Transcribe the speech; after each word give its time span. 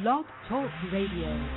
Blog 0.00 0.24
Talk 0.48 0.70
Radio. 0.90 1.48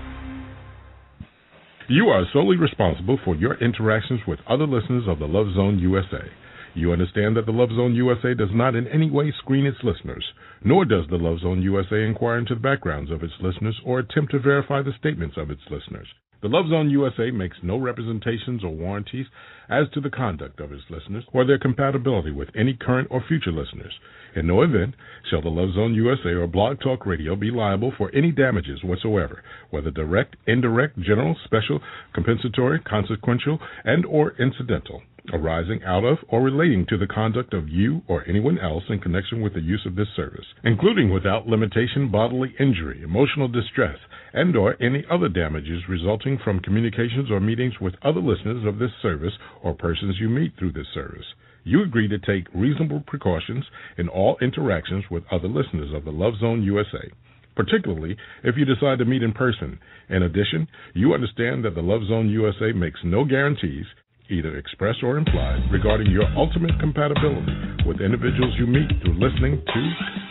You 1.88 2.08
are 2.10 2.26
solely 2.34 2.58
responsible 2.58 3.18
for 3.24 3.34
your 3.34 3.58
interactions 3.64 4.20
with 4.28 4.40
other 4.46 4.68
listeners 4.68 5.06
of 5.08 5.20
the 5.20 5.26
Love 5.26 5.54
Zone 5.56 5.80
USA. 5.80 6.28
You 6.74 6.92
understand 6.92 7.38
that 7.38 7.46
the 7.46 7.54
Love 7.54 7.70
Zone 7.70 7.96
USA 7.96 8.34
does 8.34 8.50
not 8.52 8.76
in 8.76 8.90
any 8.90 9.10
way 9.10 9.32
screen 9.40 9.66
its 9.66 9.78
listeners, 9.84 10.26
nor 10.66 10.84
does 10.84 11.06
the 11.10 11.16
Love 11.16 11.40
Zone 11.40 11.62
USA 11.62 12.04
inquire 12.04 12.38
into 12.38 12.56
the 12.56 12.60
backgrounds 12.60 13.10
of 13.10 13.24
its 13.24 13.36
listeners 13.40 13.80
or 13.86 14.00
attempt 14.00 14.34
to 14.34 14.40
verify 14.40 14.82
the 14.82 14.92
statements 15.00 15.38
of 15.38 15.50
its 15.50 15.62
listeners. 15.72 16.08
The 16.42 16.50
Love 16.50 16.68
Zone 16.70 16.90
USA 16.90 17.32
makes 17.32 17.58
no 17.64 17.78
representations 17.78 18.66
or 18.66 18.70
warranties 18.70 19.28
as 19.70 19.90
to 19.94 20.02
the 20.02 20.10
conduct 20.10 20.60
of 20.60 20.74
its 20.74 20.84
listeners 20.90 21.24
or 21.32 21.46
their 21.46 21.58
compatibility 21.58 22.32
with 22.32 22.50
any 22.54 22.74
current 22.74 23.08
or 23.10 23.24
future 23.26 23.54
listeners. 23.54 23.94
In 24.36 24.48
no 24.48 24.64
event 24.64 24.96
shall 25.30 25.42
the 25.42 25.50
Love 25.50 25.72
Zone 25.76 25.94
USA 25.94 26.32
or 26.32 26.46
Blog 26.46 26.82
Talk 26.82 27.06
Radio 27.06 27.38
be 27.38 27.52
liable 27.52 27.94
for 27.98 28.14
any 28.14 28.34
damages 28.34 28.84
whatsoever, 28.84 29.42
whether 29.70 29.90
direct, 29.90 30.36
indirect, 30.46 31.00
general, 31.00 31.38
special, 31.46 31.80
compensatory, 32.14 32.82
consequential, 32.82 33.62
and 33.86 34.06
or 34.06 34.34
incidental, 34.38 35.04
arising 35.32 35.82
out 35.86 36.04
of 36.04 36.18
or 36.28 36.42
relating 36.42 36.86
to 36.88 36.98
the 36.98 37.08
conduct 37.08 37.54
of 37.54 37.70
you 37.70 38.02
or 38.10 38.28
anyone 38.28 38.60
else 38.60 38.84
in 38.90 39.00
connection 39.00 39.40
with 39.40 39.54
the 39.54 39.62
use 39.62 39.86
of 39.86 39.96
this 39.96 40.10
service, 40.18 40.46
including 40.66 41.14
without 41.14 41.48
limitation 41.48 42.12
bodily 42.12 42.54
injury, 42.60 43.02
emotional 43.02 43.48
distress, 43.48 44.00
and 44.34 44.58
or 44.58 44.76
any 44.84 45.06
other 45.10 45.30
damages 45.30 45.88
resulting 45.88 46.38
from 46.38 46.60
communications 46.60 47.32
or 47.32 47.40
meetings 47.40 47.80
with 47.80 47.96
other 48.02 48.20
listeners 48.20 48.66
of 48.66 48.80
this 48.80 48.92
service 49.02 49.38
or 49.64 49.74
persons 49.74 50.20
you 50.20 50.28
meet 50.28 50.52
through 50.60 50.74
this 50.74 50.88
service. 50.94 51.26
You 51.66 51.82
agree 51.82 52.08
to 52.08 52.20
take 52.20 52.46
reasonable 52.54 53.02
precautions 53.08 53.66
in 53.98 54.08
all 54.08 54.38
interactions 54.40 55.04
with 55.10 55.24
other 55.32 55.48
listeners 55.48 55.92
of 55.96 56.06
the 56.06 56.12
Love 56.12 56.36
Zone 56.40 56.62
USA, 56.62 57.10
particularly 57.56 58.16
if 58.44 58.56
you 58.56 58.66
decide 58.66 59.00
to 59.00 59.06
meet 59.06 59.24
in 59.24 59.34
person. 59.34 59.80
In 60.10 60.22
addition, 60.22 60.68
you 60.94 61.16
understand 61.16 61.66
that 61.66 61.74
the 61.74 61.82
Love 61.82 62.02
Zone 62.08 62.30
USA 62.30 62.72
makes 62.72 63.00
no 63.04 63.26
guarantees, 63.26 63.86
either 64.30 64.58
express 64.58 64.96
or 65.02 65.18
implied, 65.18 65.66
regarding 65.72 66.12
your 66.12 66.30
ultimate 66.38 66.80
compatibility 66.80 67.84
with 67.88 68.00
individuals 68.00 68.54
you 68.60 68.68
meet 68.68 68.90
through 69.02 69.18
listening 69.18 69.58
to 69.66 69.82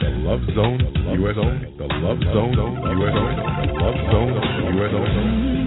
the 0.06 0.10
Love 0.22 0.40
Zone 0.54 0.78
USA, 1.18 1.66
the 1.78 1.88
Love 1.98 2.22
Zone 2.30 2.54
USA, 2.54 3.34
the 3.66 3.74
Love 3.82 3.98
Zone 4.14 4.34
USA. 4.78 5.63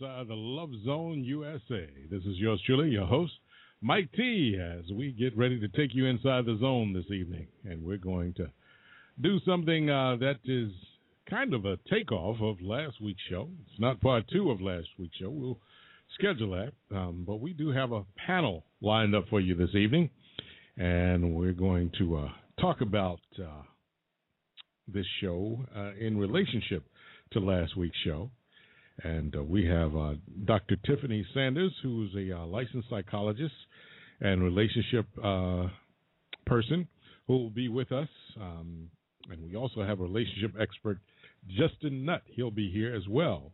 Inside 0.00 0.28
the 0.28 0.34
Love 0.34 0.70
Zone 0.84 1.22
USA. 1.24 1.86
This 2.10 2.22
is 2.22 2.38
yours 2.38 2.60
truly, 2.64 2.88
your 2.88 3.06
host, 3.06 3.32
Mike 3.82 4.08
T, 4.16 4.56
as 4.58 4.90
we 4.92 5.12
get 5.12 5.36
ready 5.36 5.60
to 5.60 5.68
take 5.68 5.94
you 5.94 6.06
inside 6.06 6.46
the 6.46 6.56
zone 6.58 6.94
this 6.94 7.10
evening. 7.10 7.48
And 7.64 7.84
we're 7.84 7.98
going 7.98 8.32
to 8.34 8.50
do 9.20 9.38
something 9.44 9.90
uh, 9.90 10.16
that 10.20 10.38
is 10.44 10.70
kind 11.28 11.52
of 11.52 11.66
a 11.66 11.78
takeoff 11.90 12.40
of 12.40 12.62
last 12.62 13.00
week's 13.02 13.20
show. 13.28 13.48
It's 13.68 13.80
not 13.80 14.00
part 14.00 14.24
two 14.32 14.50
of 14.50 14.60
last 14.60 14.88
week's 14.98 15.16
show. 15.16 15.28
We'll 15.28 15.58
schedule 16.14 16.52
that. 16.52 16.96
Um, 16.96 17.24
but 17.26 17.40
we 17.40 17.52
do 17.52 17.70
have 17.70 17.92
a 17.92 18.04
panel 18.26 18.64
lined 18.80 19.14
up 19.14 19.24
for 19.28 19.40
you 19.40 19.54
this 19.54 19.74
evening. 19.74 20.08
And 20.78 21.34
we're 21.34 21.52
going 21.52 21.90
to 21.98 22.16
uh, 22.16 22.28
talk 22.58 22.80
about 22.80 23.20
uh, 23.38 23.62
this 24.88 25.06
show 25.20 25.58
uh, 25.76 25.92
in 26.00 26.16
relationship 26.16 26.84
to 27.32 27.40
last 27.40 27.76
week's 27.76 27.98
show. 28.04 28.30
And 29.02 29.34
uh, 29.34 29.42
we 29.42 29.64
have 29.66 29.96
uh, 29.96 30.14
Dr. 30.44 30.76
Tiffany 30.84 31.24
Sanders, 31.32 31.72
who's 31.82 32.14
a 32.14 32.36
uh, 32.36 32.46
licensed 32.46 32.88
psychologist 32.90 33.54
and 34.20 34.42
relationship 34.42 35.06
uh, 35.22 35.68
person, 36.46 36.86
who 37.26 37.38
will 37.38 37.50
be 37.50 37.68
with 37.68 37.92
us. 37.92 38.08
Um, 38.40 38.90
and 39.30 39.42
we 39.42 39.56
also 39.56 39.82
have 39.82 40.00
relationship 40.00 40.52
expert, 40.60 40.98
Justin 41.48 42.04
Nutt. 42.04 42.22
He'll 42.26 42.50
be 42.50 42.70
here 42.70 42.94
as 42.94 43.06
well 43.08 43.52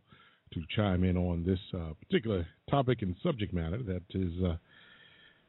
to 0.53 0.61
chime 0.75 1.03
in 1.03 1.17
on 1.17 1.45
this 1.45 1.59
uh, 1.73 1.93
particular 1.99 2.47
topic 2.69 3.01
and 3.01 3.15
subject 3.21 3.53
matter 3.53 3.81
that 3.83 4.03
is 4.11 4.31
uh, 4.43 4.55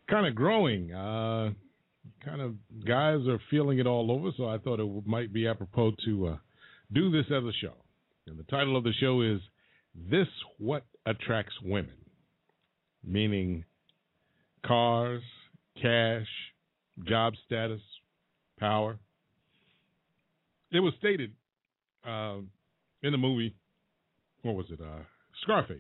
kind 0.09 0.27
of 0.27 0.35
growing. 0.35 0.91
kind 0.91 2.41
of 2.41 2.55
guys 2.85 3.27
are 3.27 3.41
feeling 3.51 3.79
it 3.79 3.87
all 3.87 4.13
over, 4.13 4.31
so 4.37 4.49
I 4.49 4.59
thought 4.59 4.81
it 4.81 5.07
might 5.07 5.33
be 5.33 5.49
apropos 5.49 5.93
to 6.05 6.37
do 6.93 7.11
this 7.11 7.27
as 7.27 7.45
a 7.45 7.53
show. 7.61 7.75
And 8.27 8.39
the 8.39 8.45
title 8.45 8.77
of 8.77 8.85
the 8.85 8.93
show 9.01 9.23
is 9.23 9.41
This 10.11 10.29
What 10.59 10.85
Attracts 11.07 11.55
Women, 11.63 11.97
meaning 13.05 13.65
cars, 14.65 15.23
cash, 15.81 16.27
job 17.07 17.35
status, 17.47 17.81
power. 18.59 18.99
It 20.71 20.81
was 20.81 20.93
stated 20.99 21.33
uh, 22.07 22.39
in 23.03 23.13
the 23.13 23.19
movie, 23.19 23.55
what 24.43 24.55
was 24.55 24.67
it, 24.71 24.81
uh, 24.81 25.03
Scarface. 25.43 25.79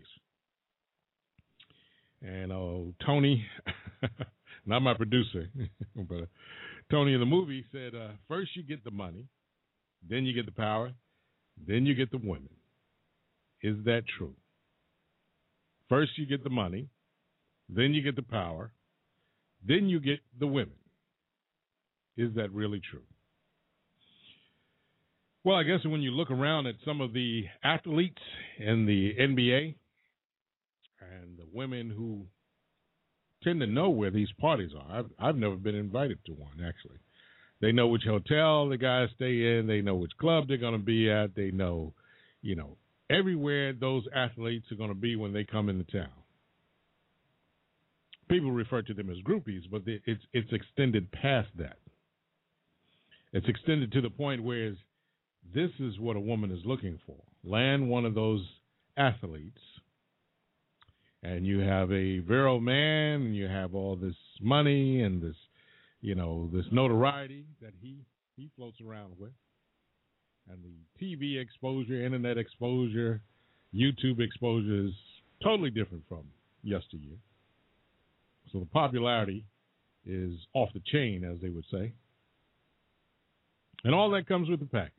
And 2.20 2.52
uh, 2.52 2.92
Tony, 3.06 3.44
not 4.66 4.80
my 4.80 4.94
producer, 4.94 5.48
but 5.96 6.16
uh, 6.16 6.26
Tony 6.90 7.14
in 7.14 7.20
the 7.20 7.26
movie 7.26 7.64
said, 7.72 7.94
uh, 7.94 8.12
first 8.26 8.50
you 8.56 8.62
get 8.62 8.82
the 8.84 8.90
money, 8.90 9.26
then 10.08 10.24
you 10.24 10.32
get 10.32 10.46
the 10.46 10.52
power, 10.52 10.92
then 11.66 11.86
you 11.86 11.94
get 11.94 12.10
the 12.10 12.18
women. 12.18 12.48
Is 13.62 13.76
that 13.84 14.02
true? 14.16 14.34
First, 15.88 16.12
you 16.16 16.26
get 16.26 16.44
the 16.44 16.50
money, 16.50 16.88
then 17.68 17.94
you 17.94 18.02
get 18.02 18.16
the 18.16 18.22
power, 18.22 18.72
then 19.66 19.88
you 19.88 20.00
get 20.00 20.20
the 20.38 20.46
women. 20.46 20.74
Is 22.16 22.34
that 22.34 22.52
really 22.52 22.80
true? 22.90 23.02
Well, 25.44 25.56
I 25.56 25.62
guess 25.62 25.84
when 25.84 26.02
you 26.02 26.10
look 26.10 26.30
around 26.30 26.66
at 26.66 26.74
some 26.84 27.00
of 27.00 27.12
the 27.12 27.44
athletes 27.62 28.20
in 28.58 28.86
the 28.86 29.14
NBA 29.18 29.74
and 31.00 31.38
the 31.38 31.46
women 31.52 31.90
who 31.90 32.26
tend 33.42 33.60
to 33.60 33.66
know 33.66 33.88
where 33.88 34.10
these 34.10 34.28
parties 34.40 34.72
are, 34.78 34.98
I've, 34.98 35.10
I've 35.18 35.36
never 35.36 35.56
been 35.56 35.76
invited 35.76 36.18
to 36.26 36.32
one, 36.32 36.62
actually. 36.66 36.98
They 37.60 37.72
know 37.72 37.86
which 37.86 38.02
hotel 38.04 38.68
the 38.68 38.76
guys 38.76 39.08
stay 39.14 39.58
in. 39.58 39.66
They 39.66 39.80
know 39.80 39.94
which 39.94 40.16
club 40.20 40.48
they're 40.48 40.58
going 40.58 40.78
to 40.78 40.84
be 40.84 41.10
at. 41.10 41.34
They 41.34 41.50
know, 41.50 41.92
you 42.42 42.54
know, 42.54 42.76
everywhere 43.10 43.72
those 43.72 44.04
athletes 44.14 44.66
are 44.70 44.76
going 44.76 44.90
to 44.90 44.94
be 44.94 45.16
when 45.16 45.32
they 45.32 45.44
come 45.44 45.68
into 45.68 45.84
town. 45.90 46.12
People 48.28 48.50
refer 48.50 48.82
to 48.82 48.94
them 48.94 49.10
as 49.10 49.16
groupies, 49.18 49.62
but 49.70 49.82
it's 49.86 50.22
it's 50.32 50.52
extended 50.52 51.10
past 51.12 51.48
that. 51.56 51.78
It's 53.32 53.48
extended 53.48 53.92
to 53.92 54.00
the 54.00 54.10
point 54.10 54.42
where 54.42 54.74
this 55.54 55.70
is 55.78 55.98
what 55.98 56.16
a 56.16 56.20
woman 56.20 56.50
is 56.50 56.60
looking 56.64 56.98
for. 57.06 57.16
Land 57.42 57.88
one 57.88 58.04
of 58.04 58.14
those 58.14 58.46
athletes, 58.96 59.60
and 61.22 61.46
you 61.46 61.60
have 61.60 61.90
a 61.90 62.18
virile 62.18 62.60
man, 62.60 63.22
and 63.22 63.36
you 63.36 63.46
have 63.46 63.74
all 63.74 63.96
this 63.96 64.16
money 64.42 65.02
and 65.02 65.22
this 65.22 65.36
you 66.00 66.14
know, 66.14 66.48
this 66.52 66.64
notoriety 66.70 67.44
that 67.60 67.72
he 67.80 68.04
he 68.36 68.50
floats 68.56 68.78
around 68.80 69.14
with, 69.18 69.32
and 70.50 70.58
the 70.62 71.04
TV 71.04 71.40
exposure, 71.40 72.04
internet 72.04 72.38
exposure, 72.38 73.20
YouTube 73.74 74.20
exposure 74.20 74.86
is 74.86 74.92
totally 75.42 75.70
different 75.70 76.02
from 76.08 76.24
yesteryear. 76.62 77.16
So 78.52 78.60
the 78.60 78.66
popularity 78.66 79.44
is 80.06 80.34
off 80.54 80.70
the 80.72 80.80
chain, 80.90 81.24
as 81.24 81.40
they 81.40 81.50
would 81.50 81.66
say, 81.70 81.92
and 83.84 83.94
all 83.94 84.10
that 84.10 84.26
comes 84.26 84.48
with 84.48 84.60
the 84.60 84.66
package. 84.66 84.92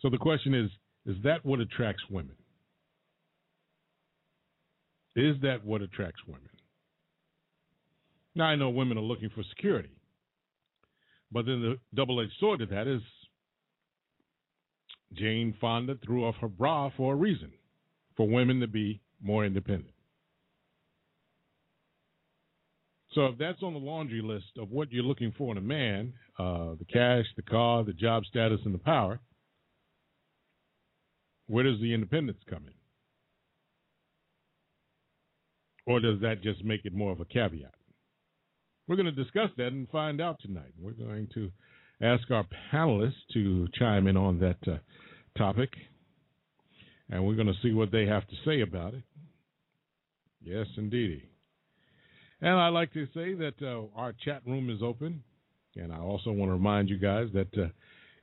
So 0.00 0.08
the 0.08 0.18
question 0.18 0.54
is: 0.54 0.70
Is 1.06 1.20
that 1.24 1.44
what 1.44 1.60
attracts 1.60 2.02
women? 2.08 2.36
Is 5.16 5.36
that 5.42 5.64
what 5.64 5.82
attracts 5.82 6.20
women? 6.26 6.48
Now, 8.34 8.44
I 8.44 8.54
know 8.54 8.70
women 8.70 8.96
are 8.96 9.02
looking 9.02 9.30
for 9.34 9.42
security, 9.56 9.90
but 11.32 11.46
then 11.46 11.60
the 11.60 11.78
double 11.94 12.20
edged 12.20 12.32
sword 12.38 12.60
to 12.60 12.66
that 12.66 12.86
is 12.86 13.02
Jane 15.14 15.54
Fonda 15.60 15.96
threw 16.04 16.24
off 16.24 16.36
her 16.40 16.48
bra 16.48 16.90
for 16.96 17.14
a 17.14 17.16
reason 17.16 17.52
for 18.16 18.28
women 18.28 18.60
to 18.60 18.66
be 18.66 19.00
more 19.22 19.44
independent. 19.44 19.94
So 23.12 23.26
if 23.26 23.38
that's 23.38 23.62
on 23.62 23.72
the 23.72 23.80
laundry 23.80 24.22
list 24.22 24.56
of 24.56 24.70
what 24.70 24.92
you're 24.92 25.02
looking 25.02 25.32
for 25.36 25.50
in 25.50 25.58
a 25.58 25.62
man, 25.62 26.12
uh, 26.38 26.74
the 26.78 26.86
cash, 26.92 27.24
the 27.36 27.42
car, 27.42 27.82
the 27.82 27.92
job 27.92 28.24
status, 28.24 28.60
and 28.64 28.72
the 28.72 28.78
power, 28.78 29.18
where 31.48 31.64
does 31.64 31.80
the 31.80 31.92
independence 31.92 32.38
come 32.48 32.64
in? 32.66 32.74
Or 35.92 35.98
does 35.98 36.20
that 36.20 36.42
just 36.42 36.64
make 36.64 36.84
it 36.84 36.94
more 36.94 37.10
of 37.10 37.20
a 37.20 37.24
caveat? 37.24 37.74
We're 38.90 38.96
going 38.96 39.06
to 39.06 39.12
discuss 39.12 39.50
that 39.56 39.68
and 39.68 39.88
find 39.90 40.20
out 40.20 40.40
tonight. 40.40 40.72
We're 40.76 40.90
going 40.90 41.28
to 41.34 41.52
ask 42.02 42.28
our 42.32 42.44
panelists 42.74 43.12
to 43.34 43.68
chime 43.78 44.08
in 44.08 44.16
on 44.16 44.40
that 44.40 44.56
uh, 44.66 44.78
topic, 45.38 45.70
and 47.08 47.24
we're 47.24 47.36
going 47.36 47.46
to 47.46 47.54
see 47.62 47.72
what 47.72 47.92
they 47.92 48.04
have 48.06 48.26
to 48.26 48.34
say 48.44 48.62
about 48.62 48.94
it. 48.94 49.04
Yes, 50.42 50.66
indeedy. 50.76 51.22
And 52.40 52.50
I'd 52.50 52.70
like 52.70 52.92
to 52.94 53.06
say 53.14 53.34
that 53.34 53.54
uh, 53.62 53.82
our 53.94 54.12
chat 54.24 54.42
room 54.44 54.68
is 54.68 54.82
open, 54.82 55.22
and 55.76 55.92
I 55.92 56.00
also 56.00 56.32
want 56.32 56.48
to 56.48 56.54
remind 56.54 56.88
you 56.88 56.98
guys 56.98 57.28
that 57.32 57.56
uh, 57.56 57.68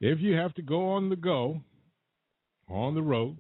if 0.01 0.19
you 0.19 0.33
have 0.33 0.53
to 0.55 0.61
go 0.61 0.89
on 0.89 1.07
the 1.07 1.15
go, 1.15 1.61
on 2.69 2.93
the 2.93 3.01
road, 3.01 3.37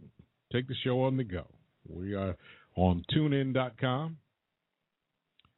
take 0.53 0.69
the 0.69 0.75
show 0.81 1.01
on 1.01 1.17
the 1.17 1.25
go. 1.25 1.43
We 1.89 2.13
are 2.13 2.37
on 2.77 3.03
tunein.com. 3.13 4.15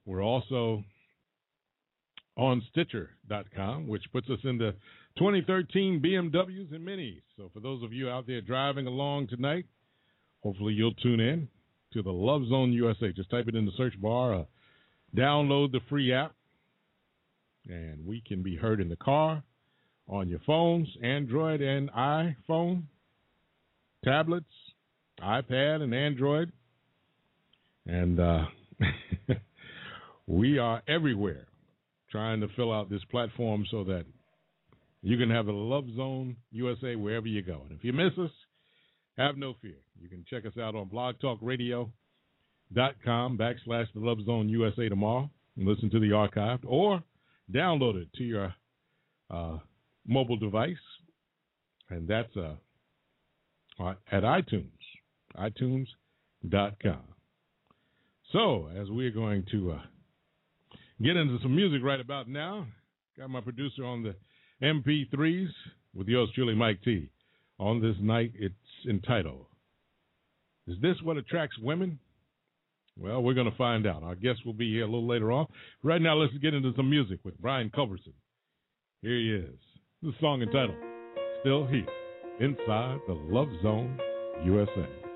We're 0.08 0.24
also 0.24 0.84
on 2.40 2.64
Stitcher.com, 2.72 3.88
which 3.88 4.04
puts 4.14 4.30
us 4.30 4.40
into 4.46 4.72
2013 5.18 6.02
BMWs 6.04 6.74
and 6.74 6.88
Minis. 6.88 7.22
So 7.36 7.52
for 7.54 7.60
those 7.60 7.84
of 7.84 7.92
you 7.92 8.10
out 8.10 8.28
there 8.28 8.40
driving 8.40 8.88
along 8.88 9.28
tonight, 9.28 9.66
hopefully 10.42 10.74
you'll 10.74 10.94
tune 10.94 11.20
in 11.20 11.50
to 11.92 12.02
the 12.02 12.12
Love 12.12 12.48
Zone 12.48 12.72
USA. 12.72 13.12
Just 13.12 13.30
type 13.30 13.50
it 13.50 13.56
in 13.56 13.66
the 13.66 13.74
search 13.76 14.00
bar, 14.02 14.34
uh, 14.34 14.44
download 15.16 15.74
the 15.74 15.82
free 15.90 16.14
app, 16.14 16.34
and 17.68 18.06
we 18.06 18.24
can 18.26 18.42
be 18.42 18.56
heard 18.56 18.80
in 18.80 18.88
the 18.88 18.96
car, 18.96 19.44
on 20.08 20.30
your 20.30 20.40
phones, 20.46 20.88
Android 21.04 21.62
and 21.62 21.92
iPhone, 21.92 22.84
tablets, 24.06 24.46
iPad, 25.22 25.82
and 25.82 25.94
Android. 25.94 26.54
And 27.86 28.20
uh, 28.20 28.46
we 30.28 30.58
are 30.58 30.82
everywhere 30.88 31.49
trying 32.12 32.42
to 32.42 32.48
fill 32.56 32.74
out 32.74 32.90
this 32.90 33.04
platform 33.12 33.66
so 33.70 33.84
that 33.86 34.06
you 35.02 35.18
can 35.18 35.30
have 35.30 35.46
the 35.46 35.52
Love 35.52 35.86
Zone 35.96 36.36
USA 36.52 36.96
wherever 36.96 37.28
you 37.28 37.42
go. 37.42 37.62
And 37.70 37.78
if 37.78 37.84
you 37.84 37.92
miss 37.94 38.18
us, 38.18 38.32
have 39.18 39.38
no 39.38 39.56
fear. 39.62 39.78
You 40.02 40.10
can 40.10 40.26
check 40.30 40.46
us 40.46 40.58
out 40.58 40.76
on 40.76 40.90
blogtalkradio.com 40.90 43.38
backslash 43.38 43.88
the 43.94 44.00
Love 44.00 44.20
Zone 44.26 44.50
USA 44.50 44.90
tomorrow 44.90 45.30
and 45.58 45.68
listen 45.68 45.90
to 45.92 46.00
the 46.00 46.14
archive 46.14 46.60
or 46.66 47.04
download 47.54 48.02
it 48.02 48.12
to 48.14 48.24
your 48.24 48.54
uh, 49.30 49.58
mobile 50.08 50.38
device. 50.38 50.78
And 51.90 52.08
that's 52.08 52.36
uh, 52.38 52.56
at 54.12 54.24
iTunes, 54.24 54.72
itunes.com. 55.38 57.02
So, 58.32 58.70
as 58.80 58.90
we're 58.90 59.12
going 59.12 59.44
to 59.52 59.72
uh, 59.72 59.82
get 61.02 61.16
into 61.16 61.40
some 61.42 61.56
music 61.56 61.82
right 61.84 62.00
about 62.00 62.28
now. 62.28 62.66
Got 63.18 63.30
my 63.30 63.42
producer 63.42 63.84
on 63.84 64.04
the 64.04 64.16
MP3s 64.64 65.50
with 65.94 66.08
yours 66.08 66.30
truly, 66.36 66.56
Mike 66.56 66.82
T. 66.84 67.10
on 67.60 67.82
this 67.82 67.96
night. 68.02 68.32
It's 68.36 68.56
entitled, 68.90 69.46
Is 70.68 70.78
This 70.82 70.96
What 71.04 71.18
Attracts 71.18 71.58
Women? 71.60 72.00
Well, 72.98 73.22
we're 73.24 73.34
going 73.34 73.50
to 73.50 73.58
find 73.58 73.88
out. 73.88 74.04
Our 74.04 74.16
guest 74.16 74.46
will 74.46 74.54
be 74.54 74.72
here 74.72 74.84
a 74.84 74.86
little 74.86 75.08
later 75.08 75.32
on. 75.32 75.48
Right 75.84 76.02
now, 76.02 76.16
let's 76.16 76.34
get 76.38 76.54
into 76.54 76.74
some 76.76 76.90
music 76.90 77.20
with 77.24 77.40
Brian 77.40 77.70
Culbertson. 77.70 78.14
Here 79.02 79.16
he 79.16 79.34
is. 79.36 79.60
The 80.02 80.14
song 80.20 80.42
entitled 80.42 80.78
Still 81.42 81.66
Here 81.66 81.88
Inside 82.42 83.00
the 83.08 83.14
Love 83.14 83.50
Zone 83.62 83.98
USA. 84.44 85.09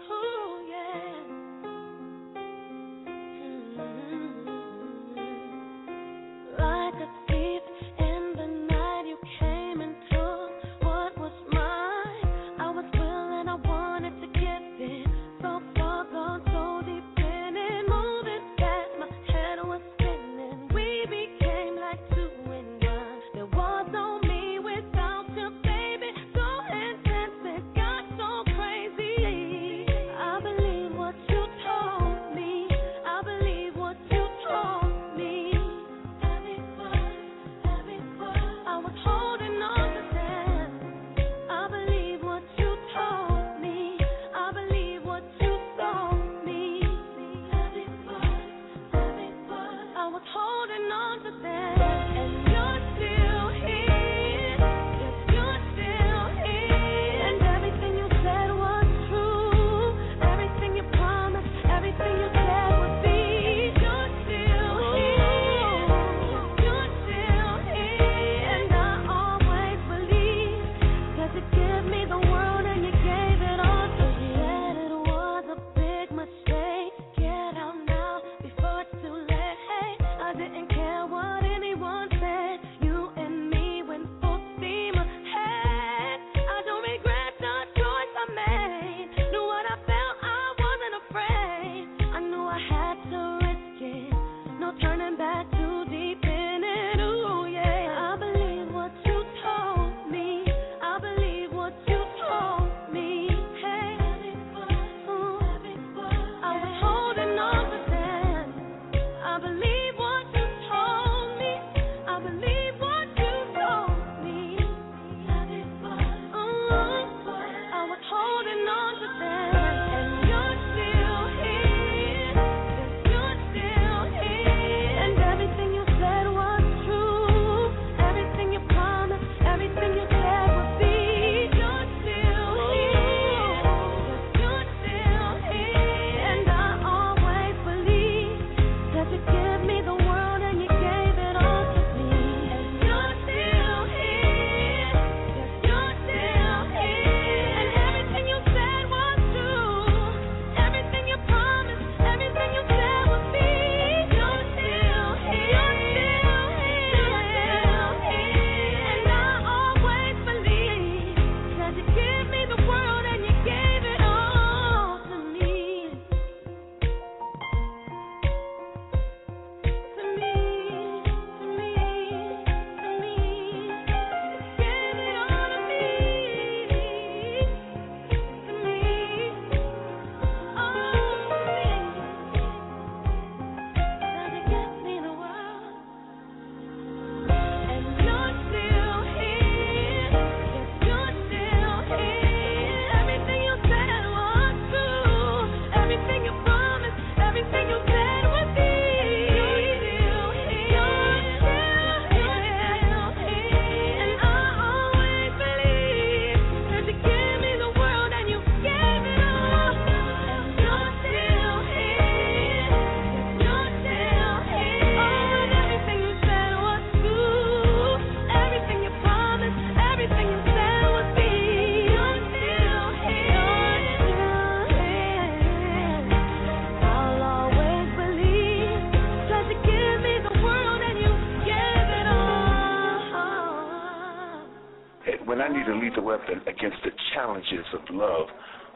challenges 237.23 237.65
of 237.73 237.79
love. 237.95 238.27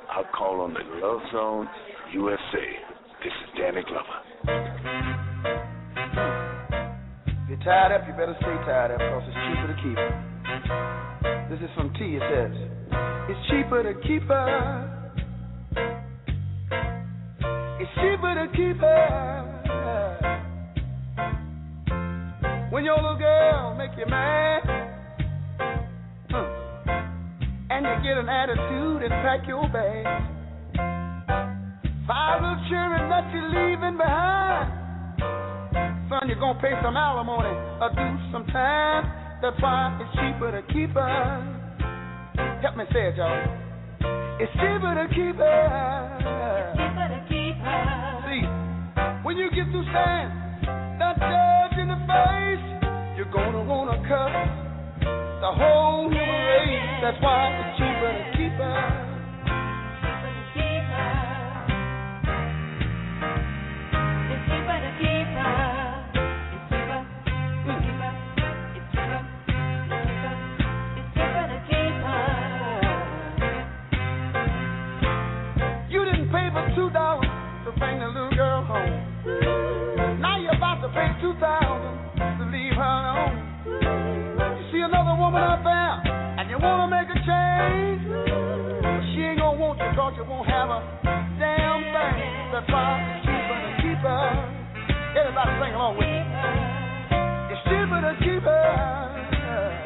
I 0.10 0.24
call 0.38 0.62
on 0.62 0.74
the 0.74 0.80
Love 1.06 1.20
Zone 1.34 1.68
USA. 2.14 2.68
This 3.22 3.34
is 3.44 3.50
Danny 3.60 3.82
Glover. 3.84 4.20
If 7.28 7.50
you're 7.50 7.60
tied 7.66 7.92
up, 7.92 8.08
you 8.08 8.14
better 8.14 8.36
stay 8.40 8.56
tied 8.64 8.92
up 8.92 9.00
because 9.00 9.24
it's 9.28 9.36
cheaper 9.36 9.68
to 9.68 9.76
keep 9.84 9.98
her. 9.98 11.48
This 11.50 11.60
is 11.60 11.70
from 11.76 11.94
T. 11.96 12.16
It 12.16 12.24
says, 12.32 12.56
It's 13.28 13.50
cheaper 13.50 13.84
to 13.84 13.94
keep 14.08 14.24
her. 14.30 14.94
It's 17.82 17.92
cheaper 17.96 18.34
to 18.34 18.48
keep 18.56 18.80
her. 18.80 19.44
When 22.72 22.86
your 22.86 22.96
little 22.96 23.18
girl 23.18 23.76
make 23.78 23.92
you 23.98 24.06
mad. 24.06 24.67
and 27.78 27.86
you 27.86 28.10
get 28.10 28.18
an 28.18 28.28
attitude 28.28 29.04
and 29.06 29.14
pack 29.22 29.46
your 29.46 29.70
bag. 29.70 30.02
Five 32.10 32.42
little 32.42 32.58
children 32.74 33.06
that 33.06 33.30
you're 33.30 33.54
leaving 33.54 33.98
behind. 34.02 34.74
Son, 36.10 36.26
you're 36.26 36.40
gonna 36.40 36.58
pay 36.60 36.74
some 36.82 36.98
alimony 36.98 37.54
or 37.78 37.94
do 37.94 38.08
some 38.34 38.48
time. 38.50 39.06
That's 39.44 39.62
why 39.62 39.94
it's 40.02 40.10
cheaper 40.18 40.58
to 40.58 40.66
keep 40.74 40.90
her. 40.98 41.38
Help 42.66 42.78
me 42.78 42.86
say 42.90 43.14
it, 43.14 43.16
y'all. 43.16 43.46
It's 44.42 44.52
cheaper 44.58 44.98
to 44.98 45.06
keep 45.14 45.38
her. 45.38 46.18
See, 48.26 48.42
when 49.22 49.38
you 49.38 49.52
get 49.54 49.70
through 49.70 49.86
saying 49.94 50.30
that 50.98 51.14
judge 51.22 51.78
in 51.78 51.94
the 51.94 52.00
face, 52.10 52.66
you're 53.18 53.30
gonna 53.32 53.62
wanna 53.62 54.02
cuss 54.10 54.67
the 55.40 55.52
whole 55.52 56.10
human 56.10 56.42
race. 56.50 57.02
That's 57.02 57.22
why 57.22 57.54
it's 57.54 57.78
cheaper 57.78 58.10
to 58.10 58.26
keep 58.34 58.58
her. 58.58 59.06
Cheaper 60.02 60.34
to 60.34 60.44
keep 60.54 60.82
her. 60.98 61.14
It's 64.34 64.44
cheaper 64.50 64.78
to 64.82 64.92
keep 64.98 65.30
her. 65.38 66.10
It's 66.18 66.66
cheaper. 66.74 67.02
It's 67.30 67.78
cheaper. 67.86 68.12
It's 68.78 68.90
cheaper. 68.98 69.22
It's 70.98 71.10
cheaper 71.14 71.46
to 71.54 71.60
keep 71.70 71.96
her. 72.02 72.26
You 75.90 76.02
didn't 76.06 76.30
pay 76.34 76.50
for 76.50 76.66
two 76.76 76.90
dollars 76.90 77.30
to 77.66 77.72
bring 77.78 78.00
the 78.00 78.08
little 78.08 78.34
girl 78.34 78.64
home. 78.66 79.06
Now 80.20 80.42
you're 80.42 80.56
about 80.58 80.82
to 80.82 80.90
pay 80.90 81.14
two 81.22 81.34
thousand 81.40 81.97
another 84.88 85.20
woman 85.20 85.44
out 85.44 85.60
there, 85.68 86.00
and 86.40 86.50
you 86.50 86.58
wanna 86.64 86.88
make 86.88 87.12
a 87.12 87.20
change. 87.20 88.08
But 88.08 89.04
she 89.12 89.20
ain't 89.28 89.40
gonna 89.40 89.60
want 89.60 89.80
you 89.84 89.92
'cause 89.92 90.16
you 90.16 90.24
won't 90.24 90.48
have 90.48 90.70
a 90.72 90.80
damn 91.36 91.84
thing. 91.92 92.52
That's 92.56 92.70
why 92.72 93.04
it's 93.04 93.26
cheaper 93.28 93.58
to 93.68 93.72
keep 93.84 94.00
her. 94.00 94.32
Everybody 95.20 95.52
sing 95.60 95.74
along 95.76 95.98
with 95.98 96.08
me. 96.08 96.24
It's 97.52 97.64
cheaper 97.68 98.00
to 98.00 98.14
keep 98.24 98.44
her. 98.48 98.64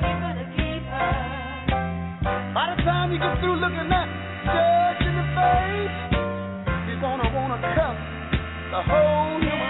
Cheaper 0.05 0.33
to 0.37 0.45
keep 0.53 0.83
her. 0.85 1.09
By 2.53 2.65
the 2.75 2.83
time 2.83 3.11
you 3.11 3.17
get 3.17 3.39
through 3.39 3.55
looking 3.57 3.89
that 3.89 4.07
judge 4.45 5.01
in 5.01 5.15
the 5.17 5.27
face, 5.33 5.97
you're 6.87 7.01
gonna 7.01 7.29
wanna 7.33 7.57
cut 7.73 7.95
the 8.69 8.81
whole 8.85 9.39
human 9.41 9.60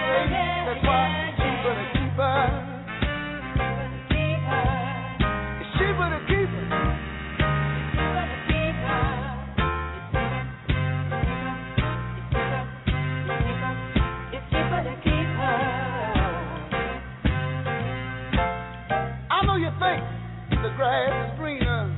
grass 20.82 21.14
is 21.14 21.38
greener 21.38 21.94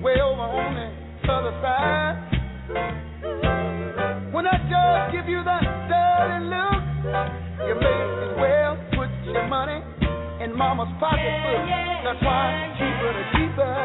way 0.00 0.14
over 0.22 0.46
on 0.46 0.70
the 0.78 0.86
other 1.26 1.50
side. 1.58 2.14
When 4.30 4.44
that 4.44 4.62
judge 4.70 5.10
give 5.10 5.26
you 5.26 5.42
that 5.42 5.66
dirty 5.90 6.46
look, 6.46 6.78
you 7.66 7.74
may 7.74 7.98
as 8.22 8.38
well 8.38 8.78
put 8.94 9.10
your 9.34 9.48
money 9.48 9.82
in 10.44 10.56
mama's 10.56 10.94
pocketbook. 11.00 11.66
That's 12.06 12.22
why 12.22 12.54
it's 12.54 12.78
cheaper 12.78 13.10
to 13.10 13.24
keep 13.34 13.54
her. 13.58 13.82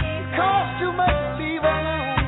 It 0.00 0.32
costs 0.40 0.80
too 0.80 0.92
much 0.96 1.12
to 1.12 1.44
leave 1.44 1.60
her 1.60 1.76
alone. 1.76 2.24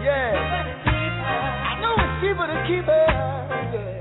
yeah. 0.00 0.32
I 0.32 1.76
know 1.84 1.92
it's 1.92 2.24
cheaper 2.24 2.46
to 2.48 2.56
keep 2.64 2.86
her. 2.88 3.97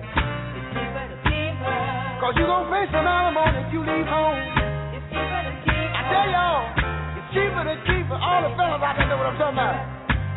Cause 2.18 2.34
you 2.34 2.50
gon' 2.50 2.66
pay 2.74 2.90
some 2.90 3.06
alimony 3.06 3.62
if 3.62 3.70
you 3.70 3.86
leave 3.86 4.10
home. 4.10 4.42
It's 4.90 5.06
cheaper 5.14 5.42
to 5.48 5.54
keep. 5.70 5.90
I 5.94 6.02
tell 6.10 6.28
y'all, 6.34 6.66
it's 7.14 7.30
cheaper 7.30 7.62
to 7.62 7.76
keep 7.86 8.06
her. 8.10 8.18
All 8.18 8.42
the 8.42 8.52
fellas 8.58 8.82
out 8.82 8.98
there 8.98 9.06
know 9.06 9.22
what 9.22 9.30
I'm 9.30 9.38
talking 9.38 9.54
about. 9.54 9.78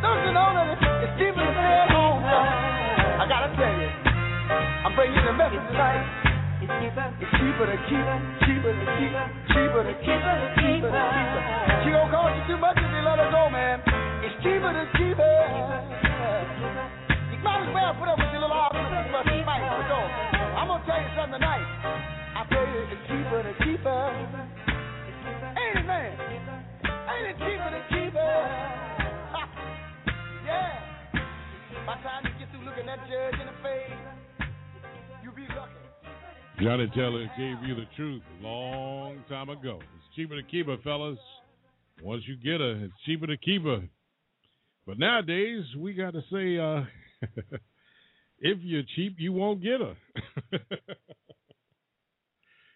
Don't 0.05 0.21
you 0.29 0.33
know 0.37 0.49
that 0.61 0.77
it's, 0.77 0.85
it's 1.09 1.15
cheaper 1.17 1.41
to 1.41 1.53
stay 1.57 1.73
at 1.81 1.89
home, 1.89 2.21
son? 2.21 2.47
I 3.17 3.25
gotta 3.25 3.49
tell 3.57 3.73
you, 3.81 3.89
I'm 4.85 4.93
bringing 4.93 5.17
you 5.17 5.25
the 5.25 5.33
message 5.41 5.65
tonight. 5.73 6.05
It's 6.61 6.75
cheaper. 6.85 7.07
It's 7.17 7.33
cheaper 7.41 7.65
to 7.65 7.79
keep 7.89 8.05
cheaper 8.45 8.73
to 8.77 8.87
keep 9.01 9.13
cheaper 9.57 9.81
to 9.81 9.95
keep 10.05 10.21
cheaper 10.61 10.93
to 10.93 11.01
keep. 11.09 11.81
She 11.81 11.89
gon' 11.97 12.13
cost 12.13 12.37
you 12.37 12.45
too 12.45 12.61
much 12.61 12.77
if 12.77 12.93
you 12.93 13.03
let 13.09 13.25
her 13.25 13.33
go, 13.33 13.49
man. 13.49 13.81
It's 14.21 14.37
cheaper 14.45 14.69
to 14.69 14.85
keep 15.01 15.17
her. 15.17 15.41
You 17.33 17.41
might 17.41 17.65
as 17.65 17.73
well 17.73 17.97
put 17.97 18.13
up 18.13 18.21
with 18.21 18.29
your 18.37 18.45
little 18.45 18.53
argument 18.53 18.93
and 19.01 19.09
fuss 19.17 19.25
and 19.33 19.49
fight 19.49 19.65
for 19.65 19.81
sure. 19.89 20.40
I'm 20.61 20.69
gonna 20.69 20.85
tell 20.85 21.01
you 21.01 21.09
something 21.17 21.41
tonight. 21.41 21.65
I 22.37 22.45
tell 22.53 22.69
you, 22.69 22.85
it's 22.93 23.01
cheaper 23.09 23.41
to 23.49 23.55
keep 23.65 23.81
her. 23.81 24.05
Ain't 25.57 25.79
it, 25.81 25.87
man? 25.89 26.13
Ain't 26.85 27.27
it 27.33 27.37
cheaper 27.41 27.71
to 27.73 27.83
keep 27.89 28.13
her? 28.13 28.41
Ha. 29.33 29.43
yeah. 30.45 30.85
By 31.87 31.97
the 31.97 32.03
time 32.05 32.29
you 32.29 32.33
get 32.39 32.51
through 32.53 32.69
looking 32.69 32.85
that 32.85 33.01
judge 33.09 33.41
in 33.41 33.47
the 33.49 33.57
face, 33.65 34.53
you'll 35.25 35.33
be 35.33 35.49
lucky. 35.57 35.81
Johnnie 36.63 36.93
Taylor 36.95 37.25
gave 37.39 37.67
you 37.67 37.75
the 37.75 37.89
truth 37.97 38.21
a 38.21 38.45
long 38.45 39.25
time 39.31 39.49
ago. 39.49 39.79
It's 39.81 40.15
cheaper 40.15 40.37
to 40.37 40.47
keep 40.47 40.67
her, 40.67 40.77
fellas. 40.85 41.19
Once 42.03 42.25
you 42.29 42.37
get 42.37 42.61
her, 42.61 42.85
it's 42.85 42.93
cheaper 43.07 43.27
to 43.27 43.39
keep 43.39 43.65
her. 43.65 43.81
But 44.87 44.99
nowadays, 44.99 45.65
we 45.79 45.95
got 45.95 46.13
to 46.13 46.21
say, 46.31 46.59
uh, 46.59 47.57
if 48.41 48.59
you're 48.63 48.83
cheap, 48.97 49.17
you 49.19 49.33
won't 49.33 49.63
get 49.63 49.81
her. 49.81 49.97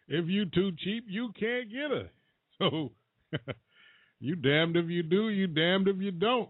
if 0.09 0.27
you 0.29 0.45
too 0.47 0.73
cheap, 0.79 1.05
you 1.09 1.31
can't 1.39 1.71
get 1.71 1.91
her. 1.91 2.11
So, 2.61 2.93
you 4.21 4.37
damned 4.37 4.77
if 4.77 4.89
you 4.89 5.03
do, 5.03 5.29
you 5.29 5.49
damned 5.49 5.89
if 5.89 5.97
you 5.97 6.13
don't. 6.13 6.49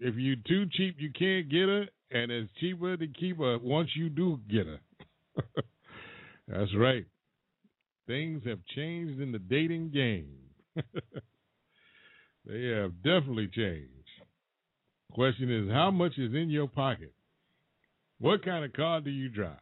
If 0.00 0.16
you 0.16 0.34
too 0.34 0.66
cheap, 0.72 0.96
you 0.98 1.10
can't 1.16 1.48
get 1.48 1.68
her, 1.68 1.86
and 2.10 2.32
it's 2.32 2.50
cheaper 2.58 2.96
to 2.96 3.06
keep 3.06 3.38
her 3.38 3.58
once 3.62 3.90
you 3.94 4.08
do 4.08 4.40
get 4.50 4.66
her. 4.66 4.80
That's 6.48 6.74
right. 6.76 7.06
Things 8.08 8.42
have 8.44 8.58
changed 8.74 9.20
in 9.20 9.30
the 9.30 9.38
dating 9.38 9.92
game. 9.92 10.34
they 12.44 12.64
have 12.76 12.96
definitely 13.04 13.48
changed. 13.54 13.90
Question 15.12 15.48
is, 15.48 15.70
how 15.70 15.92
much 15.92 16.18
is 16.18 16.34
in 16.34 16.50
your 16.50 16.66
pocket? 16.66 17.13
What 18.18 18.44
kind 18.44 18.64
of 18.64 18.72
car 18.72 19.00
do 19.00 19.10
you 19.10 19.28
drive? 19.28 19.58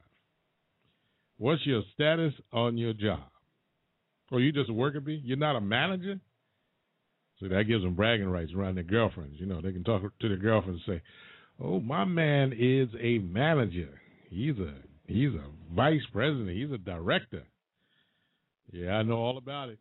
What's 1.39 1.67
your 1.67 1.83
status 1.95 2.33
on 2.53 2.77
your 2.77 2.93
job? 2.93 3.25
Or 4.31 4.41
you 4.41 4.53
just 4.53 4.71
a 4.71 4.73
worker 4.73 5.01
bee? 5.01 5.21
You're 5.25 5.37
not 5.37 5.57
a 5.57 5.61
manager? 5.61 6.21
So 7.41 7.49
that 7.49 7.65
gives 7.65 7.83
them 7.83 7.95
bragging 7.95 8.29
rights 8.29 8.53
around 8.57 8.77
their 8.77 8.85
girlfriends. 8.85 9.37
You 9.41 9.47
know, 9.47 9.61
they 9.61 9.73
can 9.73 9.83
talk 9.83 10.03
to 10.21 10.29
their 10.29 10.37
girlfriends 10.37 10.83
and 10.87 10.99
say, 10.99 11.03
"Oh, 11.59 11.81
my 11.81 12.05
man 12.05 12.53
is 12.57 12.89
a 13.01 13.19
manager. 13.19 14.01
He's 14.31 14.59
a 14.59 14.75
he's 15.09 15.35
a 15.35 15.45
vice 15.75 16.07
president. 16.13 16.51
He's 16.51 16.71
a 16.71 16.79
director." 16.79 17.43
Yeah, 18.73 18.93
I 18.93 19.03
know 19.03 19.17
all 19.17 19.39
about 19.39 19.71
it. 19.71 19.81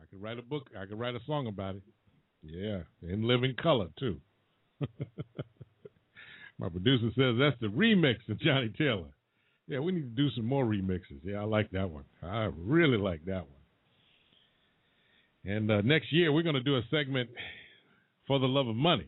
I 0.00 0.06
could 0.06 0.22
write 0.22 0.38
a 0.38 0.42
book. 0.42 0.70
I 0.76 0.86
could 0.86 0.98
write 0.98 1.14
a 1.14 1.20
song 1.26 1.46
about 1.46 1.76
it. 1.76 1.82
Yeah, 2.42 2.82
and 3.02 3.24
live 3.24 3.44
in 3.44 3.54
color 3.54 3.88
too. 3.98 4.20
My 6.58 6.68
producer 6.68 7.08
says 7.16 7.36
that's 7.38 7.60
the 7.60 7.68
remix 7.68 8.16
of 8.28 8.40
Johnnie 8.40 8.72
Taylor. 8.76 9.08
Yeah, 9.68 9.80
we 9.80 9.92
need 9.92 10.16
to 10.16 10.22
do 10.22 10.30
some 10.34 10.46
more 10.46 10.64
remixes. 10.64 11.20
Yeah, 11.22 11.40
I 11.40 11.44
like 11.44 11.70
that 11.72 11.90
one. 11.90 12.04
I 12.22 12.48
really 12.56 12.96
like 12.96 13.24
that 13.26 13.44
one. 13.46 13.58
And 15.44 15.70
uh, 15.70 15.82
next 15.82 16.12
year, 16.12 16.32
we're 16.32 16.42
going 16.42 16.54
to 16.54 16.62
do 16.62 16.76
a 16.76 16.82
segment 16.90 17.30
for 18.26 18.38
the 18.38 18.46
love 18.46 18.66
of 18.66 18.76
money. 18.76 19.06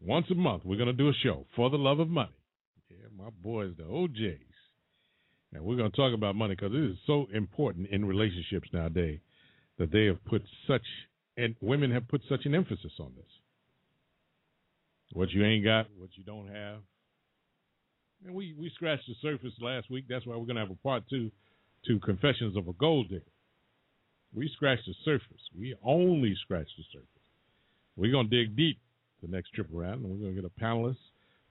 Once 0.00 0.26
a 0.30 0.34
month, 0.34 0.64
we're 0.64 0.76
going 0.76 0.86
to 0.86 0.92
do 0.92 1.08
a 1.08 1.14
show 1.22 1.46
for 1.56 1.70
the 1.70 1.76
love 1.76 1.98
of 1.98 2.08
money. 2.08 2.30
Yeah, 2.90 3.08
my 3.16 3.30
boys, 3.42 3.72
the 3.76 3.84
O'Jays. 3.84 4.38
And 5.52 5.64
we're 5.64 5.76
going 5.76 5.90
to 5.90 5.96
talk 5.96 6.14
about 6.14 6.36
money 6.36 6.54
because 6.54 6.74
it 6.74 6.90
is 6.90 6.96
so 7.06 7.26
important 7.32 7.88
in 7.90 8.04
relationships 8.04 8.68
nowadays 8.72 9.20
that 9.78 9.90
they 9.90 10.06
have 10.06 10.24
put 10.24 10.42
such, 10.66 10.84
and 11.36 11.54
women 11.60 11.90
have 11.90 12.06
put 12.08 12.22
such 12.28 12.44
an 12.44 12.54
emphasis 12.54 12.92
on 13.00 13.12
this. 13.16 13.26
What 15.12 15.30
you 15.30 15.44
ain't 15.44 15.64
got, 15.64 15.86
what 15.98 16.10
you 16.14 16.24
don't 16.24 16.48
have. 16.48 16.78
And 18.24 18.34
we, 18.34 18.54
we 18.58 18.70
scratched 18.74 19.08
the 19.08 19.14
surface 19.22 19.54
last 19.60 19.90
week. 19.90 20.04
That's 20.08 20.26
why 20.26 20.36
we're 20.36 20.44
going 20.44 20.56
to 20.56 20.62
have 20.62 20.70
a 20.70 20.74
part 20.76 21.04
two 21.08 21.30
to 21.86 21.98
Confessions 22.00 22.56
of 22.56 22.68
a 22.68 22.72
Gold 22.74 23.08
Digger. 23.08 23.22
We 24.34 24.48
scratched 24.54 24.86
the 24.86 24.94
surface. 25.04 25.40
We 25.58 25.74
only 25.82 26.36
scratched 26.42 26.72
the 26.76 26.84
surface. 26.92 27.08
We're 27.96 28.12
going 28.12 28.30
to 28.30 28.44
dig 28.44 28.56
deep 28.56 28.78
the 29.22 29.28
next 29.28 29.50
trip 29.50 29.68
around, 29.74 30.04
and 30.04 30.04
we're 30.04 30.18
going 30.18 30.36
to 30.36 30.42
get 30.42 30.50
a 30.56 30.62
panelist, 30.62 30.96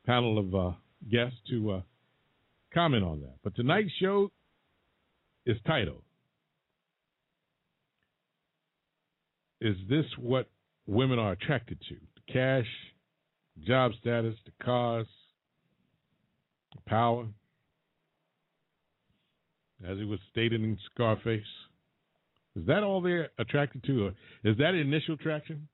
panel 0.06 0.38
of 0.38 0.56
uh, 0.56 0.72
guests 1.12 1.38
to 1.50 1.72
uh, 1.72 1.82
comment 2.74 3.04
on 3.04 3.22
that. 3.22 3.36
But 3.44 3.56
tonight's 3.56 3.92
show 4.00 4.32
is 5.46 5.58
titled 5.68 6.04
Is 9.62 9.76
This 9.90 10.06
What 10.18 10.48
Women 10.88 11.20
Are 11.20 11.34
Attracted 11.34 11.80
to? 11.90 11.96
Cash, 12.32 12.68
job 13.66 13.92
status, 14.00 14.36
the 14.46 14.52
cars, 14.64 15.08
the 16.76 16.82
power. 16.88 17.26
As 19.88 19.98
it 19.98 20.04
was 20.06 20.20
stated 20.32 20.62
in 20.62 20.78
Scarface, 20.94 21.42
Is 22.56 22.66
that 22.68 22.84
all 22.84 23.02
they're 23.02 23.30
attracted 23.38 23.84
to? 23.86 24.08
Or 24.08 24.14
is 24.44 24.58
that 24.58 24.74
initial 24.74 25.14
attraction? 25.16 25.68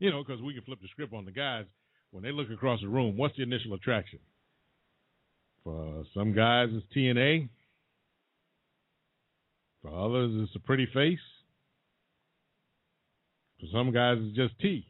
You 0.00 0.10
know, 0.10 0.24
because 0.24 0.42
we 0.42 0.54
can 0.54 0.64
flip 0.64 0.80
the 0.82 0.88
script 0.88 1.14
on 1.14 1.24
the 1.24 1.30
guys 1.30 1.66
when 2.10 2.24
they 2.24 2.32
look 2.32 2.50
across 2.50 2.80
the 2.80 2.88
room. 2.88 3.16
What's 3.16 3.36
the 3.36 3.44
initial 3.44 3.74
attraction? 3.74 4.18
For 5.62 6.02
some 6.12 6.32
guys, 6.34 6.70
it's 6.72 6.86
TNA. 6.96 7.48
For 9.82 9.90
others, 9.90 10.32
it's 10.42 10.56
a 10.56 10.60
pretty 10.60 10.86
face. 10.86 11.18
For 13.60 13.66
some 13.72 13.92
guys, 13.92 14.18
it's 14.20 14.36
just 14.36 14.58
T, 14.58 14.86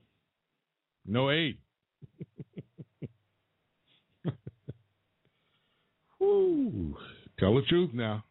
no 1.06 1.30
A. 1.30 1.56
Woo. 6.20 6.96
Tell 7.38 7.54
the 7.54 7.62
truth 7.68 7.90
now. 7.92 8.24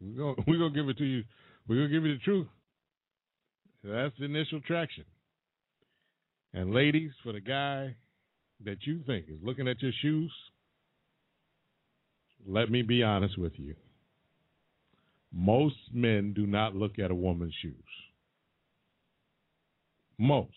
We're 0.00 0.16
gonna, 0.16 0.34
we're 0.46 0.58
gonna 0.58 0.74
give 0.74 0.88
it 0.88 0.98
to 0.98 1.04
you. 1.04 1.24
We're 1.68 1.76
gonna 1.76 1.88
give 1.88 2.04
you 2.04 2.14
the 2.14 2.22
truth. 2.22 2.46
That's 3.84 4.14
the 4.18 4.24
initial 4.24 4.58
attraction. 4.58 5.04
And 6.54 6.72
ladies, 6.72 7.10
for 7.22 7.32
the 7.32 7.40
guy 7.40 7.96
that 8.64 8.78
you 8.86 9.00
think 9.06 9.26
is 9.28 9.38
looking 9.42 9.68
at 9.68 9.82
your 9.82 9.92
shoes, 10.02 10.32
let 12.46 12.70
me 12.70 12.82
be 12.82 13.02
honest 13.02 13.38
with 13.38 13.52
you. 13.56 13.74
Most 15.32 15.76
men 15.92 16.32
do 16.32 16.46
not 16.46 16.74
look 16.74 16.98
at 16.98 17.10
a 17.10 17.14
woman's 17.14 17.54
shoes. 17.60 17.74
Most. 20.18 20.48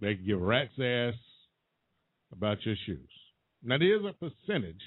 They 0.00 0.14
can 0.16 0.26
give 0.26 0.40
a 0.40 0.44
rat's 0.44 0.72
ass 0.80 1.14
about 2.32 2.64
your 2.64 2.76
shoes. 2.86 3.08
Now 3.62 3.78
there 3.78 3.96
is 3.96 4.04
a 4.04 4.12
percentage 4.12 4.82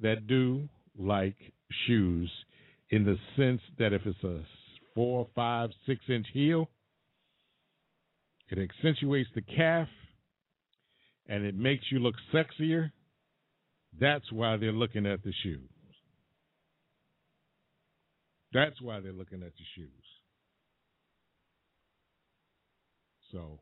that 0.00 0.26
do 0.26 0.68
like 0.98 1.36
shoes 1.86 2.30
in 2.90 3.04
the 3.04 3.16
sense 3.36 3.60
that 3.78 3.92
if 3.92 4.02
it's 4.04 4.22
a 4.24 4.42
four, 4.94 5.28
five, 5.34 5.70
six 5.86 6.00
inch 6.08 6.26
heel, 6.32 6.68
it 8.50 8.58
accentuates 8.58 9.30
the 9.34 9.40
calf 9.40 9.88
and 11.26 11.44
it 11.44 11.56
makes 11.56 11.84
you 11.90 11.98
look 11.98 12.14
sexier. 12.34 12.90
That's 13.98 14.30
why 14.30 14.56
they're 14.56 14.72
looking 14.72 15.06
at 15.06 15.22
the 15.22 15.32
shoes. 15.42 15.68
That's 18.52 18.80
why 18.82 19.00
they're 19.00 19.12
looking 19.12 19.42
at 19.42 19.52
the 19.52 19.64
shoes. 19.74 19.88
So 23.30 23.60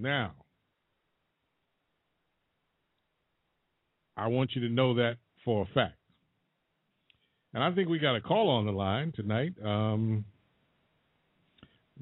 now 0.00 0.32
I 4.20 4.26
want 4.26 4.54
you 4.54 4.60
to 4.68 4.68
know 4.68 4.94
that 4.94 5.16
for 5.46 5.62
a 5.62 5.74
fact. 5.74 5.94
And 7.54 7.64
I 7.64 7.72
think 7.72 7.88
we 7.88 7.98
got 7.98 8.16
a 8.16 8.20
call 8.20 8.50
on 8.50 8.66
the 8.66 8.72
line 8.72 9.12
tonight. 9.16 9.54
Um, 9.64 10.26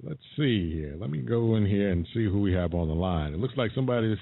let's 0.03 0.21
see 0.37 0.73
here. 0.73 0.97
Let 0.99 1.11
me 1.11 1.19
go 1.19 1.55
in 1.55 1.65
here 1.65 1.91
and 1.91 2.07
see 2.13 2.25
who 2.25 2.41
we 2.41 2.53
have 2.55 2.75
on 2.75 2.89
the 2.89 2.95
line. 2.95 3.33
It 3.33 3.39
looks 3.39 3.55
like 3.57 3.71
somebody's 3.73 4.19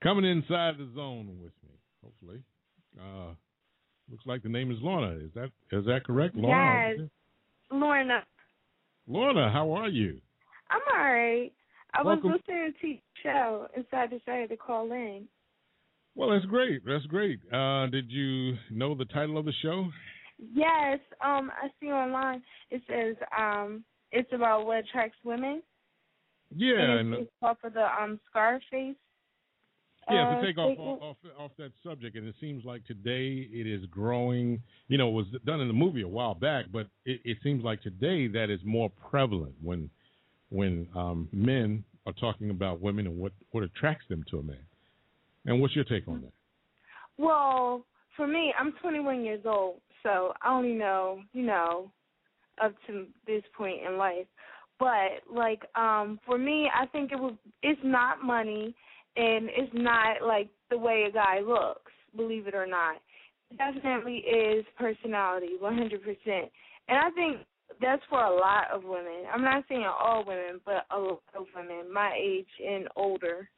coming 0.00 0.24
inside 0.24 0.78
the 0.78 0.88
zone 0.94 1.26
with 1.42 1.52
me. 1.64 1.76
Hopefully, 2.04 2.40
uh, 2.98 3.34
looks 4.10 4.24
like 4.26 4.44
the 4.44 4.48
name 4.48 4.70
is 4.70 4.78
Lorna. 4.80 5.16
Is 5.16 5.30
that 5.34 5.50
is 5.72 5.84
that 5.86 6.04
correct, 6.06 6.36
Lorna? 6.36 6.94
Yes. 6.96 7.08
Lorna, 7.72 8.22
Lorna, 9.08 9.50
how 9.50 9.72
are 9.72 9.88
you? 9.88 10.20
I'm 10.70 10.80
all 10.96 11.12
right. 11.12 11.52
I 11.94 12.02
Welcome. 12.02 12.30
was 12.30 12.40
listening 12.46 12.72
to 12.80 12.86
your 12.88 12.98
show, 13.22 13.68
and 13.74 13.84
so 13.90 13.96
I 13.96 14.06
decided 14.06 14.48
to 14.50 14.56
call 14.56 14.90
in. 14.92 15.28
Well, 16.16 16.30
that's 16.30 16.44
great. 16.46 16.82
That's 16.84 17.06
great. 17.06 17.40
Uh, 17.52 17.86
did 17.86 18.10
you 18.10 18.56
know 18.70 18.94
the 18.94 19.04
title 19.06 19.38
of 19.38 19.44
the 19.44 19.52
show? 19.62 19.88
Yes, 20.52 20.98
um, 21.24 21.50
I 21.62 21.68
see 21.80 21.86
online 21.86 22.42
it 22.70 22.82
says 22.88 23.16
um, 23.36 23.84
it's 24.10 24.32
about 24.32 24.66
what 24.66 24.78
attracts 24.78 25.18
women. 25.24 25.62
Yeah, 26.54 26.80
and 26.80 27.14
and 27.14 27.28
off 27.42 27.58
of 27.64 27.74
the 27.74 27.84
um 27.84 28.20
Scarface. 28.30 28.96
Yeah, 30.10 30.28
uh, 30.28 30.40
to 30.40 30.46
take 30.46 30.58
off, 30.58 30.74
statement. 30.74 31.02
off 31.02 31.16
off 31.38 31.50
that 31.58 31.72
subject, 31.82 32.16
and 32.16 32.26
it 32.26 32.34
seems 32.40 32.64
like 32.64 32.84
today 32.84 33.48
it 33.50 33.66
is 33.66 33.86
growing. 33.86 34.60
You 34.88 34.98
know, 34.98 35.08
it 35.08 35.12
was 35.12 35.26
done 35.46 35.60
in 35.60 35.68
the 35.68 35.74
movie 35.74 36.02
a 36.02 36.08
while 36.08 36.34
back, 36.34 36.66
but 36.72 36.88
it, 37.04 37.20
it 37.24 37.38
seems 37.42 37.64
like 37.64 37.80
today 37.82 38.26
that 38.28 38.50
is 38.50 38.60
more 38.64 38.90
prevalent 38.90 39.54
when 39.62 39.88
when 40.54 40.86
um, 40.94 41.28
men 41.32 41.82
are 42.06 42.12
talking 42.12 42.50
about 42.50 42.80
women 42.80 43.06
and 43.06 43.18
what 43.18 43.32
what 43.50 43.64
attracts 43.64 44.04
them 44.08 44.24
to 44.30 44.38
a 44.38 44.42
man. 44.42 44.64
And 45.46 45.60
what's 45.60 45.74
your 45.74 45.84
take 45.84 46.06
on 46.08 46.22
that? 46.22 46.32
Well, 47.18 47.84
for 48.16 48.26
me, 48.26 48.52
I'm 48.58 48.72
21 48.80 49.24
years 49.24 49.42
old, 49.44 49.80
so 50.02 50.32
I 50.42 50.52
only 50.52 50.72
know, 50.72 51.20
you 51.32 51.44
know, 51.44 51.90
up 52.62 52.72
to 52.86 53.06
this 53.26 53.42
point 53.56 53.80
in 53.86 53.98
life. 53.98 54.26
But 54.78 55.22
like, 55.32 55.62
um, 55.74 56.18
for 56.24 56.38
me, 56.38 56.68
I 56.74 56.86
think 56.86 57.12
it 57.12 57.18
was. 57.18 57.34
It's 57.62 57.80
not 57.84 58.22
money, 58.22 58.74
and 59.16 59.48
it's 59.50 59.72
not 59.74 60.22
like 60.26 60.48
the 60.70 60.78
way 60.78 61.06
a 61.08 61.12
guy 61.12 61.40
looks. 61.40 61.92
Believe 62.16 62.46
it 62.46 62.54
or 62.54 62.66
not, 62.66 62.96
it 63.50 63.58
definitely 63.58 64.18
is 64.18 64.64
personality, 64.78 65.50
100%. 65.60 65.90
And 66.88 66.98
I 66.98 67.10
think 67.10 67.38
that's 67.80 68.02
for 68.10 68.20
a 68.22 68.34
lot 68.34 68.66
of 68.72 68.84
women. 68.84 69.24
I'm 69.32 69.42
not 69.42 69.64
saying 69.68 69.84
all 69.84 70.24
women, 70.26 70.60
but 70.64 70.86
a 70.90 70.98
lot 70.98 71.20
of 71.36 71.46
women 71.54 71.92
my 71.92 72.12
age 72.20 72.48
and 72.66 72.88
older 72.96 73.48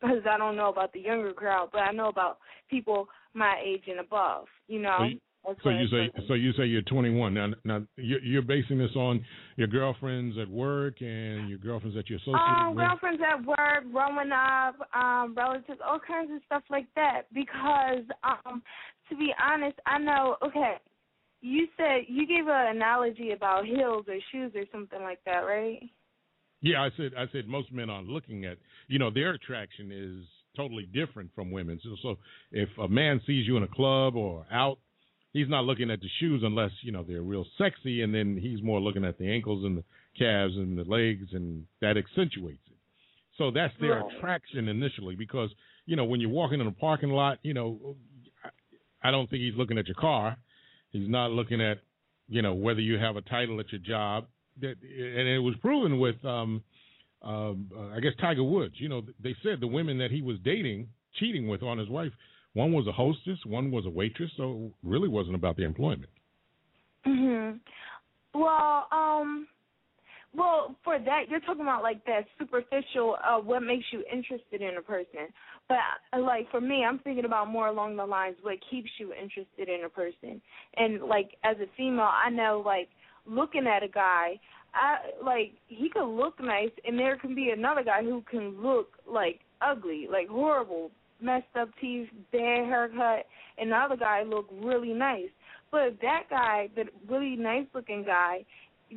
because 0.00 0.22
I 0.30 0.36
don't 0.38 0.56
know 0.56 0.68
about 0.68 0.92
the 0.92 1.00
younger 1.00 1.32
crowd, 1.32 1.70
but 1.72 1.78
I 1.80 1.92
know 1.92 2.08
about 2.08 2.38
people 2.68 3.08
my 3.34 3.60
age 3.64 3.84
and 3.88 4.00
above. 4.00 4.46
You 4.68 4.80
know. 4.80 4.96
So 4.98 5.04
you- 5.04 5.20
So 5.62 5.70
you 5.70 5.86
say 5.86 6.10
so 6.26 6.34
you 6.34 6.52
say 6.54 6.64
you're 6.66 6.82
21 6.82 7.32
now. 7.32 7.46
Now 7.64 7.82
you're, 7.96 8.18
you're 8.20 8.42
basing 8.42 8.78
this 8.78 8.90
on 8.96 9.24
your 9.54 9.68
girlfriends 9.68 10.36
at 10.38 10.48
work 10.48 11.00
and 11.00 11.48
your 11.48 11.58
girlfriends 11.58 11.94
that 11.94 12.10
you're 12.10 12.18
associated 12.18 12.40
Um, 12.40 12.74
with. 12.74 12.84
girlfriends 12.84 13.22
at 13.22 13.44
work, 13.44 13.84
growing 13.92 14.32
up, 14.32 14.74
um, 14.92 15.34
relatives, 15.36 15.80
all 15.86 16.00
kinds 16.00 16.32
of 16.32 16.42
stuff 16.46 16.64
like 16.68 16.88
that. 16.96 17.32
Because, 17.32 18.02
um, 18.24 18.60
to 19.08 19.16
be 19.16 19.32
honest, 19.40 19.78
I 19.86 19.98
know. 19.98 20.36
Okay, 20.42 20.78
you 21.40 21.68
said 21.76 22.02
you 22.08 22.26
gave 22.26 22.46
an 22.48 22.76
analogy 22.76 23.32
about 23.32 23.66
heels 23.66 24.06
or 24.08 24.18
shoes 24.32 24.52
or 24.54 24.64
something 24.72 25.00
like 25.02 25.20
that, 25.26 25.40
right? 25.40 25.82
Yeah, 26.62 26.82
I 26.82 26.90
said 26.96 27.12
I 27.16 27.26
said 27.32 27.46
most 27.46 27.70
men 27.72 27.90
are 27.90 28.02
looking 28.02 28.44
at 28.44 28.58
you 28.88 28.98
know 28.98 29.10
their 29.10 29.32
attraction 29.32 29.92
is 29.92 30.26
totally 30.56 30.86
different 30.86 31.30
from 31.34 31.50
women. 31.50 31.78
So, 31.84 31.96
so 32.02 32.16
if 32.50 32.68
a 32.78 32.88
man 32.88 33.20
sees 33.26 33.46
you 33.46 33.56
in 33.58 33.62
a 33.62 33.68
club 33.68 34.16
or 34.16 34.46
out, 34.50 34.78
he's 35.34 35.48
not 35.50 35.64
looking 35.64 35.90
at 35.90 36.00
the 36.00 36.08
shoes 36.18 36.42
unless 36.44 36.70
you 36.82 36.92
know 36.92 37.04
they're 37.06 37.22
real 37.22 37.44
sexy, 37.58 38.02
and 38.02 38.14
then 38.14 38.38
he's 38.40 38.62
more 38.62 38.80
looking 38.80 39.04
at 39.04 39.18
the 39.18 39.30
ankles 39.30 39.64
and 39.64 39.76
the 39.78 39.84
calves 40.18 40.56
and 40.56 40.78
the 40.78 40.84
legs, 40.84 41.28
and 41.32 41.66
that 41.82 41.96
accentuates 41.98 42.62
it. 42.68 42.78
So 43.36 43.50
that's 43.50 43.74
their 43.80 44.00
Right. 44.00 44.16
attraction 44.16 44.66
initially, 44.68 45.14
because 45.14 45.50
you 45.84 45.94
know 45.94 46.06
when 46.06 46.20
you're 46.20 46.30
walking 46.30 46.60
in 46.60 46.66
a 46.66 46.72
parking 46.72 47.10
lot, 47.10 47.38
you 47.42 47.52
know, 47.52 47.96
I- 48.42 49.08
I 49.08 49.10
don't 49.10 49.28
think 49.28 49.42
he's 49.42 49.54
looking 49.56 49.76
at 49.76 49.86
your 49.86 49.94
car. 49.96 50.38
He's 50.92 51.08
not 51.08 51.30
looking 51.30 51.60
at 51.60 51.78
you 52.28 52.42
know 52.42 52.54
whether 52.54 52.80
you 52.80 52.98
have 52.98 53.16
a 53.16 53.22
title 53.22 53.60
at 53.60 53.70
your 53.70 53.80
job. 53.80 54.26
That 54.60 54.76
and 54.82 55.28
it 55.28 55.38
was 55.38 55.54
proven 55.60 55.98
with 55.98 56.22
um, 56.24 56.62
um, 57.22 57.70
uh, 57.76 57.96
I 57.96 58.00
guess 58.00 58.12
Tiger 58.20 58.44
Woods. 58.44 58.74
You 58.78 58.88
know, 58.88 59.02
they 59.22 59.34
said 59.42 59.60
the 59.60 59.66
women 59.66 59.98
that 59.98 60.10
he 60.10 60.22
was 60.22 60.38
dating, 60.44 60.88
cheating 61.18 61.48
with 61.48 61.62
on 61.62 61.78
his 61.78 61.88
wife, 61.88 62.12
one 62.54 62.72
was 62.72 62.86
a 62.86 62.92
hostess, 62.92 63.38
one 63.44 63.70
was 63.70 63.84
a 63.86 63.90
waitress. 63.90 64.30
So 64.36 64.66
it 64.66 64.88
really 64.88 65.08
wasn't 65.08 65.34
about 65.34 65.56
the 65.56 65.64
employment. 65.64 66.10
Mhm. 67.06 67.60
Well, 68.34 68.88
um, 68.90 69.46
well, 70.36 70.76
for 70.84 70.98
that 70.98 71.28
you're 71.28 71.40
talking 71.40 71.62
about 71.62 71.82
like 71.82 72.04
that 72.06 72.26
superficial, 72.38 73.16
uh, 73.24 73.38
what 73.38 73.62
makes 73.62 73.84
you 73.92 74.02
interested 74.12 74.60
in 74.60 74.76
a 74.76 74.82
person. 74.82 75.28
But 75.68 75.78
uh, 76.12 76.20
like 76.20 76.50
for 76.50 76.60
me, 76.60 76.84
I'm 76.84 76.98
thinking 77.00 77.24
about 77.24 77.48
more 77.48 77.68
along 77.68 77.96
the 77.96 78.04
lines 78.04 78.36
what 78.42 78.58
keeps 78.70 78.90
you 78.98 79.12
interested 79.12 79.68
in 79.68 79.84
a 79.84 79.88
person. 79.88 80.40
And 80.76 81.02
like 81.02 81.36
as 81.44 81.56
a 81.58 81.66
female, 81.76 82.10
I 82.12 82.30
know 82.30 82.62
like 82.64 82.88
looking 83.26 83.66
at 83.66 83.82
a 83.82 83.88
guy, 83.88 84.38
I 84.74 85.24
like 85.24 85.52
he 85.68 85.88
could 85.88 86.08
look 86.08 86.38
nice, 86.40 86.70
and 86.84 86.98
there 86.98 87.16
can 87.16 87.34
be 87.34 87.50
another 87.50 87.82
guy 87.82 88.02
who 88.02 88.22
can 88.30 88.62
look 88.62 88.88
like 89.10 89.40
ugly, 89.62 90.06
like 90.10 90.28
horrible, 90.28 90.90
messed 91.20 91.44
up 91.58 91.70
teeth, 91.80 92.08
bad 92.32 92.66
haircut, 92.66 93.26
and 93.58 93.70
the 93.72 93.76
other 93.76 93.96
guy 93.96 94.22
look 94.22 94.46
really 94.60 94.92
nice. 94.92 95.30
But 95.70 95.98
that 96.02 96.24
guy, 96.30 96.68
the 96.76 96.84
really 97.08 97.36
nice 97.36 97.66
looking 97.74 98.04
guy, 98.04 98.44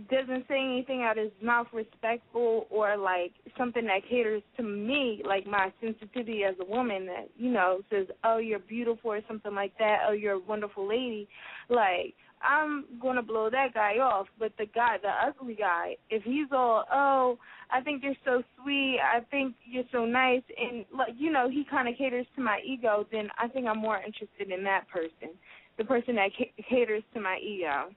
doesn't 0.10 0.46
say 0.48 0.60
anything 0.60 1.02
out 1.02 1.18
of 1.18 1.26
his 1.26 1.34
mouth 1.42 1.68
respectful 1.74 2.68
or 2.70 2.96
like 2.96 3.34
something 3.58 3.86
that 3.86 4.02
caters 4.08 4.44
to 4.58 4.64
me, 4.64 5.22
like 5.26 5.48
my 5.48 5.74
sensitivity 5.82 6.44
as 6.44 6.56
a 6.62 6.66
woman 6.66 7.08
that, 7.08 7.30
you 7.38 7.52
know, 7.52 7.82
says, 7.90 8.08
Oh, 8.24 8.38
you're 8.38 8.60
beautiful 8.60 9.12
or 9.12 9.22
something 9.28 9.56
like 9.56 9.76
that, 9.80 10.02
oh 10.08 10.12
you're 10.12 10.34
a 10.34 10.40
wonderful 10.40 10.88
lady, 10.88 11.28
like 11.70 12.14
I'm 12.42 12.86
gonna 13.02 13.24
blow 13.24 13.50
that 13.50 13.74
guy 13.74 13.98
off. 13.98 14.28
But 14.38 14.54
the 14.58 14.68
guy 14.68 14.98
the 15.02 15.10
ugly 15.10 15.56
guy, 15.56 15.96
if 16.10 16.24
he's 16.24 16.48
all, 16.52 16.86
Oh, 16.92 17.40
I 17.72 17.82
think 17.82 18.04
you're 18.04 18.14
so 18.26 18.44
sweet. 18.62 19.00
I 19.02 19.22
think 19.32 19.56
you're 19.66 19.84
so 19.92 20.06
nice, 20.06 20.44
and 20.58 20.86
like 20.96 21.14
you 21.18 21.32
know, 21.32 21.50
he 21.50 21.66
kind 21.70 21.88
of 21.88 21.96
caters 21.98 22.26
to 22.36 22.42
my 22.42 22.60
ego. 22.66 23.06
Then 23.12 23.30
I 23.38 23.48
think 23.48 23.68
I'm 23.68 23.80
more 23.80 23.98
interested 23.98 24.52
in 24.52 24.64
that 24.64 24.88
person, 24.88 25.36
the 25.78 25.84
person 25.84 26.16
that 26.16 26.30
ca- 26.38 26.54
caters 26.70 27.04
to 27.14 27.20
my 27.20 27.38
ego. 27.38 27.90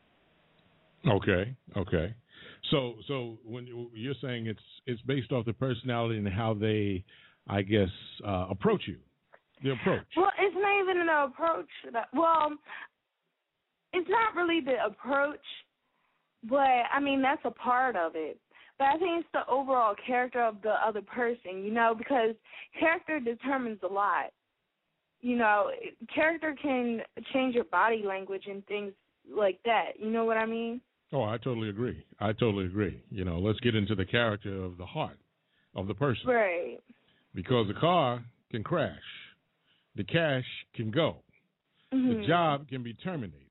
Okay, 1.07 1.55
okay. 1.77 2.15
So, 2.71 2.95
so 3.09 3.39
when 3.45 3.67
you- 3.67 3.91
you're 3.95 4.15
saying 4.15 4.47
it's 4.47 4.63
it's 4.87 5.01
based 5.03 5.33
off 5.33 5.45
the 5.45 5.53
personality 5.53 6.19
and 6.19 6.29
how 6.29 6.55
they, 6.55 7.05
I 7.49 7.63
guess, 7.63 7.91
uh, 8.25 8.47
approach 8.51 8.87
you, 8.87 8.99
the 9.63 9.73
approach. 9.73 10.07
Well, 10.17 10.31
it's 10.39 10.55
not 10.55 10.81
even 10.81 11.01
an 11.01 11.09
approach. 11.09 11.69
That, 11.93 12.09
well, 12.13 12.53
it's 13.93 14.09
not 14.09 14.35
really 14.35 14.61
the 14.61 14.85
approach, 14.85 15.45
but 16.45 16.69
I 16.93 17.01
mean 17.01 17.21
that's 17.21 17.45
a 17.45 17.51
part 17.51 17.97
of 17.97 18.13
it. 18.15 18.39
But 18.79 18.87
I 18.87 18.99
think 18.99 19.21
it's 19.21 19.29
the 19.33 19.47
overall 19.49 19.95
character 20.07 20.43
of 20.43 20.63
the 20.63 20.75
other 20.87 21.03
person, 21.03 21.65
you 21.65 21.73
know, 21.73 21.95
because 21.97 22.35
character 22.79 23.21
determines 23.21 23.81
a 23.83 23.93
lot. 23.93 24.33
You 25.21 25.37
know, 25.37 25.71
character 26.13 26.57
can 26.61 27.03
change 27.33 27.55
your 27.55 27.65
body 27.65 28.03
language 28.05 28.47
and 28.49 28.65
things 28.67 28.93
like 29.31 29.61
that. 29.65 29.93
You 29.99 30.11
know 30.11 30.25
what 30.25 30.37
I 30.37 30.47
mean? 30.47 30.81
Oh, 31.13 31.23
I 31.23 31.37
totally 31.39 31.69
agree. 31.69 32.05
I 32.21 32.33
totally 32.33 32.67
agree. 32.67 33.03
You 33.11 33.25
know, 33.25 33.39
let's 33.39 33.61
get 33.61 33.75
into 33.75 33.95
the 33.95 34.05
character 34.07 34.63
of 34.65 34.79
the 34.79 34.87
heart 34.87 35.19
of 35.75 35.87
the 35.87 35.95
person 35.95 36.27
Right. 36.29 36.79
because 37.35 37.69
the 37.69 37.75
car 37.75 38.23
can 38.51 38.63
crash, 38.65 38.99
the 39.95 40.05
cash 40.05 40.45
can 40.75 40.91
go, 40.91 41.23
Mhm. 41.93 42.21
the 42.21 42.27
job 42.27 42.69
can 42.69 42.83
be 42.83 42.95
terminated, 42.95 43.51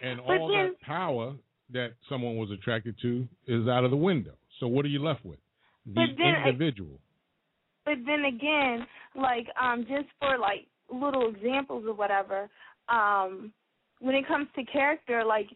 and 0.00 0.18
But 0.26 0.40
all 0.40 0.48
then- 0.48 0.70
that 0.72 0.80
power 0.80 1.34
that 1.70 1.94
someone 2.08 2.36
was 2.36 2.50
attracted 2.50 2.96
to 2.98 3.28
is 3.46 3.66
out 3.68 3.84
of 3.84 3.90
the 3.90 3.96
window. 3.96 4.36
So 4.58 4.68
what 4.68 4.84
are 4.84 4.88
you 4.88 5.00
left 5.02 5.24
with? 5.24 5.40
The 5.84 5.92
But 5.92 6.16
then 6.16 6.34
I- 6.34 6.48
individual. 6.48 7.00
but 7.84 8.02
then 8.04 8.24
again, 8.24 8.86
like 9.14 9.48
um 9.56 9.84
just 9.86 10.08
for 10.18 10.38
like 10.38 10.66
little 10.88 11.28
examples 11.28 11.84
or 11.86 11.92
whatever, 11.94 12.48
um 12.88 13.52
when 14.00 14.14
it 14.14 14.26
comes 14.26 14.50
to 14.52 14.64
character, 14.64 15.24
like 15.24 15.50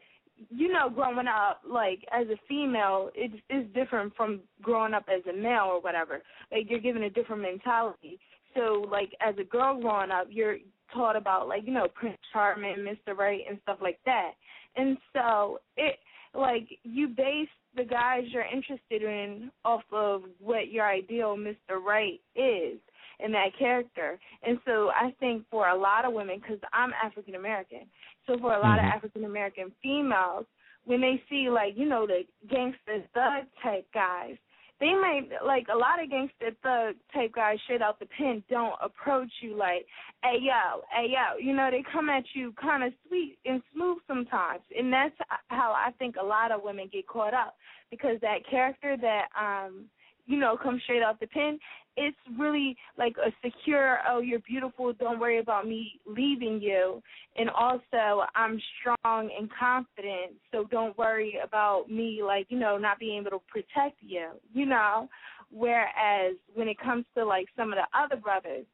you 0.48 0.72
know, 0.72 0.88
growing 0.88 1.26
up 1.26 1.61
like 1.68 2.05
as 2.12 2.26
a 2.29 2.37
female, 2.48 3.11
it's 3.14 3.35
is 3.50 3.66
different 3.74 4.14
from 4.16 4.40
growing 4.62 4.94
up 4.94 5.05
as 5.09 5.22
a 5.26 5.37
male 5.37 5.66
or 5.66 5.81
whatever. 5.81 6.22
Like 6.50 6.66
you're 6.68 6.81
given 6.81 7.05
a 7.05 7.11
different 7.11 7.42
mentality. 7.42 8.18
So 8.55 8.85
like 8.90 9.11
as 9.20 9.35
a 9.38 9.44
girl 9.44 9.81
growing 9.81 10.11
up, 10.11 10.26
you're 10.31 10.57
taught 10.92 11.16
about 11.16 11.48
like 11.48 11.62
you 11.66 11.72
know 11.72 11.88
Prince 11.94 12.18
Charming, 12.33 12.76
Mr. 12.79 13.16
Right, 13.16 13.42
and 13.48 13.59
stuff 13.62 13.79
like 13.81 13.98
that. 14.07 14.33
And 14.76 14.96
so 15.12 15.59
it 15.76 15.96
like 16.35 16.68
you 16.85 17.09
base 17.09 17.48
the 17.76 17.85
guys 17.85 18.24
you're 18.29 18.44
interested 18.44 19.03
in 19.03 19.50
off 19.64 19.83
of 19.92 20.22
what 20.40 20.70
your 20.70 20.87
ideal 20.88 21.37
Mr. 21.37 21.81
Right 21.85 22.20
is 22.35 22.79
in 23.24 23.33
that 23.33 23.57
character. 23.59 24.18
And 24.42 24.59
so 24.64 24.90
I 24.90 25.14
think 25.20 25.44
for 25.50 25.68
a 25.68 25.76
lot 25.76 26.05
of 26.05 26.12
women, 26.12 26.40
because 26.40 26.59
I'm 26.72 26.92
African 27.05 27.35
American, 27.35 27.83
so 28.30 28.38
for 28.38 28.54
a 28.54 28.60
lot 28.60 28.78
Mhm. 28.78 28.86
of 28.86 28.94
African 28.94 29.24
American 29.24 29.72
females, 29.82 30.46
when 30.84 31.00
they 31.00 31.22
see 31.28 31.50
like 31.50 31.76
you 31.76 31.86
know 31.86 32.06
the 32.06 32.26
gangster 32.46 33.02
thug 33.12 33.44
type 33.62 33.90
guys, 33.92 34.36
they 34.78 34.94
might 34.94 35.28
like 35.44 35.66
a 35.68 35.76
lot 35.76 36.00
of 36.02 36.08
gangster 36.08 36.52
thug 36.62 36.94
type 37.12 37.32
guys 37.32 37.60
straight 37.62 37.82
out 37.82 37.98
the 37.98 38.06
pen 38.06 38.42
don't 38.48 38.76
approach 38.80 39.30
you 39.42 39.54
like, 39.56 39.84
hey 40.22 40.38
yo, 40.40 40.82
hey 40.90 41.08
yo, 41.08 41.36
you 41.38 41.52
know 41.52 41.70
they 41.70 41.82
come 41.92 42.08
at 42.08 42.24
you 42.34 42.52
kind 42.52 42.84
of 42.84 42.92
sweet 43.08 43.36
and 43.44 43.62
smooth 43.72 43.98
sometimes, 44.06 44.62
and 44.76 44.92
that's 44.92 45.16
how 45.48 45.72
I 45.72 45.90
think 45.98 46.14
a 46.16 46.24
lot 46.24 46.52
of 46.52 46.62
women 46.62 46.88
get 46.92 47.08
caught 47.08 47.34
up 47.34 47.56
because 47.90 48.20
that 48.20 48.46
character 48.48 48.96
that 48.96 49.26
um 49.38 49.86
you 50.26 50.38
know 50.38 50.56
comes 50.56 50.82
straight 50.84 51.02
off 51.02 51.18
the 51.18 51.26
pen, 51.26 51.58
it's 51.96 52.16
really 52.38 52.76
like 52.96 53.16
a 53.16 53.31
secure, 53.44 53.98
oh 54.09 54.20
you're 54.20 54.40
beautiful, 54.40 54.92
don't 54.92 55.18
worry 55.18 55.38
about 55.38 55.66
me 55.66 56.00
leaving 56.07 56.61
you, 56.61 57.03
and 57.37 57.50
also 57.50 58.24
I'm 58.35 58.61
strong 58.81 59.31
and 59.37 59.48
confident, 59.59 60.33
so 60.53 60.64
don't 60.70 60.96
worry 60.96 61.38
about 61.42 61.90
me 61.90 62.22
like 62.24 62.46
you 62.48 62.59
know 62.59 62.79
not 62.79 62.98
being 62.98 63.20
able 63.20 63.31
to 63.31 63.40
protect 63.48 63.96
you, 64.00 64.29
you 64.53 64.66
know. 64.66 65.09
Whereas 65.53 66.37
when 66.55 66.68
it 66.68 66.79
comes 66.79 67.05
to 67.16 67.24
like 67.24 67.46
some 67.57 67.72
of 67.72 67.79
the 67.79 67.98
other 67.98 68.20
brothers 68.20 68.66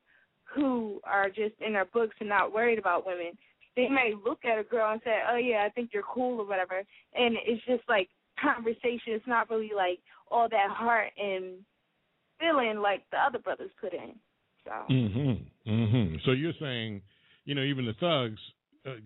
who 0.44 1.00
are 1.04 1.28
just 1.28 1.54
in 1.64 1.72
their 1.72 1.86
books 1.86 2.14
and 2.20 2.28
not 2.28 2.52
worried 2.52 2.78
about 2.78 3.06
women, 3.06 3.32
they 3.76 3.88
may 3.88 4.12
look 4.24 4.44
at 4.44 4.58
a 4.58 4.62
girl 4.62 4.92
and 4.92 5.00
say, 5.04 5.20
"Oh 5.30 5.36
yeah, 5.36 5.64
I 5.64 5.70
think 5.70 5.90
you're 5.92 6.02
cool" 6.02 6.40
or 6.40 6.46
whatever, 6.46 6.78
and 7.14 7.36
it's 7.46 7.64
just 7.64 7.82
like 7.88 8.08
conversation. 8.40 9.14
It's 9.14 9.26
not 9.26 9.48
really 9.50 9.72
like 9.74 10.00
all 10.30 10.48
that 10.48 10.70
heart 10.70 11.12
and 11.18 11.54
feeling 12.38 12.78
like 12.80 13.02
the 13.10 13.18
other 13.18 13.38
brothers 13.38 13.70
put 13.80 13.92
in. 13.92 14.18
So 14.64 14.72
Mhm. 14.88 15.46
Mhm. 15.66 16.24
So 16.24 16.32
you're 16.32 16.52
saying, 16.54 17.02
you 17.44 17.54
know, 17.54 17.62
even 17.62 17.84
the 17.84 17.94
thugs. 17.94 18.40
Uh, 18.84 18.96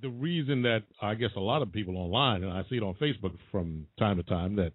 the 0.00 0.08
reason 0.08 0.62
that 0.62 0.84
I 1.00 1.14
guess 1.14 1.34
a 1.36 1.40
lot 1.40 1.60
of 1.60 1.70
people 1.70 1.98
online, 1.98 2.44
and 2.44 2.52
I 2.52 2.62
see 2.64 2.76
it 2.76 2.82
on 2.82 2.94
Facebook 2.94 3.38
from 3.50 3.86
time 3.98 4.16
to 4.16 4.22
time, 4.22 4.56
that 4.56 4.72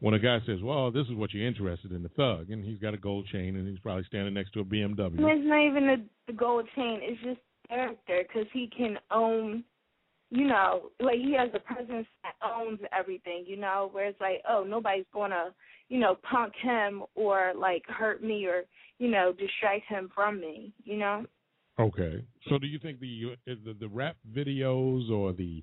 when 0.00 0.14
a 0.14 0.18
guy 0.18 0.40
says, 0.46 0.62
"Well, 0.62 0.90
this 0.90 1.06
is 1.08 1.14
what 1.14 1.34
you're 1.34 1.46
interested 1.46 1.92
in," 1.92 2.02
the 2.02 2.08
thug, 2.10 2.50
and 2.50 2.64
he's 2.64 2.78
got 2.78 2.94
a 2.94 2.96
gold 2.96 3.26
chain, 3.26 3.56
and 3.56 3.68
he's 3.68 3.78
probably 3.80 4.04
standing 4.04 4.32
next 4.32 4.52
to 4.52 4.60
a 4.60 4.64
BMW. 4.64 5.18
It's 5.18 5.46
not 5.46 5.60
even 5.60 5.86
the, 5.86 6.04
the 6.26 6.32
gold 6.32 6.66
chain. 6.74 7.00
It's 7.02 7.20
just 7.22 7.40
character 7.68 8.24
because 8.26 8.46
he 8.52 8.68
can 8.68 8.98
own, 9.10 9.64
you 10.30 10.46
know, 10.46 10.90
like 11.00 11.16
he 11.16 11.34
has 11.38 11.50
a 11.54 11.60
presence 11.60 12.06
that 12.22 12.34
owns 12.44 12.80
everything, 12.98 13.44
you 13.46 13.56
know, 13.56 13.88
where 13.92 14.06
it's 14.06 14.20
like, 14.20 14.42
oh, 14.48 14.64
nobody's 14.66 15.04
to, 15.14 15.54
you 15.88 15.98
know, 15.98 16.16
punk 16.28 16.52
him 16.62 17.02
or 17.14 17.52
like 17.56 17.82
hurt 17.88 18.22
me 18.22 18.46
or, 18.46 18.62
you 18.98 19.10
know, 19.10 19.32
distract 19.32 19.84
him 19.88 20.10
from 20.14 20.40
me, 20.40 20.72
you 20.84 20.96
know? 20.96 21.24
Okay. 21.78 22.24
So 22.48 22.58
do 22.58 22.66
you 22.66 22.78
think 22.78 23.00
the 23.00 23.36
the, 23.46 23.74
the 23.78 23.88
rap 23.88 24.16
videos 24.34 25.10
or 25.10 25.32
the 25.32 25.62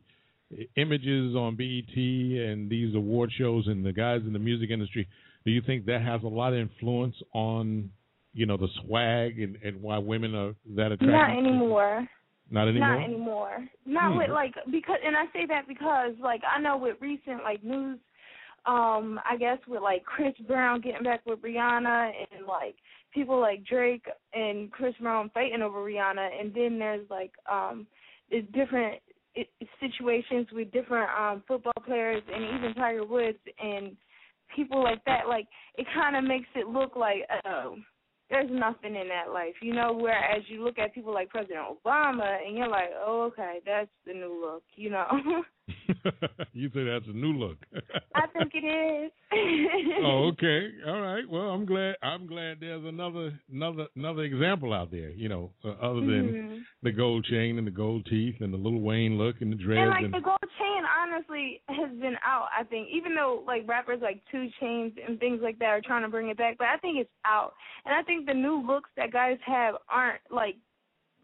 images 0.76 1.36
on 1.36 1.56
BET 1.56 1.96
and 1.96 2.70
these 2.70 2.96
award 2.96 3.32
shows 3.38 3.68
and 3.68 3.86
the 3.86 3.94
guys 3.94 4.22
in 4.26 4.34
the 4.34 4.40
music 4.40 4.70
industry, 4.70 5.08
do 5.46 5.52
you 5.52 5.62
think 5.66 5.86
that 5.86 6.02
has 6.02 6.22
a 6.24 6.28
lot 6.28 6.54
of 6.54 6.60
influence 6.60 7.16
on, 7.34 7.90
you 8.34 8.46
know, 8.46 8.58
the 8.58 8.68
swag 8.82 9.40
and, 9.40 9.58
and 9.64 9.82
why 9.82 9.98
women 9.98 10.36
are 10.36 10.54
that 10.76 10.92
attracted? 10.92 11.08
Not 11.08 11.30
anymore. 11.32 12.08
Not 12.52 12.68
anymore. 12.68 12.96
Not 12.98 13.04
anymore. 13.04 13.68
Not 13.86 14.12
Hmm. 14.12 14.18
with 14.18 14.30
like 14.30 14.54
because, 14.70 15.00
and 15.04 15.16
I 15.16 15.26
say 15.34 15.46
that 15.48 15.68
because 15.68 16.14
like 16.20 16.42
I 16.44 16.60
know 16.60 16.78
with 16.78 16.98
recent 17.02 17.44
like 17.44 17.64
news, 17.64 17.98
um, 18.66 19.20
I 19.28 19.38
guess 19.38 19.58
with 19.68 19.82
like 19.82 20.04
Chris 20.04 20.34
Brown 20.48 20.82
getting 20.82 21.04
back 21.04 21.26
with 21.26 21.42
Rihanna 21.42 22.12
and 22.32 22.46
like 22.46 22.76
people 23.14 23.40
like 23.40 23.66
Drake 23.66 24.06
and 24.34 24.70
Chris 24.72 24.94
Brown 25.02 25.32
fighting 25.34 25.62
over 25.62 25.80
Rihanna, 25.80 26.30
and 26.40 26.54
then 26.54 26.78
there's 26.78 27.10
like 27.10 27.32
um, 27.50 27.88
it's 28.30 28.52
different 28.52 29.00
it, 29.34 29.48
situations 29.80 30.48
with 30.52 30.72
different 30.72 31.10
um 31.18 31.44
football 31.48 31.74
players 31.86 32.22
and 32.34 32.44
even 32.44 32.74
Tiger 32.76 33.06
Woods 33.06 33.40
and 33.64 33.96
people 34.56 34.84
like 34.84 35.04
that. 35.06 35.28
Like 35.28 35.48
it 35.78 35.88
kind 35.96 36.16
of 36.18 36.24
makes 36.26 36.50
it 36.56 36.68
look 36.68 36.96
like 36.96 37.22
oh 37.46 37.78
there's 38.32 38.50
nothing 38.50 38.96
in 38.96 39.10
that 39.10 39.32
life, 39.32 39.56
you 39.62 39.74
know. 39.74 39.94
Whereas 39.94 40.42
you 40.48 40.64
look 40.64 40.80
at 40.80 40.96
people 40.96 41.14
like 41.14 41.30
President 41.30 41.60
Obama, 41.60 42.38
and 42.44 42.58
you're 42.58 42.70
like, 42.70 42.90
oh, 42.98 43.30
okay, 43.32 43.60
that's 43.66 43.90
the 44.08 44.14
new 44.14 44.42
look, 44.42 44.64
you 44.76 44.90
know. 44.90 45.06
you 46.54 46.70
say 46.74 46.84
that's 46.84 47.08
a 47.08 47.16
new 47.16 47.34
look. 47.34 47.58
I 48.16 48.28
think 48.28 48.52
it 48.54 48.66
is. 48.66 49.12
oh, 50.04 50.30
okay. 50.34 50.70
All 50.88 51.02
right. 51.02 51.24
Well, 51.30 51.50
I'm 51.50 51.66
glad. 51.66 51.96
I'm 52.04 52.28
glad 52.28 52.58
there's 52.60 52.84
another 52.86 53.40
another 53.52 53.88
another 53.96 54.24
example 54.24 54.74
out 54.74 54.92
there. 54.92 55.10
You 55.12 55.30
know, 55.30 55.52
uh, 55.64 55.70
other 55.82 56.02
than 56.02 56.34
Mhm. 56.34 56.62
the 56.84 56.92
gold 56.92 57.26
chain 57.26 57.58
and 57.58 57.66
the 57.66 57.72
gold 57.72 58.06
teeth 58.06 58.36
and 58.42 58.54
the 58.54 58.58
Lil 58.58 58.80
Wayne 58.80 59.18
look 59.18 59.42
and 59.42 59.52
the 59.52 59.56
dreads 59.56 59.82
And 59.82 59.90
like 59.90 60.06
and 60.06 60.14
the 60.14 60.20
gold 60.22 60.40
chain, 60.60 60.84
honestly, 61.00 61.62
has 61.70 61.92
been 62.00 62.18
out. 62.26 62.48
I 62.58 62.64
think, 62.64 62.90
even 62.92 63.16
though 63.16 63.44
like 63.46 63.68
rappers 63.68 64.00
like 64.02 64.22
2 64.32 64.50
Chainz 64.62 64.94
and 65.06 65.20
things 65.20 65.42
like 65.42 65.60
that 65.60 65.70
are 65.70 65.82
trying 65.82 66.04
to 66.04 66.10
bring 66.10 66.30
it 66.30 66.38
back, 66.38 66.58
but 66.58 66.68
I 66.68 66.78
think 66.78 66.98
it's 66.98 67.10
out. 67.26 67.54
And 67.86 67.94
I 67.96 68.04
think 68.04 68.26
the 68.26 68.34
new 68.34 68.66
looks 68.66 68.90
that 68.98 69.12
guys 69.12 69.38
have 69.46 69.76
aren't 69.90 70.22
like, 70.30 70.56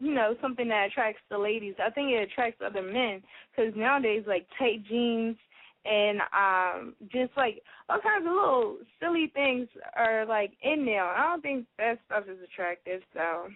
you 0.00 0.14
know, 0.14 0.34
something 0.40 0.68
that 0.68 0.88
attracts 0.88 1.20
the 1.30 1.38
ladies. 1.38 1.74
I 1.84 1.90
think 1.90 2.10
it 2.10 2.22
attracts 2.30 2.60
other 2.64 2.82
men 2.82 3.22
because 3.50 3.72
nowadays, 3.76 4.24
like 4.26 4.46
tight 4.58 4.84
jeans 4.88 5.36
and 5.84 6.20
um 6.36 6.94
just 7.12 7.30
like 7.36 7.62
all 7.88 8.00
kinds 8.00 8.26
of 8.26 8.32
little 8.32 8.76
silly 9.00 9.30
things 9.34 9.68
are 9.96 10.26
like 10.26 10.52
in 10.62 10.84
there. 10.84 11.04
I 11.04 11.22
don't 11.30 11.42
think 11.42 11.66
that 11.78 11.98
stuff 12.06 12.24
is 12.28 12.38
attractive. 12.44 13.00
So. 13.14 13.48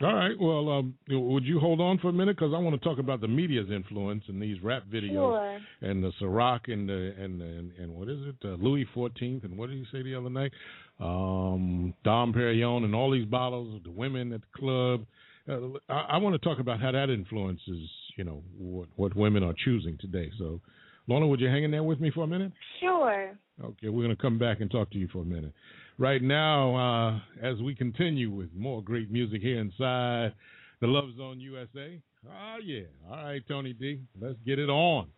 All 0.00 0.14
right. 0.14 0.38
Well, 0.40 0.70
um, 0.70 0.94
would 1.08 1.44
you 1.44 1.58
hold 1.58 1.80
on 1.80 1.98
for 1.98 2.10
a 2.10 2.12
minute 2.12 2.36
because 2.36 2.54
I 2.54 2.58
want 2.58 2.80
to 2.80 2.88
talk 2.88 3.00
about 3.00 3.20
the 3.20 3.26
media's 3.26 3.68
influence 3.68 4.22
in 4.28 4.38
these 4.38 4.62
rap 4.62 4.84
videos 4.88 5.10
Sure. 5.10 5.58
and 5.80 6.04
the 6.04 6.12
Ciroc 6.20 6.72
and 6.72 6.88
the 6.88 7.14
and 7.18 7.42
and, 7.42 7.72
and 7.78 7.92
what 7.92 8.08
is 8.08 8.18
it, 8.26 8.36
uh, 8.44 8.54
Louis 8.62 8.86
Fourteenth, 8.94 9.42
and 9.42 9.58
what 9.58 9.70
did 9.70 9.76
you 9.76 9.86
say 9.90 10.02
the 10.02 10.14
other 10.14 10.30
night? 10.30 10.52
Um, 11.00 11.94
Dom 12.04 12.32
Perignon 12.32 12.84
and 12.84 12.94
all 12.94 13.10
these 13.10 13.26
bottles 13.26 13.74
of 13.74 13.82
the 13.82 13.90
women 13.90 14.32
at 14.32 14.40
the 14.40 14.58
club. 14.58 15.04
Uh, 15.48 15.78
I, 15.88 16.00
I 16.10 16.16
want 16.18 16.34
to 16.34 16.38
talk 16.38 16.58
about 16.58 16.80
how 16.80 16.92
that 16.92 17.10
influences, 17.10 17.88
you 18.16 18.24
know, 18.24 18.42
what 18.56 18.88
what 18.96 19.16
women 19.16 19.42
are 19.42 19.54
choosing 19.64 19.96
today. 19.98 20.30
So, 20.38 20.60
Lorna, 21.06 21.26
would 21.26 21.40
you 21.40 21.48
hang 21.48 21.64
in 21.64 21.70
there 21.70 21.82
with 21.82 22.00
me 22.00 22.10
for 22.10 22.24
a 22.24 22.26
minute? 22.26 22.52
Sure. 22.80 23.36
Okay, 23.64 23.88
we're 23.88 24.04
going 24.04 24.14
to 24.14 24.22
come 24.22 24.38
back 24.38 24.60
and 24.60 24.70
talk 24.70 24.90
to 24.92 24.98
you 24.98 25.08
for 25.08 25.22
a 25.22 25.24
minute. 25.24 25.52
Right 25.98 26.22
now, 26.22 26.76
uh, 26.76 27.20
as 27.42 27.60
we 27.60 27.74
continue 27.74 28.30
with 28.30 28.50
more 28.54 28.82
great 28.82 29.10
music 29.10 29.42
here 29.42 29.58
inside 29.58 30.32
the 30.80 30.86
Love 30.86 31.16
Zone 31.16 31.40
USA. 31.40 32.00
Oh, 32.28 32.56
yeah. 32.62 32.82
All 33.10 33.16
right, 33.16 33.42
Tony 33.48 33.72
D, 33.72 34.00
let's 34.20 34.38
get 34.46 34.58
it 34.58 34.68
on 34.68 35.08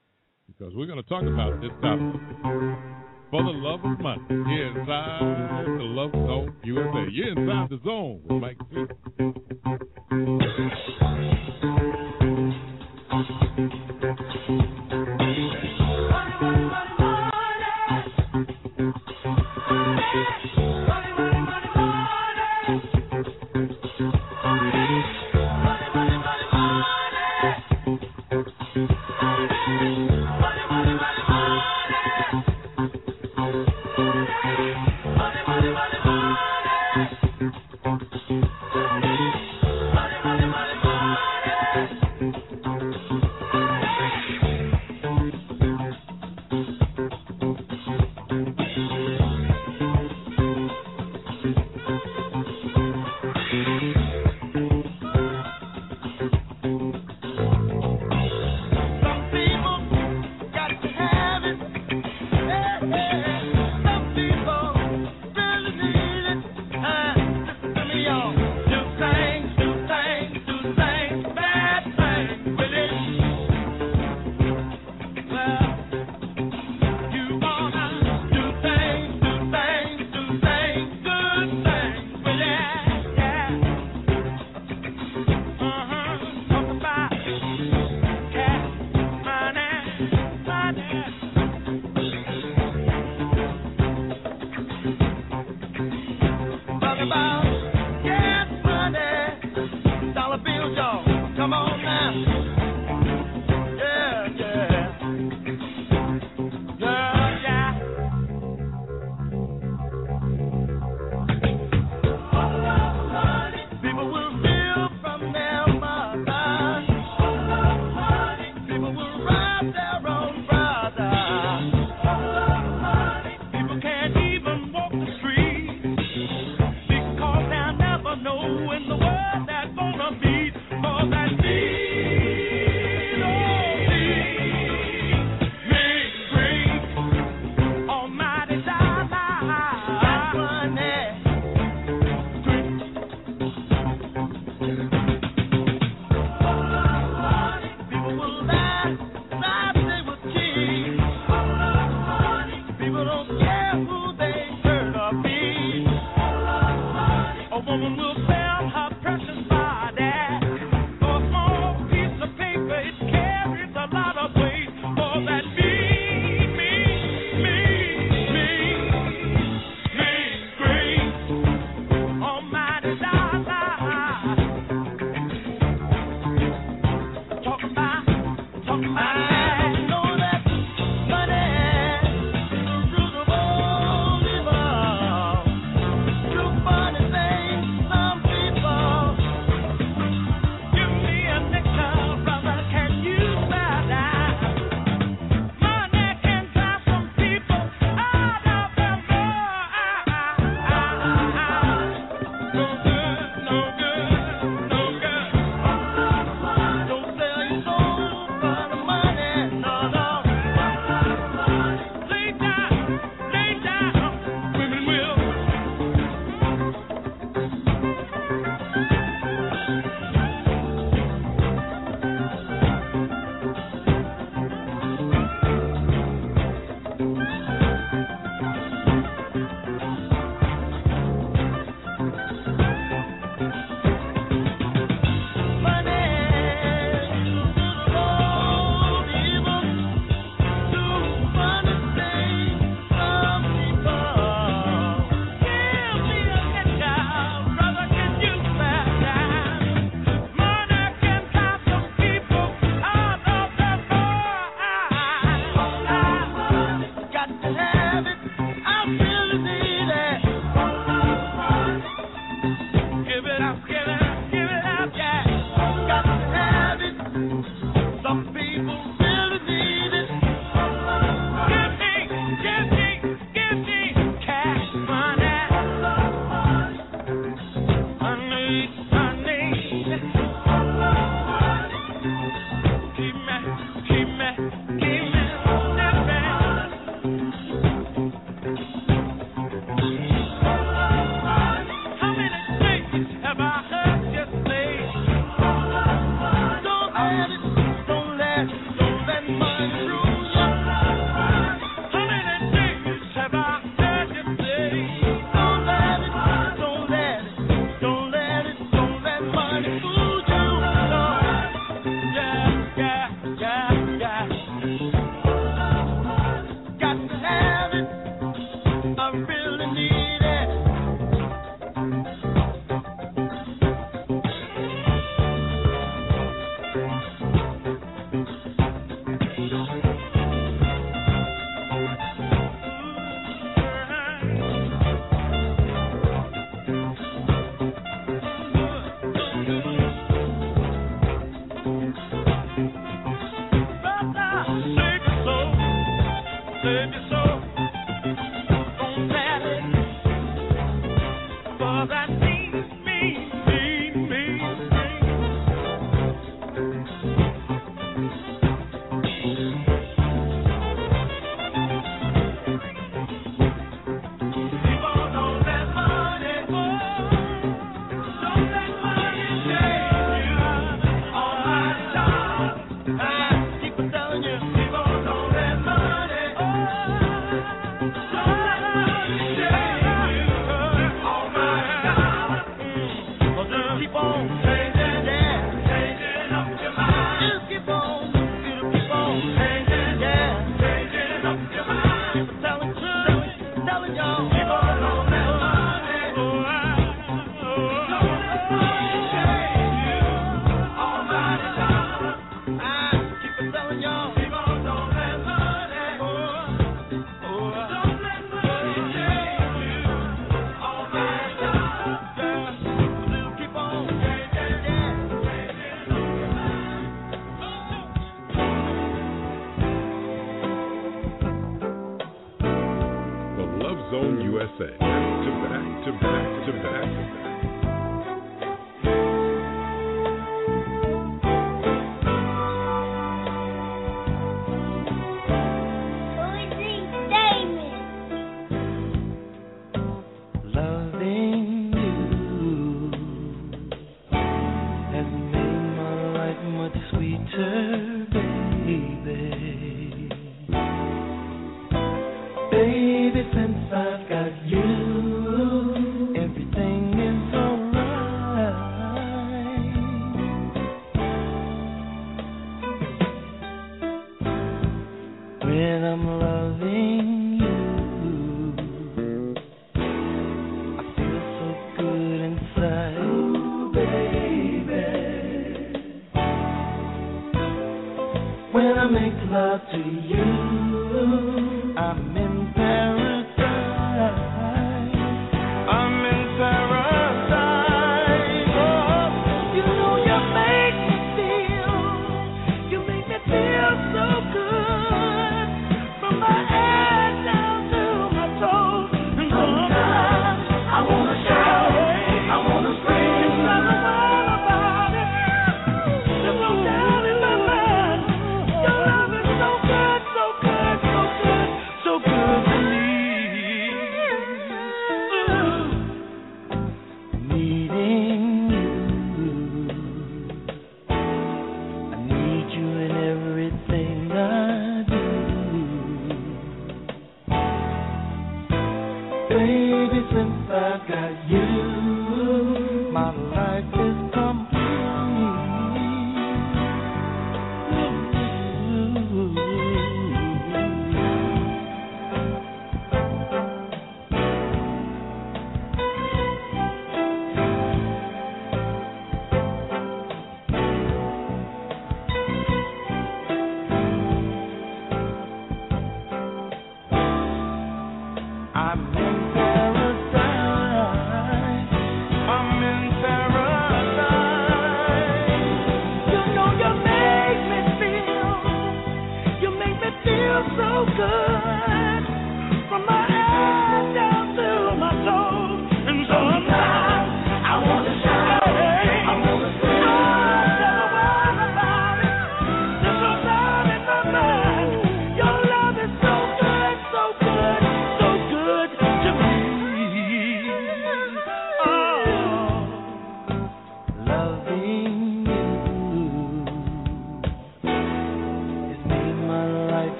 because 0.46 0.74
we're 0.74 0.86
going 0.86 1.02
to 1.02 1.08
talk 1.08 1.22
about 1.22 1.60
this 1.60 1.70
topic. 1.82 3.09
For 3.30 3.44
the 3.44 3.50
love 3.50 3.84
of 3.84 4.00
money, 4.00 4.22
here 4.28 4.76
inside 4.76 5.64
the 5.64 5.84
Love 5.84 6.10
Zone 6.10 6.56
USA. 6.64 7.06
You're 7.12 7.38
inside 7.38 7.68
the 7.70 7.78
zone 7.84 8.20
with 8.24 8.42
Mike. 8.42 8.58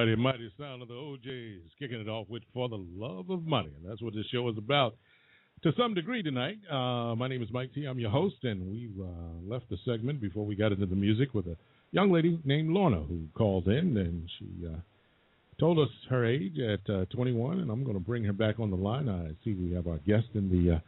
Mighty, 0.00 0.16
mighty 0.16 0.50
sound 0.58 0.80
of 0.80 0.88
the 0.88 0.94
O'Jays 0.94 1.60
kicking 1.78 2.00
it 2.00 2.08
off 2.08 2.26
with 2.30 2.42
For 2.54 2.70
the 2.70 2.82
Love 2.96 3.28
of 3.28 3.44
Money. 3.44 3.68
And 3.76 3.86
that's 3.86 4.00
what 4.00 4.14
this 4.14 4.24
show 4.32 4.48
is 4.48 4.56
about 4.56 4.96
to 5.62 5.72
some 5.76 5.92
degree 5.92 6.22
tonight. 6.22 6.56
Uh, 6.70 7.14
my 7.14 7.28
name 7.28 7.42
is 7.42 7.50
Mike 7.52 7.74
T. 7.74 7.84
I'm 7.84 7.98
your 7.98 8.08
host, 8.08 8.36
and 8.44 8.66
we 8.70 8.88
uh, 8.98 9.04
left 9.46 9.68
the 9.68 9.76
segment 9.84 10.18
before 10.18 10.46
we 10.46 10.56
got 10.56 10.72
into 10.72 10.86
the 10.86 10.96
music 10.96 11.34
with 11.34 11.48
a 11.48 11.56
young 11.90 12.10
lady 12.10 12.40
named 12.46 12.70
Lorna 12.70 13.02
who 13.02 13.26
called 13.34 13.68
in, 13.68 13.98
and 13.98 14.26
she 14.38 14.66
uh, 14.66 14.78
told 15.58 15.78
us 15.78 15.90
her 16.08 16.24
age 16.24 16.58
at 16.58 16.80
uh, 16.88 17.04
21, 17.14 17.58
and 17.58 17.70
I'm 17.70 17.84
going 17.84 17.98
to 17.98 18.02
bring 18.02 18.24
her 18.24 18.32
back 18.32 18.58
on 18.58 18.70
the 18.70 18.78
line. 18.78 19.06
I 19.06 19.32
see 19.44 19.52
we 19.52 19.74
have 19.74 19.86
our 19.86 19.98
guest 19.98 20.28
in 20.32 20.48
the 20.48 20.80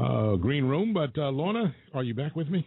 uh, 0.00 0.02
uh, 0.02 0.36
green 0.36 0.64
room, 0.64 0.94
but 0.94 1.14
Lorna, 1.18 1.74
are 1.92 2.02
you 2.02 2.14
back 2.14 2.34
with 2.34 2.48
me? 2.48 2.66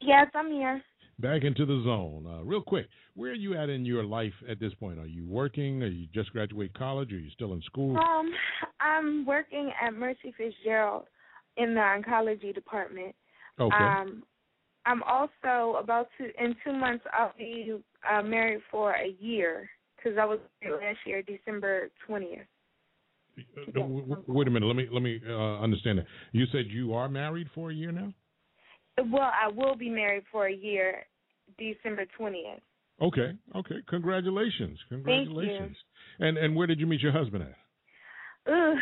Yes, 0.00 0.28
I'm 0.34 0.50
here. 0.50 0.82
Back 1.20 1.42
into 1.42 1.66
the 1.66 1.82
zone. 1.84 2.26
Uh, 2.28 2.44
real 2.44 2.62
quick, 2.62 2.86
where 3.14 3.32
are 3.32 3.34
you 3.34 3.56
at 3.56 3.68
in 3.68 3.84
your 3.84 4.04
life 4.04 4.32
at 4.48 4.60
this 4.60 4.72
point? 4.74 5.00
Are 5.00 5.06
you 5.06 5.26
working? 5.26 5.82
Are 5.82 5.88
you 5.88 6.06
just 6.14 6.30
graduated 6.32 6.78
college? 6.78 7.12
Are 7.12 7.18
you 7.18 7.30
still 7.30 7.54
in 7.54 7.62
school? 7.62 7.96
Um, 7.98 8.30
I'm 8.80 9.26
working 9.26 9.72
at 9.84 9.94
Mercy 9.94 10.32
Fitzgerald 10.36 11.04
in 11.56 11.74
the 11.74 11.80
oncology 11.80 12.54
department. 12.54 13.16
Okay. 13.58 13.74
Um, 13.74 14.22
I'm 14.86 15.02
also 15.02 15.78
about 15.78 16.08
to 16.18 16.24
in 16.42 16.54
two 16.64 16.72
months 16.72 17.04
I'll 17.12 17.34
be 17.36 17.74
uh, 18.08 18.22
married 18.22 18.60
for 18.70 18.92
a 18.92 19.14
year 19.20 19.68
because 19.96 20.16
I 20.18 20.24
was 20.24 20.38
married 20.62 20.80
last 20.82 20.98
year, 21.04 21.22
December 21.22 21.90
twentieth. 22.06 22.46
Uh, 23.76 23.82
wait 24.28 24.46
a 24.46 24.50
minute. 24.50 24.66
Let 24.66 24.76
me 24.76 24.88
let 24.90 25.02
me 25.02 25.20
uh, 25.28 25.58
understand 25.60 25.98
that. 25.98 26.06
You 26.32 26.46
said 26.52 26.66
you 26.68 26.94
are 26.94 27.08
married 27.08 27.48
for 27.54 27.70
a 27.70 27.74
year 27.74 27.92
now. 27.92 28.12
Well, 29.10 29.30
I 29.32 29.48
will 29.48 29.76
be 29.76 29.88
married 29.88 30.24
for 30.30 30.46
a 30.46 30.54
year, 30.54 31.04
December 31.58 32.06
twentieth. 32.16 32.60
Okay. 33.00 33.32
Okay. 33.54 33.76
Congratulations. 33.88 34.78
Congratulations. 34.88 35.76
And 36.18 36.36
and 36.36 36.56
where 36.56 36.66
did 36.66 36.80
you 36.80 36.86
meet 36.86 37.00
your 37.00 37.12
husband 37.12 37.44
at? 37.44 37.54
Ooh, 38.50 38.74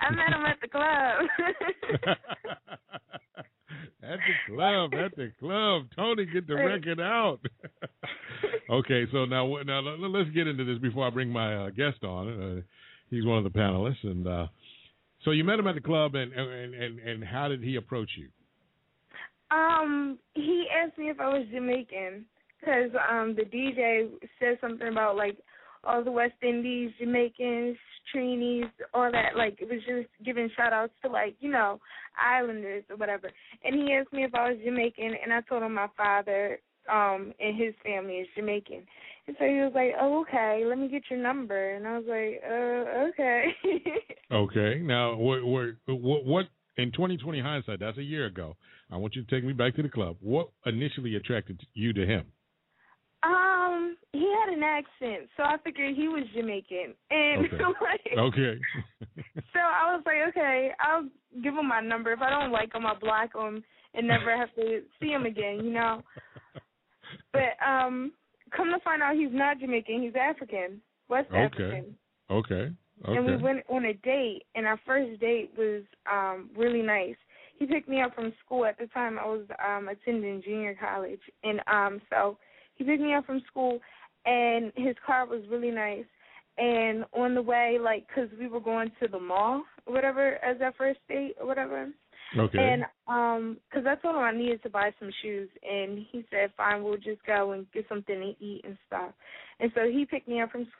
I 0.00 0.10
met 0.10 0.32
him 0.32 0.44
at 0.46 0.60
the 0.62 0.68
club. 0.68 1.26
at 4.02 4.18
the 4.18 4.54
club, 4.54 4.94
at 4.94 5.16
the 5.16 5.32
club. 5.38 5.82
Tony, 5.94 6.26
get 6.26 6.46
the 6.46 6.54
record 6.54 7.00
out. 7.00 7.40
okay, 8.70 9.04
so 9.12 9.26
now 9.26 9.56
now 9.64 9.80
let's 9.80 10.30
get 10.30 10.46
into 10.46 10.64
this 10.64 10.78
before 10.78 11.06
I 11.06 11.10
bring 11.10 11.28
my 11.28 11.66
uh, 11.66 11.70
guest 11.70 12.02
on. 12.02 12.28
Uh, 12.28 12.62
he's 13.10 13.26
one 13.26 13.38
of 13.38 13.44
the 13.44 13.56
panelists, 13.58 14.04
and 14.04 14.26
uh, 14.26 14.46
so 15.24 15.32
you 15.32 15.44
met 15.44 15.58
him 15.58 15.66
at 15.66 15.74
the 15.74 15.80
club, 15.82 16.14
and 16.14 16.32
and 16.32 16.74
and, 16.74 16.98
and 16.98 17.24
how 17.24 17.48
did 17.48 17.62
he 17.62 17.76
approach 17.76 18.10
you? 18.16 18.28
Um, 19.50 20.18
he 20.34 20.66
asked 20.70 20.98
me 20.98 21.10
if 21.10 21.20
I 21.20 21.28
was 21.28 21.46
Jamaican 21.52 22.24
because 22.60 22.90
um 23.10 23.34
the 23.36 23.44
DJ 23.44 24.08
said 24.38 24.58
something 24.60 24.88
about 24.88 25.16
like 25.16 25.36
all 25.82 26.04
the 26.04 26.10
West 26.10 26.34
Indies, 26.42 26.90
Jamaicans, 26.98 27.76
Trinis, 28.14 28.70
all 28.92 29.10
that. 29.10 29.36
Like 29.36 29.58
it 29.60 29.68
was 29.68 29.80
just 29.86 30.08
giving 30.24 30.50
shout 30.56 30.72
outs 30.72 30.92
to 31.02 31.10
like 31.10 31.36
you 31.40 31.50
know 31.50 31.80
islanders 32.18 32.84
or 32.90 32.96
whatever. 32.96 33.30
And 33.64 33.74
he 33.74 33.94
asked 33.94 34.12
me 34.12 34.24
if 34.24 34.34
I 34.34 34.50
was 34.50 34.58
Jamaican, 34.64 35.14
and 35.22 35.32
I 35.32 35.40
told 35.42 35.62
him 35.62 35.74
my 35.74 35.88
father 35.96 36.58
um 36.90 37.32
and 37.40 37.56
his 37.56 37.74
family 37.84 38.14
is 38.14 38.28
Jamaican. 38.36 38.82
And 39.26 39.36
so 39.38 39.44
he 39.44 39.60
was 39.60 39.72
like, 39.74 39.92
"Oh, 40.00 40.22
okay. 40.22 40.64
Let 40.66 40.78
me 40.78 40.88
get 40.88 41.02
your 41.10 41.20
number." 41.20 41.74
And 41.74 41.86
I 41.86 41.98
was 41.98 42.06
like, 42.08 42.42
"Uh, 42.44 43.08
okay." 43.10 43.44
Okay, 44.32 44.78
now 44.80 45.16
what 45.16 45.44
what 45.44 45.70
what, 45.88 46.24
what 46.24 46.46
in 46.80 46.92
2020 46.92 47.40
hindsight? 47.40 47.80
That's 47.80 47.98
a 47.98 48.02
year 48.02 48.26
ago. 48.26 48.56
I 48.90 48.96
want 48.96 49.14
you 49.14 49.24
to 49.24 49.30
take 49.30 49.44
me 49.44 49.52
back 49.52 49.76
to 49.76 49.82
the 49.82 49.88
club. 49.88 50.16
What 50.20 50.50
initially 50.66 51.16
attracted 51.16 51.60
you 51.74 51.92
to 51.92 52.06
him? 52.06 52.26
Um, 53.22 53.96
he 54.12 54.32
had 54.40 54.54
an 54.54 54.62
accent, 54.62 55.28
so 55.36 55.42
I 55.42 55.56
figured 55.62 55.94
he 55.94 56.08
was 56.08 56.24
Jamaican, 56.34 56.94
and 57.10 57.44
Okay. 57.52 57.64
like, 57.82 58.18
Okay. 58.18 58.58
so 59.52 59.60
I 59.60 59.94
was 59.94 60.02
like, 60.06 60.28
okay, 60.30 60.70
I'll 60.80 61.06
give 61.42 61.54
him 61.54 61.68
my 61.68 61.80
number. 61.80 62.12
If 62.12 62.22
I 62.22 62.30
don't 62.30 62.50
like 62.50 62.74
him, 62.74 62.86
I'll 62.86 62.98
block 62.98 63.34
him 63.34 63.62
and 63.94 64.08
never 64.08 64.34
have 64.36 64.54
to 64.54 64.80
see 65.00 65.08
him 65.08 65.26
again, 65.26 65.64
you 65.64 65.72
know. 65.72 66.02
But 67.32 67.64
um, 67.64 68.12
come 68.56 68.70
to 68.70 68.80
find 68.82 69.02
out, 69.02 69.14
he's 69.14 69.30
not 69.30 69.60
Jamaican. 69.60 70.02
He's 70.02 70.14
African, 70.20 70.80
West 71.08 71.28
African. 71.32 71.64
Okay. 71.64 71.76
African. 71.76 71.96
Okay. 72.30 72.74
Okay. 73.06 73.16
And 73.16 73.26
we 73.26 73.36
went 73.36 73.64
on 73.68 73.86
a 73.86 73.94
date, 73.94 74.42
and 74.54 74.66
our 74.66 74.78
first 74.86 75.20
date 75.20 75.50
was 75.56 75.82
um 76.10 76.50
really 76.56 76.82
nice. 76.82 77.16
He 77.58 77.66
picked 77.66 77.88
me 77.88 78.00
up 78.00 78.14
from 78.14 78.32
school 78.44 78.64
at 78.64 78.78
the 78.78 78.86
time. 78.88 79.18
I 79.18 79.26
was 79.26 79.46
um 79.66 79.88
attending 79.88 80.42
junior 80.42 80.74
college, 80.74 81.20
and 81.44 81.60
um 81.66 82.00
so 82.10 82.38
he 82.74 82.84
picked 82.84 83.02
me 83.02 83.14
up 83.14 83.26
from 83.26 83.42
school, 83.46 83.80
and 84.26 84.72
his 84.76 84.96
car 85.06 85.26
was 85.26 85.42
really 85.50 85.70
nice. 85.70 86.04
And 86.58 87.04
on 87.14 87.34
the 87.34 87.42
way, 87.42 87.78
like 87.80 88.06
'cause 88.14 88.28
we 88.38 88.48
were 88.48 88.60
going 88.60 88.90
to 89.00 89.08
the 89.08 89.18
mall 89.18 89.64
or 89.86 89.94
whatever 89.94 90.34
as 90.44 90.60
our 90.60 90.72
first 90.72 91.00
date 91.08 91.36
or 91.40 91.46
whatever. 91.46 91.88
Okay. 92.36 92.58
And 92.72 92.84
um 93.08 93.58
'cause 93.72 93.86
I 93.86 93.94
told 93.96 94.16
him 94.16 94.22
I 94.22 94.32
needed 94.32 94.62
to 94.64 94.70
buy 94.70 94.92
some 94.98 95.10
shoes, 95.22 95.48
and 95.62 95.98
he 96.10 96.26
said, 96.30 96.52
"Fine, 96.56 96.82
we'll 96.82 96.96
just 96.98 97.24
go 97.24 97.52
and 97.52 97.70
get 97.72 97.88
something 97.88 98.20
to 98.20 98.44
eat 98.44 98.64
and 98.64 98.76
stuff." 98.86 99.12
And 99.58 99.72
so 99.74 99.88
he 99.88 100.04
picked 100.06 100.28
me 100.28 100.40
up 100.40 100.50
from 100.50 100.64
school. 100.66 100.79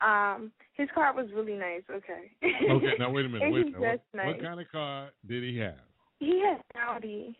Um, 0.00 0.50
his 0.74 0.88
car 0.94 1.14
was 1.14 1.26
really 1.34 1.54
nice. 1.54 1.82
Okay. 1.90 2.30
okay. 2.70 2.92
Now 2.98 3.10
wait 3.10 3.26
a 3.26 3.28
minute. 3.28 3.52
Wait 3.52 3.66
minute. 3.66 3.80
What, 3.80 4.00
nice. 4.14 4.26
what 4.26 4.40
kind 4.42 4.60
of 4.60 4.70
car 4.72 5.10
did 5.28 5.42
he 5.42 5.58
have? 5.58 5.74
He 6.18 6.40
had 6.40 6.58
an 6.74 6.80
Audi. 6.88 7.36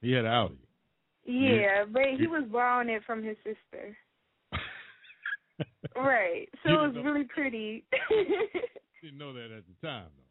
He 0.00 0.12
had 0.12 0.26
Audi. 0.26 0.58
Yeah, 1.26 1.84
but 1.90 2.02
he 2.18 2.26
was 2.26 2.44
borrowing 2.52 2.88
it 2.90 3.02
from 3.06 3.22
his 3.22 3.36
sister. 3.38 3.96
Right. 5.96 6.48
So 6.64 6.70
You 6.70 6.78
it 6.78 6.86
was 6.88 6.94
know- 6.96 7.02
really 7.02 7.24
pretty. 7.24 7.84
Didn't 9.02 9.18
know 9.18 9.32
that 9.32 9.44
at 9.56 9.62
the 9.68 9.86
time 9.86 10.08
though. 10.16 10.23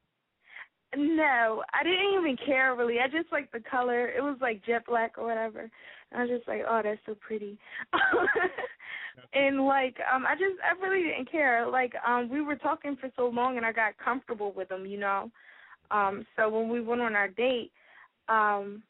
No, 0.98 1.64
I 1.74 1.84
didn't 1.84 2.14
even 2.20 2.38
care 2.46 2.76
really. 2.76 3.00
I 3.00 3.08
just 3.08 3.32
liked 3.32 3.52
the 3.52 3.60
color. 3.60 4.10
It 4.10 4.22
was 4.22 4.38
like 4.42 4.66
jet 4.66 4.86
black 4.86 5.18
or 5.18 5.26
whatever. 5.26 5.70
And 6.12 6.22
I 6.22 6.22
was 6.22 6.30
just 6.30 6.48
like, 6.48 6.62
oh, 6.68 6.82
that's 6.84 7.00
so 7.06 7.16
pretty. 7.16 7.58
and 9.34 9.66
like, 9.66 9.98
um, 10.14 10.26
I 10.28 10.36
just, 10.36 10.56
I 10.64 10.80
really 10.86 11.04
didn't 11.04 11.32
care. 11.32 11.68
Like, 11.68 11.94
um, 12.08 12.30
we 12.30 12.42
were 12.42 12.56
talking 12.56 12.96
for 13.00 13.10
so 13.16 13.28
long, 13.28 13.58
and 13.58 13.66
I 13.66 13.72
got 13.72 13.98
comfortable 14.04 14.54
with 14.56 14.72
him, 14.72 14.86
you 14.86 15.00
know. 15.00 15.32
Um, 15.92 16.26
so 16.36 16.50
when 16.50 16.70
we 16.70 16.82
went 16.82 17.02
on 17.02 17.16
our 17.16 17.28
date, 17.28 17.72
um, 18.30 18.84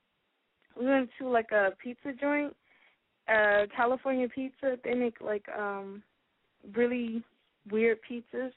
we 0.79 0.85
went 0.85 1.09
to 1.19 1.27
like 1.27 1.51
a 1.51 1.71
pizza 1.81 2.13
joint, 2.19 2.55
uh, 3.27 3.65
California 3.75 4.27
Pizza. 4.33 4.77
They 4.83 4.93
make 4.93 5.21
like 5.21 5.45
um 5.57 6.01
really 6.75 7.23
weird 7.71 7.99
pizzas. 8.09 8.51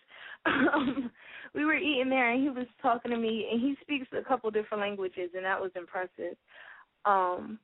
Um, 0.47 1.11
we 1.55 1.65
were 1.65 1.75
eating 1.75 2.11
there, 2.11 2.33
and 2.33 2.43
he 2.43 2.51
was 2.51 2.67
talking 2.81 3.11
to 3.11 3.17
me, 3.17 3.49
and 3.51 3.61
he 3.61 3.77
speaks 3.81 4.07
a 4.13 4.27
couple 4.27 4.51
different 4.51 4.83
languages, 4.83 5.31
and 5.35 5.45
that 5.45 5.61
was 5.61 5.71
impressive. 5.77 6.37
Um, 7.05 7.59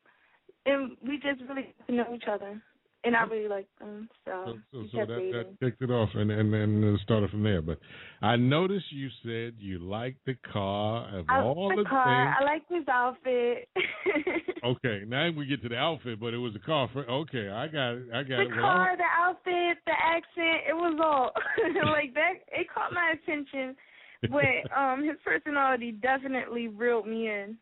and 0.66 0.97
we 1.07 1.16
just 1.16 1.41
really 1.49 1.74
got 1.78 1.87
to 1.89 1.95
know 1.95 2.14
each 2.14 2.28
other, 2.30 2.62
and 3.05 3.16
I 3.16 3.22
really 3.24 3.48
liked 3.48 3.68
him, 3.80 4.09
so, 4.24 4.44
So, 4.46 4.59
so, 4.72 4.86
so 4.92 4.98
that, 4.98 5.07
that 5.32 5.46
kicked 5.61 5.82
it 5.82 5.90
off, 5.90 6.11
and 6.14 6.30
and 6.30 6.53
then 6.53 6.98
started 7.03 7.30
from 7.30 7.42
there. 7.42 7.61
But 7.62 7.78
I 8.20 8.36
noticed 8.36 8.86
you 8.90 9.09
said 9.24 9.55
you 9.59 9.78
liked 9.78 10.24
the 10.26 10.36
car 10.53 11.09
of 11.18 11.26
I 11.28 11.40
all 11.42 11.70
the 11.74 11.82
the 11.82 11.88
car. 11.88 12.05
things. 12.05 12.36
I 12.40 12.44
liked 12.44 12.70
his 12.70 12.88
outfit. 12.88 13.68
Okay, 14.64 15.03
now 15.09 15.28
we 15.36 15.46
get 15.46 15.61
to 15.62 15.68
the 15.68 15.76
outfit, 15.76 16.20
but 16.20 16.32
it 16.32 16.38
was 16.38 16.53
the 16.53 16.61
car. 16.61 16.88
For, 16.92 17.05
okay, 17.05 17.48
I 17.48 17.66
got 17.66 17.94
it. 17.94 18.05
I 18.14 18.22
got 18.22 18.36
the 18.36 18.42
it. 18.42 18.48
Well, 18.50 18.61
car, 18.61 18.96
the 18.96 19.03
outfit, 19.18 19.78
the 19.86 19.92
accent, 19.92 20.68
it 20.68 20.72
was 20.72 21.00
all 21.03 21.32
like 21.90 22.14
that. 22.14 22.34
It 22.53 22.68
caught 22.72 22.92
my 22.92 23.14
attention, 23.14 23.74
but 24.30 24.70
um, 24.78 25.03
his 25.03 25.16
personality 25.24 25.90
definitely 25.90 26.68
reeled 26.68 27.09
me 27.09 27.28
in. 27.28 27.57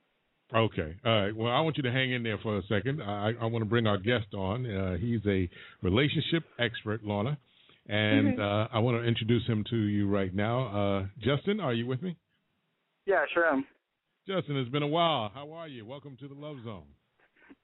Okay. 0.54 0.96
All 1.04 1.22
right. 1.24 1.36
Well, 1.36 1.52
I 1.52 1.60
want 1.60 1.76
you 1.76 1.84
to 1.84 1.92
hang 1.92 2.12
in 2.12 2.22
there 2.22 2.38
for 2.42 2.58
a 2.58 2.62
second. 2.68 3.00
I, 3.02 3.32
I 3.40 3.46
want 3.46 3.62
to 3.62 3.68
bring 3.68 3.86
our 3.86 3.98
guest 3.98 4.34
on. 4.34 4.66
Uh, 4.66 4.96
he's 4.96 5.20
a 5.26 5.48
relationship 5.82 6.42
expert, 6.58 7.04
Lorna, 7.04 7.38
and 7.88 8.36
Mhm. 8.36 8.40
uh, 8.40 8.68
I 8.72 8.80
want 8.80 9.00
to 9.00 9.06
introduce 9.06 9.46
him 9.46 9.64
to 9.70 9.76
you 9.76 10.08
right 10.08 10.34
now. 10.34 10.66
Uh, 10.66 11.06
Justin, 11.20 11.60
are 11.60 11.72
you 11.72 11.86
with 11.86 12.02
me? 12.02 12.16
Yeah, 13.06 13.24
sure 13.32 13.46
am. 13.46 13.64
Justin, 14.26 14.56
it's 14.56 14.70
been 14.70 14.82
a 14.82 14.88
while. 14.88 15.30
How 15.32 15.52
are 15.52 15.68
you? 15.68 15.86
Welcome 15.86 16.16
to 16.18 16.28
the 16.28 16.34
Love 16.34 16.62
Zone. 16.64 16.86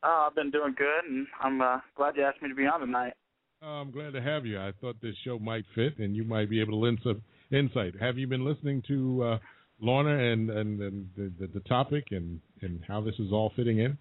Uh, 0.02 0.26
I've 0.28 0.34
been 0.34 0.50
doing 0.50 0.74
good, 0.76 1.04
and 1.08 1.26
I'm 1.40 1.60
uh, 1.60 1.80
glad 1.96 2.16
you 2.16 2.22
asked 2.22 2.40
me 2.40 2.48
to 2.48 2.54
be 2.54 2.66
on 2.66 2.80
tonight. 2.80 3.14
Uh, 3.62 3.80
I'm 3.80 3.90
glad 3.90 4.12
to 4.12 4.20
have 4.22 4.46
you. 4.46 4.60
I 4.60 4.72
thought 4.80 5.00
this 5.00 5.16
show 5.24 5.38
might 5.38 5.64
fit, 5.74 5.98
and 5.98 6.14
you 6.14 6.24
might 6.24 6.50
be 6.50 6.60
able 6.60 6.72
to 6.72 6.76
lend 6.76 7.00
some 7.02 7.22
insight. 7.50 7.94
Have 8.00 8.18
you 8.18 8.26
been 8.26 8.44
listening 8.44 8.82
to 8.88 9.22
uh, 9.22 9.38
Lorna 9.80 10.32
and 10.32 10.50
and, 10.50 10.80
and 10.80 11.08
the, 11.16 11.32
the 11.38 11.46
the 11.54 11.60
topic 11.60 12.04
and 12.10 12.40
and 12.62 12.80
how 12.86 13.00
this 13.00 13.14
is 13.18 13.32
all 13.32 13.52
fitting 13.56 13.78
in? 13.78 13.98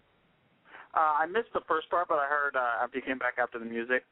Uh, 0.96 1.24
I 1.24 1.26
missed 1.26 1.52
the 1.54 1.62
first 1.68 1.90
part, 1.90 2.08
but 2.08 2.16
I 2.16 2.28
heard 2.28 2.56
uh, 2.56 2.84
after 2.84 2.98
you 2.98 3.04
came 3.04 3.18
back 3.18 3.34
after 3.42 3.60
the 3.60 3.66
music. 3.66 4.04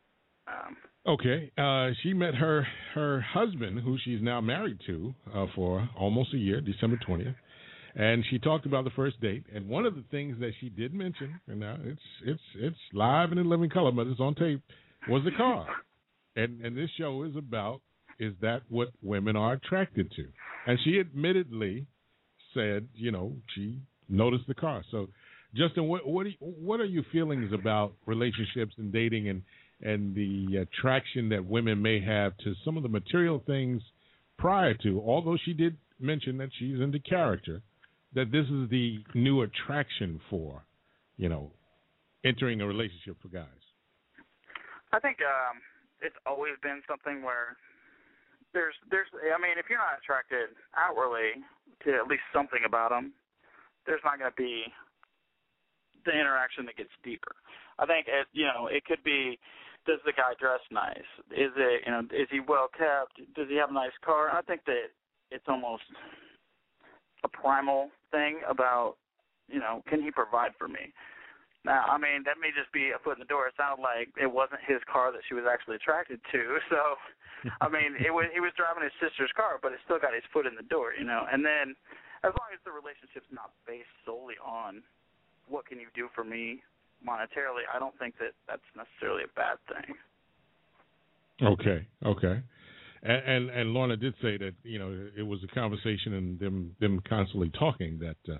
Um, 0.48 0.76
Okay. 1.06 1.52
Uh, 1.58 1.90
she 2.02 2.14
met 2.14 2.34
her 2.36 2.66
her 2.94 3.20
husband, 3.22 3.80
who 3.80 3.98
she's 4.06 4.22
now 4.22 4.40
married 4.40 4.80
to 4.88 5.14
uh, 5.34 5.48
for 5.54 5.88
almost 5.98 6.34
a 6.34 6.38
year, 6.38 6.62
December 6.62 6.98
twentieth, 7.06 7.36
and 7.96 8.24
she 8.30 8.40
talked 8.40 8.66
about 8.66 8.86
the 8.86 8.90
first 8.92 9.20
date. 9.20 9.44
And 9.54 9.68
one 9.68 9.86
of 9.86 9.96
the 9.96 10.04
things 10.12 10.40
that 10.40 10.52
she 10.62 10.70
did 10.70 10.94
mention, 10.94 11.40
and 11.48 11.60
now 11.60 11.78
it's 11.84 12.02
it's 12.26 12.42
it's 12.56 12.78
live 12.94 13.32
and 13.32 13.40
in 13.40 13.50
living 13.50 13.70
color, 13.70 13.92
but 13.92 14.08
it's 14.08 14.22
on 14.22 14.36
tape, 14.36 14.62
was 15.10 15.24
the 15.26 15.32
car. 15.36 15.68
and 16.38 16.62
and 16.62 16.78
this 16.78 16.90
show 16.98 17.24
is 17.24 17.36
about 17.36 17.82
is 18.20 18.34
that 18.42 18.62
what 18.70 18.90
women 19.02 19.36
are 19.36 19.54
attracted 19.54 20.12
to? 20.16 20.26
And 20.68 20.80
she 20.84 21.00
admittedly 21.00 21.86
said, 22.54 22.88
you 22.94 23.12
know, 23.12 23.34
she 23.56 23.80
noticed 24.10 24.46
the 24.48 24.54
car. 24.54 24.84
So, 24.92 25.08
Justin, 25.56 25.88
what 25.88 26.08
what 26.08 26.26
are 26.26 26.30
you, 26.30 26.38
what 26.40 26.80
are 26.80 26.86
your 26.86 27.04
feelings 27.12 27.52
about 27.54 27.94
relationships 28.06 28.74
and 28.78 28.92
dating 28.92 29.30
and 29.30 29.42
and 29.82 30.16
the 30.16 30.58
attraction 30.58 31.30
that 31.30 31.46
women 31.46 31.82
may 31.82 32.00
have 32.02 32.38
to 32.38 32.54
some 32.64 32.78
of 32.78 32.84
the 32.84 32.90
material 32.90 33.44
things 33.46 33.82
prior 34.38 34.74
to? 34.76 35.02
Although 35.06 35.38
she 35.44 35.54
did 35.54 35.78
mention 36.00 36.38
that 36.38 36.50
she's 36.58 36.80
into 36.80 37.00
character, 37.00 37.62
that 38.14 38.32
this 38.32 38.46
is 38.46 38.70
the 38.70 39.00
new 39.14 39.42
attraction 39.42 40.20
for, 40.30 40.64
you 41.18 41.30
know, 41.30 41.52
entering 42.24 42.62
a 42.62 42.68
relationship 42.68 43.18
for 43.22 43.28
guys. 43.28 43.46
I 44.92 45.00
think 45.00 45.18
um 45.22 45.60
it's 46.02 46.16
always 46.26 46.54
been 46.62 46.82
something 46.88 47.24
where 47.24 47.58
there's 48.54 48.78
there's 48.90 49.10
I 49.14 49.40
mean 49.42 49.58
if 49.58 49.66
you're 49.70 49.82
not 49.82 49.98
attracted 50.00 50.54
outwardly 50.78 51.42
to 51.84 51.94
at 51.98 52.08
least 52.08 52.24
something 52.32 52.62
about 52.66 52.90
them, 52.90 53.14
there's 53.86 54.02
not 54.06 54.20
going 54.20 54.32
to 54.32 54.38
be 54.38 54.66
the 56.06 56.14
interaction 56.14 56.66
that 56.66 56.78
gets 56.78 56.94
deeper. 57.04 57.36
I 57.80 57.86
think 57.86 58.08
it 58.08 58.28
you 58.32 58.46
know 58.46 58.68
it 58.68 58.86
could 58.86 59.04
be 59.04 59.40
does 59.86 60.00
the 60.06 60.14
guy 60.14 60.38
dress 60.40 60.62
nice? 60.72 61.10
Is 61.32 61.52
it 61.58 61.84
you 61.86 61.92
know 61.92 62.02
is 62.14 62.30
he 62.32 62.40
well 62.40 62.70
kept? 62.72 63.18
Does 63.36 63.50
he 63.50 63.58
have 63.58 63.70
a 63.70 63.74
nice 63.74 63.96
car? 64.06 64.32
I 64.32 64.42
think 64.42 64.62
that 64.66 64.94
it's 65.32 65.46
almost 65.48 65.84
a 67.24 67.28
primal 67.28 67.90
thing 68.12 68.42
about 68.48 68.96
you 69.50 69.60
know 69.60 69.84
can 69.90 70.02
he 70.02 70.12
provide 70.12 70.52
for 70.58 70.68
me? 70.68 70.94
Now, 71.64 71.88
I 71.88 71.96
mean, 71.96 72.28
that 72.28 72.44
may 72.44 72.52
just 72.52 72.72
be 72.76 72.92
a 72.92 73.00
foot 73.00 73.16
in 73.16 73.24
the 73.24 73.32
door. 73.32 73.48
It 73.48 73.56
sounded 73.56 73.80
like 73.80 74.12
it 74.20 74.28
wasn't 74.28 74.60
his 74.68 74.84
car 74.84 75.16
that 75.16 75.24
she 75.32 75.34
was 75.34 75.48
actually 75.48 75.80
attracted 75.80 76.20
to. 76.32 76.60
So, 76.70 76.98
I 77.60 77.68
mean, 77.68 78.00
it 78.00 78.08
was 78.08 78.32
he 78.32 78.40
was 78.40 78.56
driving 78.56 78.88
his 78.88 78.96
sister's 79.04 79.32
car, 79.36 79.60
but 79.60 79.76
it 79.76 79.80
still 79.84 80.00
got 80.00 80.16
his 80.16 80.24
foot 80.32 80.48
in 80.48 80.56
the 80.56 80.64
door, 80.64 80.96
you 80.96 81.04
know. 81.04 81.28
And 81.28 81.44
then, 81.44 81.76
as 82.24 82.32
long 82.40 82.56
as 82.56 82.60
the 82.64 82.72
relationship's 82.72 83.28
not 83.36 83.52
based 83.68 83.92
solely 84.08 84.40
on 84.40 84.80
what 85.52 85.68
can 85.68 85.76
you 85.76 85.92
do 85.92 86.08
for 86.16 86.24
me 86.24 86.64
monetarily, 87.04 87.68
I 87.68 87.80
don't 87.80 87.94
think 88.00 88.16
that 88.24 88.32
that's 88.48 88.64
necessarily 88.80 89.28
a 89.28 89.32
bad 89.36 89.60
thing. 89.68 89.92
Okay, 91.44 91.84
okay. 92.06 92.40
And, 93.04 93.22
and 93.28 93.44
and 93.52 93.66
Lorna 93.76 93.98
did 93.98 94.16
say 94.22 94.38
that 94.40 94.56
you 94.64 94.80
know 94.80 94.96
it 95.16 95.24
was 95.28 95.44
a 95.44 95.52
conversation 95.54 96.14
and 96.16 96.40
them 96.40 96.76
them 96.80 97.04
constantly 97.08 97.52
talking 97.60 98.00
that 98.00 98.20
uh, 98.32 98.40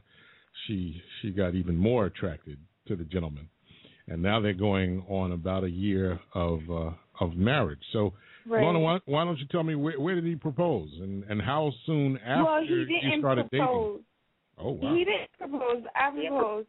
she 0.66 1.02
she 1.22 1.32
got 1.32 1.56
even 1.56 1.76
more 1.76 2.06
attracted 2.06 2.58
to 2.88 2.96
the 2.96 3.04
gentleman, 3.04 3.48
and 4.08 4.22
now 4.22 4.40
they're 4.40 4.54
going 4.54 5.04
on 5.10 5.32
about 5.32 5.64
a 5.64 5.70
year 5.70 6.20
of 6.34 6.60
uh, 6.70 6.92
of 7.20 7.36
marriage. 7.36 7.82
So, 7.92 8.14
Right. 8.46 8.62
Lorna, 8.62 8.80
why, 8.80 9.00
why 9.06 9.24
don't 9.24 9.38
you 9.40 9.46
tell 9.46 9.64
me 9.64 9.76
where, 9.76 9.98
where 9.98 10.16
did 10.16 10.26
he 10.26 10.36
propose 10.36 10.90
and 11.00 11.24
and 11.30 11.42
how 11.42 11.72
soon 11.86 12.18
after 12.18 12.44
well, 12.44 12.62
he 12.62 13.00
didn't 13.02 13.20
started 13.20 13.50
propose. 13.50 13.70
dating? 13.70 14.06
Oh 14.58 14.72
wow! 14.72 14.94
He 14.94 15.06
didn't 15.06 15.30
propose. 15.38 15.84
I 15.96 16.12
proposed. 16.12 16.68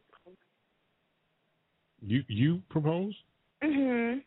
You 2.01 2.23
you 2.29 2.63
proposed? 2.69 3.17
Mhm. 3.63 4.23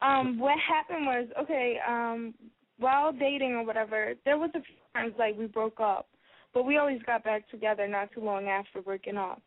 Um, 0.00 0.38
what 0.38 0.56
happened 0.58 1.06
was 1.06 1.28
okay. 1.42 1.78
Um, 1.86 2.34
while 2.78 3.12
dating 3.12 3.52
or 3.52 3.64
whatever, 3.64 4.14
there 4.24 4.38
was 4.38 4.50
a 4.54 4.60
few 4.60 4.76
times 4.94 5.12
like 5.18 5.36
we 5.36 5.46
broke 5.46 5.80
up, 5.80 6.08
but 6.54 6.64
we 6.64 6.78
always 6.78 7.02
got 7.02 7.24
back 7.24 7.48
together 7.50 7.86
not 7.88 8.12
too 8.12 8.20
long 8.20 8.46
after 8.46 8.80
breaking 8.80 9.16
up, 9.16 9.42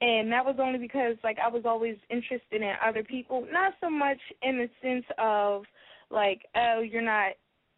and 0.00 0.30
that 0.32 0.44
was 0.44 0.56
only 0.58 0.78
because 0.78 1.16
like 1.22 1.38
I 1.44 1.48
was 1.48 1.62
always 1.64 1.96
interested 2.10 2.62
in 2.62 2.72
other 2.84 3.02
people, 3.02 3.46
not 3.52 3.74
so 3.80 3.90
much 3.90 4.18
in 4.42 4.58
the 4.58 4.68
sense 4.82 5.04
of 5.18 5.64
like 6.10 6.42
oh 6.56 6.80
you're 6.80 7.02
not 7.02 7.32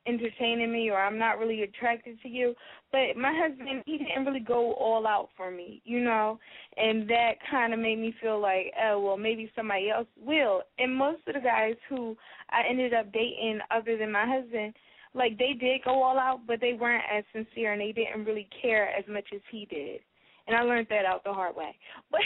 entertaining 0.06 0.72
me 0.72 0.90
or 0.90 0.98
I'm 0.98 1.18
not 1.18 1.38
really 1.38 1.62
attracted 1.62 2.20
to 2.22 2.28
you. 2.28 2.54
But 2.90 3.16
my 3.16 3.32
husband, 3.34 3.82
he 3.86 3.98
didn't 3.98 4.24
really 4.24 4.40
go 4.40 4.74
all 4.74 5.06
out 5.06 5.28
for 5.36 5.50
me, 5.50 5.80
you 5.84 6.02
know, 6.02 6.38
and 6.76 7.08
that 7.08 7.34
kind 7.50 7.72
of 7.72 7.80
made 7.80 7.98
me 7.98 8.14
feel 8.20 8.40
like, 8.40 8.72
oh, 8.82 9.00
well, 9.00 9.16
maybe 9.16 9.50
somebody 9.54 9.90
else 9.90 10.08
will. 10.20 10.62
And 10.78 10.94
most 10.94 11.20
of 11.26 11.34
the 11.34 11.40
guys 11.40 11.74
who 11.88 12.16
I 12.50 12.62
ended 12.68 12.94
up 12.94 13.12
dating, 13.12 13.60
other 13.70 13.96
than 13.96 14.12
my 14.12 14.26
husband, 14.26 14.74
like 15.14 15.38
they 15.38 15.52
did 15.52 15.84
go 15.84 16.02
all 16.02 16.18
out, 16.18 16.40
but 16.46 16.60
they 16.60 16.72
weren't 16.72 17.04
as 17.12 17.24
sincere 17.32 17.72
and 17.72 17.80
they 17.80 17.92
didn't 17.92 18.24
really 18.24 18.48
care 18.60 18.88
as 18.88 19.04
much 19.08 19.26
as 19.34 19.40
he 19.50 19.66
did. 19.66 20.00
And 20.46 20.56
I 20.56 20.62
learned 20.62 20.88
that 20.90 21.04
out 21.04 21.24
the 21.24 21.32
hard 21.32 21.56
way. 21.56 21.74
But 22.10 22.20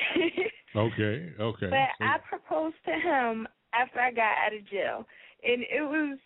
Okay, 0.74 1.32
okay. 1.40 1.70
but 1.70 1.88
So- 1.98 2.04
I 2.04 2.18
proposed 2.28 2.76
to 2.84 2.92
him 2.92 3.48
after 3.72 4.00
I 4.00 4.10
got 4.10 4.36
out 4.44 4.54
of 4.54 4.68
jail, 4.68 5.06
and 5.42 5.62
it 5.62 5.82
was 5.82 6.18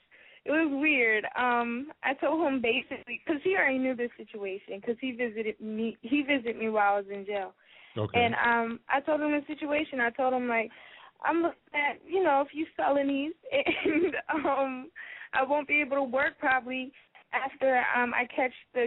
it 0.45 0.51
was 0.51 0.69
weird. 0.81 1.25
Um, 1.37 1.93
I 2.03 2.15
told 2.15 2.47
him 2.47 2.61
basically 2.61 3.21
because 3.25 3.41
he 3.45 3.55
already 3.55 3.79
knew 3.79 3.95
the 3.95 4.09
situation 4.17 4.81
because 4.81 4.97
he 5.01 5.13
visited 5.13 5.61
me. 5.61 5.97
He 6.03 6.23
visited 6.23 6.57
me 6.57 6.69
while 6.69 6.95
I 6.95 6.97
was 6.97 7.07
in 7.13 7.27
jail, 7.27 7.53
okay. 7.97 8.25
and 8.25 8.35
um, 8.35 8.81
I 8.89 9.01
told 9.01 9.21
him 9.21 9.31
the 9.31 9.43
situation. 9.47 10.01
I 10.01 10.11
told 10.11 10.35
him 10.35 10.49
like 10.49 10.71
I'm 11.25 11.43
looking 11.43 11.59
at 11.75 12.01
you 12.07 12.25
know 12.25 12.41
a 12.41 12.47
few 12.47 12.67
felonies, 12.77 13.35
and 13.53 14.17
um, 14.35 14.91
I 15.33 15.45
won't 15.45 15.69
be 15.69 15.81
able 15.81 15.97
to 15.99 16.03
work 16.03 16.39
probably 16.39 16.93
after 17.33 17.85
um 17.95 18.13
I 18.15 18.27
catch 18.35 18.53
the 18.75 18.87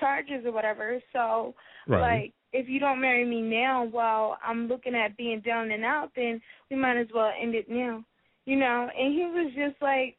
charges 0.00 0.44
or 0.44 0.52
whatever. 0.52 1.00
So 1.12 1.54
Right. 1.88 2.00
like 2.00 2.32
if 2.52 2.68
you 2.68 2.80
don't 2.80 3.00
marry 3.00 3.24
me 3.24 3.42
now 3.42 3.84
while 3.84 4.38
I'm 4.46 4.68
looking 4.68 4.94
at 4.94 5.16
being 5.16 5.40
down 5.40 5.70
and 5.70 5.84
out, 5.84 6.10
then 6.16 6.40
we 6.70 6.76
might 6.76 6.96
as 6.96 7.08
well 7.14 7.30
end 7.40 7.54
it 7.54 7.68
now. 7.68 8.04
You 8.46 8.56
know, 8.56 8.88
and 8.98 9.12
he 9.12 9.24
was 9.26 9.52
just 9.54 9.80
like, 9.82 10.16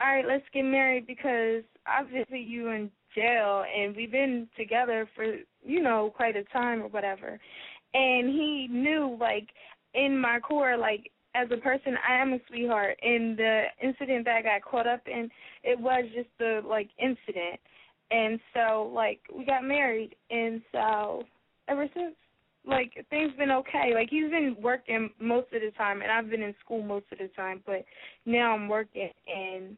All 0.00 0.14
right, 0.14 0.26
let's 0.26 0.44
get 0.52 0.62
married 0.62 1.06
because 1.06 1.62
I 1.86 2.04
visit 2.04 2.46
you 2.46 2.68
in 2.68 2.90
jail 3.14 3.64
and 3.76 3.94
we've 3.94 4.10
been 4.10 4.48
together 4.56 5.08
for, 5.14 5.24
you 5.64 5.82
know, 5.82 6.12
quite 6.16 6.36
a 6.36 6.44
time 6.44 6.82
or 6.82 6.88
whatever. 6.88 7.38
And 7.94 8.28
he 8.28 8.68
knew 8.70 9.16
like 9.20 9.48
in 9.94 10.18
my 10.18 10.40
core, 10.40 10.76
like 10.76 11.10
as 11.34 11.48
a 11.52 11.56
person 11.56 11.96
I 12.08 12.20
am 12.20 12.32
a 12.32 12.38
sweetheart 12.48 12.96
and 13.02 13.36
the 13.36 13.64
incident 13.82 14.24
that 14.26 14.36
I 14.36 14.42
got 14.42 14.62
caught 14.68 14.86
up 14.86 15.02
in, 15.06 15.28
it 15.62 15.78
was 15.78 16.04
just 16.14 16.28
the 16.38 16.60
like 16.66 16.90
incident. 16.98 17.60
And 18.10 18.38
so 18.52 18.90
like 18.94 19.20
we 19.34 19.44
got 19.44 19.64
married 19.64 20.14
and 20.30 20.60
so 20.72 21.22
ever 21.68 21.88
since 21.94 22.14
like 22.66 22.92
things 23.10 23.32
been 23.38 23.50
okay. 23.50 23.92
Like 23.94 24.08
he's 24.10 24.30
been 24.30 24.56
working 24.60 25.10
most 25.20 25.52
of 25.52 25.60
the 25.60 25.70
time 25.76 26.02
and 26.02 26.10
I've 26.10 26.30
been 26.30 26.42
in 26.42 26.54
school 26.64 26.82
most 26.82 27.06
of 27.12 27.18
the 27.18 27.28
time, 27.36 27.62
but 27.66 27.84
now 28.26 28.54
I'm 28.54 28.68
working 28.68 29.10
and 29.26 29.76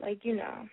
like, 0.00 0.20
you 0.22 0.36
know. 0.36 0.66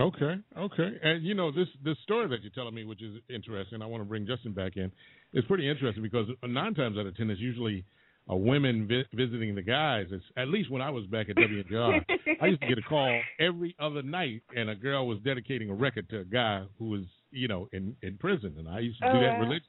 Okay, 0.00 0.36
okay, 0.56 0.88
and 1.02 1.22
you 1.22 1.34
know 1.34 1.52
this 1.52 1.68
this 1.84 1.98
story 2.02 2.26
that 2.28 2.40
you're 2.40 2.52
telling 2.54 2.74
me, 2.74 2.84
which 2.84 3.02
is 3.02 3.16
interesting. 3.28 3.82
I 3.82 3.86
want 3.86 4.00
to 4.02 4.08
bring 4.08 4.26
Justin 4.26 4.52
back 4.52 4.78
in. 4.78 4.90
It's 5.34 5.46
pretty 5.46 5.68
interesting 5.68 6.02
because 6.02 6.28
nine 6.42 6.72
times 6.72 6.96
out 6.96 7.04
of 7.04 7.14
ten, 7.14 7.28
it's 7.28 7.38
usually 7.38 7.84
uh, 8.30 8.36
women 8.36 8.86
vi- 8.88 9.04
visiting 9.14 9.54
the 9.54 9.62
guys. 9.62 10.06
It's 10.10 10.24
at 10.36 10.48
least 10.48 10.70
when 10.70 10.82
I 10.82 10.90
was 10.90 11.06
back 11.06 11.28
at 11.28 11.36
WNJR, 11.36 12.04
I 12.40 12.46
used 12.46 12.60
to 12.60 12.66
get 12.68 12.78
a 12.78 12.82
call 12.82 13.22
every 13.40 13.74
other 13.78 14.02
night, 14.02 14.42
and 14.56 14.70
a 14.70 14.74
girl 14.74 15.06
was 15.06 15.18
dedicating 15.24 15.70
a 15.70 15.74
record 15.74 16.08
to 16.10 16.20
a 16.20 16.24
guy 16.24 16.64
who 16.78 16.90
was 16.90 17.02
you 17.30 17.48
know 17.48 17.68
in 17.72 17.96
in 18.02 18.18
prison, 18.18 18.54
and 18.58 18.68
I 18.68 18.80
used 18.80 18.98
to 19.00 19.08
do 19.12 19.18
that 19.20 19.32
Uh, 19.34 19.38
religiously. 19.38 19.68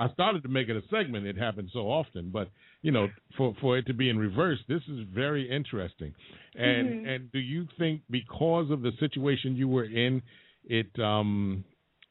I 0.00 0.08
started 0.12 0.42
to 0.42 0.48
make 0.48 0.68
it 0.68 0.76
a 0.76 0.82
segment. 0.90 1.24
It 1.24 1.36
happened 1.36 1.70
so 1.72 1.82
often, 1.90 2.30
but 2.30 2.48
you 2.82 2.90
know, 2.90 3.08
for 3.36 3.54
for 3.60 3.78
it 3.78 3.86
to 3.86 3.94
be 3.94 4.08
in 4.08 4.18
reverse, 4.18 4.58
this 4.66 4.82
is 4.88 5.06
very 5.14 5.48
interesting. 5.48 6.12
And 6.56 6.88
Mhm. 6.88 7.06
and 7.06 7.32
do 7.32 7.38
you 7.38 7.68
think 7.78 8.02
because 8.10 8.70
of 8.72 8.82
the 8.82 8.90
situation 8.98 9.54
you 9.54 9.68
were 9.68 9.84
in, 9.84 10.20
it 10.64 10.98
um 10.98 11.64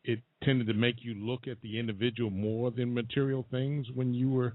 it 0.06 0.20
tended 0.44 0.68
to 0.68 0.74
make 0.74 1.04
you 1.04 1.14
look 1.16 1.48
at 1.48 1.60
the 1.62 1.78
individual 1.78 2.30
more 2.30 2.72
than 2.72 2.94
material 2.94 3.44
things 3.52 3.90
when 3.92 4.14
you 4.14 4.30
were 4.30 4.54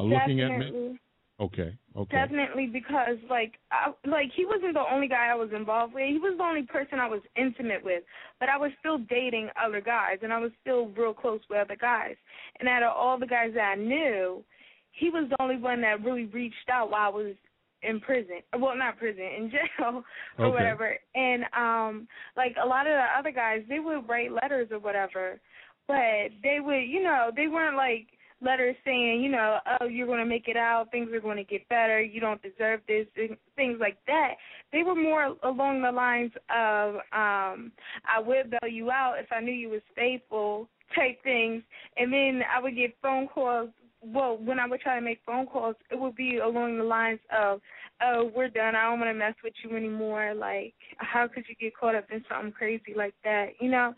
uh, 0.00 0.04
looking 0.04 0.40
at 0.40 0.58
me? 0.58 0.98
Okay, 1.40 1.74
okay, 1.96 2.16
Definitely 2.18 2.66
because 2.66 3.16
like 3.30 3.54
I, 3.72 3.92
like 4.06 4.30
he 4.36 4.44
wasn't 4.44 4.74
the 4.74 4.84
only 4.92 5.08
guy 5.08 5.28
I 5.30 5.34
was 5.34 5.48
involved 5.56 5.94
with. 5.94 6.06
He 6.06 6.18
was 6.18 6.34
the 6.36 6.44
only 6.44 6.64
person 6.64 6.98
I 6.98 7.08
was 7.08 7.22
intimate 7.34 7.82
with. 7.82 8.02
But 8.38 8.50
I 8.50 8.58
was 8.58 8.70
still 8.80 8.98
dating 8.98 9.48
other 9.62 9.80
guys 9.80 10.18
and 10.22 10.30
I 10.30 10.38
was 10.38 10.50
still 10.60 10.88
real 10.88 11.14
close 11.14 11.40
with 11.48 11.58
other 11.58 11.76
guys. 11.80 12.16
And 12.58 12.68
out 12.68 12.82
of 12.82 12.92
all 12.94 13.18
the 13.18 13.26
guys 13.26 13.52
that 13.54 13.72
I 13.72 13.74
knew, 13.74 14.44
he 14.92 15.08
was 15.08 15.30
the 15.30 15.42
only 15.42 15.56
one 15.56 15.80
that 15.80 16.04
really 16.04 16.26
reached 16.26 16.68
out 16.70 16.90
while 16.90 17.06
I 17.06 17.08
was 17.08 17.34
in 17.82 18.00
prison. 18.00 18.40
Well, 18.58 18.76
not 18.76 18.98
prison, 18.98 19.24
in 19.24 19.50
jail 19.50 20.02
or 20.38 20.46
Okay. 20.46 20.54
whatever. 20.54 20.98
And 21.14 21.44
um 21.56 22.08
like 22.36 22.54
a 22.62 22.66
lot 22.66 22.86
of 22.86 22.92
the 22.92 23.18
other 23.18 23.32
guys, 23.32 23.62
they 23.66 23.78
would 23.78 24.06
write 24.06 24.30
letters 24.30 24.68
or 24.70 24.78
whatever. 24.78 25.40
But 25.88 26.36
they 26.42 26.58
would, 26.60 26.82
you 26.82 27.02
know, 27.02 27.30
they 27.34 27.48
weren't 27.48 27.78
like 27.78 28.08
letters 28.42 28.76
saying, 28.84 29.20
you 29.22 29.30
know, 29.30 29.58
oh, 29.80 29.86
you're 29.86 30.06
going 30.06 30.20
to 30.20 30.24
make 30.24 30.48
it 30.48 30.56
out, 30.56 30.90
things 30.90 31.12
are 31.12 31.20
going 31.20 31.36
to 31.36 31.44
get 31.44 31.68
better, 31.68 32.00
you 32.00 32.20
don't 32.20 32.40
deserve 32.42 32.80
this, 32.88 33.06
things 33.56 33.76
like 33.80 33.98
that. 34.06 34.34
They 34.72 34.82
were 34.82 34.94
more 34.94 35.34
along 35.42 35.82
the 35.82 35.92
lines 35.92 36.32
of, 36.48 36.94
um, 37.12 37.72
I 38.06 38.18
would 38.24 38.50
bail 38.50 38.70
you 38.70 38.90
out 38.90 39.16
if 39.18 39.26
I 39.30 39.40
knew 39.40 39.52
you 39.52 39.68
was 39.68 39.82
faithful 39.94 40.68
type 40.94 41.22
things. 41.22 41.62
And 41.96 42.12
then 42.12 42.42
I 42.54 42.60
would 42.60 42.76
get 42.76 42.96
phone 43.02 43.28
calls. 43.28 43.70
Well, 44.02 44.38
when 44.38 44.58
I 44.58 44.66
would 44.66 44.80
try 44.80 44.94
to 44.94 45.04
make 45.04 45.20
phone 45.26 45.46
calls, 45.46 45.76
it 45.90 45.98
would 45.98 46.16
be 46.16 46.38
along 46.38 46.78
the 46.78 46.84
lines 46.84 47.20
of, 47.36 47.60
oh, 48.02 48.30
we're 48.34 48.48
done. 48.48 48.74
I 48.74 48.84
don't 48.84 48.98
want 48.98 49.10
to 49.10 49.18
mess 49.18 49.34
with 49.44 49.52
you 49.62 49.76
anymore. 49.76 50.32
Like, 50.34 50.72
how 50.96 51.28
could 51.28 51.44
you 51.48 51.54
get 51.60 51.76
caught 51.76 51.94
up 51.94 52.06
in 52.10 52.24
something 52.26 52.52
crazy 52.52 52.94
like 52.96 53.14
that? 53.24 53.48
You 53.60 53.70
know, 53.70 53.92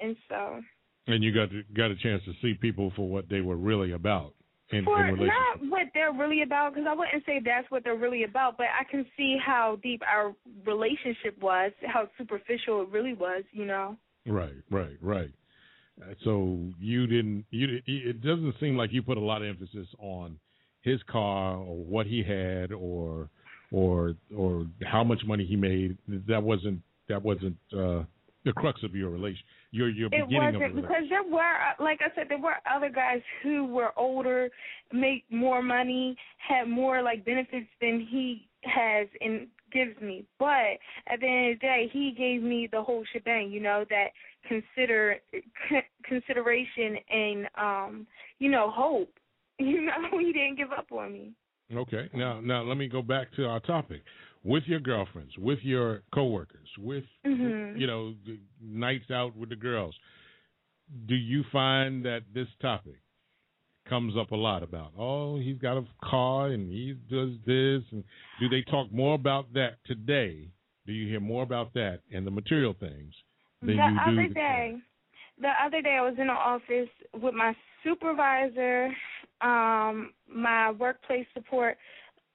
and 0.00 0.16
so 0.28 0.60
And 1.06 1.22
you 1.22 1.34
got 1.34 1.50
to, 1.50 1.62
got 1.76 1.90
a 1.90 1.96
chance 1.96 2.22
to 2.24 2.32
see 2.40 2.54
people 2.54 2.92
for 2.96 3.06
what 3.08 3.28
they 3.28 3.40
were 3.42 3.56
really 3.56 3.92
about 3.92 4.32
in, 4.70 4.84
for 4.84 4.98
in 5.00 5.14
relationship. 5.14 5.34
not 5.60 5.70
what 5.70 5.88
they're 5.92 6.12
really 6.12 6.42
about, 6.42 6.74
because 6.74 6.86
I 6.88 6.94
wouldn't 6.94 7.24
say 7.26 7.40
that's 7.44 7.70
what 7.70 7.84
they're 7.84 7.96
really 7.96 8.24
about, 8.24 8.56
but 8.56 8.66
I 8.78 8.84
can 8.90 9.04
see 9.16 9.36
how 9.44 9.78
deep 9.82 10.02
our 10.10 10.34
relationship 10.64 11.40
was, 11.40 11.72
how 11.86 12.08
superficial 12.16 12.82
it 12.82 12.88
really 12.88 13.14
was. 13.14 13.44
You 13.52 13.66
know. 13.66 13.96
Right, 14.26 14.54
right, 14.70 14.96
right. 15.02 15.30
Uh, 16.00 16.14
So 16.24 16.58
you 16.80 17.06
didn't. 17.06 17.44
You 17.50 17.80
it 17.86 18.22
doesn't 18.22 18.54
seem 18.58 18.76
like 18.76 18.92
you 18.92 19.02
put 19.02 19.18
a 19.18 19.20
lot 19.20 19.42
of 19.42 19.48
emphasis 19.48 19.86
on 19.98 20.38
his 20.80 21.00
car 21.10 21.56
or 21.56 21.76
what 21.76 22.06
he 22.06 22.22
had 22.22 22.72
or 22.72 23.28
or 23.70 24.14
or 24.34 24.66
how 24.84 25.04
much 25.04 25.22
money 25.26 25.44
he 25.44 25.56
made. 25.56 25.98
That 26.08 26.42
wasn't 26.42 26.80
that 27.08 27.22
wasn't 27.22 27.56
uh, 27.72 28.04
the 28.44 28.52
crux 28.56 28.82
of 28.82 28.94
your 28.94 29.10
relation. 29.10 29.42
Your 29.74 29.88
your 29.88 30.06
It 30.12 30.28
beginning 30.28 30.54
wasn't 30.54 30.76
the 30.76 30.82
because 30.82 31.02
there 31.08 31.24
were, 31.24 31.40
uh, 31.40 31.82
like 31.82 31.98
I 32.00 32.14
said, 32.14 32.28
there 32.28 32.38
were 32.38 32.54
other 32.72 32.88
guys 32.88 33.20
who 33.42 33.66
were 33.66 33.90
older, 33.98 34.48
make 34.92 35.24
more 35.30 35.62
money, 35.62 36.16
had 36.38 36.68
more 36.68 37.02
like 37.02 37.24
benefits 37.24 37.66
than 37.80 38.06
he 38.08 38.46
has 38.62 39.08
and 39.20 39.48
gives 39.72 40.00
me. 40.00 40.26
But 40.38 40.78
at 41.08 41.18
the 41.20 41.26
end 41.26 41.52
of 41.54 41.58
the 41.58 41.66
day, 41.66 41.90
he 41.92 42.14
gave 42.16 42.40
me 42.40 42.68
the 42.70 42.80
whole 42.80 43.04
shebang. 43.12 43.50
You 43.50 43.60
know 43.60 43.84
that 43.90 44.10
consider 44.46 45.16
c- 45.32 45.80
consideration 46.04 46.96
and 47.10 47.48
um, 47.58 48.06
you 48.38 48.50
know 48.50 48.70
hope. 48.70 49.10
You 49.60 49.82
know 49.82 50.18
he 50.18 50.32
didn't 50.32 50.56
give 50.56 50.72
up 50.72 50.86
on 50.90 51.12
me. 51.12 51.32
Okay. 51.72 52.08
Now, 52.12 52.40
now 52.40 52.62
let 52.62 52.76
me 52.76 52.88
go 52.88 53.02
back 53.02 53.32
to 53.36 53.46
our 53.46 53.60
topic. 53.60 54.02
With 54.44 54.64
your 54.66 54.80
girlfriends, 54.80 55.32
with 55.38 55.58
your 55.62 56.02
coworkers, 56.12 56.68
with 56.78 57.04
Mhm. 57.24 57.78
you 57.78 57.86
know 57.86 58.14
the 58.26 58.38
nights 58.60 59.10
out 59.10 59.34
with 59.34 59.48
the 59.48 59.56
girls, 59.56 59.98
do 61.06 61.14
you 61.14 61.42
find 61.44 62.04
that 62.04 62.22
this 62.32 62.48
topic 62.60 62.98
comes 63.86 64.16
up 64.16 64.32
a 64.32 64.36
lot 64.36 64.62
about? 64.62 64.92
Oh, 64.98 65.38
he's 65.38 65.58
got 65.58 65.78
a 65.78 65.84
car 66.02 66.48
and 66.48 66.70
he 66.70 66.92
does 67.08 67.38
this, 67.46 67.82
and 67.92 68.04
do 68.38 68.48
they 68.50 68.62
talk 68.62 68.92
more 68.92 69.14
about 69.14 69.52
that 69.54 69.82
today? 69.84 70.50
Do 70.86 70.92
you 70.92 71.08
hear 71.08 71.20
more 71.20 71.42
about 71.42 71.72
that 71.74 72.00
and 72.12 72.26
the 72.26 72.30
material 72.30 72.74
things 72.74 73.14
than 73.62 73.76
the 73.76 73.82
you 73.84 73.90
do? 73.92 74.10
other 74.10 74.28
the- 74.28 74.34
day 74.34 74.82
the 75.38 75.52
other 75.62 75.82
day 75.82 75.96
I 75.96 76.02
was 76.02 76.18
in 76.18 76.28
the 76.28 76.32
office 76.32 76.88
with 77.14 77.34
my 77.34 77.56
supervisor, 77.82 78.94
um, 79.40 80.12
my 80.28 80.70
workplace 80.70 81.26
support 81.34 81.76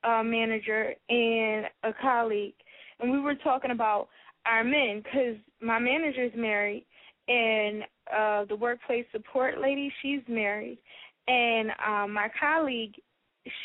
uh, 0.03 0.23
manager, 0.23 0.93
and 1.09 1.65
a 1.83 1.93
colleague, 2.01 2.53
and 2.99 3.11
we 3.11 3.19
were 3.19 3.35
talking 3.35 3.71
about 3.71 4.07
our 4.45 4.63
men 4.63 5.01
because 5.03 5.35
my 5.61 5.79
manager's 5.79 6.31
married, 6.35 6.85
and 7.27 7.83
uh, 8.15 8.45
the 8.45 8.55
workplace 8.55 9.05
support 9.11 9.59
lady 9.61 9.91
she's 10.01 10.21
married, 10.27 10.79
and 11.27 11.71
um, 11.85 12.13
my 12.13 12.29
colleague 12.39 12.93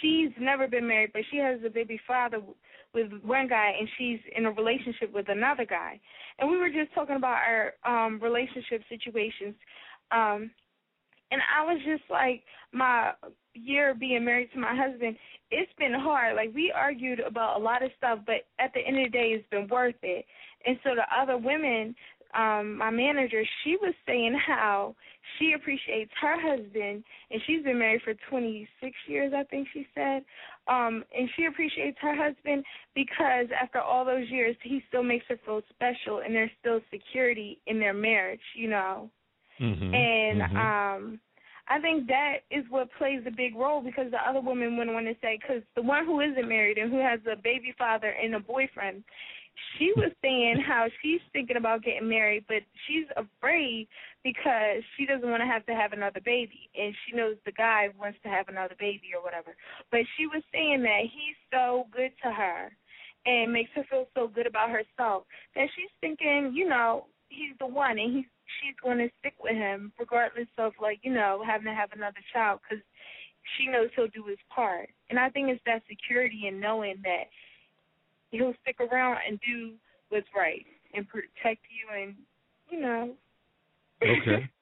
she's 0.00 0.30
never 0.40 0.68
been 0.68 0.86
married, 0.86 1.10
but 1.12 1.22
she 1.30 1.38
has 1.38 1.60
a 1.64 1.70
baby 1.70 2.00
father 2.06 2.38
with 2.94 3.10
one 3.24 3.48
guy, 3.48 3.72
and 3.78 3.88
she's 3.98 4.20
in 4.36 4.46
a 4.46 4.52
relationship 4.52 5.12
with 5.12 5.28
another 5.28 5.64
guy. 5.64 6.00
And 6.38 6.50
we 6.50 6.56
were 6.56 6.68
just 6.68 6.94
talking 6.94 7.16
about 7.16 7.38
our 7.46 7.72
um 7.84 8.20
relationship 8.22 8.82
situations. 8.88 9.54
Um 10.10 10.50
and 11.30 11.40
I 11.42 11.64
was 11.64 11.80
just 11.84 12.04
like 12.10 12.42
my 12.72 13.12
year 13.54 13.94
being 13.94 14.24
married 14.24 14.50
to 14.52 14.58
my 14.58 14.74
husband, 14.74 15.16
it's 15.50 15.72
been 15.78 15.94
hard. 15.94 16.36
Like 16.36 16.52
we 16.54 16.72
argued 16.74 17.20
about 17.20 17.58
a 17.58 17.62
lot 17.62 17.82
of 17.82 17.90
stuff, 17.96 18.20
but 18.26 18.46
at 18.58 18.72
the 18.74 18.80
end 18.80 18.98
of 18.98 19.04
the 19.04 19.10
day 19.10 19.28
it's 19.30 19.48
been 19.50 19.68
worth 19.68 19.94
it. 20.02 20.24
And 20.66 20.78
so 20.82 20.90
the 20.94 21.04
other 21.14 21.36
women, 21.36 21.94
um, 22.34 22.78
my 22.78 22.90
manager, 22.90 23.42
she 23.62 23.76
was 23.80 23.94
saying 24.06 24.36
how 24.44 24.96
she 25.38 25.52
appreciates 25.52 26.10
her 26.20 26.40
husband 26.40 27.04
and 27.30 27.40
she's 27.46 27.62
been 27.62 27.78
married 27.78 28.02
for 28.02 28.14
26 28.28 28.96
years, 29.06 29.32
I 29.36 29.44
think 29.44 29.68
she 29.72 29.86
said. 29.94 30.24
Um, 30.66 31.04
and 31.16 31.28
she 31.36 31.44
appreciates 31.44 31.98
her 32.00 32.16
husband 32.16 32.64
because 32.94 33.46
after 33.60 33.80
all 33.80 34.04
those 34.04 34.28
years, 34.30 34.56
he 34.62 34.82
still 34.88 35.02
makes 35.02 35.26
her 35.28 35.38
feel 35.44 35.62
special 35.70 36.20
and 36.24 36.34
there's 36.34 36.50
still 36.60 36.80
security 36.90 37.60
in 37.66 37.78
their 37.78 37.94
marriage, 37.94 38.40
you 38.56 38.68
know. 38.68 39.10
Mhm, 39.60 39.94
And 39.94 40.40
mhm. 40.42 40.56
um 40.56 41.20
I 41.66 41.80
think 41.80 42.06
that 42.08 42.40
is 42.50 42.64
what 42.68 42.92
plays 42.98 43.22
a 43.26 43.30
big 43.30 43.56
role 43.56 43.80
because 43.80 44.10
the 44.10 44.20
other 44.20 44.40
women 44.40 44.76
wouldn't 44.76 44.94
want 44.94 45.06
to 45.06 45.16
say 45.22 45.38
because 45.40 45.62
the 45.74 45.82
one 45.82 46.04
who 46.04 46.20
isn't 46.20 46.48
married 46.48 46.76
and 46.76 46.92
who 46.92 46.98
has 46.98 47.20
a 47.30 47.36
baby 47.36 47.74
father 47.78 48.10
and 48.10 48.34
a 48.34 48.40
boyfriend, 48.40 49.02
she 49.78 49.92
was 49.96 50.12
saying 50.22 50.60
how 50.60 50.88
she's 51.00 51.22
thinking 51.32 51.56
about 51.56 51.82
getting 51.82 52.08
married, 52.08 52.44
but 52.48 52.62
she's 52.86 53.06
afraid 53.16 53.88
because 54.22 54.82
she 54.96 55.06
doesn't 55.06 55.30
want 55.30 55.40
to 55.40 55.46
have 55.46 55.64
to 55.66 55.74
have 55.74 55.92
another 55.92 56.20
baby, 56.24 56.68
and 56.76 56.94
she 57.04 57.16
knows 57.16 57.36
the 57.44 57.52
guy 57.52 57.88
wants 57.98 58.18
to 58.24 58.28
have 58.28 58.48
another 58.48 58.74
baby 58.78 59.12
or 59.16 59.22
whatever. 59.22 59.56
But 59.90 60.00
she 60.16 60.26
was 60.26 60.42
saying 60.52 60.82
that 60.82 61.00
he's 61.02 61.36
so 61.50 61.86
good 61.92 62.12
to 62.24 62.30
her 62.30 62.72
and 63.26 63.52
makes 63.52 63.70
her 63.74 63.84
feel 63.88 64.06
so 64.14 64.28
good 64.28 64.46
about 64.46 64.70
herself 64.70 65.24
that 65.54 65.68
she's 65.74 65.90
thinking, 66.00 66.52
you 66.54 66.68
know, 66.68 67.06
he's 67.28 67.56
the 67.58 67.66
one, 67.66 67.98
and 67.98 68.16
he's 68.16 68.24
she's 68.60 68.74
going 68.82 68.98
to 68.98 69.08
stick 69.20 69.34
with 69.42 69.54
him 69.54 69.92
regardless 69.98 70.48
of 70.58 70.72
like 70.80 71.00
you 71.02 71.12
know 71.12 71.42
having 71.46 71.66
to 71.66 71.74
have 71.74 71.90
another 71.92 72.20
child 72.32 72.60
because 72.62 72.82
she 73.56 73.70
knows 73.70 73.88
he'll 73.94 74.08
do 74.08 74.24
his 74.28 74.38
part. 74.54 74.88
And 75.10 75.18
I 75.18 75.28
think 75.28 75.48
it's 75.48 75.60
that 75.66 75.82
security 75.88 76.44
in 76.48 76.60
knowing 76.60 76.96
that 77.04 77.24
he'll 78.30 78.54
stick 78.62 78.76
around 78.80 79.18
and 79.28 79.38
do 79.46 79.72
what's 80.08 80.26
right 80.34 80.64
and 80.94 81.06
protect 81.08 81.62
you 81.68 82.02
and 82.02 82.14
you 82.70 82.80
know. 82.80 83.14
Okay. 84.02 84.48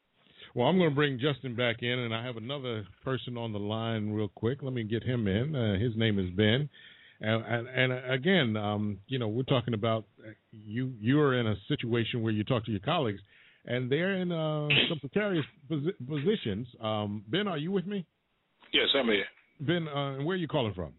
Well, 0.55 0.68
I'm 0.68 0.76
going 0.76 0.91
to 0.91 0.95
bring 0.95 1.18
Justin 1.18 1.57
back 1.57 1.76
in, 1.80 1.99
and 1.99 2.14
I 2.14 2.22
have 2.26 2.37
another 2.37 2.87
person 3.03 3.39
on 3.39 3.55
the 3.55 3.59
line 3.59 4.11
real 4.11 4.28
quick. 4.28 4.59
Let 4.61 4.74
me 4.74 4.85
get 4.85 5.03
him 5.03 5.26
in. 5.26 5.57
Uh, 5.57 5.78
his 5.78 5.97
name 5.97 6.18
is 6.18 6.28
Ben. 6.37 6.68
And, 7.22 7.45
and, 7.47 7.68
and 7.68 8.12
again, 8.12 8.57
um, 8.57 8.99
you 9.07 9.18
know, 9.18 9.28
we're 9.28 9.45
talking 9.45 9.72
about 9.72 10.05
uh, 10.20 10.33
you. 10.53 10.93
You're 11.01 11.39
in 11.41 11.47
a 11.47 11.55
situation 11.68 12.20
where 12.20 12.33
you 12.33 12.45
talk 12.45 12.66
to 12.66 12.70
your 12.70 12.80
colleagues, 12.80 13.20
and 13.67 13.91
they're 13.91 14.17
in 14.17 14.33
uh, 14.33 14.69
some 14.89 14.99
precarious 15.01 15.45
posi- 15.71 15.95
positions. 16.07 16.67
Um, 16.81 17.25
ben, 17.29 17.47
are 17.49 17.59
you 17.59 17.71
with 17.71 17.87
me? 17.87 18.07
Yes, 18.73 18.89
I'm 18.95 19.07
here. 19.07 19.25
Ben, 19.61 19.89
uh, 19.89 20.17
where 20.25 20.35
are 20.35 20.41
you 20.41 20.49
calling 20.49 20.75
from? 20.75 20.93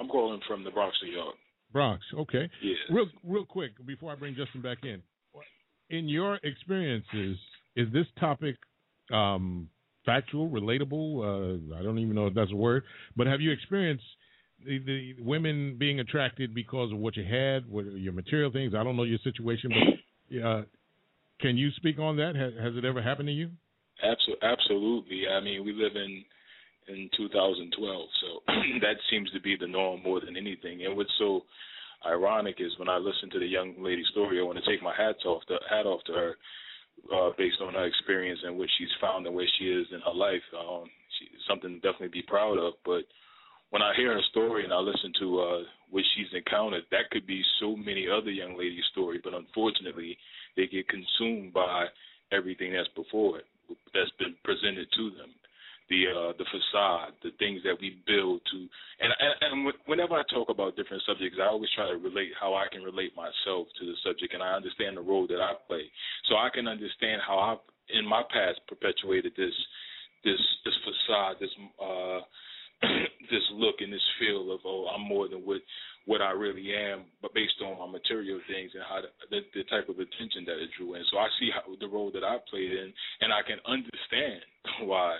I'm 0.00 0.08
calling 0.08 0.40
from 0.46 0.64
the 0.64 0.70
Bronx, 0.70 0.96
New 1.02 1.12
York. 1.12 1.34
Bronx. 1.72 2.04
Okay. 2.14 2.48
Yeah. 2.62 2.74
Real, 2.90 3.06
real 3.24 3.44
quick 3.44 3.72
before 3.86 4.12
I 4.12 4.14
bring 4.14 4.34
Justin 4.34 4.62
back 4.62 4.78
in, 4.84 5.02
in 5.90 6.08
your 6.08 6.38
experiences, 6.42 7.38
is 7.74 7.92
this 7.92 8.06
topic 8.18 8.56
um, 9.12 9.68
factual, 10.04 10.48
relatable? 10.48 11.20
Uh, 11.20 11.76
I 11.78 11.82
don't 11.82 11.98
even 11.98 12.14
know 12.14 12.26
if 12.26 12.34
that's 12.34 12.52
a 12.52 12.56
word, 12.56 12.84
but 13.16 13.26
have 13.26 13.40
you 13.40 13.50
experienced 13.50 14.04
the, 14.64 14.78
the 14.78 15.14
women 15.18 15.76
being 15.78 16.00
attracted 16.00 16.54
because 16.54 16.92
of 16.92 16.98
what 16.98 17.16
you 17.16 17.24
had, 17.24 17.68
what 17.68 17.84
your 17.84 18.12
material 18.12 18.50
things? 18.50 18.74
I 18.74 18.82
don't 18.82 18.96
know 18.96 19.02
your 19.02 19.18
situation, 19.22 19.70
but 19.70 20.42
uh, 20.44 20.62
can 21.40 21.56
you 21.56 21.70
speak 21.76 21.98
on 21.98 22.16
that? 22.16 22.34
Has, 22.36 22.52
has 22.60 22.76
it 22.76 22.84
ever 22.84 23.02
happened 23.02 23.28
to 23.28 23.32
you? 23.32 23.50
Absolutely. 24.42 25.22
I 25.28 25.40
mean, 25.40 25.64
we 25.64 25.72
live 25.72 25.96
in 25.96 26.24
in 26.88 27.10
2012, 27.16 28.08
so 28.22 28.28
that 28.80 28.94
seems 29.10 29.28
to 29.32 29.40
be 29.40 29.56
the 29.58 29.66
norm 29.66 30.00
more 30.04 30.20
than 30.20 30.36
anything. 30.36 30.86
And 30.86 30.96
what's 30.96 31.10
so 31.18 31.42
ironic 32.06 32.56
is 32.60 32.70
when 32.78 32.88
I 32.88 32.96
listen 32.96 33.28
to 33.32 33.40
the 33.40 33.46
young 33.46 33.74
lady's 33.82 34.06
story, 34.12 34.38
I 34.38 34.44
want 34.44 34.58
to 34.62 34.70
take 34.70 34.82
my 34.82 34.94
hats 34.96 35.24
off 35.26 35.42
the 35.48 35.58
hat 35.68 35.86
off 35.86 36.04
to 36.04 36.12
her, 36.12 36.36
uh, 37.12 37.30
based 37.36 37.58
on 37.60 37.74
her 37.74 37.86
experience 37.86 38.38
and 38.44 38.56
what 38.56 38.68
she's 38.78 38.92
found 39.00 39.26
and 39.26 39.34
where 39.34 39.48
she 39.58 39.64
is 39.64 39.86
in 39.92 40.00
her 40.00 40.14
life. 40.14 40.46
Um, 40.54 40.84
she, 41.18 41.26
something 41.48 41.70
to 41.70 41.80
definitely 41.80 42.14
be 42.14 42.22
proud 42.22 42.58
of. 42.58 42.74
But 42.84 43.02
when 43.70 43.82
I 43.82 43.92
hear 43.96 44.14
her 44.14 44.22
story 44.30 44.64
and 44.64 44.72
I 44.72 44.78
listen 44.78 45.12
to 45.20 45.40
uh, 45.40 45.58
what 45.90 46.04
she's 46.14 46.30
encountered, 46.34 46.84
that 46.90 47.10
could 47.10 47.26
be 47.26 47.42
so 47.60 47.74
many 47.76 48.06
other 48.06 48.30
young 48.30 48.56
ladies' 48.56 48.86
story. 48.92 49.20
But 49.22 49.34
unfortunately, 49.34 50.16
they 50.56 50.66
get 50.66 50.88
consumed 50.88 51.52
by 51.52 51.86
everything 52.32 52.72
that's 52.72 52.88
before 52.96 53.38
it, 53.38 53.46
that's 53.94 54.10
been 54.18 54.34
presented 54.44 54.88
to 54.96 55.10
them. 55.10 55.30
The 55.86 56.02
uh, 56.10 56.32
the 56.34 56.48
facade, 56.50 57.14
the 57.22 57.30
things 57.38 57.62
that 57.62 57.78
we 57.78 58.02
build 58.10 58.42
to, 58.42 58.58
and, 58.98 59.12
and 59.22 59.34
and 59.40 59.72
whenever 59.86 60.18
I 60.18 60.26
talk 60.26 60.50
about 60.50 60.74
different 60.74 61.04
subjects, 61.06 61.38
I 61.40 61.46
always 61.46 61.70
try 61.76 61.86
to 61.86 61.94
relate 61.94 62.34
how 62.34 62.54
I 62.54 62.66
can 62.72 62.82
relate 62.82 63.14
myself 63.14 63.70
to 63.78 63.86
the 63.86 63.94
subject, 64.02 64.34
and 64.34 64.42
I 64.42 64.58
understand 64.58 64.96
the 64.96 65.06
role 65.06 65.28
that 65.28 65.38
I 65.38 65.54
play, 65.68 65.86
so 66.28 66.34
I 66.34 66.50
can 66.52 66.66
understand 66.66 67.22
how 67.22 67.38
I've 67.38 67.62
in 67.94 68.04
my 68.04 68.22
past 68.34 68.58
perpetuated 68.66 69.32
this 69.36 69.54
this 70.24 70.42
this 70.64 70.74
facade, 70.82 71.36
this 71.38 71.54
uh 71.78 72.20
this 73.30 73.46
look 73.54 73.76
and 73.80 73.92
this 73.92 74.04
feel 74.18 74.52
of 74.52 74.60
oh 74.64 74.90
I'm 74.92 75.06
more 75.06 75.28
than 75.28 75.46
what 75.46 75.62
what 76.06 76.22
I 76.22 76.30
really 76.30 76.70
am, 76.70 77.04
but 77.20 77.34
based 77.34 77.58
on 77.62 77.78
my 77.78 77.98
material 77.98 78.38
things 78.46 78.70
and 78.74 78.82
how 78.86 79.02
the, 79.02 79.10
the, 79.30 79.40
the 79.58 79.64
type 79.66 79.90
of 79.90 79.98
attention 79.98 80.46
that 80.46 80.62
it 80.62 80.70
drew 80.78 80.94
in. 80.94 81.02
So 81.10 81.18
I 81.18 81.26
see 81.38 81.50
how 81.50 81.66
the 81.66 81.90
role 81.90 82.14
that 82.14 82.22
I 82.22 82.38
played 82.48 82.70
in, 82.70 82.94
and 83.20 83.34
I 83.34 83.42
can 83.42 83.58
understand 83.66 84.40
why 84.88 85.18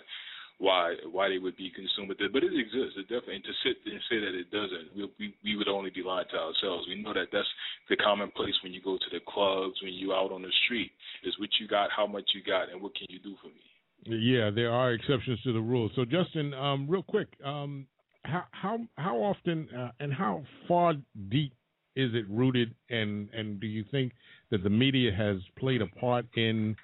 why 0.58 0.94
why 1.12 1.28
they 1.28 1.36
would 1.36 1.56
be 1.58 1.68
consumed 1.68 2.08
with 2.08 2.20
it, 2.22 2.32
but 2.32 2.40
it 2.40 2.54
exists. 2.54 2.96
It 2.96 3.10
definitely. 3.12 3.42
And 3.42 3.44
to 3.44 3.54
sit 3.60 3.76
and 3.84 4.00
say 4.08 4.18
that 4.24 4.32
it 4.32 4.48
doesn't, 4.48 4.96
we, 4.96 5.02
we 5.18 5.26
we 5.44 5.52
would 5.58 5.68
only 5.68 5.90
be 5.90 6.02
lying 6.02 6.30
to 6.32 6.38
ourselves. 6.38 6.88
We 6.88 7.02
know 7.02 7.12
that 7.12 7.28
that's 7.28 7.50
the 7.90 7.96
commonplace 7.96 8.54
when 8.62 8.72
you 8.72 8.80
go 8.80 8.96
to 8.96 9.10
the 9.12 9.20
clubs, 9.28 9.76
when 9.82 9.92
you 9.92 10.14
out 10.14 10.32
on 10.32 10.40
the 10.40 10.54
street, 10.64 10.92
is 11.24 11.34
what 11.38 11.50
you 11.60 11.68
got, 11.68 11.90
how 11.92 12.06
much 12.06 12.24
you 12.32 12.40
got, 12.40 12.70
and 12.72 12.80
what 12.80 12.94
can 12.94 13.10
you 13.10 13.18
do 13.20 13.36
for 13.42 13.50
me. 13.50 13.66
Yeah, 14.06 14.50
there 14.54 14.70
are 14.70 14.92
exceptions 14.92 15.42
to 15.42 15.52
the 15.52 15.60
rule. 15.60 15.90
So, 15.96 16.04
Justin, 16.04 16.54
um, 16.54 16.86
real 16.88 17.02
quick, 17.02 17.28
um, 17.44 17.86
how 18.26 18.44
how 18.50 18.78
how 18.96 19.16
often 19.16 19.68
uh, 19.76 19.90
and 20.00 20.12
how 20.12 20.42
far 20.68 20.94
deep 21.30 21.52
is 21.94 22.10
it 22.14 22.24
rooted, 22.28 22.74
and 22.90 23.28
and 23.32 23.60
do 23.60 23.66
you 23.66 23.84
think 23.90 24.12
that 24.50 24.62
the 24.62 24.70
media 24.70 25.10
has 25.16 25.38
played 25.58 25.82
a 25.82 25.86
part 25.86 26.26
in 26.36 26.76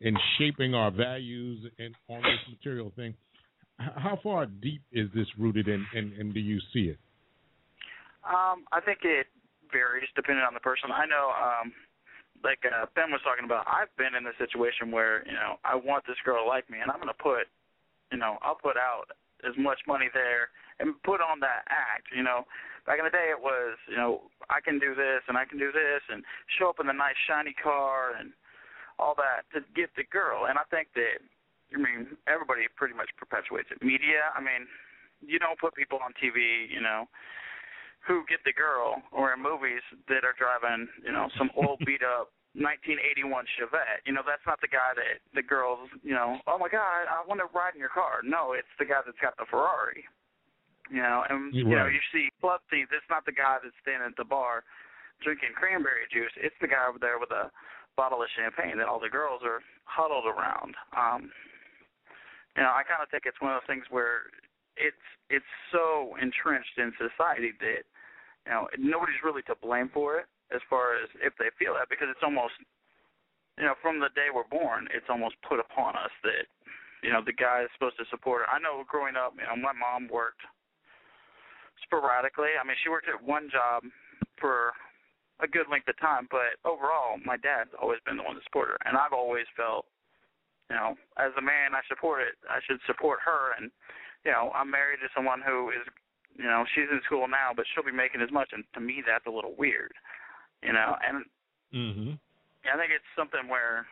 in 0.00 0.16
shaping 0.38 0.74
our 0.74 0.90
values 0.90 1.70
and 1.78 1.94
on 2.08 2.22
this 2.22 2.56
material 2.56 2.92
thing? 2.96 3.14
How 3.78 4.18
far 4.22 4.46
deep 4.46 4.82
is 4.92 5.08
this 5.14 5.26
rooted, 5.38 5.68
and 5.68 5.84
and, 5.94 6.12
and 6.14 6.34
do 6.34 6.40
you 6.40 6.60
see 6.72 6.90
it? 6.92 6.98
Um, 8.24 8.64
I 8.72 8.80
think 8.84 8.98
it 9.02 9.26
varies 9.72 10.08
depending 10.14 10.44
on 10.44 10.52
the 10.52 10.60
person. 10.60 10.90
I 10.92 11.06
know, 11.06 11.32
um, 11.32 11.72
like 12.44 12.60
uh, 12.68 12.84
Ben 12.94 13.10
was 13.10 13.20
talking 13.24 13.46
about, 13.46 13.64
I've 13.64 13.88
been 13.96 14.12
in 14.12 14.26
a 14.26 14.36
situation 14.36 14.90
where 14.90 15.26
you 15.26 15.32
know 15.32 15.56
I 15.64 15.74
want 15.74 16.04
this 16.06 16.20
girl 16.24 16.44
to 16.44 16.48
like 16.48 16.68
me, 16.68 16.78
and 16.80 16.90
I'm 16.90 16.98
going 16.98 17.08
to 17.08 17.22
put, 17.22 17.48
you 18.12 18.18
know, 18.18 18.36
I'll 18.42 18.60
put 18.60 18.76
out 18.76 19.08
as 19.40 19.56
much 19.56 19.80
money 19.88 20.06
there 20.12 20.52
and 20.80 20.96
put 21.04 21.20
on 21.20 21.38
that 21.40 21.68
act. 21.68 22.08
You 22.10 22.24
know, 22.24 22.48
back 22.86 22.98
in 22.98 23.04
the 23.04 23.14
day 23.14 23.30
it 23.30 23.38
was, 23.40 23.76
you 23.88 23.96
know, 23.96 24.26
I 24.48 24.64
can 24.64 24.80
do 24.80 24.96
this 24.96 25.22
and 25.28 25.36
I 25.36 25.44
can 25.44 25.58
do 25.60 25.70
this, 25.70 26.02
and 26.08 26.24
show 26.58 26.72
up 26.72 26.80
in 26.80 26.88
a 26.88 26.96
nice 26.96 27.18
shiny 27.28 27.54
car 27.54 28.16
and 28.18 28.32
all 28.98 29.14
that 29.16 29.48
to 29.54 29.64
get 29.76 29.92
the 29.96 30.04
girl. 30.08 30.48
And 30.48 30.58
I 30.58 30.64
think 30.68 30.88
that, 30.96 31.20
I 31.72 31.78
mean, 31.78 32.16
everybody 32.26 32.68
pretty 32.76 32.96
much 32.96 33.08
perpetuates 33.16 33.68
it. 33.70 33.80
Media, 33.84 34.32
I 34.34 34.40
mean, 34.40 34.66
you 35.24 35.38
don't 35.38 35.60
put 35.60 35.76
people 35.76 36.00
on 36.02 36.12
TV, 36.16 36.68
you 36.68 36.80
know, 36.80 37.08
who 38.04 38.24
get 38.28 38.40
the 38.44 38.52
girl 38.52 39.00
or 39.12 39.32
in 39.32 39.40
movies 39.40 39.84
that 40.08 40.24
are 40.24 40.36
driving, 40.36 40.88
you 41.04 41.12
know, 41.12 41.28
some 41.36 41.52
old 41.56 41.80
beat 41.86 42.04
up 42.04 42.32
1981 42.58 43.46
Chevette. 43.56 44.02
You 44.04 44.12
know, 44.16 44.24
that's 44.26 44.44
not 44.48 44.60
the 44.60 44.72
guy 44.72 44.96
that 44.96 45.22
the 45.36 45.44
girls, 45.44 45.86
you 46.02 46.16
know, 46.16 46.40
oh 46.48 46.58
my 46.58 46.68
God, 46.68 47.06
I 47.06 47.22
want 47.28 47.38
to 47.40 47.48
ride 47.54 47.76
in 47.76 47.80
your 47.80 47.92
car. 47.92 48.24
No, 48.24 48.52
it's 48.52 48.70
the 48.78 48.88
guy 48.88 49.04
that's 49.04 49.20
got 49.22 49.36
the 49.38 49.46
Ferrari. 49.46 50.04
You 50.90 51.02
know, 51.02 51.22
and 51.30 51.54
you 51.54 51.62
know, 51.64 51.86
you 51.86 52.02
see 52.10 52.34
club 52.42 52.60
scenes. 52.66 52.90
It's 52.90 53.06
not 53.06 53.22
the 53.24 53.32
guy 53.32 53.62
that's 53.62 53.74
standing 53.78 54.10
at 54.10 54.18
the 54.18 54.26
bar 54.26 54.66
drinking 55.22 55.54
cranberry 55.54 56.08
juice. 56.10 56.34
It's 56.34 56.56
the 56.58 56.66
guy 56.66 56.82
over 56.88 56.98
there 56.98 57.22
with 57.22 57.30
a 57.30 57.52
bottle 57.94 58.22
of 58.22 58.28
champagne 58.34 58.74
that 58.78 58.88
all 58.88 58.98
the 58.98 59.12
girls 59.12 59.44
are 59.44 59.62
huddled 59.84 60.26
around. 60.26 60.74
Um, 60.96 61.30
you 62.56 62.62
know, 62.66 62.74
I 62.74 62.82
kind 62.82 62.98
of 62.98 63.08
think 63.12 63.24
it's 63.26 63.38
one 63.38 63.54
of 63.54 63.62
those 63.62 63.70
things 63.70 63.86
where 63.90 64.26
it's 64.74 65.06
it's 65.30 65.52
so 65.70 66.18
entrenched 66.18 66.74
in 66.78 66.90
society 66.98 67.54
that 67.62 67.86
you 68.46 68.50
know 68.50 68.66
nobody's 68.78 69.22
really 69.22 69.46
to 69.46 69.54
blame 69.62 69.90
for 69.94 70.18
it 70.18 70.26
as 70.50 70.58
far 70.66 70.98
as 70.98 71.06
if 71.22 71.36
they 71.38 71.54
feel 71.54 71.78
that 71.78 71.86
because 71.86 72.10
it's 72.10 72.24
almost 72.26 72.56
you 73.58 73.66
know 73.68 73.78
from 73.78 74.02
the 74.02 74.10
day 74.18 74.32
we're 74.32 74.48
born 74.48 74.90
it's 74.90 75.06
almost 75.06 75.38
put 75.46 75.62
upon 75.62 75.94
us 75.94 76.10
that 76.26 76.50
you 77.04 77.12
know 77.12 77.22
the 77.22 77.36
guy 77.36 77.62
is 77.62 77.70
supposed 77.76 77.98
to 78.00 78.08
support 78.10 78.42
her. 78.42 78.50
I 78.50 78.58
know 78.58 78.82
growing 78.88 79.14
up, 79.14 79.36
you 79.38 79.46
know, 79.46 79.54
my 79.54 79.76
mom 79.76 80.10
worked 80.10 80.42
sporadically. 81.90 82.54
I 82.54 82.62
mean, 82.62 82.78
she 82.86 82.88
worked 82.88 83.10
at 83.10 83.18
one 83.18 83.50
job 83.50 83.82
for 84.38 84.70
a 85.42 85.48
good 85.50 85.66
length 85.66 85.90
of 85.90 85.98
time, 85.98 86.30
but 86.30 86.54
overall, 86.62 87.18
my 87.26 87.34
dad's 87.36 87.74
always 87.74 87.98
been 88.06 88.14
the 88.16 88.22
one 88.22 88.38
to 88.38 88.44
support 88.46 88.70
her, 88.70 88.78
and 88.86 88.94
I've 88.94 89.16
always 89.16 89.50
felt, 89.58 89.90
you 90.70 90.76
know, 90.78 90.94
as 91.18 91.34
a 91.34 91.42
man, 91.42 91.74
I 91.74 91.82
support 91.90 92.22
it. 92.22 92.38
I 92.46 92.62
should 92.62 92.78
support 92.86 93.18
her, 93.26 93.58
and 93.58 93.74
you 94.22 94.30
know, 94.30 94.52
I'm 94.54 94.70
married 94.70 95.00
to 95.02 95.10
someone 95.16 95.40
who 95.40 95.72
is, 95.74 95.82
you 96.36 96.44
know, 96.44 96.62
she's 96.76 96.92
in 96.92 97.00
school 97.08 97.26
now, 97.26 97.50
but 97.56 97.64
she'll 97.72 97.84
be 97.84 97.90
making 97.90 98.20
as 98.20 98.30
much, 98.30 98.52
and 98.52 98.62
to 98.74 98.80
me, 98.80 99.02
that's 99.02 99.26
a 99.26 99.32
little 99.32 99.56
weird, 99.58 99.92
you 100.62 100.72
know, 100.72 100.94
and 101.02 101.24
Mm-hmm. 101.74 102.18
I 102.66 102.76
think 102.76 102.90
it's 102.90 103.06
something 103.14 103.48
where 103.48 103.86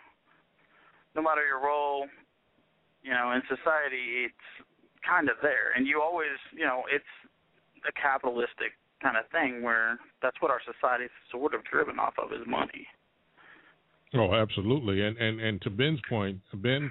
no 1.14 1.22
matter 1.22 1.46
your 1.46 1.62
role, 1.62 2.07
you 3.03 3.11
know, 3.14 3.32
in 3.32 3.42
society, 3.46 4.26
it's 4.26 4.49
kind 5.07 5.30
of 5.30 5.36
there, 5.42 5.72
and 5.76 5.86
you 5.86 6.03
always, 6.03 6.34
you 6.53 6.66
know, 6.66 6.82
it's 6.90 7.07
a 7.87 7.93
capitalistic 7.93 8.74
kind 9.03 9.16
of 9.16 9.24
thing 9.31 9.62
where 9.62 9.99
that's 10.22 10.37
what 10.41 10.51
our 10.51 10.61
society's 10.64 11.11
sort 11.31 11.55
of 11.55 11.62
driven 11.64 11.99
off 11.99 12.14
of 12.18 12.33
is 12.33 12.47
money. 12.47 12.87
Oh, 14.14 14.35
absolutely. 14.35 15.03
And 15.03 15.16
and 15.18 15.41
and 15.41 15.62
to 15.62 15.70
Ben's 15.70 16.01
point, 16.09 16.41
Ben, 16.55 16.91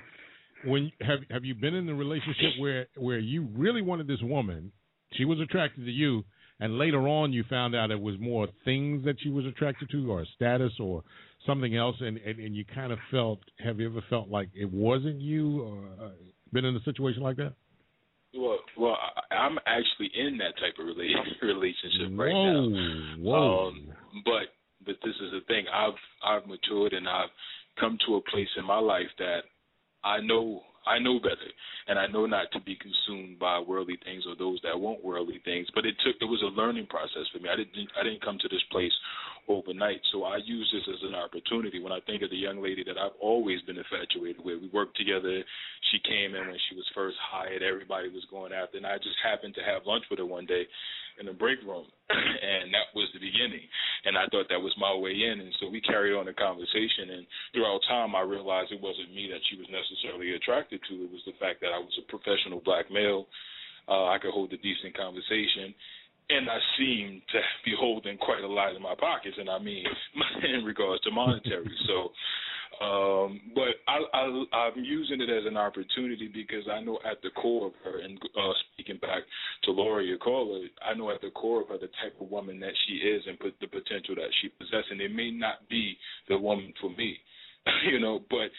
when 0.66 0.92
have 1.02 1.20
have 1.32 1.46
you 1.46 1.56
been 1.56 1.74
in 1.74 1.86
the 1.86 1.94
relationship 1.94 2.60
where 2.60 2.88
where 2.96 3.20
you 3.20 3.48
really 3.56 3.82
wanted 3.82 4.08
this 4.08 4.22
woman, 4.22 4.72
she 5.14 5.26
was 5.26 5.40
attracted 5.40 5.86
to 5.86 5.92
you, 5.92 6.24
and 6.60 6.78
later 6.78 7.08
on 7.08 7.34
you 7.34 7.44
found 7.50 7.76
out 7.76 7.92
it 7.92 8.00
was 8.00 8.16
more 8.20 8.48
things 8.66 9.04
that 9.06 9.16
she 9.22 9.30
was 9.30 9.46
attracted 9.46 9.90
to, 9.92 10.12
or 10.12 10.26
status, 10.36 10.74
or 10.80 11.04
something 11.46 11.76
else, 11.76 11.96
and 12.00 12.18
and, 12.18 12.40
and 12.40 12.56
you 12.56 12.66
kind 12.74 12.92
of 12.92 13.00
felt. 13.10 13.40
Have 13.64 13.80
you 13.80 13.90
ever 13.90 14.04
felt 14.10 14.30
like 14.30 14.50
it 14.54 14.72
wasn't 14.72 15.20
you, 15.20 15.62
or 15.62 16.06
uh, 16.06 16.10
been 16.54 16.66
in 16.66 16.76
a 16.76 16.84
situation 16.84 17.24
like 17.24 17.38
that? 17.38 17.54
Well, 18.36 18.60
well, 18.78 18.98
I, 19.32 19.36
I'm 19.36 19.58
actually 19.66 20.12
in 20.16 20.38
that 20.38 20.58
type 20.60 20.76
of 20.80 20.86
rela- 20.86 21.42
relationship 21.42 22.12
right 22.18 22.34
whoa, 22.34 22.70
now. 22.70 23.16
whoa. 23.20 23.68
Um, 23.70 23.88
but 24.26 24.54
but 24.86 24.96
this 25.04 25.16
is 25.16 25.32
the 25.32 25.42
thing. 25.48 25.66
I've 25.74 25.98
I've 26.24 26.48
matured 26.48 26.94
and 26.94 27.08
I've 27.08 27.30
come 27.80 27.98
to 28.08 28.16
a 28.16 28.22
place 28.32 28.50
in 28.58 28.66
my 28.66 28.80
life 28.80 29.10
that 29.20 29.42
I 30.04 30.20
know 30.20 30.62
I 30.88 31.00
know 31.00 31.20
better, 31.20 31.52
and 31.88 32.00
I 32.00 32.08
know 32.08 32.26
not 32.26 32.48
to 32.54 32.62
be 32.62 32.78
consumed 32.80 33.40
by 33.40 33.60
worldly 33.60 34.00
things 34.04 34.24
or 34.28 34.36
those 34.36 34.60
that 34.64 34.80
want 34.80 35.04
worldly 35.04 35.42
things. 35.44 35.68
But 35.76 35.86
it 35.86 35.96
took 36.06 36.16
it 36.22 36.26
was 36.26 36.42
a 36.44 36.56
learning 36.56 36.88
process 36.88 37.28
for 37.34 37.40
me. 37.40 37.50
I 37.52 37.58
didn't 37.58 37.92
I 38.00 38.04
didn't 38.04 38.24
come 38.24 38.38
to 38.40 38.50
this 38.50 38.64
place 38.72 38.94
overnight. 39.48 40.02
So 40.12 40.24
I 40.24 40.38
use 40.44 40.68
this 40.74 40.88
as 40.94 41.02
an 41.08 41.16
opportunity. 41.16 41.80
When 41.80 41.92
I 41.92 42.00
think 42.06 42.22
of 42.22 42.30
the 42.30 42.38
young 42.38 42.62
lady 42.62 42.84
that 42.86 42.98
I've 42.98 43.16
always 43.22 43.62
been 43.64 43.78
infatuated 43.78 44.44
with, 44.44 44.62
we 44.62 44.70
worked 44.74 44.98
together. 44.98 45.44
She 45.92 46.00
came 46.04 46.36
in 46.36 46.48
when 46.48 46.60
she 46.70 46.76
was 46.76 46.86
first 46.94 47.18
hired. 47.20 47.64
Everybody 47.64 48.10
was 48.10 48.26
going 48.30 48.52
after, 48.52 48.78
and 48.78 48.86
I 48.86 48.98
just 48.98 49.18
happened 49.24 49.56
to 49.56 49.64
have 49.64 49.86
lunch 49.86 50.04
with 50.10 50.20
her 50.20 50.26
one 50.26 50.46
day 50.46 50.68
in 51.20 51.26
the 51.26 51.34
break 51.34 51.58
room, 51.66 51.86
and 52.10 52.70
that 52.74 52.94
was 52.94 53.10
the 53.14 53.20
beginning. 53.20 53.66
And 54.06 54.18
I 54.18 54.30
thought 54.30 54.50
that 54.50 54.62
was 54.62 54.74
my 54.78 54.94
way 54.94 55.18
in, 55.18 55.42
and 55.42 55.54
so 55.60 55.70
we 55.70 55.82
carried 55.82 56.14
on 56.14 56.30
the 56.30 56.34
conversation. 56.34 57.18
And 57.18 57.26
throughout 57.54 57.82
time, 57.90 58.14
I 58.14 58.22
realized 58.22 58.72
it 58.72 58.82
wasn't 58.82 59.14
me 59.14 59.30
that 59.34 59.42
she 59.50 59.58
was 59.58 59.68
necessarily 59.70 60.36
attracted 60.38 60.82
to. 60.90 60.94
It 61.06 61.12
was 61.12 61.26
the 61.26 61.38
fact 61.42 61.62
that 61.62 61.74
I 61.74 61.82
was 61.82 61.94
a 61.98 62.06
professional 62.06 62.62
black 62.62 62.92
male. 62.94 63.26
Uh, 63.88 64.12
I 64.12 64.20
could 64.20 64.36
hold 64.36 64.52
a 64.52 64.60
decent 64.60 64.94
conversation, 64.98 65.74
and 66.30 66.50
I 66.50 66.58
seem 66.78 67.22
to 67.32 67.40
be 67.64 67.74
holding 67.80 68.18
quite 68.18 68.44
a 68.44 68.48
lot 68.48 68.76
in 68.76 68.82
my 68.82 68.96
pockets, 69.00 69.38
and 69.40 69.50
I 69.50 69.60
mean 69.60 69.84
in 70.56 70.64
regards 70.66 71.02
to 71.04 71.12
monetary. 71.12 71.70
so, 71.88 72.12
um, 72.84 73.42
but 73.56 73.80
I, 73.88 74.00
I, 74.14 74.58
I'm 74.58 74.84
using 74.84 75.22
it 75.22 75.30
as 75.30 75.46
an 75.48 75.58
opportunity 75.58 76.30
because 76.32 76.68
I 76.72 76.82
know 76.82 77.00
at 77.10 77.22
the 77.24 77.30
core 77.32 77.68
of 77.68 77.74
her, 77.84 78.00
and 78.02 78.20
uh, 78.38 78.54
speaking 78.74 78.98
back 78.98 79.24
to 79.64 79.72
Laura, 79.72 80.04
your 80.04 80.18
caller, 80.18 80.66
I 80.86 80.94
know 80.94 81.10
at 81.12 81.22
the 81.22 81.32
core 81.32 81.62
of 81.62 81.70
her 81.70 81.78
the 81.78 81.90
type 82.04 82.16
of 82.20 82.30
woman 82.30 82.60
that 82.60 82.74
she 82.88 82.96
is 82.96 83.24
and 83.26 83.40
put 83.40 83.56
the 83.62 83.68
potential 83.68 84.16
that 84.16 84.30
she 84.42 84.50
possesses. 84.50 84.92
And 84.92 85.02
it 85.02 85.14
may 85.14 85.32
not 85.32 85.68
be 85.70 85.98
the 86.28 86.38
woman 86.38 86.74
for 86.82 86.90
me, 86.92 87.18
you 87.92 88.00
know, 88.00 88.20
but 88.30 88.52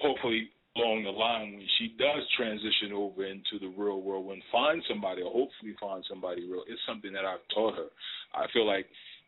hopefully 0.00 0.50
along 0.76 1.04
the 1.04 1.10
line 1.10 1.54
when 1.54 1.66
she 1.78 1.94
does 1.98 2.22
transition 2.36 2.92
over 2.92 3.24
into 3.24 3.58
the 3.60 3.72
real 3.76 4.02
world 4.02 4.30
and 4.30 4.42
find 4.52 4.82
somebody 4.88 5.22
or 5.22 5.32
hopefully 5.32 5.74
find 5.80 6.04
somebody 6.08 6.44
real 6.44 6.62
it's 6.68 6.80
something 6.86 7.12
that 7.12 7.24
i've 7.24 7.44
taught 7.54 7.74
her. 7.74 7.88
I 8.34 8.46
feel 8.52 8.66
like 8.66 8.86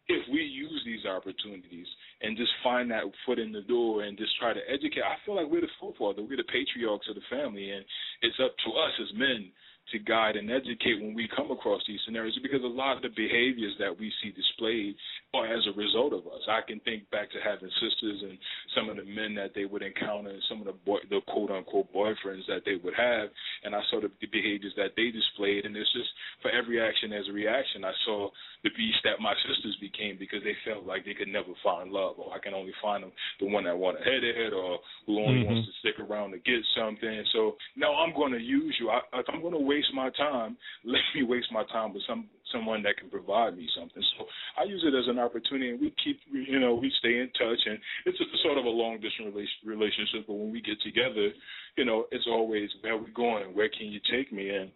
if 0.09 0.25
we 0.33 0.41
use 0.41 0.83
these 0.85 1.05
opportunities 1.05 1.87
and 2.23 2.37
just 2.37 2.51
find 2.65 2.91
that 2.91 3.05
foot 3.27 3.39
in 3.39 3.53
the 3.53 3.63
door 3.63 4.03
and 4.03 4.17
just 4.17 4.37
try 4.39 4.53
to 4.53 4.61
educate 4.69 5.03
i 5.05 5.17
feel 5.25 5.37
like 5.37 5.49
we're 5.51 5.61
the 5.65 5.77
forefather 5.81 6.23
we're 6.23 6.37
the 6.37 6.53
patriarchs 6.53 7.09
of 7.09 7.17
the 7.17 7.29
family 7.31 7.71
and 7.71 7.85
it's 8.23 8.39
up 8.45 8.55
to 8.65 8.71
us 8.73 8.95
as 9.01 9.19
men 9.19 9.51
to 9.93 9.99
guide 9.99 10.37
and 10.37 10.51
educate 10.51 11.01
when 11.01 11.15
we 11.15 11.29
come 11.35 11.51
across 11.51 11.83
these 11.87 12.01
scenarios 12.05 12.39
because 12.43 12.63
a 12.63 12.67
lot 12.67 12.97
of 12.97 13.03
the 13.03 13.09
behaviors 13.15 13.75
that 13.79 13.93
we 13.99 14.13
see 14.23 14.31
displayed 14.31 14.95
are 15.35 15.47
as 15.47 15.65
a 15.67 15.77
result 15.77 16.13
of 16.13 16.27
us. 16.27 16.43
I 16.49 16.61
can 16.67 16.81
think 16.81 17.09
back 17.11 17.31
to 17.33 17.39
having 17.45 17.71
sisters 17.81 18.23
and 18.23 18.39
some 18.75 18.89
of 18.89 18.97
the 18.97 19.05
men 19.05 19.35
that 19.37 19.53
they 19.55 19.65
would 19.65 19.83
encounter 19.83 20.31
and 20.31 20.43
some 20.49 20.61
of 20.61 20.67
the 20.67 20.77
boy, 20.85 20.99
the 21.11 21.21
quote 21.29 21.51
unquote 21.51 21.93
boyfriends 21.93 22.47
that 22.49 22.63
they 22.65 22.77
would 22.83 22.95
have, 22.95 23.29
and 23.65 23.75
I 23.75 23.81
saw 23.91 24.01
the, 24.01 24.11
the 24.21 24.27
behaviors 24.29 24.73
that 24.77 24.93
they 24.97 25.11
displayed, 25.11 25.65
and 25.65 25.77
it's 25.77 25.93
just 25.93 26.09
for 26.43 26.51
every 26.51 26.81
action 26.81 27.11
there's 27.11 27.29
a 27.29 27.33
reaction. 27.33 27.85
I 27.85 27.93
saw 28.05 28.31
the 28.65 28.71
beast 28.77 28.99
that 29.05 29.21
my 29.21 29.35
sisters 29.47 29.77
became 29.81 30.17
because 30.19 30.43
they 30.43 30.57
felt 30.65 30.85
like 30.85 31.05
they 31.05 31.15
could 31.15 31.29
never 31.29 31.53
find 31.63 31.91
love, 31.93 32.19
or 32.19 32.35
I 32.35 32.39
can 32.39 32.55
only 32.55 32.73
find 32.83 33.03
them 33.05 33.13
the 33.41 33.47
one 33.47 33.65
that 33.65 33.77
want 33.77 33.99
a 33.99 34.03
headhead 34.03 34.53
or 34.53 34.81
who 35.07 35.21
only 35.21 35.41
Mhm. 35.41 35.47
wants 35.47 35.67
to 35.67 35.73
stick 35.81 35.99
around 36.01 36.33
to 36.33 36.39
get 36.39 36.65
something. 36.75 37.25
So 37.33 37.57
now 37.77 37.95
I'm 37.95 38.13
going 38.15 38.33
to 38.33 38.41
use 38.41 38.75
you. 38.81 38.91
I, 38.91 39.01
I'm 39.29 39.41
going 39.41 39.55
to 39.55 39.61
waste 39.79 39.95
my 39.95 40.11
time, 40.11 40.57
let 40.85 41.01
me 41.15 41.23
waste 41.23 41.53
my 41.53 41.65
time 41.73 41.95
with 41.95 42.03
some 42.07 42.29
someone 42.53 42.83
that 42.83 42.97
can 42.97 43.11
provide 43.11 43.57
me 43.57 43.69
something. 43.79 44.03
So 44.17 44.25
I 44.59 44.65
use 44.65 44.83
it 44.85 44.97
as 44.97 45.05
an 45.07 45.19
opportunity, 45.19 45.71
and 45.71 45.81
we 45.81 45.93
keep, 46.03 46.19
you 46.33 46.59
know, 46.59 46.75
we 46.75 46.91
stay 46.99 47.21
in 47.21 47.29
touch, 47.37 47.61
and 47.67 47.79
it's 48.07 48.19
a, 48.21 48.25
sort 48.43 48.57
of 48.57 48.65
a 48.65 48.73
long 48.73 48.97
distance 49.01 49.37
relationship. 49.65 50.25
But 50.27 50.35
when 50.35 50.51
we 50.51 50.63
get 50.63 50.81
together, 50.81 51.29
you 51.77 51.85
know, 51.85 52.07
it's 52.11 52.27
always 52.27 52.71
where 52.81 52.97
we 52.97 53.13
going, 53.13 53.55
where 53.55 53.69
can 53.69 53.89
you 53.93 54.01
take 54.11 54.33
me? 54.33 54.49
And 54.49 54.71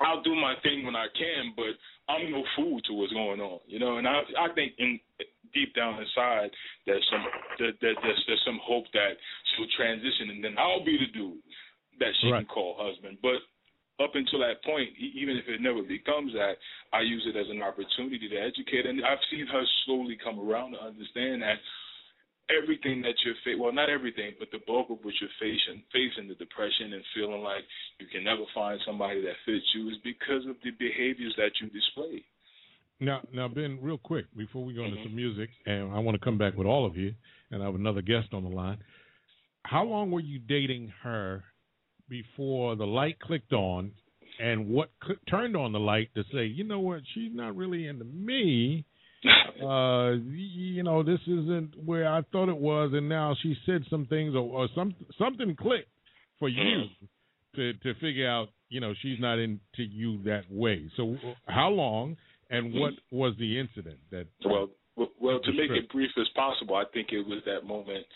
I'll 0.00 0.22
do 0.22 0.34
my 0.34 0.54
thing 0.62 0.84
when 0.84 0.94
I 0.96 1.06
can, 1.16 1.52
but 1.56 1.72
I'm 2.12 2.30
no 2.30 2.42
fool 2.56 2.80
to 2.84 2.92
what's 2.92 3.12
going 3.12 3.40
on, 3.40 3.60
you 3.66 3.78
know. 3.78 3.96
And 3.98 4.06
I 4.06 4.20
I 4.38 4.52
think 4.54 4.72
in 4.78 5.00
deep 5.54 5.74
down 5.74 6.00
inside 6.00 6.50
there's 6.86 7.06
some 7.10 7.24
that 7.58 7.80
that 7.80 7.96
there's, 8.02 8.22
there's 8.26 8.44
some 8.46 8.60
hope 8.62 8.84
that 8.92 9.16
she'll 9.56 9.72
transition, 9.76 10.30
and 10.36 10.44
then 10.44 10.54
I'll 10.58 10.84
be 10.84 10.98
the 11.00 11.10
dude 11.16 11.40
that 12.00 12.12
she 12.20 12.30
Right. 12.30 12.46
can 12.46 12.54
call 12.54 12.76
husband. 12.78 13.18
But 13.22 13.40
up 14.02 14.16
until 14.16 14.40
that 14.40 14.64
point, 14.64 14.88
even 14.96 15.36
if 15.36 15.44
it 15.46 15.60
never 15.60 15.82
becomes 15.82 16.32
that, 16.32 16.56
I 16.92 17.02
use 17.02 17.22
it 17.28 17.36
as 17.36 17.46
an 17.50 17.62
opportunity 17.62 18.28
to 18.28 18.36
educate. 18.36 18.86
And 18.86 19.04
I've 19.04 19.22
seen 19.30 19.46
her 19.46 19.62
slowly 19.84 20.16
come 20.16 20.40
around 20.40 20.72
to 20.72 20.80
understand 20.82 21.42
that 21.42 21.60
everything 22.48 23.02
that 23.02 23.14
you're 23.24 23.36
facing, 23.44 23.60
well, 23.60 23.72
not 23.72 23.88
everything, 23.88 24.32
but 24.38 24.50
the 24.50 24.58
bulk 24.66 24.90
of 24.90 24.98
what 25.04 25.14
you're 25.20 25.38
facing, 25.38 25.84
facing 25.92 26.26
the 26.28 26.34
depression 26.34 26.96
and 26.96 27.04
feeling 27.14 27.42
like 27.42 27.62
you 28.00 28.06
can 28.08 28.24
never 28.24 28.42
find 28.54 28.80
somebody 28.84 29.20
that 29.22 29.36
fits 29.44 29.64
you 29.74 29.88
is 29.90 30.00
because 30.02 30.48
of 30.48 30.56
the 30.64 30.72
behaviors 30.80 31.34
that 31.36 31.52
you 31.60 31.68
display. 31.68 32.24
Now, 32.98 33.22
now, 33.32 33.48
Ben, 33.48 33.78
real 33.80 33.98
quick 33.98 34.26
before 34.36 34.64
we 34.64 34.74
go 34.74 34.84
into 34.84 34.98
Mhm. 34.98 35.04
some 35.04 35.16
music, 35.16 35.50
and 35.64 35.92
I 35.92 35.98
want 36.00 36.16
to 36.16 36.24
come 36.24 36.36
back 36.36 36.56
with 36.56 36.66
all 36.66 36.84
of 36.84 36.96
you, 36.96 37.14
and 37.50 37.62
I 37.62 37.66
have 37.66 37.74
another 37.74 38.02
guest 38.02 38.34
on 38.34 38.42
the 38.42 38.50
line. 38.50 38.82
How 39.64 39.84
long 39.84 40.10
were 40.10 40.20
you 40.20 40.38
dating 40.38 40.88
her 41.02 41.44
before 42.10 42.76
the 42.76 42.84
light 42.86 43.18
clicked 43.20 43.54
on, 43.54 43.92
and 44.38 44.68
what 44.68 44.90
cl- 45.02 45.18
turned 45.30 45.56
on 45.56 45.72
the 45.72 45.78
light 45.80 46.10
to 46.14 46.24
say, 46.34 46.44
you 46.44 46.64
know 46.64 46.80
what, 46.80 47.00
she's 47.14 47.30
not 47.32 47.56
really 47.56 47.86
into 47.86 48.04
me. 48.04 48.84
Uh, 49.62 50.16
y- 50.16 50.20
you 50.76 50.82
know, 50.82 51.02
this 51.02 51.20
isn't 51.26 51.74
where 51.84 52.08
I 52.10 52.22
thought 52.32 52.48
it 52.48 52.56
was, 52.56 52.92
and 52.94 53.10
now 53.10 53.36
she 53.42 53.54
said 53.66 53.82
some 53.90 54.06
things, 54.06 54.34
or, 54.34 54.40
or 54.40 54.68
some 54.74 54.94
something 55.18 55.54
clicked 55.54 55.90
for 56.38 56.48
you 56.48 56.84
to 57.56 57.74
to 57.74 57.92
figure 58.00 58.26
out, 58.26 58.48
you 58.70 58.80
know, 58.80 58.94
she's 59.02 59.20
not 59.20 59.38
into 59.38 59.60
you 59.76 60.22
that 60.22 60.44
way. 60.50 60.90
So, 60.96 61.16
how 61.46 61.68
long? 61.68 62.16
And 62.48 62.72
what 62.72 62.94
was 63.10 63.34
the 63.38 63.60
incident 63.60 63.98
that? 64.10 64.26
Well, 64.42 64.70
well, 65.20 65.40
to 65.40 65.52
make 65.52 65.70
it 65.70 65.90
brief 65.92 66.10
as 66.18 66.28
possible, 66.34 66.76
I 66.76 66.84
think 66.94 67.08
it 67.12 67.26
was 67.26 67.42
that 67.44 67.66
moment 67.66 68.06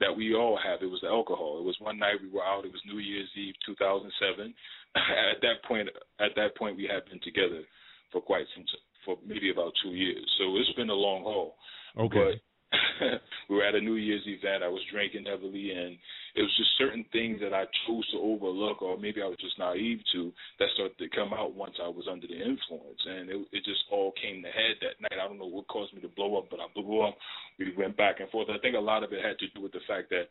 that 0.00 0.14
we 0.14 0.34
all 0.34 0.58
have. 0.58 0.82
It 0.82 0.90
was 0.90 1.00
the 1.02 1.08
alcohol. 1.08 1.58
It 1.58 1.64
was 1.64 1.76
one 1.78 1.98
night 1.98 2.22
we 2.22 2.30
were 2.30 2.44
out. 2.44 2.64
It 2.64 2.72
was 2.72 2.82
New 2.86 2.98
Year's 2.98 3.30
Eve, 3.36 3.54
2007. 3.66 4.54
at 4.96 5.40
that 5.42 5.62
point, 5.66 5.88
at 6.20 6.34
that 6.36 6.56
point, 6.56 6.76
we 6.76 6.88
had 6.90 7.04
been 7.10 7.20
together 7.22 7.62
for 8.12 8.20
quite 8.20 8.46
some, 8.54 8.64
for 9.04 9.16
maybe 9.26 9.50
about 9.50 9.72
two 9.82 9.90
years. 9.90 10.24
So 10.38 10.56
it's 10.56 10.72
been 10.76 10.90
a 10.90 10.94
long 10.94 11.22
haul. 11.22 11.56
Okay. 11.98 12.38
But 12.38 12.40
we 13.48 13.56
were 13.56 13.64
at 13.64 13.74
a 13.74 13.80
New 13.80 13.94
Year's 13.94 14.26
event. 14.26 14.62
I 14.62 14.68
was 14.68 14.82
drinking 14.90 15.26
heavily, 15.26 15.72
and 15.72 15.96
it 16.34 16.42
was 16.42 16.54
just 16.56 16.78
certain 16.78 17.04
things 17.12 17.40
that 17.40 17.54
I 17.54 17.64
chose 17.86 18.06
to 18.12 18.18
overlook, 18.18 18.82
or 18.82 18.98
maybe 18.98 19.22
I 19.22 19.26
was 19.26 19.38
just 19.40 19.58
naive 19.58 20.00
to, 20.12 20.32
that 20.58 20.68
started 20.74 20.98
to 20.98 21.08
come 21.16 21.32
out 21.32 21.54
once 21.54 21.74
I 21.82 21.88
was 21.88 22.06
under 22.10 22.26
the 22.26 22.38
influence, 22.38 23.02
and 23.06 23.30
it, 23.30 23.38
it 23.52 23.64
just 23.64 23.86
all 23.90 24.12
came 24.20 24.42
to 24.42 24.50
head 24.50 24.76
that 24.82 25.00
night. 25.00 25.18
I 25.18 25.28
don't 25.28 25.38
know 25.38 25.50
what 25.50 25.68
caused 25.68 25.94
me 25.94 26.00
to 26.02 26.12
blow 26.16 26.38
up, 26.38 26.46
but 26.50 26.60
I 26.60 26.66
blew 26.74 27.02
up. 27.02 27.16
We 27.58 27.74
went 27.76 27.96
back 27.96 28.20
and 28.20 28.30
forth. 28.30 28.48
I 28.50 28.58
think 28.58 28.76
a 28.76 28.82
lot 28.82 29.04
of 29.04 29.12
it 29.12 29.24
had 29.24 29.38
to 29.38 29.48
do 29.54 29.62
with 29.62 29.72
the 29.72 29.84
fact 29.86 30.10
that 30.10 30.26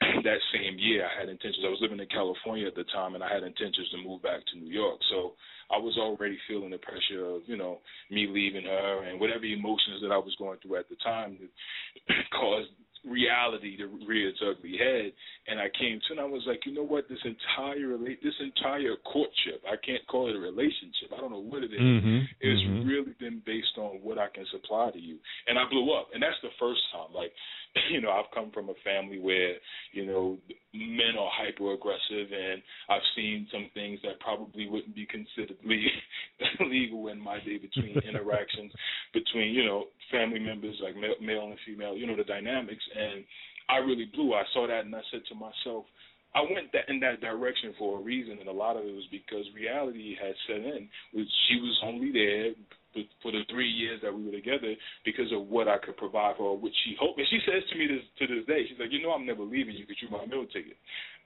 that 0.24 0.40
same 0.52 0.78
year 0.78 1.06
I 1.06 1.20
had 1.20 1.28
intentions. 1.28 1.64
I 1.64 1.70
was 1.70 1.82
living 1.82 2.00
in 2.00 2.08
California 2.10 2.66
at 2.66 2.74
the 2.74 2.84
time, 2.90 3.14
and 3.14 3.22
I 3.22 3.32
had 3.32 3.42
intentions 3.42 3.90
to 3.90 4.02
move 4.02 4.22
back 4.22 4.40
to 4.40 4.58
New 4.58 4.70
York. 4.70 4.98
So 5.10 5.34
I 5.70 5.78
was 5.78 5.96
already 5.98 6.38
feeling 6.48 6.70
the 6.70 6.78
pressure 6.78 7.24
of 7.26 7.42
you 7.46 7.56
know 7.56 7.78
me 8.10 8.26
leaving 8.28 8.64
her 8.64 9.04
and 9.04 9.20
whatever 9.20 9.44
emotions 9.44 10.00
that 10.02 10.12
I 10.12 10.18
was 10.18 10.34
going 10.38 10.58
through 10.60 10.76
at 10.76 10.88
the 10.88 10.96
time 11.04 11.38
that 11.40 12.14
caused 12.38 12.70
reality 13.04 13.76
to 13.76 13.86
rear 14.08 14.28
its 14.30 14.40
ugly 14.40 14.76
head. 14.78 15.12
And 15.46 15.60
I 15.60 15.68
came 15.78 16.00
to, 16.08 16.12
and 16.16 16.20
I 16.20 16.24
was 16.24 16.40
like, 16.48 16.64
you 16.64 16.72
know 16.72 16.84
what? 16.88 17.04
This 17.08 17.20
entire 17.24 17.96
this 18.00 18.38
entire 18.40 18.96
courtship, 19.04 19.60
I 19.68 19.76
can't 19.84 20.00
call 20.08 20.30
it 20.30 20.36
a 20.36 20.40
relationship. 20.40 21.12
I 21.12 21.20
don't 21.20 21.30
know 21.30 21.44
what 21.44 21.62
it 21.62 21.72
is. 21.72 21.80
Mhm, 21.80 22.28
It's 22.40 22.62
mhm. 22.64 22.88
really 22.88 23.12
been 23.20 23.40
based 23.44 23.76
on 23.76 24.00
what 24.00 24.18
I 24.18 24.28
can 24.28 24.46
supply 24.46 24.90
to 24.90 24.98
you. 24.98 25.18
And 25.46 25.58
I 25.58 25.64
blew 25.68 25.92
up, 25.92 26.08
and 26.14 26.22
that's 26.22 26.40
the 26.40 26.50
first 26.58 26.80
time. 26.92 27.12
Like, 27.12 27.32
you 27.90 28.00
know, 28.00 28.10
I've 28.10 28.30
come 28.34 28.50
from 28.52 28.68
a 28.68 28.74
family 28.84 29.18
where 29.18 29.54
you 29.92 30.06
know 30.06 30.38
men 30.72 31.18
are 31.18 31.30
hyper 31.32 31.72
aggressive, 31.72 32.30
and 32.32 32.62
I've 32.88 33.06
seen 33.16 33.46
some 33.52 33.70
things 33.74 34.00
that 34.02 34.20
probably 34.20 34.68
wouldn't 34.68 34.94
be 34.94 35.06
considered 35.06 35.56
le- 35.64 36.66
legal 36.66 37.08
in 37.08 37.20
my 37.20 37.38
day 37.40 37.58
between 37.58 37.98
interactions 38.08 38.72
between 39.12 39.52
you 39.52 39.64
know 39.64 39.84
family 40.10 40.40
members 40.40 40.76
like 40.82 40.96
male, 40.96 41.18
male 41.20 41.46
and 41.46 41.58
female. 41.66 41.96
You 41.96 42.06
know 42.06 42.16
the 42.16 42.24
dynamics, 42.24 42.84
and 42.94 43.24
I 43.68 43.78
really 43.78 44.10
blew. 44.12 44.34
I 44.34 44.44
saw 44.52 44.66
that, 44.66 44.84
and 44.84 44.94
I 44.94 45.02
said 45.10 45.22
to 45.28 45.34
myself. 45.34 45.86
I 46.34 46.42
went 46.42 46.72
that 46.72 46.88
in 46.88 46.98
that 47.00 47.20
direction 47.20 47.74
for 47.78 47.98
a 47.98 48.02
reason, 48.02 48.38
and 48.40 48.48
a 48.48 48.52
lot 48.52 48.76
of 48.76 48.84
it 48.84 48.92
was 48.94 49.06
because 49.10 49.46
reality 49.54 50.16
had 50.20 50.34
set 50.46 50.56
in. 50.66 50.88
She 51.14 51.56
was 51.60 51.78
only 51.84 52.10
there 52.12 52.52
for- 53.22 53.32
the 53.32 53.42
three 53.50 53.68
years 53.70 54.00
that 54.02 54.14
we 54.14 54.24
were 54.24 54.30
together 54.30 54.74
because 55.04 55.30
of 55.32 55.48
what 55.48 55.66
I 55.66 55.78
could 55.78 55.96
provide 55.96 56.36
for 56.36 56.54
her, 56.54 56.58
which 56.58 56.74
she 56.84 56.94
hoped. 56.98 57.18
And 57.18 57.26
she 57.28 57.40
says 57.46 57.62
to 57.70 57.74
me 57.78 57.86
this 57.88 58.02
to 58.18 58.26
this 58.30 58.46
day, 58.46 58.66
she's 58.68 58.78
like, 58.78 58.92
you 58.92 59.02
know, 59.02 59.10
I'm 59.12 59.26
never 59.26 59.42
leaving 59.42 59.74
you 59.74 59.82
because 59.86 59.98
you're 60.02 60.10
my 60.14 60.26
meal 60.26 60.46
ticket. 60.46 60.76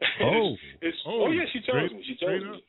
Oh. 0.23 0.53
it's, 0.81 0.95
it's, 0.95 0.99
Oh, 1.07 1.27
oh, 1.27 1.31
yeah, 1.31 1.45
she 1.53 1.61
tells 1.61 1.89
straight- 1.89 1.93
me. 1.93 2.05
She 2.07 2.17
tells 2.17 2.43
me. 2.43 2.49
up. 2.51 2.63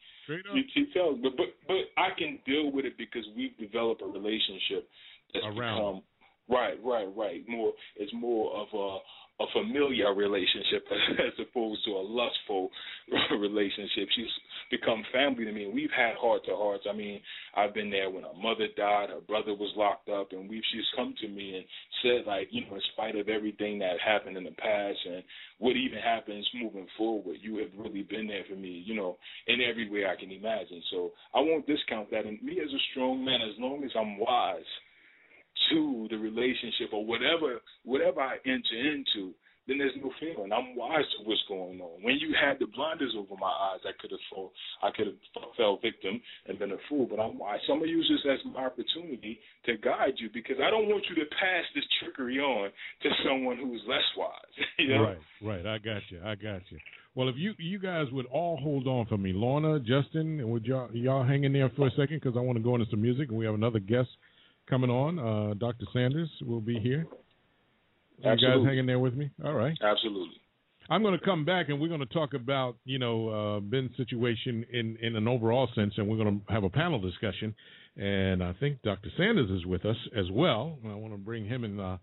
She, 0.53 0.61
she 0.73 0.85
tells, 0.93 1.17
but 1.23 1.35
but 1.37 1.47
but 1.67 1.77
I 1.97 2.09
can 2.17 2.37
deal 2.45 2.71
with 2.71 2.85
it 2.85 2.97
because 2.97 3.25
we've 3.35 3.55
developed 3.57 4.01
a 4.03 4.05
relationship 4.05 4.87
that's 5.33 5.45
Around. 5.45 5.55
become 5.57 6.01
right, 6.49 6.77
right, 6.83 7.07
right. 7.15 7.41
More, 7.47 7.73
it's 7.95 8.13
more 8.13 8.51
of 8.53 8.67
a 8.73 8.97
a 9.39 9.45
familiar 9.53 10.13
relationship 10.13 10.85
as 11.19 11.33
opposed 11.39 11.83
to 11.85 11.91
a 11.91 12.03
lustful 12.03 12.69
relationship. 13.39 14.07
She's 14.15 14.33
become 14.69 15.03
family 15.13 15.45
to 15.45 15.51
me, 15.51 15.71
we've 15.73 15.93
had 15.95 16.15
heart 16.15 16.45
to 16.45 16.55
hearts. 16.55 16.83
I 16.89 16.95
mean, 16.95 17.21
I've 17.55 17.73
been 17.73 17.89
there 17.89 18.09
when 18.09 18.23
her 18.23 18.35
mother 18.35 18.67
died, 18.75 19.09
her 19.09 19.21
brother 19.21 19.53
was 19.53 19.73
locked 19.75 20.09
up, 20.09 20.31
and 20.31 20.49
we've 20.49 20.63
she's 20.71 20.85
come 20.95 21.13
to 21.21 21.27
me 21.27 21.55
and 21.57 21.65
said, 22.03 22.27
like, 22.27 22.49
you 22.51 22.61
know, 22.65 22.75
in 22.75 22.81
spite 22.93 23.15
of 23.15 23.29
everything 23.29 23.79
that 23.79 23.99
happened 24.05 24.37
in 24.37 24.43
the 24.43 24.51
past 24.51 24.99
and 25.05 25.23
what 25.57 25.75
even 25.75 25.99
happens 25.99 26.47
moving 26.55 26.87
forward, 26.97 27.37
you 27.41 27.57
have 27.57 27.69
really 27.77 28.03
been 28.03 28.27
there 28.27 28.43
for 28.49 28.55
me, 28.55 28.83
you 28.85 28.95
know, 28.95 29.17
in 29.47 29.59
every 29.61 29.89
way 29.89 30.05
I 30.05 30.19
can 30.19 30.31
imagine. 30.31 30.81
So 30.91 31.11
I 31.33 31.39
won't 31.39 31.67
discount 31.67 32.11
that. 32.11 32.25
And 32.25 32.41
me 32.43 32.59
as 32.59 32.71
a 32.71 32.83
strong 32.91 33.23
man, 33.23 33.41
as 33.41 33.59
long 33.59 33.83
as 33.83 33.91
I'm 33.97 34.19
wise 34.19 34.69
to 35.71 36.07
the 36.09 36.17
relationship 36.17 36.93
or 36.93 37.05
whatever 37.05 37.59
whatever 37.83 38.21
I 38.21 38.37
enter 38.45 38.77
into, 38.77 39.33
then 39.69 39.77
there's 39.77 39.93
no 40.01 40.11
feeling. 40.19 40.51
I'm 40.51 40.75
wise 40.75 41.05
to 41.17 41.29
what's 41.29 41.41
going 41.47 41.79
on. 41.79 42.01
When 42.01 42.17
you 42.17 42.33
had 42.33 42.57
the 42.59 42.65
blinders 42.65 43.13
over 43.15 43.37
my 43.39 43.53
eyes, 43.69 43.79
I 43.85 43.93
could 44.01 44.09
have 44.09 44.25
fall, 44.33 44.51
I 44.81 44.89
could 44.89 45.05
have 45.07 45.21
fell 45.55 45.77
victim 45.81 46.19
and 46.47 46.57
been 46.57 46.71
a 46.71 46.81
fool. 46.89 47.05
But 47.05 47.19
I'm 47.21 47.37
wise. 47.37 47.59
So 47.67 47.73
I'm 47.73 47.79
gonna 47.79 47.91
use 47.91 48.09
this 48.09 48.33
as 48.33 48.39
my 48.51 48.65
opportunity 48.65 49.39
to 49.65 49.77
guide 49.77 50.17
you 50.17 50.29
because 50.33 50.57
I 50.57 50.71
don't 50.71 50.89
want 50.89 51.05
you 51.07 51.15
to 51.21 51.29
pass 51.37 51.65
this 51.75 51.85
trickery 52.01 52.39
on 52.39 52.71
to 53.03 53.09
someone 53.23 53.57
who's 53.57 53.81
less 53.87 54.09
wise. 54.17 54.55
you 54.79 54.89
know? 54.89 55.03
Right, 55.03 55.63
right. 55.63 55.65
I 55.65 55.77
got 55.77 56.01
you. 56.09 56.19
I 56.25 56.33
got 56.33 56.61
you. 56.69 56.79
Well, 57.13 57.29
if 57.29 57.35
you 57.37 57.53
you 57.59 57.77
guys 57.77 58.07
would 58.11 58.25
all 58.27 58.57
hold 58.57 58.87
on 58.87 59.05
for 59.05 59.17
me, 59.17 59.33
Lorna, 59.33 59.79
Justin, 59.79 60.49
would 60.49 60.65
y'all 60.65 60.89
y'all 60.93 61.23
hang 61.23 61.43
in 61.43 61.53
there 61.53 61.69
for 61.75 61.87
a 61.87 61.91
second 61.91 62.21
because 62.21 62.35
I 62.35 62.41
want 62.41 62.57
to 62.57 62.63
go 62.63 62.73
into 62.75 62.89
some 62.89 63.01
music 63.01 63.29
and 63.29 63.37
we 63.37 63.45
have 63.45 63.55
another 63.55 63.79
guest 63.79 64.09
coming 64.69 64.89
on. 64.89 65.19
Uh, 65.19 65.53
Dr. 65.55 65.85
Sanders 65.93 66.29
will 66.45 66.61
be 66.61 66.79
here. 66.79 67.05
You 68.17 68.31
guys 68.31 68.65
hanging 68.65 68.85
there 68.85 68.99
with 68.99 69.13
me? 69.13 69.29
All 69.43 69.53
right. 69.53 69.77
Absolutely. 69.81 70.41
I'm 70.89 71.03
going 71.03 71.17
to 71.17 71.23
come 71.23 71.45
back 71.45 71.69
and 71.69 71.79
we're 71.79 71.87
going 71.87 71.99
to 71.99 72.07
talk 72.07 72.33
about 72.33 72.77
you 72.83 72.97
know 72.99 73.29
uh, 73.29 73.59
Ben's 73.59 73.91
situation 73.95 74.65
in 74.71 74.97
in 75.01 75.15
an 75.15 75.27
overall 75.27 75.69
sense, 75.75 75.93
and 75.97 76.07
we're 76.07 76.17
going 76.17 76.41
to 76.41 76.53
have 76.53 76.63
a 76.63 76.69
panel 76.69 76.99
discussion. 76.99 77.55
And 77.95 78.43
I 78.43 78.53
think 78.59 78.81
Dr. 78.81 79.09
Sanders 79.17 79.49
is 79.51 79.65
with 79.65 79.85
us 79.85 79.97
as 80.17 80.25
well. 80.31 80.77
I 80.85 80.95
want 80.95 81.13
to 81.13 81.17
bring 81.17 81.45
him 81.45 81.63
and 81.63 81.79
uh, 81.79 81.97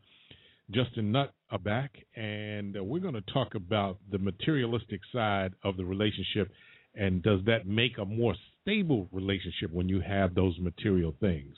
Justin 0.71 1.13
Nutt 1.13 1.33
uh, 1.51 1.59
back, 1.59 1.93
and 2.15 2.77
uh, 2.77 2.85
we're 2.85 3.01
going 3.01 3.15
to 3.15 3.25
talk 3.33 3.55
about 3.55 3.99
the 4.11 4.19
materialistic 4.19 5.01
side 5.13 5.55
of 5.65 5.77
the 5.77 5.85
relationship, 5.85 6.51
and 6.95 7.23
does 7.23 7.41
that 7.47 7.67
make 7.67 7.99
a 7.99 8.05
more 8.05 8.35
stable 8.63 9.09
relationship 9.13 9.73
when 9.73 9.89
you 9.89 10.01
have 10.01 10.35
those 10.35 10.59
material 10.59 11.15
things? 11.21 11.57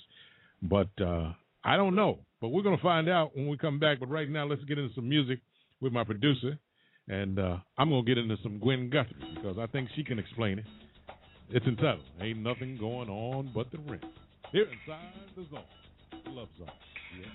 But 0.63 0.91
uh, 1.01 1.33
I 1.65 1.77
don't 1.77 1.95
know. 1.95 2.19
But 2.41 2.49
we're 2.49 2.63
going 2.63 2.77
to 2.77 2.83
find 2.83 3.09
out 3.09 3.37
when 3.37 3.49
we 3.49 3.57
come 3.57 3.79
back. 3.79 4.01
But 4.01 4.11
right 4.11 4.29
now, 4.29 4.47
let's 4.47 4.63
get 4.65 4.79
into 4.79 4.95
some 4.95 5.09
music 5.09 5.41
with 5.81 5.93
my 5.93 6.05
producer. 6.05 6.59
And 7.09 7.39
uh, 7.39 7.57
I'm 7.79 7.89
going 7.89 8.05
to 8.05 8.09
get 8.09 8.19
into 8.19 8.37
some 8.43 8.59
Gwen 8.59 8.91
Guthrie 8.91 9.17
because 9.35 9.57
I 9.59 9.67
think 9.67 9.89
she 9.97 10.05
can 10.05 10.19
explain 10.19 10.59
it. 10.59 10.67
It's 11.51 11.67
entitled 11.67 12.05
Ain't 12.21 12.39
Nothing 12.41 12.77
Going 12.79 13.09
On 13.09 13.51
But 13.55 13.71
the 13.73 13.79
Rent. 13.79 14.05
Here 14.53 14.65
inside 14.65 15.13
the 15.37 15.45
zone. 15.51 15.65
Love 16.35 16.49
Zone. 16.59 16.69
Yeah. 17.19 17.27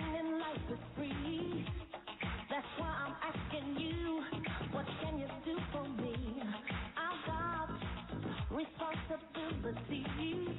life 0.00 0.70
is 0.70 0.78
free. 0.96 1.66
That's 2.50 2.66
why 2.78 2.94
I'm 3.06 3.14
asking 3.22 3.76
you, 3.80 4.22
what 4.72 4.86
can 5.02 5.18
you 5.18 5.26
do 5.44 5.56
for 5.72 5.84
me? 6.02 6.42
I've 6.96 7.26
got 7.26 7.70
responsibility. 8.50 10.51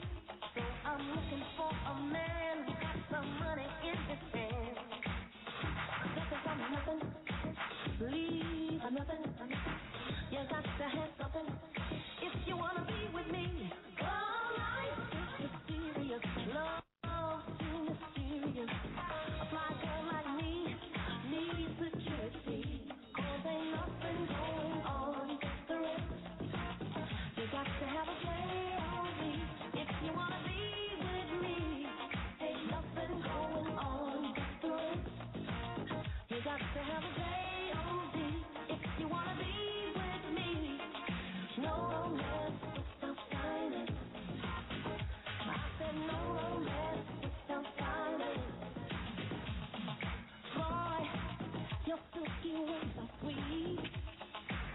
words 52.64 52.96
are 53.00 53.10
sweet, 53.22 53.80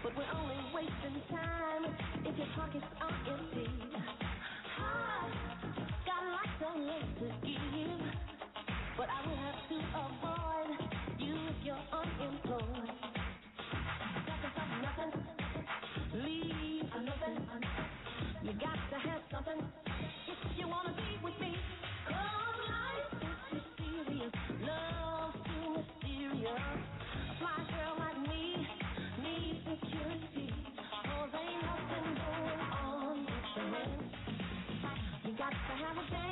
but 0.03 0.15
we're 0.15 0.33
only 0.37 0.57
wasting 0.73 1.21
time 1.29 1.85
if 2.25 2.37
your 2.37 2.47
pockets 2.55 2.85
are 3.01 3.15
empty. 3.33 3.69
Heart 4.77 5.33
got 6.05 6.21
lots 6.29 6.59
of 6.61 6.81
love 6.81 7.09
to 7.19 7.47
give, 7.47 8.01
but 8.97 9.07
I 9.09 9.19
will 9.27 9.41
have 9.41 9.61
to 9.69 9.77
avoid 10.05 10.79
you 11.19 11.35
if 11.49 11.65
you're 11.65 11.85
unemployed. 11.91 12.91
Nothing 14.27 14.53
for 14.55 14.67
nothing, 14.85 15.13
leave 16.13 16.85
for 16.91 17.01
nothing. 17.01 17.37
You 18.43 18.53
got 18.53 18.77
to 18.91 19.09
have 19.09 19.21
something 19.31 19.61
if 20.27 20.57
you 20.57 20.67
wanna 20.67 20.93
be 20.93 21.17
with 21.23 21.39
me. 21.41 21.55
Cause 22.07 22.59
life 22.69 23.23
is 23.53 23.61
mysterious, 23.79 24.33
love 24.61 25.33
too 25.45 25.81
mysterious. 25.81 26.88
To 35.49 35.55
have 35.55 35.97
a 35.97 36.11
game. 36.11 36.28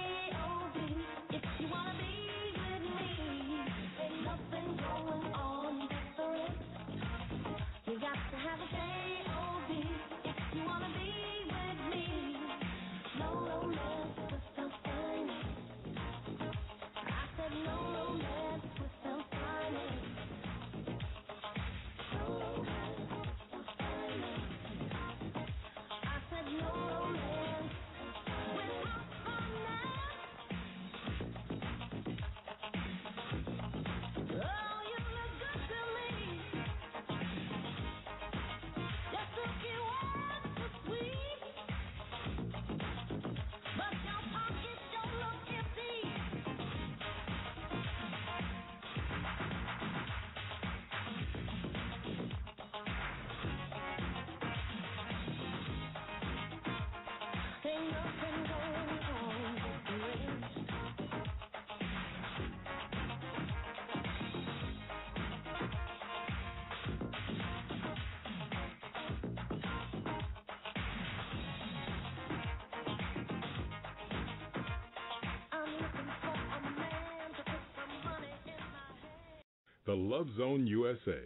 the 79.87 79.95
Love 79.95 80.27
Zone 80.37 80.67
USA, 80.67 81.21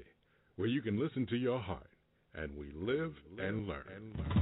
where 0.55 0.67
you 0.67 0.83
can 0.83 0.99
listen 0.99 1.25
to 1.25 1.35
your 1.35 1.59
heart, 1.59 1.89
and 2.35 2.55
we 2.55 2.67
live, 2.75 3.15
live 3.35 3.45
and 3.45 3.67
learn. 3.67 3.83
And 3.95 4.15
learn. 4.15 4.40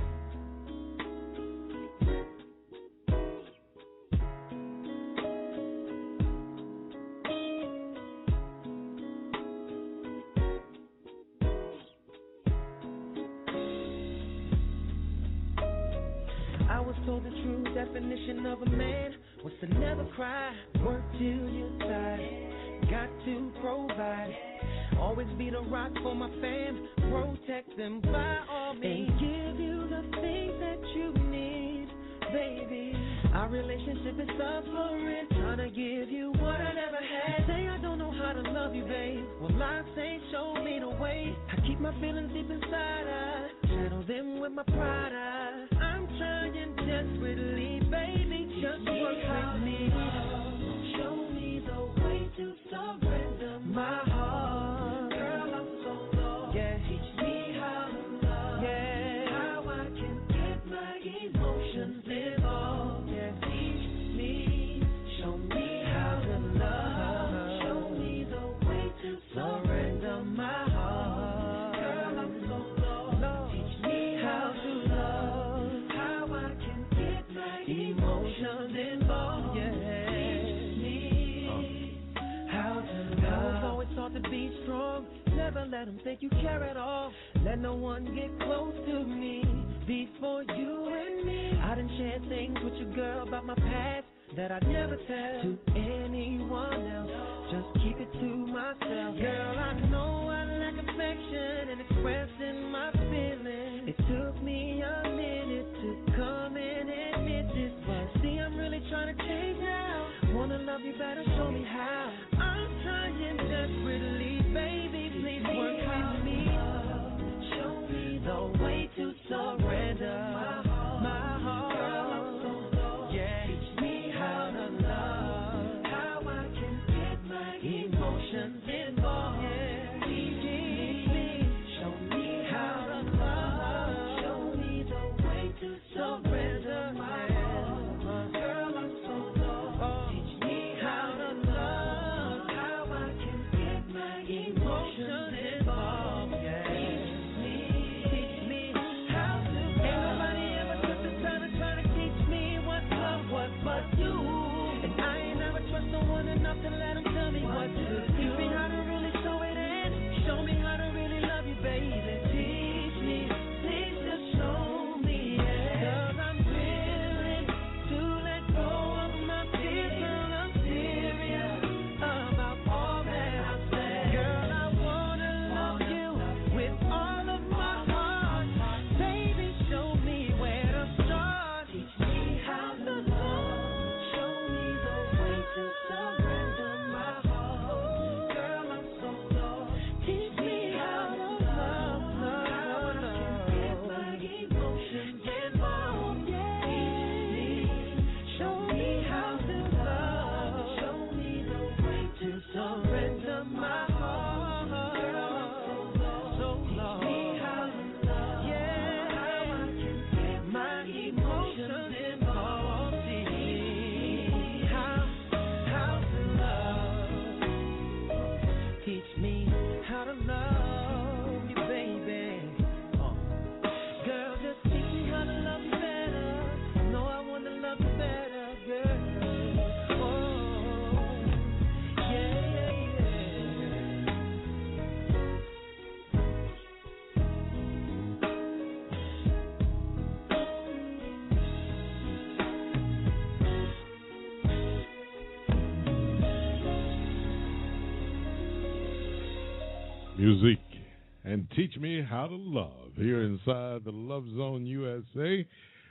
Teach 251.69 251.79
me 251.79 252.01
how 252.07 252.27
to 252.27 252.35
love 252.35 252.91
here 252.95 253.21
inside 253.23 253.83
the 253.83 253.91
Love 253.91 254.25
Zone 254.35 254.65
USA. 254.65 255.45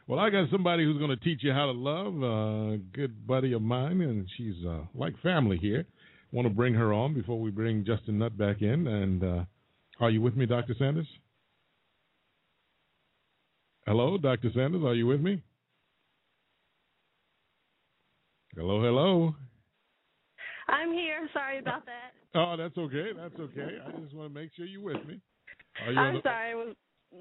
Well, 0.06 0.18
I 0.18 0.30
got 0.30 0.50
somebody 0.50 0.84
who's 0.84 0.98
going 0.98 1.10
to 1.10 1.24
teach 1.24 1.40
you 1.42 1.52
how 1.52 1.66
to 1.66 1.72
love, 1.72 2.22
a 2.22 2.78
good 2.92 3.26
buddy 3.26 3.52
of 3.52 3.62
mine, 3.62 4.00
and 4.00 4.26
she's 4.36 4.54
uh, 4.66 4.80
like 4.94 5.14
family 5.22 5.58
here. 5.58 5.84
Want 6.32 6.48
to 6.48 6.54
bring 6.54 6.74
her 6.74 6.92
on 6.92 7.14
before 7.14 7.40
we 7.40 7.50
bring 7.50 7.84
Justin 7.84 8.18
Nutt 8.18 8.36
back 8.36 8.62
in. 8.62 8.86
And 8.86 9.22
uh, 9.22 9.44
are 10.00 10.10
you 10.10 10.20
with 10.20 10.36
me, 10.36 10.46
Dr. 10.46 10.74
Sanders? 10.78 11.06
Hello, 13.86 14.18
Dr. 14.18 14.50
Sanders, 14.54 14.82
are 14.84 14.94
you 14.94 15.06
with 15.06 15.20
me? 15.20 15.42
Hello, 18.56 18.82
hello. 18.82 19.34
I'm 20.68 20.92
here. 20.92 21.28
Sorry 21.32 21.58
about 21.58 21.86
that. 21.86 22.12
Oh, 22.34 22.56
that's 22.58 22.76
okay. 22.76 23.10
That's 23.16 23.38
okay. 23.38 23.78
I 23.86 23.90
just 24.00 24.14
want 24.14 24.32
to 24.32 24.40
make 24.40 24.50
sure 24.56 24.66
you're 24.66 24.82
with 24.82 25.06
me. 25.06 25.20
I'm 25.86 26.16
on- 26.16 26.22
sorry. 26.22 26.50
It 26.52 26.56
was 26.56 26.74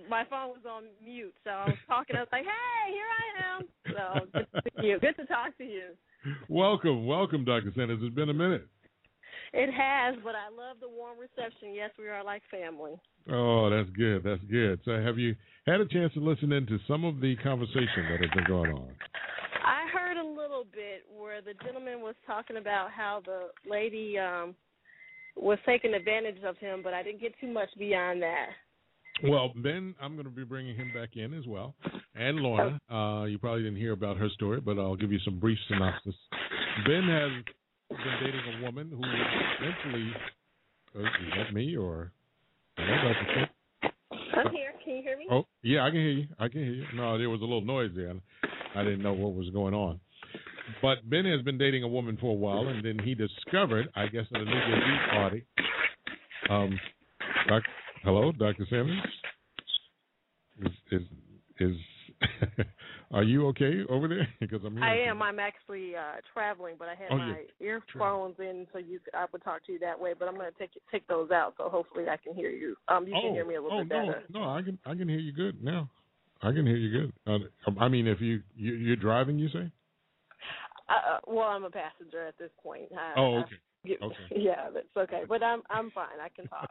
my 0.09 0.23
phone 0.29 0.49
was 0.49 0.65
on 0.69 0.83
mute, 1.03 1.33
so 1.43 1.51
I 1.51 1.65
was 1.69 1.77
talking. 1.87 2.15
I 2.15 2.19
was 2.19 2.29
like, 2.31 2.43
"Hey, 2.43 2.91
here 2.91 3.05
I 3.07 3.55
am." 3.55 3.61
So 3.93 4.27
good 4.33 4.47
to 4.53 4.61
see 4.81 4.87
you. 4.87 4.99
Good 4.99 5.15
to 5.17 5.25
talk 5.25 5.57
to 5.57 5.63
you. 5.63 5.95
Welcome, 6.49 7.05
welcome, 7.05 7.45
Dr. 7.45 7.71
Sanders. 7.75 7.99
It's 8.01 8.13
been 8.13 8.29
a 8.29 8.33
minute. 8.33 8.67
It 9.53 9.71
has, 9.71 10.15
but 10.23 10.35
I 10.35 10.49
love 10.49 10.77
the 10.81 10.89
warm 10.89 11.17
reception. 11.17 11.73
Yes, 11.73 11.91
we 11.97 12.09
are 12.09 12.23
like 12.23 12.43
family. 12.51 12.99
Oh, 13.31 13.69
that's 13.69 13.89
good. 13.91 14.23
That's 14.23 14.43
good. 14.51 14.79
So, 14.83 15.01
have 15.01 15.17
you 15.17 15.35
had 15.65 15.79
a 15.79 15.85
chance 15.85 16.13
to 16.13 16.19
listen 16.19 16.51
into 16.51 16.79
some 16.87 17.05
of 17.05 17.21
the 17.21 17.35
conversation 17.37 18.07
that 18.09 18.19
has 18.19 18.29
been 18.31 18.45
going 18.47 18.71
on? 18.71 18.89
I 19.63 19.87
heard 19.91 20.17
a 20.17 20.25
little 20.25 20.65
bit 20.73 21.03
where 21.17 21.41
the 21.41 21.53
gentleman 21.63 22.01
was 22.01 22.15
talking 22.25 22.57
about 22.57 22.91
how 22.91 23.21
the 23.25 23.49
lady 23.69 24.17
um 24.17 24.55
was 25.39 25.57
taking 25.65 25.93
advantage 25.93 26.43
of 26.45 26.57
him, 26.57 26.81
but 26.83 26.93
I 26.93 27.03
didn't 27.03 27.21
get 27.21 27.33
too 27.39 27.51
much 27.51 27.69
beyond 27.77 28.21
that. 28.21 28.47
Well, 29.23 29.51
Ben, 29.55 29.95
I'm 29.99 30.13
going 30.13 30.25
to 30.25 30.31
be 30.31 30.43
bringing 30.43 30.75
him 30.75 30.91
back 30.93 31.15
in 31.15 31.33
as 31.33 31.47
well, 31.47 31.73
and 32.15 32.37
Lorna. 32.37 32.79
Uh, 32.91 33.25
you 33.25 33.39
probably 33.39 33.63
didn't 33.63 33.79
hear 33.79 33.93
about 33.93 34.17
her 34.17 34.29
story, 34.29 34.61
but 34.61 34.77
I'll 34.77 34.95
give 34.95 35.11
you 35.11 35.19
some 35.25 35.39
brief 35.39 35.57
synopsis. 35.67 36.13
Ben 36.85 37.03
has 37.03 37.31
been 37.89 38.17
dating 38.23 38.41
a 38.59 38.63
woman 38.63 38.91
who 38.91 39.01
eventually. 39.59 40.11
Uh, 40.95 40.99
is 40.99 41.33
that 41.37 41.53
me 41.53 41.75
or? 41.75 42.11
I'm 42.77 44.53
here. 44.53 44.73
Can 44.83 44.95
you 44.97 45.01
hear 45.01 45.17
me? 45.17 45.25
Oh, 45.31 45.45
yeah, 45.63 45.83
I 45.83 45.89
can 45.89 45.99
hear 45.99 46.11
you. 46.11 46.27
I 46.39 46.47
can 46.47 46.63
hear 46.63 46.73
you. 46.73 46.85
No, 46.95 47.17
there 47.17 47.29
was 47.29 47.41
a 47.41 47.43
little 47.43 47.61
noise 47.61 47.91
there. 47.95 48.13
I 48.75 48.83
didn't 48.83 49.01
know 49.01 49.13
what 49.13 49.33
was 49.33 49.49
going 49.49 49.73
on. 49.73 49.99
But 50.81 51.09
Ben 51.09 51.25
has 51.25 51.41
been 51.41 51.57
dating 51.57 51.83
a 51.83 51.87
woman 51.87 52.17
for 52.19 52.31
a 52.31 52.33
while, 52.33 52.67
and 52.67 52.83
then 52.83 52.99
he 53.03 53.15
discovered, 53.15 53.87
I 53.95 54.07
guess, 54.07 54.25
at 54.33 54.41
a 54.41 54.45
New 54.45 54.51
Year's 54.51 54.83
Eve 54.83 55.11
party. 55.11 55.45
Um, 56.49 56.79
doc, 57.47 57.63
hello, 58.03 58.31
Doctor 58.31 58.65
Simmons. 58.69 59.01
Is 60.61 60.71
is 60.91 61.01
is? 61.59 61.75
are 63.11 63.23
you 63.23 63.47
okay 63.47 63.81
over 63.89 64.07
there? 64.07 64.27
because 64.39 64.61
I'm. 64.65 64.81
I 64.81 64.97
am. 65.07 65.21
I'm 65.21 65.39
actually 65.39 65.95
uh 65.95 66.19
traveling, 66.33 66.75
but 66.79 66.87
I 66.87 66.95
had 66.95 67.07
Oh, 67.11 67.17
my 67.17 67.43
earphones 67.59 68.35
in, 68.39 68.65
so 68.73 68.79
you 68.79 68.99
I 69.13 69.25
would 69.31 69.43
talk 69.43 69.65
to 69.67 69.71
you 69.71 69.79
that 69.79 69.99
way. 69.99 70.13
But 70.17 70.27
I'm 70.27 70.35
going 70.35 70.51
to 70.51 70.57
take 70.57 70.71
take 70.91 71.07
those 71.07 71.31
out, 71.31 71.53
so 71.57 71.69
hopefully 71.69 72.05
I 72.09 72.17
can 72.17 72.33
hear 72.33 72.49
you. 72.49 72.75
Um, 72.87 73.07
you 73.07 73.13
oh, 73.15 73.21
can 73.21 73.33
hear 73.33 73.45
me 73.45 73.55
a 73.55 73.61
little 73.61 73.79
oh, 73.79 73.83
bit 73.83 73.89
no, 73.89 74.05
better. 74.07 74.23
no, 74.29 74.43
I 74.43 74.61
can 74.63 74.79
I 74.85 74.95
can 74.95 75.07
hear 75.07 75.19
you 75.19 75.31
good 75.31 75.63
now. 75.63 75.89
I 76.41 76.51
can 76.51 76.65
hear 76.65 76.75
you 76.77 76.91
good. 76.91 77.13
Uh, 77.25 77.71
I 77.79 77.87
mean, 77.87 78.07
if 78.07 78.21
you, 78.21 78.41
you 78.55 78.73
you're 78.73 78.95
driving, 78.95 79.39
you 79.39 79.49
say? 79.49 79.71
Uh, 80.89 81.19
well, 81.27 81.47
I'm 81.47 81.63
a 81.63 81.69
passenger 81.69 82.25
at 82.25 82.37
this 82.37 82.51
point. 82.63 82.85
I, 82.97 83.13
Oh, 83.17 83.35
I- 83.35 83.39
okay. 83.41 83.55
you- 83.83 83.97
Okay. 84.01 84.15
Yeah, 84.35 84.69
that's 84.73 84.95
okay. 84.97 85.23
But 85.27 85.43
I'm 85.43 85.61
I'm 85.69 85.91
fine. 85.91 86.19
I 86.21 86.29
can 86.29 86.47
talk. 86.49 86.69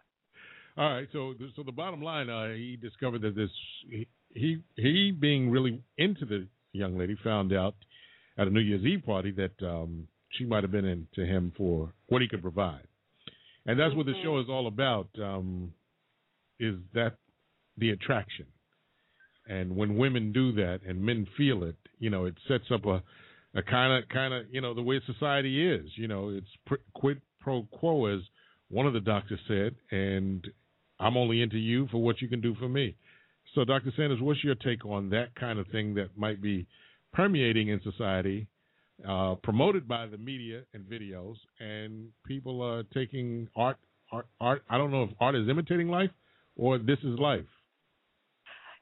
All 0.78 0.90
right. 0.92 1.08
So, 1.12 1.34
the, 1.38 1.48
so 1.56 1.62
the 1.62 1.72
bottom 1.72 2.02
line, 2.02 2.28
uh, 2.28 2.48
he 2.52 2.76
discovered 2.80 3.22
that 3.22 3.34
this 3.34 3.50
he, 3.90 4.06
he 4.34 4.62
he 4.76 5.10
being 5.10 5.50
really 5.50 5.82
into 5.98 6.24
the 6.26 6.46
young 6.72 6.98
lady 6.98 7.16
found 7.24 7.52
out 7.52 7.74
at 8.38 8.46
a 8.46 8.50
New 8.50 8.60
Year's 8.60 8.84
Eve 8.84 9.02
party 9.04 9.30
that 9.32 9.66
um, 9.66 10.06
she 10.32 10.44
might 10.44 10.62
have 10.64 10.72
been 10.72 10.84
into 10.84 11.24
him 11.24 11.52
for 11.56 11.92
what 12.08 12.20
he 12.20 12.28
could 12.28 12.42
provide, 12.42 12.86
and 13.64 13.78
that's 13.80 13.94
what 13.94 14.04
the 14.06 14.14
show 14.22 14.38
is 14.40 14.46
all 14.50 14.66
about. 14.66 15.08
Um, 15.22 15.72
is 16.60 16.74
that 16.94 17.16
the 17.78 17.90
attraction? 17.90 18.46
And 19.48 19.76
when 19.76 19.96
women 19.96 20.32
do 20.32 20.52
that 20.52 20.80
and 20.86 21.00
men 21.00 21.26
feel 21.36 21.62
it, 21.64 21.76
you 22.00 22.10
know, 22.10 22.24
it 22.24 22.34
sets 22.48 22.64
up 22.72 22.84
a 22.84 23.02
kind 23.62 24.02
of 24.02 24.08
kind 24.08 24.34
of 24.34 24.44
you 24.50 24.60
know 24.60 24.74
the 24.74 24.82
way 24.82 25.00
society 25.06 25.70
is. 25.70 25.86
You 25.96 26.08
know, 26.08 26.30
it's 26.30 26.46
pr- 26.66 26.74
quid 26.94 27.20
pro 27.40 27.62
quo, 27.72 28.06
as 28.06 28.20
one 28.68 28.86
of 28.86 28.92
the 28.92 29.00
doctors 29.00 29.40
said, 29.46 29.74
and 29.90 30.46
I'm 30.98 31.16
only 31.16 31.42
into 31.42 31.58
you 31.58 31.88
for 31.88 31.98
what 31.98 32.20
you 32.20 32.28
can 32.28 32.40
do 32.40 32.54
for 32.56 32.68
me. 32.68 32.96
So, 33.54 33.64
Dr. 33.64 33.92
Sanders, 33.96 34.20
what's 34.20 34.42
your 34.42 34.56
take 34.56 34.84
on 34.84 35.10
that 35.10 35.34
kind 35.34 35.58
of 35.58 35.66
thing 35.68 35.94
that 35.94 36.16
might 36.16 36.42
be 36.42 36.66
permeating 37.12 37.68
in 37.68 37.80
society, 37.82 38.48
uh, 39.08 39.36
promoted 39.42 39.86
by 39.86 40.06
the 40.06 40.18
media 40.18 40.62
and 40.74 40.84
videos, 40.84 41.36
and 41.60 42.08
people 42.26 42.60
are 42.60 42.82
taking 42.92 43.48
art, 43.56 43.78
art, 44.12 44.26
art? 44.40 44.62
I 44.68 44.76
don't 44.76 44.90
know 44.90 45.04
if 45.04 45.10
art 45.20 45.36
is 45.36 45.48
imitating 45.48 45.88
life 45.88 46.10
or 46.56 46.78
this 46.78 46.98
is 46.98 47.18
life. 47.18 47.46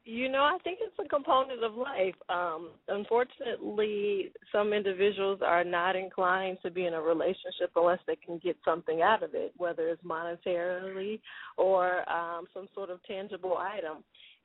You 0.06 0.30
know, 0.30 0.42
I 0.42 0.58
think 0.62 0.80
it's 0.82 0.98
a 1.02 1.08
component 1.08 1.64
of 1.64 1.76
life. 1.76 2.14
Um, 2.28 2.72
unfortunately, 2.88 4.32
some 4.52 4.74
individuals 4.74 5.40
are 5.42 5.64
not 5.64 5.96
inclined 5.96 6.58
to 6.62 6.70
be 6.70 6.84
in 6.84 6.92
a 6.92 7.00
relationship 7.00 7.70
unless 7.74 8.00
they 8.06 8.16
can 8.16 8.38
get 8.38 8.58
something 8.66 9.00
out 9.00 9.22
of 9.22 9.34
it, 9.34 9.54
whether 9.56 9.88
it's 9.88 10.02
monetarily 10.02 11.20
or 11.56 12.08
um, 12.10 12.44
some 12.52 12.68
sort 12.74 12.90
of 12.90 13.02
tangible 13.04 13.56
item. 13.56 14.04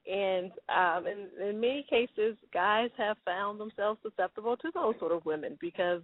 And 0.09 0.51
um, 0.69 1.05
in, 1.07 1.27
in 1.45 1.59
many 1.59 1.85
cases, 1.89 2.37
guys 2.53 2.89
have 2.97 3.17
found 3.25 3.59
themselves 3.59 3.99
susceptible 4.01 4.55
to 4.57 4.71
those 4.73 4.95
sort 4.97 5.11
of 5.11 5.25
women 5.25 5.57
because, 5.59 6.01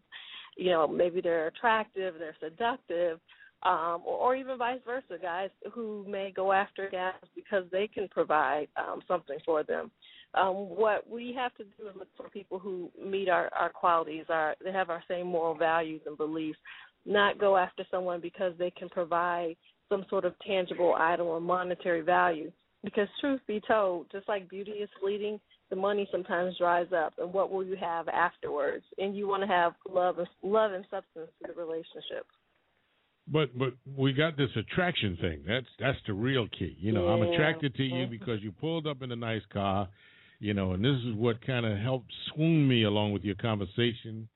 you 0.58 0.72
know, 0.72 0.86
maybe 0.86 1.22
they're 1.22 1.48
attractive, 1.48 2.16
they're 2.20 2.36
seductive, 2.42 3.22
um, 3.66 4.04
or, 4.06 4.18
or 4.18 4.36
even 4.36 4.58
vice 4.58 4.80
versa, 4.86 5.22
guys 5.22 5.50
who 5.74 6.06
may 6.08 6.32
go 6.32 6.52
after 6.52 6.90
guys 6.90 7.14
because 7.34 7.64
they 7.72 7.88
can 7.88 8.08
provide 8.08 8.68
um, 8.78 9.02
something 9.08 9.38
for 9.44 9.64
them. 9.64 9.92
Um, 10.36 10.54
what 10.54 11.10
we 11.10 11.34
have 11.36 11.54
to 11.56 11.64
do 11.64 11.88
is 11.90 11.96
look 11.98 12.10
for 12.16 12.30
people 12.30 12.60
who 12.60 12.92
meet 13.04 13.30
our, 13.30 13.50
our 13.54 13.70
qualities, 13.70 14.26
our 14.30 14.56
they 14.64 14.72
have 14.72 14.90
our 14.90 15.04
same 15.08 15.28
moral 15.28 15.56
values 15.56 16.02
and 16.06 16.18
beliefs, 16.18 16.60
not 17.06 17.40
go 17.40 17.58
after 17.58 17.86
someone 17.90 18.22
because 18.22 18.54
they 18.60 18.72
can 18.72 18.90
provide 18.90 19.56
some 19.90 20.06
sort 20.10 20.26
of 20.26 20.34
tangible 20.46 20.96
item 20.98 21.28
or 21.28 21.40
monetary 21.40 22.02
value. 22.02 22.52
Because 22.84 23.08
truth 23.20 23.42
be 23.48 23.62
told, 23.68 24.12
just 24.12 24.28
like 24.28 24.50
beauty 24.50 24.72
is 24.72 24.90
fleeting, 25.02 25.40
the 25.72 25.76
money 25.76 26.08
sometimes 26.12 26.58
dries 26.58 26.88
up, 26.96 27.14
and 27.18 27.34
what 27.34 27.52
will 27.52 27.64
you 27.64 27.76
have 27.78 28.08
afterwards? 28.10 28.84
And 29.00 29.18
you 29.18 29.28
want 29.28 29.42
to 29.42 29.48
have 29.48 29.74
love 29.92 30.20
and 30.20 30.28
love 30.44 30.74
and 30.74 30.86
substance 30.92 31.32
to 31.42 31.48
the 31.48 31.60
relationship. 31.60 32.28
But 33.28 33.58
but 33.58 33.74
we 33.98 34.14
got 34.14 34.38
this 34.38 34.50
attraction 34.56 35.18
thing. 35.20 35.44
That's 35.48 35.66
that's 35.80 35.98
the 36.06 36.14
real 36.14 36.48
key. 36.48 36.76
You 36.80 36.92
know, 36.92 37.08
I'm 37.08 37.22
attracted 37.24 37.74
to 37.76 37.84
you 37.84 38.06
because 38.06 38.42
you 38.44 38.52
pulled 38.52 38.86
up 38.86 39.02
in 39.02 39.12
a 39.12 39.16
nice 39.16 39.42
car. 39.52 39.88
You 40.40 40.54
know, 40.54 40.74
and 40.74 40.84
this 40.84 40.98
is 41.08 41.16
what 41.16 41.44
kind 41.46 41.66
of 41.66 41.78
helped 41.80 42.12
swoon 42.34 42.68
me 42.68 42.84
along 42.84 43.14
with 43.14 43.24
your 43.24 43.36
conversation. 43.36 44.28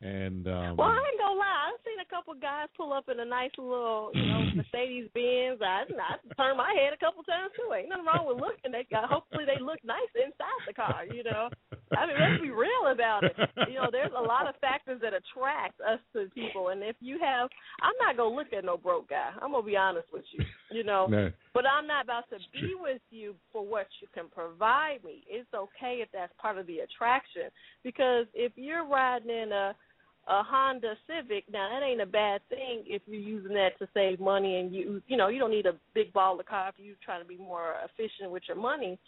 And 0.00 0.46
um, 0.46 0.76
Well, 0.76 0.88
I 0.88 1.02
ain't 1.10 1.18
gonna 1.18 1.38
lie. 1.38 1.72
I've 1.74 1.80
seen 1.84 1.97
a 2.08 2.14
couple 2.14 2.34
guys 2.34 2.68
pull 2.76 2.92
up 2.92 3.08
in 3.08 3.20
a 3.20 3.24
nice 3.24 3.50
little, 3.58 4.10
you 4.14 4.24
know, 4.26 4.40
Mercedes 4.56 5.08
Benz. 5.12 5.60
I, 5.60 5.84
I 5.84 6.16
turned 6.36 6.56
my 6.56 6.72
head 6.72 6.92
a 6.96 7.00
couple 7.04 7.22
times 7.22 7.52
too. 7.56 7.68
Ain't 7.74 7.88
nothing 7.88 8.06
wrong 8.08 8.24
with 8.26 8.40
looking. 8.40 8.72
They 8.72 8.86
got 8.90 9.08
hopefully 9.08 9.44
they 9.44 9.60
look 9.60 9.78
nice 9.84 10.08
inside 10.16 10.60
the 10.66 10.72
car. 10.72 11.04
You 11.04 11.24
know, 11.24 11.48
I 11.96 12.06
mean, 12.06 12.16
let's 12.18 12.40
be 12.42 12.50
real 12.50 12.88
about 12.92 13.24
it. 13.24 13.36
You 13.68 13.76
know, 13.76 13.88
there's 13.92 14.12
a 14.16 14.22
lot 14.22 14.48
of 14.48 14.56
factors 14.60 15.00
that 15.02 15.12
attract 15.12 15.80
us 15.80 16.00
to 16.14 16.28
people, 16.34 16.68
and 16.68 16.82
if 16.82 16.96
you 17.00 17.18
have, 17.20 17.48
I'm 17.82 17.96
not 18.00 18.16
gonna 18.16 18.34
look 18.34 18.52
at 18.56 18.64
no 18.64 18.76
broke 18.76 19.10
guy. 19.10 19.30
I'm 19.42 19.52
gonna 19.52 19.66
be 19.66 19.76
honest 19.76 20.08
with 20.12 20.24
you. 20.32 20.44
You 20.72 20.84
know, 20.84 21.06
No. 21.10 21.30
but 21.54 21.64
I'm 21.66 21.86
not 21.86 22.04
about 22.04 22.28
to 22.30 22.38
be 22.52 22.74
with 22.78 23.02
you 23.10 23.34
for 23.52 23.64
what 23.66 23.86
you 24.00 24.08
can 24.14 24.28
provide 24.28 25.04
me. 25.04 25.24
It's 25.28 25.48
okay 25.54 26.00
if 26.02 26.08
that's 26.12 26.32
part 26.40 26.58
of 26.58 26.66
the 26.66 26.80
attraction 26.80 27.50
because 27.82 28.26
if 28.34 28.52
you're 28.56 28.86
riding 28.86 29.30
in 29.30 29.52
a 29.52 29.74
a 30.28 30.42
Honda 30.42 30.94
Civic, 31.06 31.44
now 31.50 31.70
that 31.70 31.84
ain't 31.84 32.02
a 32.02 32.06
bad 32.06 32.42
thing 32.50 32.84
if 32.86 33.02
you're 33.06 33.20
using 33.20 33.54
that 33.54 33.78
to 33.78 33.88
save 33.94 34.20
money 34.20 34.60
and 34.60 34.74
you 34.74 35.02
you 35.08 35.16
know, 35.16 35.28
you 35.28 35.38
don't 35.38 35.50
need 35.50 35.66
a 35.66 35.76
big 35.94 36.12
ball 36.12 36.38
of 36.38 36.46
car 36.46 36.68
if 36.68 36.74
you 36.78 36.94
trying 37.04 37.22
to 37.22 37.28
be 37.28 37.38
more 37.38 37.74
efficient 37.84 38.30
with 38.30 38.42
your 38.46 38.56
money. 38.56 38.98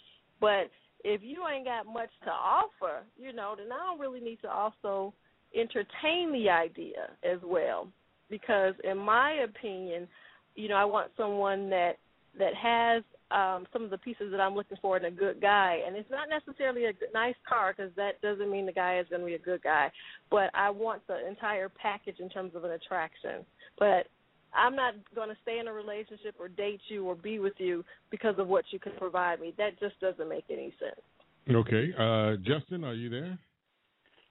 But 0.41 0.71
if 1.05 1.21
you 1.23 1.47
ain't 1.47 1.67
got 1.67 1.87
much 1.87 2.11
to 2.25 2.31
offer, 2.31 3.03
you 3.19 3.33
know, 3.33 3.55
then 3.57 3.71
I 3.71 3.77
don't 3.87 4.01
really 4.01 4.21
need 4.21 4.41
to 4.43 4.51
also 4.51 5.13
entertain 5.55 6.33
the 6.33 6.49
idea 6.49 7.11
as 7.23 7.39
well. 7.45 7.89
Because 8.31 8.75
in 8.85 8.97
my 8.97 9.45
opinion, 9.45 10.09
you 10.55 10.69
know, 10.69 10.77
I 10.77 10.85
want 10.85 11.11
someone 11.17 11.69
that 11.71 11.99
that 12.39 12.55
has 12.55 13.03
um 13.31 13.67
some 13.73 13.85
of 13.85 13.91
the 13.91 13.99
pieces 13.99 14.31
that 14.31 14.41
I'm 14.41 14.55
looking 14.55 14.79
for 14.83 14.97
in 14.97 15.05
a 15.05 15.11
good 15.11 15.41
guy, 15.41 15.79
and 15.87 15.97
it's 15.97 16.11
not 16.11 16.29
necessarily 16.29 16.87
a 16.87 16.93
good- 16.93 17.13
nice 17.15 17.37
car 17.49 17.75
because 17.77 17.93
that 17.97 18.21
doesn't 18.21 18.51
mean 18.51 18.67
the 18.67 18.73
guy 18.73 18.99
is 18.99 19.07
going 19.09 19.21
to 19.21 19.27
be 19.27 19.35
a 19.35 19.39
good 19.39 19.63
guy. 19.63 19.91
But 20.31 20.51
I 20.55 20.71
want 20.71 21.07
the 21.07 21.27
entire 21.27 21.69
package 21.69 22.21
in 22.21 22.29
terms 22.29 22.55
of 22.55 22.65
an 22.65 22.73
attraction. 22.73 23.45
But 23.79 24.07
I'm 24.53 24.75
not 24.75 24.95
going 25.15 25.29
to 25.29 25.37
stay 25.43 25.59
in 25.59 25.69
a 25.69 25.73
relationship 25.73 26.35
or 26.39 26.49
date 26.49 26.81
you 26.89 27.05
or 27.07 27.15
be 27.15 27.39
with 27.39 27.55
you 27.59 27.85
because 28.11 28.35
of 28.39 28.49
what 28.49 28.65
you 28.71 28.79
can 28.79 28.93
provide 28.99 29.41
me. 29.41 29.55
That 29.59 29.79
just 29.79 29.99
doesn't 30.01 30.29
make 30.29 30.45
any 30.51 30.75
sense. 30.81 31.01
okay, 31.49 31.93
uh, 31.99 32.37
Justin, 32.45 32.85
are 32.85 32.95
you 32.95 33.11
there? 33.11 33.39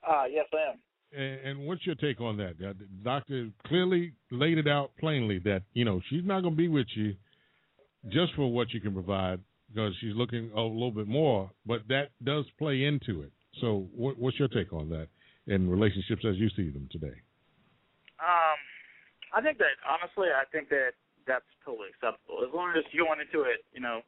Uh, 0.08 0.24
yes, 0.30 0.46
I 0.54 0.72
am. 0.72 0.80
And, 1.12 1.48
and 1.48 1.68
what's 1.68 1.86
your 1.86 1.96
take 1.96 2.22
on 2.22 2.38
that? 2.38 2.52
Uh, 2.52 2.74
the 2.74 2.88
doctor 3.04 3.50
clearly 3.66 4.14
laid 4.32 4.58
it 4.58 4.68
out 4.68 4.92
plainly 5.00 5.40
that 5.40 5.64
you 5.74 5.86
know 5.86 6.02
she's 6.10 6.24
not 6.24 6.42
going 6.42 6.54
to 6.54 6.58
be 6.58 6.68
with 6.68 6.88
you 6.96 7.16
just 8.08 8.34
for 8.36 8.52
what 8.52 8.72
you 8.72 8.80
can 8.80 8.94
provide 8.94 9.40
because 9.70 9.94
she's 10.00 10.16
looking 10.16 10.52
a 10.56 10.62
little 10.62 10.92
bit 10.92 11.08
more, 11.08 11.52
but 11.66 11.82
that 11.90 12.10
does 12.24 12.46
play 12.58 12.86
into 12.86 13.22
it. 13.22 13.32
So, 13.62 13.88
what, 13.96 14.18
what's 14.18 14.40
your 14.40 14.48
take 14.48 14.74
on 14.74 14.90
that 14.90 15.08
in 15.48 15.70
relationships 15.70 16.24
as 16.28 16.38
you 16.38 16.50
see 16.56 16.70
them 16.70 16.88
today? 16.92 17.18
Um, 18.20 18.60
I 19.34 19.42
think 19.42 19.58
that 19.58 19.78
honestly, 19.86 20.28
I 20.34 20.46
think 20.52 20.70
that 20.70 20.98
that's 21.28 21.46
totally 21.66 21.90
acceptable 21.94 22.42
as 22.42 22.54
long 22.54 22.74
as 22.78 22.84
you 22.92 23.06
going 23.06 23.22
into 23.22 23.46
it, 23.46 23.62
you 23.74 23.82
know, 23.82 24.02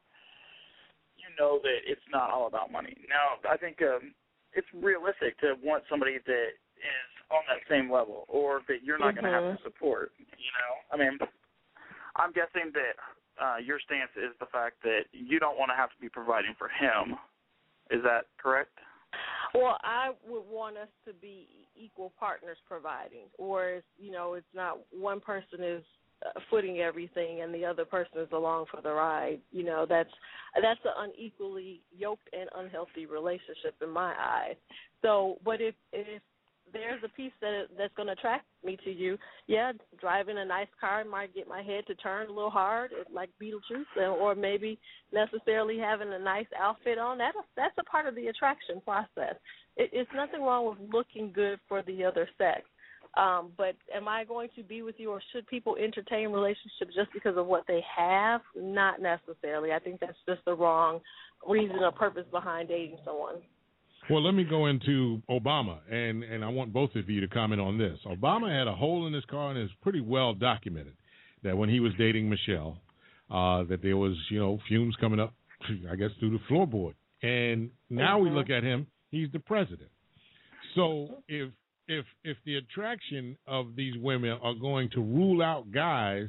you 1.17 1.29
know 1.37 1.59
that 1.61 1.85
it's 1.85 2.01
not 2.11 2.29
all 2.29 2.47
about 2.47 2.71
money. 2.71 2.97
Now, 3.05 3.37
I 3.45 3.57
think 3.57 3.81
um, 3.81 4.13
it's 4.53 4.67
realistic 4.73 5.37
to 5.45 5.53
want 5.61 5.83
somebody 5.89 6.17
that 6.17 6.49
is 6.81 7.11
on 7.29 7.45
that 7.47 7.61
same 7.69 7.91
level, 7.91 8.25
or 8.27 8.61
that 8.67 8.83
you're 8.83 8.97
not 8.97 9.13
going 9.13 9.29
to 9.29 9.31
have 9.31 9.57
to 9.57 9.63
support. 9.63 10.11
You 10.17 10.51
know, 10.57 10.71
I 10.91 10.95
mean, 10.97 11.15
I'm 12.17 12.33
guessing 12.33 12.73
that 12.73 12.97
uh, 13.41 13.57
your 13.57 13.79
stance 13.79 14.11
is 14.15 14.33
the 14.39 14.45
fact 14.45 14.75
that 14.83 15.05
you 15.11 15.39
don't 15.39 15.57
want 15.57 15.71
to 15.71 15.75
have 15.75 15.89
to 15.89 15.99
be 15.99 16.09
providing 16.09 16.53
for 16.57 16.69
him. 16.69 17.17
Is 17.89 18.03
that 18.03 18.25
correct? 18.41 18.77
Well, 19.53 19.77
I 19.83 20.11
would 20.27 20.47
want 20.49 20.77
us 20.77 20.87
to 21.05 21.13
be 21.13 21.47
equal 21.75 22.13
partners 22.17 22.57
providing, 22.67 23.25
or 23.37 23.81
you 23.97 24.11
know, 24.11 24.35
it's 24.35 24.45
not 24.53 24.79
one 24.91 25.19
person 25.19 25.61
is 25.61 25.83
uh, 26.25 26.39
footing 26.49 26.79
everything 26.79 27.41
and 27.41 27.53
the 27.53 27.65
other 27.65 27.83
person 27.83 28.19
is 28.19 28.29
along 28.31 28.65
for 28.71 28.81
the 28.81 28.91
ride. 28.91 29.39
You 29.51 29.63
know, 29.63 29.85
that's 29.89 30.09
that's 30.61 30.79
an 30.85 31.09
unequally 31.09 31.81
yoked 31.97 32.29
and 32.31 32.49
unhealthy 32.55 33.05
relationship 33.05 33.75
in 33.81 33.89
my 33.89 34.13
eyes. 34.13 34.55
So, 35.01 35.39
but 35.43 35.59
if 35.59 35.75
if 35.91 36.21
there's 36.73 37.03
a 37.03 37.09
piece 37.09 37.31
that 37.41 37.65
that's 37.77 37.93
going 37.95 38.07
to 38.07 38.13
attract 38.13 38.45
me 38.63 38.77
to 38.83 38.91
you. 38.91 39.17
Yeah, 39.47 39.71
driving 39.99 40.37
a 40.37 40.45
nice 40.45 40.67
car 40.79 41.03
might 41.05 41.33
get 41.33 41.47
my 41.47 41.61
head 41.61 41.85
to 41.87 41.95
turn 41.95 42.27
a 42.27 42.33
little 42.33 42.49
hard, 42.49 42.91
like 43.13 43.29
Beetlejuice, 43.41 43.83
uh, 43.97 44.09
or 44.09 44.35
maybe 44.35 44.79
necessarily 45.13 45.77
having 45.77 46.11
a 46.11 46.19
nice 46.19 46.47
outfit 46.59 46.97
on. 46.97 47.17
That 47.17 47.33
that's 47.55 47.75
a 47.79 47.83
part 47.83 48.07
of 48.07 48.15
the 48.15 48.27
attraction 48.27 48.81
process. 48.83 49.35
It, 49.77 49.89
it's 49.93 50.11
nothing 50.15 50.41
wrong 50.41 50.69
with 50.69 50.93
looking 50.93 51.31
good 51.33 51.59
for 51.67 51.81
the 51.83 52.03
other 52.03 52.27
sex. 52.37 52.61
Um, 53.17 53.51
but 53.57 53.75
am 53.93 54.07
I 54.07 54.23
going 54.23 54.49
to 54.55 54.63
be 54.63 54.83
with 54.83 54.95
you, 54.97 55.11
or 55.11 55.21
should 55.33 55.45
people 55.47 55.75
entertain 55.75 56.31
relationships 56.31 56.95
just 56.95 57.11
because 57.13 57.35
of 57.35 57.45
what 57.45 57.65
they 57.67 57.83
have? 57.97 58.41
Not 58.55 59.01
necessarily. 59.01 59.73
I 59.73 59.79
think 59.79 59.99
that's 59.99 60.17
just 60.25 60.39
the 60.45 60.55
wrong 60.55 61.01
reason 61.47 61.77
or 61.77 61.91
purpose 61.91 62.25
behind 62.31 62.69
dating 62.69 62.99
someone. 63.03 63.35
Well, 64.09 64.23
let 64.23 64.33
me 64.33 64.43
go 64.43 64.65
into 64.65 65.21
Obama, 65.29 65.77
and 65.89 66.23
and 66.23 66.43
I 66.43 66.49
want 66.49 66.73
both 66.73 66.95
of 66.95 67.09
you 67.09 67.21
to 67.21 67.27
comment 67.27 67.61
on 67.61 67.77
this. 67.77 67.97
Obama 68.05 68.51
had 68.51 68.67
a 68.67 68.75
hole 68.75 69.07
in 69.07 69.13
his 69.13 69.25
car, 69.25 69.51
and 69.51 69.59
it's 69.59 69.73
pretty 69.81 70.01
well 70.01 70.33
documented 70.33 70.93
that 71.43 71.57
when 71.57 71.69
he 71.69 71.79
was 71.79 71.93
dating 71.97 72.29
Michelle, 72.29 72.77
uh, 73.29 73.63
that 73.65 73.81
there 73.81 73.97
was 73.97 74.15
you 74.29 74.39
know 74.39 74.59
fumes 74.67 74.95
coming 74.99 75.19
up, 75.19 75.33
I 75.89 75.95
guess 75.95 76.09
through 76.19 76.31
the 76.31 76.43
floorboard. 76.53 76.93
And 77.23 77.69
now 77.89 78.17
we 78.17 78.29
look 78.29 78.49
at 78.49 78.63
him; 78.63 78.87
he's 79.11 79.31
the 79.31 79.39
president. 79.39 79.89
So 80.75 81.21
if 81.27 81.51
if 81.87 82.05
if 82.23 82.37
the 82.45 82.57
attraction 82.57 83.37
of 83.47 83.75
these 83.75 83.93
women 83.97 84.37
are 84.41 84.55
going 84.55 84.89
to 84.91 85.01
rule 85.01 85.43
out 85.43 85.71
guys 85.71 86.27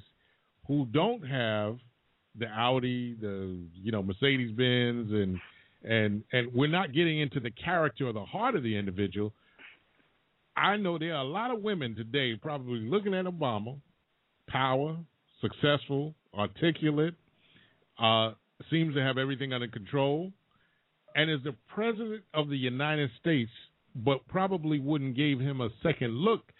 who 0.66 0.86
don't 0.92 1.26
have 1.26 1.78
the 2.38 2.46
Audi, 2.46 3.14
the 3.20 3.58
you 3.74 3.92
know 3.92 4.02
Mercedes 4.02 4.50
Benz, 4.52 5.10
and 5.12 5.38
and 5.84 6.22
and 6.32 6.52
we're 6.52 6.68
not 6.68 6.92
getting 6.92 7.20
into 7.20 7.40
the 7.40 7.50
character 7.50 8.08
or 8.08 8.12
the 8.12 8.24
heart 8.24 8.54
of 8.54 8.62
the 8.62 8.76
individual. 8.76 9.32
I 10.56 10.76
know 10.76 10.98
there 10.98 11.14
are 11.14 11.24
a 11.24 11.28
lot 11.28 11.50
of 11.50 11.62
women 11.62 11.94
today 11.94 12.36
probably 12.40 12.80
looking 12.80 13.14
at 13.14 13.24
Obama, 13.24 13.78
power, 14.48 14.96
successful, 15.40 16.14
articulate, 16.34 17.14
uh, 17.98 18.32
seems 18.70 18.94
to 18.94 19.02
have 19.02 19.18
everything 19.18 19.52
under 19.52 19.68
control, 19.68 20.30
and 21.14 21.30
is 21.30 21.40
the 21.42 21.54
president 21.74 22.22
of 22.34 22.48
the 22.48 22.56
United 22.56 23.10
States, 23.20 23.50
but 23.96 24.26
probably 24.28 24.78
wouldn't 24.78 25.16
give 25.16 25.40
him 25.40 25.60
a 25.60 25.70
second 25.82 26.14
look 26.14 26.52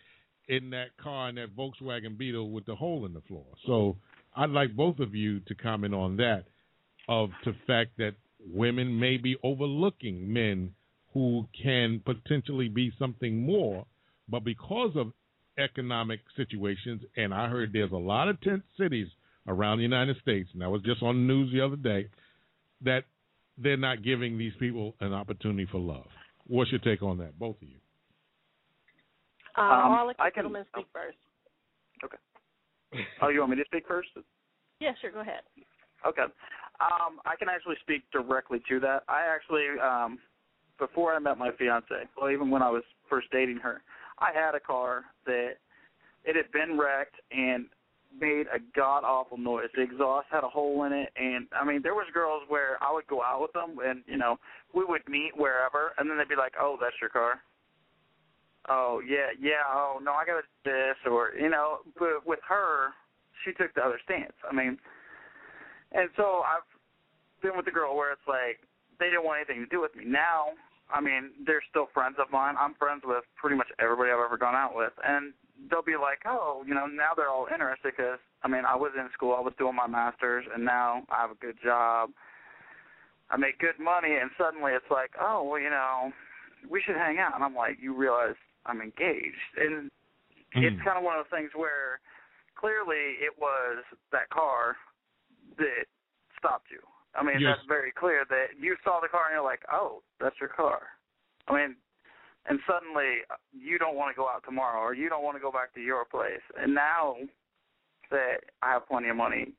in 0.48 0.70
that 0.70 0.96
car 1.02 1.28
in 1.28 1.36
that 1.36 1.54
Volkswagen 1.56 2.16
Beetle 2.18 2.50
with 2.50 2.66
the 2.66 2.74
hole 2.74 3.06
in 3.06 3.12
the 3.12 3.20
floor. 3.22 3.44
So 3.66 3.96
I'd 4.34 4.50
like 4.50 4.74
both 4.74 4.98
of 4.98 5.14
you 5.14 5.40
to 5.40 5.54
comment 5.54 5.94
on 5.94 6.16
that, 6.16 6.44
of 7.08 7.30
the 7.44 7.54
fact 7.66 7.90
that 7.98 8.14
women 8.50 8.98
may 8.98 9.16
be 9.16 9.36
overlooking 9.42 10.32
men 10.32 10.74
who 11.12 11.46
can 11.60 12.00
potentially 12.04 12.68
be 12.68 12.90
something 12.98 13.44
more, 13.44 13.84
but 14.28 14.44
because 14.44 14.92
of 14.96 15.12
economic 15.58 16.20
situations, 16.36 17.02
and 17.16 17.34
I 17.34 17.48
heard 17.48 17.72
there's 17.72 17.92
a 17.92 17.96
lot 17.96 18.28
of 18.28 18.40
tent 18.40 18.62
cities 18.78 19.08
around 19.46 19.78
the 19.78 19.82
United 19.82 20.16
States, 20.22 20.48
and 20.54 20.64
I 20.64 20.68
was 20.68 20.82
just 20.82 21.02
on 21.02 21.14
the 21.26 21.34
news 21.34 21.52
the 21.52 21.60
other 21.60 21.76
day, 21.76 22.08
that 22.82 23.04
they're 23.58 23.76
not 23.76 24.02
giving 24.02 24.38
these 24.38 24.54
people 24.58 24.94
an 25.00 25.12
opportunity 25.12 25.66
for 25.70 25.78
love. 25.78 26.06
What's 26.46 26.70
your 26.70 26.80
take 26.80 27.02
on 27.02 27.18
that, 27.18 27.38
both 27.38 27.56
of 27.56 27.68
you? 27.68 27.76
Uh, 29.56 29.60
Um, 29.60 29.92
I'll 29.92 30.06
let 30.06 30.16
the 30.16 30.22
I 30.22 30.30
can- 30.30 30.44
gentleman 30.44 30.64
speak 30.72 30.86
first. 30.92 31.18
Okay. 32.02 32.16
Oh, 33.20 33.28
you 33.28 33.40
want 33.40 33.50
me 33.50 33.56
to 33.56 33.64
speak 33.66 33.86
first? 33.86 34.08
Yeah, 34.80 34.94
sure. 35.00 35.10
Go 35.12 35.20
ahead. 35.20 35.42
Okay. 36.06 36.24
Um, 36.80 37.20
I 37.24 37.36
can 37.36 37.48
actually 37.48 37.76
speak 37.82 38.02
directly 38.12 38.60
to 38.68 38.80
that. 38.80 39.04
I 39.08 39.22
actually, 39.26 39.66
um, 39.82 40.18
before 40.78 41.14
I 41.14 41.18
met 41.18 41.38
my 41.38 41.50
fiance, 41.58 41.94
well, 42.16 42.30
even 42.30 42.50
when 42.50 42.62
I 42.62 42.70
was 42.70 42.82
first 43.08 43.28
dating 43.30 43.58
her, 43.58 43.82
I 44.18 44.30
had 44.32 44.54
a 44.54 44.60
car 44.60 45.04
that 45.26 45.54
it 46.24 46.36
had 46.36 46.50
been 46.52 46.78
wrecked 46.78 47.16
and 47.30 47.66
made 48.20 48.46
a 48.52 48.58
god 48.76 49.04
awful 49.04 49.38
noise. 49.38 49.68
The 49.74 49.82
exhaust 49.82 50.26
had 50.30 50.44
a 50.44 50.48
hole 50.48 50.84
in 50.84 50.92
it, 50.92 51.10
and 51.16 51.46
I 51.58 51.64
mean, 51.64 51.80
there 51.82 51.94
was 51.94 52.06
girls 52.12 52.42
where 52.48 52.82
I 52.82 52.92
would 52.92 53.06
go 53.06 53.22
out 53.22 53.40
with 53.40 53.52
them, 53.52 53.78
and 53.84 54.02
you 54.06 54.16
know, 54.16 54.38
we 54.74 54.84
would 54.84 55.02
meet 55.08 55.32
wherever, 55.36 55.92
and 55.98 56.10
then 56.10 56.18
they'd 56.18 56.28
be 56.28 56.36
like, 56.36 56.54
"Oh, 56.60 56.76
that's 56.80 56.96
your 57.00 57.10
car." 57.10 57.40
Oh 58.68 59.00
yeah, 59.06 59.34
yeah. 59.40 59.64
Oh 59.68 59.98
no, 60.02 60.12
I 60.12 60.24
got 60.24 60.42
this, 60.64 60.96
or 61.10 61.32
you 61.38 61.48
know. 61.48 61.78
But 61.98 62.26
with 62.26 62.40
her, 62.48 62.90
she 63.44 63.52
took 63.52 63.74
the 63.74 63.82
other 63.82 64.00
stance. 64.04 64.34
I 64.48 64.54
mean, 64.54 64.78
and 65.94 66.08
so 66.16 66.42
I've 66.44 66.66
been 67.42 67.56
with 67.56 67.66
the 67.66 67.72
girl 67.72 67.96
where 67.96 68.12
it's 68.12 68.28
like 68.28 68.60
they 68.98 69.06
didn't 69.06 69.24
want 69.24 69.42
anything 69.42 69.64
to 69.64 69.70
do 69.70 69.80
with 69.80 69.94
me. 69.96 70.04
Now, 70.06 70.54
I 70.92 71.00
mean, 71.00 71.32
they're 71.46 71.64
still 71.68 71.88
friends 71.92 72.16
of 72.20 72.30
mine. 72.30 72.54
I'm 72.58 72.74
friends 72.74 73.02
with 73.04 73.24
pretty 73.36 73.56
much 73.56 73.68
everybody 73.78 74.10
I've 74.10 74.24
ever 74.24 74.36
gone 74.36 74.54
out 74.54 74.76
with, 74.76 74.92
and 75.04 75.32
they'll 75.70 75.82
be 75.82 75.96
like, 75.96 76.22
oh, 76.26 76.62
you 76.66 76.74
know, 76.74 76.86
now 76.86 77.12
they're 77.16 77.30
all 77.30 77.48
interested 77.52 77.92
because 77.96 78.18
I 78.42 78.48
mean, 78.48 78.64
I 78.66 78.74
was 78.74 78.92
in 78.98 79.08
school, 79.14 79.34
I 79.36 79.40
was 79.40 79.54
doing 79.58 79.76
my 79.76 79.86
masters, 79.86 80.44
and 80.52 80.64
now 80.64 81.02
I 81.10 81.22
have 81.22 81.30
a 81.30 81.40
good 81.40 81.56
job. 81.62 82.10
I 83.30 83.36
make 83.36 83.58
good 83.58 83.78
money, 83.78 84.18
and 84.20 84.30
suddenly 84.36 84.72
it's 84.72 84.90
like, 84.90 85.10
oh, 85.20 85.42
well, 85.42 85.60
you 85.60 85.70
know, 85.70 86.12
we 86.68 86.82
should 86.84 86.96
hang 86.96 87.18
out. 87.18 87.34
And 87.34 87.42
I'm 87.42 87.54
like, 87.54 87.78
you 87.80 87.96
realize 87.96 88.34
I'm 88.66 88.82
engaged, 88.82 89.56
and 89.56 89.90
it's 90.52 90.76
hmm. 90.76 90.84
kind 90.84 90.98
of 90.98 91.04
one 91.04 91.18
of 91.18 91.24
those 91.24 91.38
things 91.38 91.50
where 91.56 92.00
clearly 92.58 93.16
it 93.22 93.32
was 93.40 93.84
that 94.12 94.28
car 94.28 94.76
that 95.58 95.86
stopped 96.38 96.70
you. 96.70 96.80
I 97.14 97.22
mean, 97.22 97.40
Yes. 97.40 97.56
that's 97.58 97.68
very 97.68 97.92
clear 97.92 98.24
that 98.28 98.56
you 98.58 98.76
saw 98.82 99.00
the 99.00 99.08
car 99.08 99.26
and 99.26 99.34
you're 99.34 99.44
like, 99.44 99.62
oh, 99.70 100.02
that's 100.18 100.36
your 100.40 100.48
car. 100.48 100.88
I 101.46 101.52
mean, 101.52 101.76
and 102.46 102.58
suddenly 102.66 103.22
uh, 103.30 103.36
you 103.52 103.78
don't 103.78 103.96
want 103.96 104.14
to 104.14 104.16
go 104.16 104.28
out 104.28 104.42
tomorrow 104.44 104.80
or 104.80 104.94
you 104.94 105.08
don't 105.08 105.22
want 105.22 105.36
to 105.36 105.40
go 105.40 105.52
back 105.52 105.74
to 105.74 105.80
your 105.80 106.04
place. 106.04 106.42
And 106.58 106.74
now 106.74 107.16
that 108.10 108.48
I 108.62 108.72
have 108.72 108.88
plenty 108.88 109.08
of 109.08 109.16
money, 109.16 109.52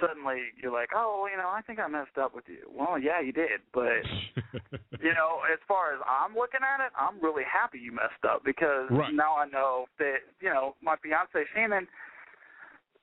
suddenly 0.00 0.50
you're 0.60 0.72
like, 0.72 0.90
oh, 0.94 1.28
you 1.30 1.36
know, 1.36 1.48
I 1.48 1.60
think 1.62 1.78
I 1.78 1.86
messed 1.86 2.18
up 2.20 2.34
with 2.34 2.44
you. 2.48 2.66
Well, 2.72 2.98
yeah, 2.98 3.20
you 3.20 3.32
did, 3.32 3.62
but 3.72 4.02
you 5.00 5.12
know, 5.14 5.44
as 5.52 5.60
far 5.68 5.94
as 5.94 6.00
I'm 6.02 6.34
looking 6.34 6.60
at 6.64 6.84
it, 6.84 6.92
I'm 6.98 7.20
really 7.22 7.44
happy 7.44 7.78
you 7.78 7.92
messed 7.92 8.24
up 8.28 8.44
because 8.44 8.90
Right. 8.90 9.14
now 9.14 9.36
I 9.36 9.46
know 9.46 9.86
that 9.98 10.24
you 10.40 10.48
know 10.48 10.74
my 10.82 10.96
fiance 11.02 11.38
Shannon. 11.54 11.86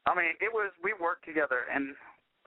I 0.06 0.16
mean, 0.16 0.34
it 0.42 0.52
was 0.52 0.72
we 0.84 0.94
worked 1.00 1.26
together 1.26 1.70
and 1.74 1.96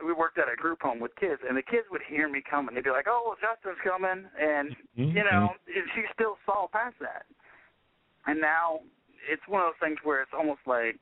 we 0.02 0.12
worked 0.12 0.38
at 0.38 0.50
a 0.50 0.56
group 0.56 0.82
home 0.82 0.98
with 0.98 1.14
kids, 1.16 1.40
and 1.46 1.56
the 1.56 1.62
kids 1.62 1.86
would 1.90 2.02
hear 2.08 2.28
me 2.28 2.42
coming. 2.42 2.74
They'd 2.74 2.84
be 2.84 2.90
like, 2.90 3.06
"Oh, 3.08 3.22
well, 3.26 3.38
Justin's 3.38 3.78
coming," 3.84 4.26
and 4.38 4.74
you 5.14 5.24
know, 5.24 5.54
she 5.66 6.02
still 6.12 6.36
saw 6.46 6.66
past 6.72 6.96
that. 7.00 7.26
And 8.26 8.40
now 8.40 8.80
it's 9.30 9.46
one 9.46 9.62
of 9.62 9.72
those 9.72 9.86
things 9.86 9.98
where 10.02 10.22
it's 10.22 10.34
almost 10.36 10.60
like 10.66 10.98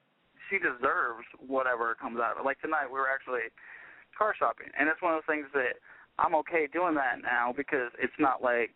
she 0.50 0.58
deserves 0.58 1.24
whatever 1.38 1.94
comes 1.94 2.20
out 2.20 2.32
of 2.32 2.38
it. 2.38 2.44
Like 2.44 2.60
tonight, 2.60 2.86
we 2.92 2.98
were 2.98 3.08
actually 3.08 3.48
car 4.16 4.34
shopping, 4.38 4.68
and 4.78 4.88
it's 4.88 5.00
one 5.00 5.14
of 5.14 5.22
those 5.24 5.32
things 5.32 5.46
that 5.54 5.80
I'm 6.18 6.34
okay 6.44 6.68
doing 6.68 6.94
that 6.96 7.22
now 7.22 7.54
because 7.56 7.90
it's 7.98 8.16
not 8.18 8.42
like 8.42 8.74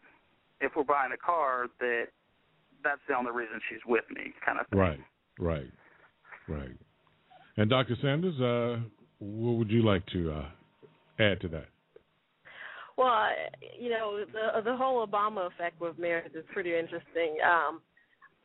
if 0.60 0.72
we're 0.74 0.88
buying 0.88 1.12
a 1.12 1.20
car 1.20 1.66
that 1.80 2.08
that's 2.82 3.00
the 3.08 3.14
only 3.14 3.32
reason 3.32 3.60
she's 3.68 3.84
with 3.84 4.04
me, 4.14 4.32
kind 4.44 4.58
of 4.60 4.66
thing. 4.68 4.78
Right, 4.78 5.00
right, 5.38 5.72
right. 6.48 6.76
And 7.56 7.68
Dr. 7.68 7.96
Sanders, 8.00 8.40
uh, 8.40 8.80
what 9.18 9.56
would 9.56 9.70
you 9.70 9.82
like 9.82 10.04
to 10.06 10.32
uh, 10.32 10.48
add 11.18 11.40
to 11.40 11.48
that? 11.48 11.66
Well, 12.96 13.28
you 13.78 13.90
know, 13.90 14.24
the 14.32 14.62
the 14.62 14.76
whole 14.76 15.06
Obama 15.06 15.48
effect 15.48 15.80
with 15.80 15.98
marriage 15.98 16.32
is 16.34 16.44
pretty 16.52 16.74
interesting. 16.74 17.36
Um, 17.44 17.80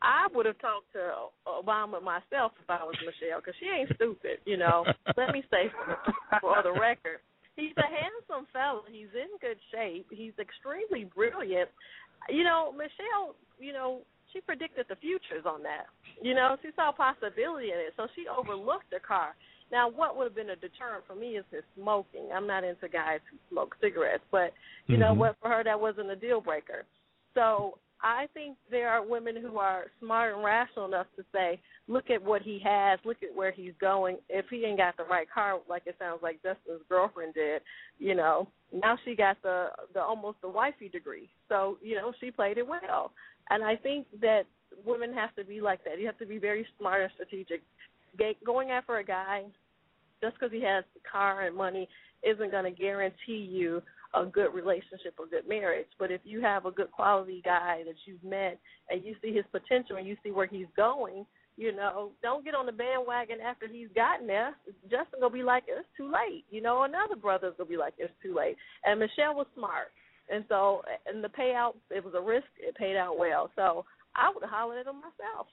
I 0.01 0.27
would 0.33 0.45
have 0.45 0.59
talked 0.59 0.91
to 0.93 1.31
Obama 1.47 2.01
myself 2.01 2.51
if 2.57 2.67
I 2.67 2.83
was 2.83 2.95
Michelle, 3.05 3.39
because 3.39 3.53
she 3.59 3.67
ain't 3.67 3.93
stupid. 3.95 4.41
You 4.45 4.57
know, 4.57 4.83
let 5.17 5.31
me 5.31 5.43
say 5.51 5.71
for, 5.71 5.97
for 6.41 6.63
the 6.63 6.73
record, 6.73 7.21
he's 7.55 7.77
a 7.77 7.87
handsome 7.87 8.47
fella. 8.51 8.81
He's 8.91 9.13
in 9.13 9.29
good 9.39 9.61
shape. 9.71 10.07
He's 10.09 10.33
extremely 10.41 11.05
brilliant. 11.15 11.69
You 12.29 12.43
know, 12.43 12.73
Michelle. 12.73 13.35
You 13.59 13.73
know, 13.73 14.01
she 14.33 14.41
predicted 14.41 14.87
the 14.89 14.95
futures 14.97 15.45
on 15.45 15.63
that. 15.63 15.85
You 16.21 16.33
know, 16.33 16.57
she 16.61 16.69
saw 16.75 16.91
possibility 16.91 17.71
in 17.71 17.79
it, 17.79 17.93
so 17.95 18.07
she 18.15 18.25
overlooked 18.27 18.89
the 18.91 18.99
car. 18.99 19.35
Now, 19.71 19.89
what 19.89 20.17
would 20.17 20.25
have 20.25 20.35
been 20.35 20.49
a 20.49 20.55
deterrent 20.55 21.05
for 21.07 21.15
me 21.15 21.37
is 21.37 21.45
his 21.51 21.63
smoking. 21.75 22.29
I'm 22.33 22.47
not 22.47 22.63
into 22.63 22.89
guys 22.89 23.19
who 23.31 23.37
smoke 23.49 23.75
cigarettes, 23.81 24.23
but 24.31 24.53
you 24.87 24.97
know 24.97 25.13
Mhm. 25.13 25.17
what? 25.17 25.37
For 25.37 25.49
her, 25.49 25.63
that 25.63 25.79
wasn't 25.79 26.11
a 26.11 26.15
deal 26.15 26.41
breaker. 26.41 26.85
So 27.33 27.77
I 28.01 28.27
think 28.33 28.57
there 28.69 28.89
are 28.89 29.03
women 29.03 29.35
who 29.35 29.57
are 29.59 29.89
smart 29.99 30.33
and 30.33 30.43
rational 30.43 30.85
enough 30.85 31.07
to 31.15 31.23
say, 31.31 31.61
look 31.87 32.09
at 32.09 32.21
what 32.21 32.41
he 32.41 32.59
has, 32.59 32.99
look 33.05 33.21
at 33.23 33.33
where 33.33 33.51
he's 33.51 33.75
going. 33.77 34.17
If 34.27 34.49
he 34.49 34.65
ain't 34.65 34.77
got 34.77 34.97
the 34.97 35.03
right 35.03 35.29
car, 35.29 35.59
like 35.69 35.83
it 35.85 35.95
sounds 35.99 36.21
like 36.23 36.41
Justin's 36.41 36.81
girlfriend 36.89 37.35
did, 37.35 37.61
you 37.99 38.15
know, 38.15 38.47
now 38.71 38.97
she 39.05 39.15
got 39.15 39.41
the 39.41 39.71
the 39.93 40.01
almost 40.01 40.41
the 40.41 40.49
wifey 40.49 40.89
degree. 40.89 41.29
So 41.49 41.77
you 41.81 41.95
know 41.95 42.13
she 42.19 42.31
played 42.31 42.57
it 42.57 42.67
well, 42.67 43.11
and 43.49 43.63
I 43.63 43.75
think 43.75 44.07
that 44.21 44.43
women 44.85 45.13
have 45.13 45.35
to 45.35 45.43
be 45.43 45.61
like 45.61 45.83
that. 45.83 45.99
You 45.99 46.05
have 46.07 46.17
to 46.19 46.25
be 46.25 46.37
very 46.37 46.65
smart 46.79 47.01
and 47.01 47.11
strategic. 47.13 47.61
Going 48.45 48.71
after 48.71 48.97
a 48.97 49.03
guy 49.03 49.43
just 50.21 50.35
because 50.35 50.51
he 50.51 50.63
has 50.63 50.83
the 50.93 51.01
car 51.09 51.41
and 51.41 51.55
money 51.55 51.87
isn't 52.23 52.51
going 52.51 52.63
to 52.63 52.71
guarantee 52.71 53.47
you 53.49 53.81
a 54.13 54.25
good 54.25 54.53
relationship 54.53 55.15
or 55.17 55.25
good 55.25 55.47
marriage. 55.47 55.87
But 55.97 56.11
if 56.11 56.21
you 56.23 56.41
have 56.41 56.65
a 56.65 56.71
good 56.71 56.91
quality 56.91 57.41
guy 57.43 57.81
that 57.85 57.95
you've 58.05 58.23
met 58.23 58.59
and 58.89 59.03
you 59.03 59.15
see 59.21 59.33
his 59.33 59.45
potential 59.51 59.97
and 59.97 60.07
you 60.07 60.17
see 60.23 60.31
where 60.31 60.47
he's 60.47 60.67
going, 60.75 61.25
you 61.57 61.75
know, 61.75 62.11
don't 62.21 62.43
get 62.43 62.55
on 62.55 62.65
the 62.65 62.71
bandwagon 62.71 63.37
after 63.39 63.67
he's 63.67 63.89
gotten 63.93 64.27
there. 64.27 64.55
Justin 64.83 65.19
gonna 65.19 65.33
be 65.33 65.43
like, 65.43 65.63
it's 65.67 65.87
too 65.97 66.11
late. 66.11 66.45
You 66.49 66.61
know, 66.61 66.83
another 66.83 67.15
brother's 67.15 67.53
gonna 67.57 67.69
be 67.69 67.77
like, 67.77 67.93
it's 67.97 68.13
too 68.23 68.35
late. 68.35 68.55
And 68.83 68.99
Michelle 68.99 69.35
was 69.35 69.47
smart, 69.55 69.87
and 70.31 70.45
so 70.49 70.81
and 71.05 71.23
the 71.23 71.27
payout, 71.27 71.73
it 71.89 72.03
was 72.03 72.13
a 72.17 72.21
risk. 72.21 72.47
It 72.59 72.75
paid 72.75 72.95
out 72.95 73.17
well. 73.17 73.51
So 73.55 73.85
I 74.15 74.31
would 74.33 74.43
have 74.43 74.49
hollered 74.49 74.79
at 74.79 74.87
him 74.87 75.01
myself. 75.01 75.47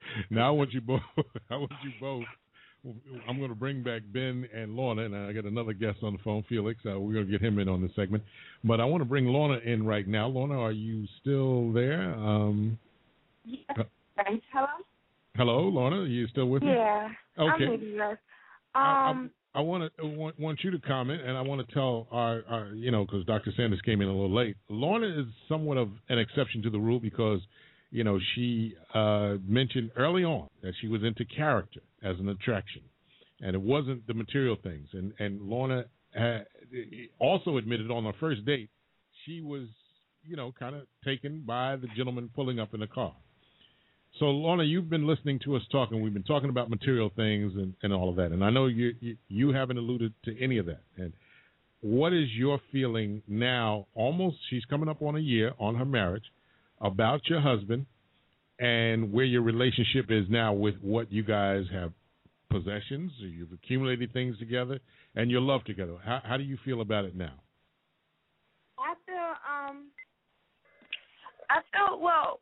now 0.30 0.48
I 0.48 0.50
want 0.50 0.72
you 0.72 0.80
both. 0.80 1.00
I 1.50 1.56
want 1.56 1.72
you 1.84 1.92
both. 2.00 2.24
I'm 3.28 3.36
going 3.38 3.50
to 3.50 3.54
bring 3.54 3.82
back 3.82 4.02
Ben 4.12 4.48
and 4.54 4.74
Lorna, 4.74 5.02
and 5.02 5.14
I 5.16 5.32
got 5.32 5.44
another 5.44 5.72
guest 5.74 5.98
on 6.02 6.14
the 6.14 6.18
phone, 6.24 6.44
Felix. 6.48 6.80
Uh, 6.86 6.98
we're 6.98 7.12
going 7.12 7.26
to 7.26 7.30
get 7.30 7.42
him 7.42 7.58
in 7.58 7.68
on 7.68 7.82
this 7.82 7.90
segment, 7.94 8.22
but 8.64 8.80
I 8.80 8.84
want 8.84 9.02
to 9.02 9.04
bring 9.04 9.26
Lorna 9.26 9.58
in 9.58 9.84
right 9.84 10.08
now. 10.08 10.26
Lorna, 10.28 10.58
are 10.58 10.72
you 10.72 11.06
still 11.20 11.72
there? 11.72 12.14
Um, 12.14 12.78
uh, 13.78 13.82
Thanks. 14.16 14.44
Hello? 14.52 14.66
hello, 15.36 15.60
Lorna. 15.68 16.00
Are 16.00 16.06
you 16.06 16.26
still 16.28 16.46
with 16.46 16.62
me? 16.62 16.72
Yeah. 16.72 17.08
Okay. 17.38 17.64
I'm 17.64 17.70
with 17.70 17.82
you 17.82 17.98
guys. 17.98 18.16
I- 18.74 19.10
Um, 19.10 19.30
I 19.52 19.60
want 19.60 19.92
to 19.98 20.06
want, 20.06 20.38
want 20.38 20.62
you 20.62 20.70
to 20.70 20.78
comment, 20.78 21.22
and 21.22 21.36
I 21.36 21.40
want 21.40 21.66
to 21.66 21.74
tell 21.74 22.06
our, 22.12 22.44
our 22.48 22.66
you 22.68 22.92
know, 22.92 23.04
because 23.04 23.24
Dr. 23.24 23.50
Sanders 23.56 23.80
came 23.80 24.00
in 24.00 24.06
a 24.06 24.12
little 24.12 24.32
late. 24.32 24.56
Lorna 24.68 25.08
is 25.08 25.26
somewhat 25.48 25.76
of 25.76 25.88
an 26.08 26.20
exception 26.20 26.62
to 26.62 26.70
the 26.70 26.78
rule 26.78 27.00
because, 27.00 27.40
you 27.90 28.04
know, 28.04 28.18
she 28.34 28.74
uh, 28.94 29.34
mentioned 29.46 29.90
early 29.96 30.24
on 30.24 30.48
that 30.62 30.72
she 30.80 30.88
was 30.88 31.02
into 31.02 31.24
character 31.24 31.80
as 32.02 32.16
an 32.18 32.28
attraction, 32.28 32.82
and 33.40 33.54
it 33.54 33.60
wasn't 33.60 34.06
the 34.06 34.14
material 34.14 34.56
things. 34.62 34.88
And 34.92 35.12
and 35.18 35.40
Lorna 35.42 35.84
had 36.14 36.46
also 37.18 37.56
admitted 37.56 37.90
on 37.90 38.04
her 38.04 38.12
first 38.20 38.44
date 38.44 38.70
she 39.26 39.40
was, 39.40 39.66
you 40.26 40.36
know, 40.36 40.52
kind 40.58 40.74
of 40.74 40.82
taken 41.04 41.42
by 41.46 41.76
the 41.76 41.88
gentleman 41.96 42.30
pulling 42.34 42.58
up 42.58 42.74
in 42.74 42.80
the 42.80 42.86
car. 42.86 43.14
So, 44.18 44.26
Lorna, 44.26 44.64
you've 44.64 44.90
been 44.90 45.06
listening 45.06 45.38
to 45.44 45.56
us 45.56 45.62
talking. 45.70 46.02
We've 46.02 46.12
been 46.12 46.24
talking 46.24 46.50
about 46.50 46.68
material 46.68 47.10
things 47.14 47.52
and, 47.54 47.74
and 47.82 47.92
all 47.92 48.08
of 48.08 48.16
that, 48.16 48.32
and 48.32 48.44
I 48.44 48.50
know 48.50 48.66
you, 48.66 48.94
you 49.00 49.16
you 49.28 49.52
haven't 49.52 49.78
alluded 49.78 50.12
to 50.24 50.42
any 50.42 50.58
of 50.58 50.66
that. 50.66 50.82
And 50.96 51.12
what 51.80 52.12
is 52.12 52.28
your 52.36 52.60
feeling 52.72 53.22
now? 53.28 53.86
Almost, 53.94 54.36
she's 54.48 54.64
coming 54.64 54.88
up 54.88 55.00
on 55.00 55.16
a 55.16 55.20
year 55.20 55.52
on 55.58 55.76
her 55.76 55.84
marriage, 55.84 56.24
about 56.80 57.28
your 57.28 57.40
husband 57.40 57.86
and 58.58 59.12
where 59.12 59.24
your 59.24 59.42
relationship 59.42 60.06
is 60.10 60.24
now 60.28 60.52
with 60.52 60.74
what 60.82 61.10
you 61.10 61.22
guys 61.22 61.64
have 61.72 61.92
possessions, 62.50 63.12
or 63.22 63.28
you've 63.28 63.52
accumulated 63.52 64.12
things 64.12 64.36
together, 64.38 64.80
and 65.14 65.30
your 65.30 65.40
love 65.40 65.64
together. 65.64 65.96
How, 66.04 66.20
how 66.24 66.36
do 66.36 66.42
you 66.42 66.58
feel 66.64 66.80
about 66.80 67.04
it 67.04 67.14
now? 67.16 67.34
I 68.78 68.94
feel 69.06 69.30
um 69.48 69.86
I 71.48 71.60
feel 71.72 72.00
well 72.00 72.40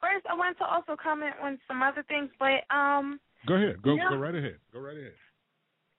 first 0.00 0.26
I 0.28 0.34
wanted 0.34 0.58
to 0.58 0.64
also 0.64 0.96
comment 1.00 1.34
on 1.42 1.58
some 1.68 1.82
other 1.82 2.04
things, 2.08 2.30
but 2.38 2.64
um 2.74 3.20
Go 3.46 3.54
ahead. 3.54 3.82
Go 3.82 3.94
Yeah. 3.94 4.08
go 4.10 4.16
right 4.16 4.34
ahead. 4.34 4.56
Go 4.72 4.80
right 4.80 4.96
ahead. 4.96 5.12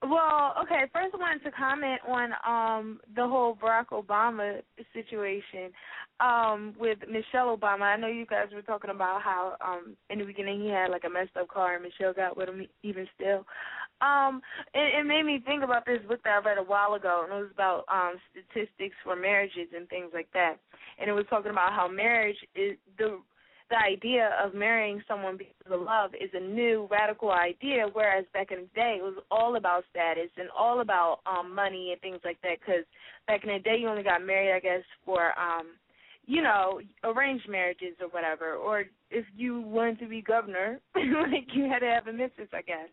Well, 0.01 0.53
okay. 0.63 0.83
First, 0.93 1.15
I 1.15 1.17
wanted 1.17 1.43
to 1.43 1.51
comment 1.51 2.01
on 2.07 2.31
um 2.45 2.99
the 3.15 3.27
whole 3.27 3.55
Barack 3.55 3.87
Obama 3.91 4.61
situation 4.93 5.71
um 6.19 6.73
with 6.79 6.99
Michelle 7.09 7.55
Obama. 7.57 7.81
I 7.83 7.97
know 7.97 8.07
you 8.07 8.25
guys 8.25 8.47
were 8.53 8.61
talking 8.61 8.91
about 8.91 9.21
how 9.21 9.57
um 9.59 9.95
in 10.09 10.19
the 10.19 10.25
beginning 10.25 10.61
he 10.61 10.69
had 10.69 10.89
like 10.89 11.03
a 11.05 11.09
messed 11.09 11.35
up 11.39 11.49
car 11.49 11.75
and 11.75 11.83
Michelle 11.83 12.13
got 12.13 12.37
with 12.37 12.47
him 12.49 12.65
even 12.83 13.07
still. 13.15 13.45
Um 14.01 14.41
it, 14.73 14.99
it 14.99 15.05
made 15.05 15.23
me 15.23 15.41
think 15.45 15.63
about 15.63 15.85
this 15.85 15.99
book 16.07 16.21
that 16.23 16.41
I 16.41 16.47
read 16.47 16.57
a 16.57 16.63
while 16.63 16.93
ago 16.93 17.25
and 17.25 17.37
it 17.37 17.41
was 17.41 17.51
about 17.53 17.83
um 17.91 18.15
statistics 18.31 18.95
for 19.03 19.15
marriages 19.15 19.67
and 19.75 19.89
things 19.89 20.11
like 20.13 20.29
that. 20.33 20.55
And 20.99 21.09
it 21.09 21.13
was 21.13 21.25
talking 21.29 21.51
about 21.51 21.73
how 21.73 21.87
marriage 21.87 22.37
is 22.55 22.77
the 22.97 23.19
the 23.69 23.77
idea 23.77 24.29
of 24.41 24.53
marrying 24.53 25.01
someone 25.07 25.37
because 25.37 25.71
of 25.71 25.81
love 25.81 26.11
is 26.13 26.29
a 26.33 26.39
new 26.39 26.87
radical 26.91 27.31
idea 27.31 27.87
whereas 27.93 28.23
back 28.31 28.51
in 28.51 28.59
the 28.59 28.69
day 28.75 28.97
it 28.99 29.03
was 29.03 29.17
all 29.31 29.55
about 29.55 29.83
status 29.89 30.29
and 30.37 30.49
all 30.57 30.81
about 30.81 31.19
um 31.25 31.53
money 31.53 31.91
and 31.91 31.99
things 32.01 32.19
like 32.23 32.39
that 32.41 32.61
cuz 32.63 32.85
back 33.27 33.43
in 33.43 33.51
the 33.51 33.59
day 33.59 33.75
you 33.75 33.87
only 33.89 34.03
got 34.03 34.21
married 34.23 34.53
I 34.53 34.59
guess 34.59 34.83
for 35.03 35.37
um 35.37 35.75
you 36.25 36.41
know 36.41 36.79
arranged 37.03 37.47
marriages 37.49 37.95
or 38.01 38.07
whatever 38.09 38.55
or 38.55 38.85
if 39.11 39.25
you 39.35 39.61
wanted 39.61 39.99
to 39.99 40.07
be 40.07 40.21
governor 40.21 40.79
like 40.95 41.47
you 41.53 41.65
had 41.69 41.79
to 41.79 41.85
have 41.85 42.07
a 42.07 42.13
mistress 42.13 42.49
I 42.53 42.61
guess 42.61 42.89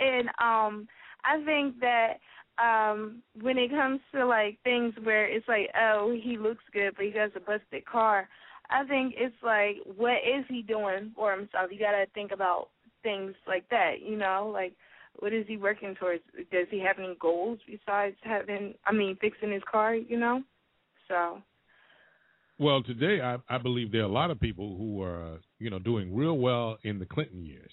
and 0.00 0.28
um 0.40 0.88
I 1.24 1.42
think 1.44 1.80
that 1.80 2.14
um 2.62 3.22
when 3.40 3.58
it 3.58 3.70
comes 3.70 4.00
to 4.14 4.26
like 4.26 4.58
things 4.64 4.94
where 5.02 5.26
it's 5.26 5.48
like 5.48 5.70
oh 5.80 6.14
he 6.20 6.36
looks 6.36 6.64
good 6.72 6.94
but 6.96 7.06
he 7.06 7.12
has 7.12 7.30
a 7.36 7.40
busted 7.40 7.84
car 7.84 8.28
I 8.72 8.84
think 8.84 9.14
it's 9.16 9.36
like, 9.42 9.76
what 9.96 10.16
is 10.16 10.44
he 10.48 10.62
doing 10.62 11.12
for 11.14 11.32
himself? 11.32 11.70
You 11.70 11.78
got 11.78 11.92
to 11.92 12.06
think 12.14 12.32
about 12.32 12.68
things 13.02 13.34
like 13.46 13.68
that, 13.70 13.96
you 14.02 14.16
know, 14.16 14.50
like 14.52 14.72
what 15.18 15.32
is 15.32 15.44
he 15.46 15.56
working 15.56 15.94
towards? 15.94 16.22
Does 16.50 16.66
he 16.70 16.80
have 16.80 16.98
any 16.98 17.16
goals 17.20 17.58
besides 17.66 18.16
having, 18.22 18.74
I 18.86 18.92
mean, 18.92 19.18
fixing 19.20 19.52
his 19.52 19.62
car, 19.70 19.94
you 19.94 20.18
know? 20.18 20.42
So. 21.08 21.42
Well, 22.58 22.82
today 22.82 23.20
I, 23.20 23.38
I 23.48 23.58
believe 23.58 23.90
there 23.92 24.02
are 24.02 24.04
a 24.04 24.08
lot 24.12 24.30
of 24.30 24.38
people 24.40 24.76
who 24.76 25.02
are, 25.02 25.40
you 25.58 25.70
know, 25.70 25.78
doing 25.78 26.14
real 26.14 26.38
well 26.38 26.78
in 26.84 26.98
the 26.98 27.06
Clinton 27.06 27.44
years, 27.44 27.70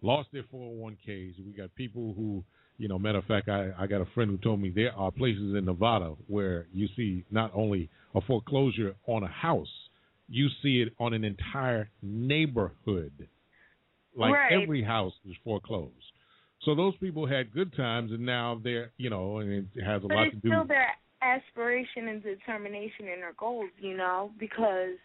lost 0.00 0.28
their 0.32 0.44
401ks. 0.44 1.44
We 1.44 1.52
got 1.56 1.74
people 1.74 2.14
who, 2.16 2.42
you 2.78 2.88
know, 2.88 2.98
matter 2.98 3.18
of 3.18 3.24
fact, 3.24 3.48
I, 3.48 3.72
I 3.78 3.86
got 3.86 4.00
a 4.00 4.06
friend 4.14 4.30
who 4.30 4.38
told 4.38 4.60
me 4.60 4.70
there 4.70 4.92
are 4.94 5.10
places 5.10 5.54
in 5.54 5.64
Nevada 5.66 6.14
where 6.28 6.66
you 6.72 6.88
see 6.96 7.24
not 7.30 7.50
only 7.54 7.90
a 8.14 8.20
foreclosure 8.20 8.94
on 9.06 9.22
a 9.22 9.28
house, 9.28 9.68
you 10.28 10.48
see 10.62 10.80
it 10.80 10.92
on 10.98 11.12
an 11.12 11.24
entire 11.24 11.90
neighborhood. 12.02 13.28
Like 14.16 14.32
Right. 14.32 14.62
every 14.62 14.82
house 14.82 15.12
is 15.28 15.36
foreclosed. 15.44 15.92
So 16.62 16.74
those 16.74 16.96
people 16.96 17.26
had 17.26 17.52
good 17.52 17.76
times, 17.76 18.12
and 18.12 18.24
now 18.24 18.60
they're, 18.64 18.90
you 18.96 19.10
know, 19.10 19.38
and 19.38 19.68
it 19.74 19.84
has 19.84 20.02
a 20.02 20.06
But 20.06 20.14
lot 20.14 20.24
to 20.30 20.36
do. 20.36 20.48
still 20.48 20.64
their 20.66 20.88
aspiration 21.22 22.08
and 22.08 22.22
determination 22.22 23.08
in 23.12 23.20
their 23.20 23.34
goals, 23.38 23.70
you 23.78 23.96
know, 23.96 24.30
because 24.38 24.96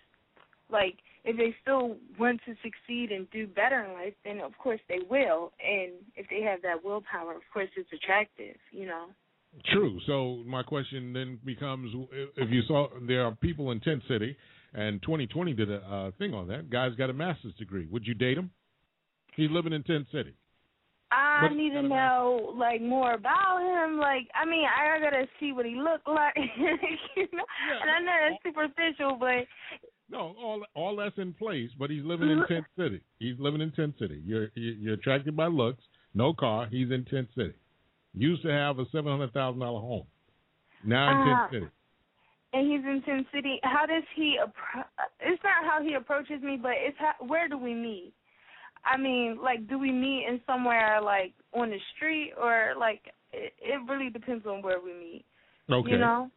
like 0.72 0.98
if 1.24 1.38
they 1.38 1.56
still 1.62 1.98
want 2.20 2.40
to 2.46 2.54
succeed 2.64 3.12
and 3.12 3.30
do 3.32 3.48
better 3.48 3.84
in 3.84 3.94
life, 3.94 4.14
then 4.26 4.40
of 4.40 4.58
course 4.58 4.80
they 4.90 5.00
will. 5.10 5.52
And 5.64 5.94
if 6.16 6.28
they 6.30 6.42
have 6.42 6.62
that 6.64 6.84
willpower, 6.84 7.36
of 7.36 7.42
course 7.54 7.70
it's 7.76 7.90
attractive, 7.94 8.56
you 8.72 8.88
know. 8.88 9.08
True. 9.66 10.00
So 10.08 10.44
my 10.48 10.64
question 10.64 11.12
then 11.12 11.38
becomes: 11.46 11.94
If 12.38 12.50
you 12.50 12.62
saw 12.68 12.88
there 13.06 13.26
are 13.26 13.36
people 13.36 13.72
in 13.72 13.82
Tent 13.82 14.02
City, 14.08 14.38
and 14.74 15.02
2020 15.02 15.54
did 15.54 15.70
a 15.70 15.76
uh, 15.78 16.12
thing 16.18 16.34
on 16.34 16.48
that. 16.48 16.70
Guy's 16.70 16.96
got 16.96 17.10
a 17.10 17.14
master's 17.14 17.54
degree. 17.56 17.86
Would 17.92 18.08
you 18.08 18.14
date 18.14 18.38
him? 18.38 18.52
He's 19.36 19.52
living 19.52 19.74
in 19.74 19.84
Tent 19.84 20.08
City. 20.12 20.36
I 21.12 21.50
need 21.54 21.72
to 21.72 21.82
know 21.84 22.54
like 22.58 22.82
more 22.82 23.14
about 23.14 23.60
him. 23.62 23.98
Like, 23.98 24.28
I 24.34 24.46
mean, 24.46 24.66
I 24.66 25.00
gotta 25.00 25.28
see 25.40 25.52
what 25.52 25.66
he 25.66 25.76
looked 25.76 26.08
like, 26.08 26.36
you 26.58 27.28
know. 27.34 27.46
And 27.82 27.90
I 27.90 28.00
know 28.00 28.16
that's 28.30 28.44
superficial, 28.44 29.18
but 29.20 29.46
No, 30.10 30.36
all 30.42 30.64
all 30.74 30.96
that's 30.96 31.18
in 31.18 31.34
place, 31.34 31.70
but 31.78 31.90
he's 31.90 32.04
living 32.04 32.30
in 32.30 32.46
Tent 32.48 32.66
City. 32.78 33.02
He's 33.20 33.36
living 33.40 33.62
in 33.62 33.72
Tent 33.72 33.96
City. 34.00 34.22
You're 34.26 34.50
you- 34.56 34.78
you're 34.80 34.94
attracted 34.96 35.36
by 35.36 35.48
looks. 35.48 35.84
No 36.14 36.34
car. 36.34 36.68
He's 36.70 36.92
in 36.92 37.06
Tent 37.06 37.30
City. 37.36 37.54
Used 38.14 38.42
to 38.44 38.52
have 38.52 38.80
a 38.80 38.86
seven 38.92 39.12
hundred 39.12 39.34
thousand 39.34 39.60
dollar 39.62 39.80
home. 39.80 40.06
Now 40.84 41.10
in 41.12 41.18
Ah. 41.18 41.48
Tent 41.48 41.52
City. 41.64 41.72
and 42.54 42.72
he's 42.72 42.84
in 42.86 43.02
Sin 43.06 43.26
City. 43.34 43.60
How 43.64 43.86
does 43.86 44.04
he? 44.16 44.38
Appro- 44.44 44.86
it's 45.22 45.42
not 45.44 45.64
how 45.70 45.82
he 45.84 45.94
approaches 45.94 46.42
me, 46.42 46.58
but 46.62 46.74
it's 46.76 46.98
how, 47.00 47.14
where 47.26 47.48
do 47.48 47.58
we 47.58 47.74
meet? 47.74 48.14
I 48.86 48.98
mean, 48.98 49.38
like, 49.42 49.68
do 49.68 49.78
we 49.78 49.92
meet 49.92 50.26
in 50.28 50.42
somewhere 50.46 51.02
like 51.02 51.34
on 51.54 51.70
the 51.70 51.78
street 51.96 52.34
or 52.42 52.74
like? 52.80 53.02
It, 53.34 53.54
it 53.62 53.80
really 53.90 54.10
depends 54.10 54.46
on 54.46 54.62
where 54.62 54.82
we 54.82 54.94
meet. 54.94 55.26
Okay. 55.72 55.92
You 55.92 55.98
know, 56.00 56.30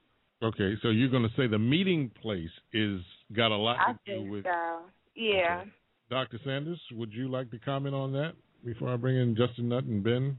Okay. 0.43 0.75
So 0.83 0.89
you're 0.89 1.09
going 1.09 1.23
to 1.23 1.35
say 1.37 1.47
the 1.47 1.59
meeting 1.59 2.11
place 2.21 2.51
is 2.73 3.01
got 3.35 3.51
a 3.51 3.57
lot 3.57 3.79
I 3.81 3.93
to 3.93 3.99
do 4.25 4.31
with 4.31 4.45
so. 4.45 4.81
Yeah. 5.16 5.65
Dr. 6.11 6.39
Sanders. 6.45 6.81
Would 6.93 7.12
you 7.12 7.31
like 7.31 7.51
to 7.51 7.59
comment 7.59 7.95
on 7.95 8.12
that 8.12 8.33
before 8.65 8.91
I 8.93 8.97
bring 8.97 9.16
in 9.16 9.35
Justin 9.37 9.71
Nutt 9.71 9.85
and 9.85 10.05
Ben? 10.05 10.39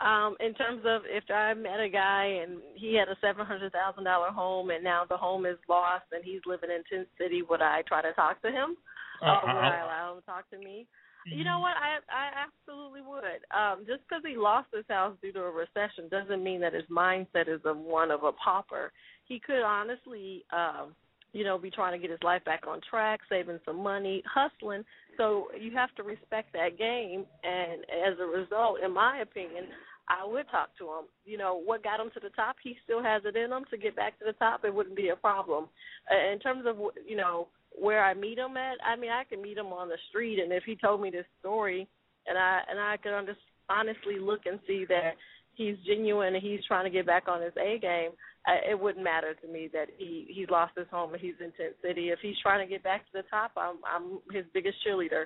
Um, 0.00 0.36
in 0.38 0.54
terms 0.54 0.82
of 0.86 1.02
if 1.06 1.24
I 1.28 1.54
met 1.54 1.80
a 1.80 1.88
guy 1.88 2.38
and 2.42 2.58
he 2.76 2.94
had 2.94 3.08
a 3.08 3.16
seven 3.20 3.44
hundred 3.44 3.72
thousand 3.72 4.04
dollar 4.04 4.30
home 4.30 4.70
and 4.70 4.84
now 4.84 5.02
the 5.08 5.16
home 5.16 5.44
is 5.44 5.58
lost 5.68 6.04
and 6.12 6.24
he's 6.24 6.40
living 6.46 6.70
in 6.70 6.84
Tent 6.88 7.08
City, 7.20 7.42
would 7.42 7.60
I 7.60 7.82
try 7.88 8.02
to 8.02 8.12
talk 8.12 8.40
to 8.42 8.48
him? 8.48 8.76
Uh, 9.20 9.40
or 9.42 9.54
would 9.54 9.64
I- 9.64 9.80
I 9.80 9.80
allow 9.80 10.14
him 10.14 10.20
to 10.20 10.26
talk 10.26 10.48
to 10.50 10.58
me? 10.58 10.86
You 11.30 11.44
know 11.44 11.60
what? 11.60 11.74
I 11.76 11.98
I 12.10 12.30
absolutely 12.46 13.00
would. 13.02 13.42
Um, 13.50 13.84
just 13.86 14.02
because 14.08 14.22
he 14.26 14.36
lost 14.36 14.68
his 14.74 14.84
house 14.88 15.16
due 15.22 15.32
to 15.32 15.40
a 15.40 15.50
recession 15.50 16.08
doesn't 16.10 16.42
mean 16.42 16.60
that 16.60 16.74
his 16.74 16.84
mindset 16.90 17.48
is 17.48 17.60
of 17.64 17.76
one 17.76 18.10
of 18.10 18.24
a 18.24 18.32
pauper. 18.32 18.92
He 19.26 19.40
could 19.40 19.62
honestly, 19.62 20.44
um, 20.52 20.94
you 21.32 21.44
know, 21.44 21.58
be 21.58 21.70
trying 21.70 21.92
to 21.92 21.98
get 21.98 22.10
his 22.10 22.22
life 22.22 22.44
back 22.44 22.66
on 22.66 22.80
track, 22.88 23.20
saving 23.28 23.60
some 23.64 23.82
money, 23.82 24.22
hustling. 24.26 24.84
So 25.16 25.48
you 25.58 25.72
have 25.72 25.94
to 25.96 26.02
respect 26.02 26.52
that 26.54 26.78
game. 26.78 27.26
And 27.44 27.82
as 27.82 28.18
a 28.20 28.24
result, 28.24 28.78
in 28.84 28.92
my 28.92 29.18
opinion, 29.18 29.64
I 30.08 30.26
would 30.26 30.48
talk 30.50 30.70
to 30.78 30.84
him. 30.84 31.04
You 31.26 31.36
know, 31.36 31.60
what 31.62 31.84
got 31.84 32.00
him 32.00 32.10
to 32.14 32.20
the 32.20 32.30
top? 32.30 32.56
He 32.62 32.76
still 32.84 33.02
has 33.02 33.22
it 33.24 33.36
in 33.36 33.52
him 33.52 33.64
to 33.70 33.76
get 33.76 33.94
back 33.94 34.18
to 34.18 34.24
the 34.24 34.32
top. 34.32 34.64
It 34.64 34.74
wouldn't 34.74 34.96
be 34.96 35.10
a 35.10 35.16
problem. 35.16 35.68
Uh, 36.10 36.32
in 36.32 36.38
terms 36.38 36.64
of 36.66 36.76
you 37.06 37.16
know 37.16 37.48
where 37.80 38.04
I 38.04 38.14
meet 38.14 38.38
him 38.38 38.56
at, 38.56 38.76
I 38.84 38.96
mean, 38.96 39.10
I 39.10 39.24
can 39.24 39.42
meet 39.42 39.58
him 39.58 39.66
on 39.66 39.88
the 39.88 39.98
street, 40.08 40.38
and 40.40 40.52
if 40.52 40.64
he 40.64 40.76
told 40.76 41.00
me 41.00 41.10
this 41.10 41.26
story, 41.40 41.88
and 42.26 42.38
I 42.38 42.60
and 42.70 42.78
I 42.78 42.96
could 42.96 43.16
under, 43.16 43.36
honestly 43.68 44.18
look 44.20 44.40
and 44.46 44.58
see 44.66 44.84
that 44.88 45.12
he's 45.54 45.76
genuine 45.86 46.34
and 46.34 46.42
he's 46.42 46.60
trying 46.66 46.84
to 46.84 46.90
get 46.90 47.06
back 47.06 47.28
on 47.28 47.42
his 47.42 47.52
A 47.56 47.78
game, 47.78 48.10
I, 48.46 48.70
it 48.70 48.80
wouldn't 48.80 49.04
matter 49.04 49.34
to 49.34 49.48
me 49.48 49.68
that 49.72 49.88
he 49.96 50.26
he's 50.28 50.48
lost 50.50 50.72
his 50.76 50.86
home 50.90 51.12
and 51.12 51.20
he's 51.20 51.34
in 51.40 51.52
Tent 51.52 51.74
City. 51.82 52.08
If 52.10 52.20
he's 52.22 52.36
trying 52.42 52.66
to 52.66 52.70
get 52.72 52.82
back 52.82 53.04
to 53.06 53.12
the 53.14 53.24
top, 53.30 53.52
I'm 53.56 53.76
I'm 53.84 54.18
his 54.32 54.44
biggest 54.54 54.76
cheerleader. 54.86 55.24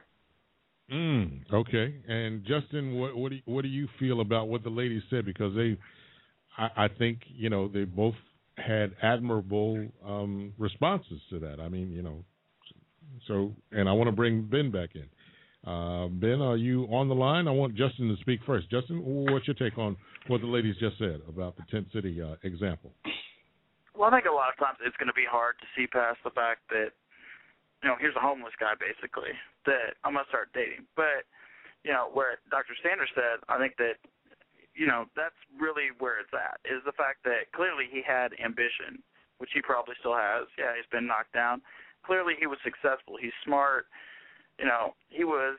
Mm, 0.93 1.43
okay. 1.53 1.95
And 2.09 2.45
Justin, 2.45 2.95
what 2.95 3.17
what 3.17 3.31
do 3.31 3.37
you, 3.37 3.43
what 3.47 3.63
do 3.63 3.69
you 3.69 3.89
feel 3.99 4.21
about 4.21 4.49
what 4.49 4.63
the 4.63 4.71
ladies 4.71 5.03
said? 5.11 5.25
Because 5.25 5.55
they, 5.55 5.77
I, 6.59 6.85
I 6.85 6.89
think 6.89 7.21
you 7.29 7.51
know 7.51 7.69
they 7.69 7.85
both 7.85 8.15
had 8.57 8.93
admirable 9.03 9.87
um, 10.05 10.53
responses 10.59 11.21
to 11.31 11.39
that. 11.41 11.61
I 11.61 11.69
mean, 11.69 11.91
you 11.91 12.03
know, 12.03 12.25
so 13.27 13.53
and 13.71 13.89
I 13.89 13.93
want 13.93 14.09
to 14.09 14.13
bring 14.13 14.43
Ben 14.43 14.71
back 14.71 14.91
in. 14.95 15.07
Uh, 15.63 16.09
ben, 16.09 16.43
are 16.43 16.57
you 16.57 16.85
on 16.91 17.09
the 17.09 17.15
line? 17.15 17.47
I 17.47 17.53
want 17.53 17.77
Justin 17.77 18.09
to 18.11 18.21
speak 18.21 18.41
first. 18.45 18.69
Justin, 18.69 18.99
what's 19.31 19.47
your 19.47 19.55
take 19.55 19.79
on 19.79 19.97
what 20.27 20.41
the 20.41 20.47
ladies 20.47 20.75
just 20.81 20.99
said 20.99 21.23
about 21.29 21.55
the 21.57 21.63
Tent 21.71 21.87
City 21.93 22.21
uh, 22.21 22.35
example? 22.43 22.91
Well, 23.95 24.11
I 24.11 24.19
think 24.19 24.27
a 24.27 24.35
lot 24.35 24.51
of 24.51 24.59
times 24.59 24.83
it's 24.83 24.97
going 24.99 25.13
to 25.13 25.15
be 25.15 25.29
hard 25.29 25.55
to 25.63 25.67
see 25.79 25.87
past 25.87 26.19
the 26.25 26.35
fact 26.35 26.67
that, 26.75 26.91
you 27.83 27.87
know, 27.87 27.95
here's 27.95 28.17
a 28.19 28.25
homeless 28.25 28.57
guy 28.59 28.75
basically 28.75 29.31
that 29.67 29.95
I'm 30.03 30.19
going 30.19 30.27
to 30.27 30.33
start 30.33 30.51
dating. 30.51 30.83
But, 30.99 31.31
you 31.87 31.95
know, 31.95 32.11
where 32.11 32.43
Dr. 32.51 32.75
Sanders 32.83 33.13
said, 33.15 33.39
I 33.47 33.63
think 33.63 33.79
that, 33.79 34.03
you 34.75 34.91
know, 34.91 35.07
that's 35.15 35.39
really 35.55 35.95
where 36.03 36.19
it's 36.19 36.35
at 36.35 36.59
is 36.67 36.83
the 36.83 36.97
fact 36.99 37.23
that 37.23 37.55
clearly 37.55 37.87
he 37.87 38.03
had 38.03 38.35
ambition, 38.43 38.99
which 39.39 39.55
he 39.55 39.63
probably 39.63 39.95
still 40.03 40.19
has. 40.19 40.51
Yeah, 40.59 40.75
he's 40.75 40.89
been 40.91 41.07
knocked 41.07 41.37
down. 41.37 41.63
Clearly 42.05 42.35
he 42.39 42.47
was 42.47 42.59
successful. 42.65 43.17
He's 43.21 43.35
smart. 43.45 43.87
You 44.59 44.67
know, 44.67 44.95
he 45.09 45.25
was 45.25 45.57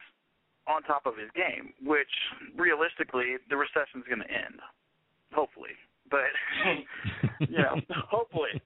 on 0.68 0.84
top 0.84 1.06
of 1.06 1.18
his 1.18 1.28
game, 1.36 1.74
which 1.84 2.12
realistically 2.56 3.36
the 3.50 3.58
recession's 3.58 4.08
going 4.08 4.24
to 4.24 4.32
end, 4.32 4.60
hopefully. 5.34 5.76
But 6.12 6.32
you 7.50 7.58
know, 7.60 7.80
hopefully, 8.10 8.62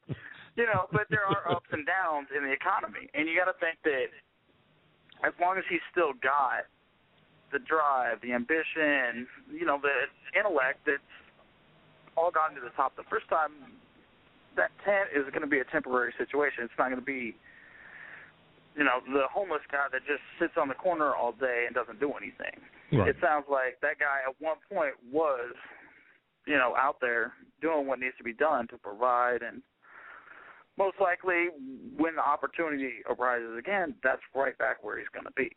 you 0.56 0.66
know, 0.66 0.86
but 0.92 1.08
there 1.10 1.26
are 1.26 1.50
ups 1.50 1.70
and 1.72 1.86
downs 1.86 2.28
in 2.36 2.44
the 2.44 2.52
economy, 2.52 3.10
and 3.14 3.28
you 3.28 3.38
got 3.38 3.50
to 3.50 3.58
think 3.62 3.78
that 3.86 4.10
as 5.26 5.34
long 5.42 5.58
as 5.58 5.64
he's 5.70 5.84
still 5.90 6.14
got 6.22 6.70
the 7.52 7.60
drive, 7.64 8.22
the 8.22 8.34
ambition, 8.34 9.26
you 9.50 9.66
know, 9.66 9.80
the 9.82 10.10
intellect 10.38 10.84
that's 10.86 11.02
all 12.18 12.30
gotten 12.30 12.56
to 12.58 12.62
the 12.62 12.74
top 12.76 12.96
the 12.98 13.08
first 13.10 13.30
time, 13.30 13.80
that 14.58 14.74
tent 14.84 15.10
is 15.14 15.24
going 15.30 15.46
to 15.46 15.50
be 15.50 15.60
a 15.60 15.68
temporary 15.70 16.14
situation. 16.18 16.66
It's 16.66 16.78
not 16.78 16.90
going 16.90 17.00
to 17.00 17.06
be 17.06 17.38
you 18.78 18.84
know, 18.84 19.02
the 19.12 19.26
homeless 19.34 19.66
guy 19.72 19.88
that 19.92 20.02
just 20.06 20.22
sits 20.40 20.54
on 20.56 20.68
the 20.68 20.76
corner 20.76 21.16
all 21.16 21.32
day 21.32 21.66
and 21.66 21.74
doesn't 21.74 22.00
do 22.00 22.14
anything. 22.14 22.62
Right. 22.94 23.10
It 23.10 23.18
sounds 23.20 23.46
like 23.50 23.82
that 23.82 23.98
guy 24.00 24.22
at 24.30 24.36
one 24.40 24.58
point 24.72 24.94
was, 25.12 25.56
you 26.46 26.56
know, 26.56 26.76
out 26.78 26.98
there 27.02 27.34
doing 27.60 27.88
what 27.88 28.00
needs 28.00 28.16
to 28.20 28.24
be 28.24 28.34
done 28.34 28.68
to 28.68 28.78
provide 28.78 29.42
and 29.42 29.64
most 30.78 30.98
likely 31.02 31.48
when 31.98 32.16
the 32.16 32.22
opportunity 32.22 33.02
arises 33.10 33.58
again, 33.58 33.96
that's 34.04 34.22
right 34.36 34.56
back 34.60 34.84
where 34.84 35.00
he's 35.00 35.08
gonna 35.12 35.34
be. 35.36 35.50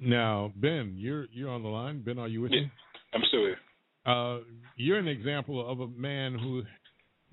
Now, 0.00 0.52
Ben, 0.56 0.94
you're 0.96 1.26
you're 1.30 1.50
on 1.50 1.62
the 1.62 1.68
line. 1.68 2.02
Ben, 2.02 2.18
are 2.18 2.26
you 2.26 2.40
with 2.40 2.50
me? 2.50 2.70
I'm 3.12 3.20
still 3.28 3.40
here. 3.40 3.58
Uh, 4.06 4.38
you're 4.76 4.98
an 4.98 5.08
example 5.08 5.70
of 5.70 5.80
a 5.80 5.88
man 5.88 6.38
who 6.38 6.62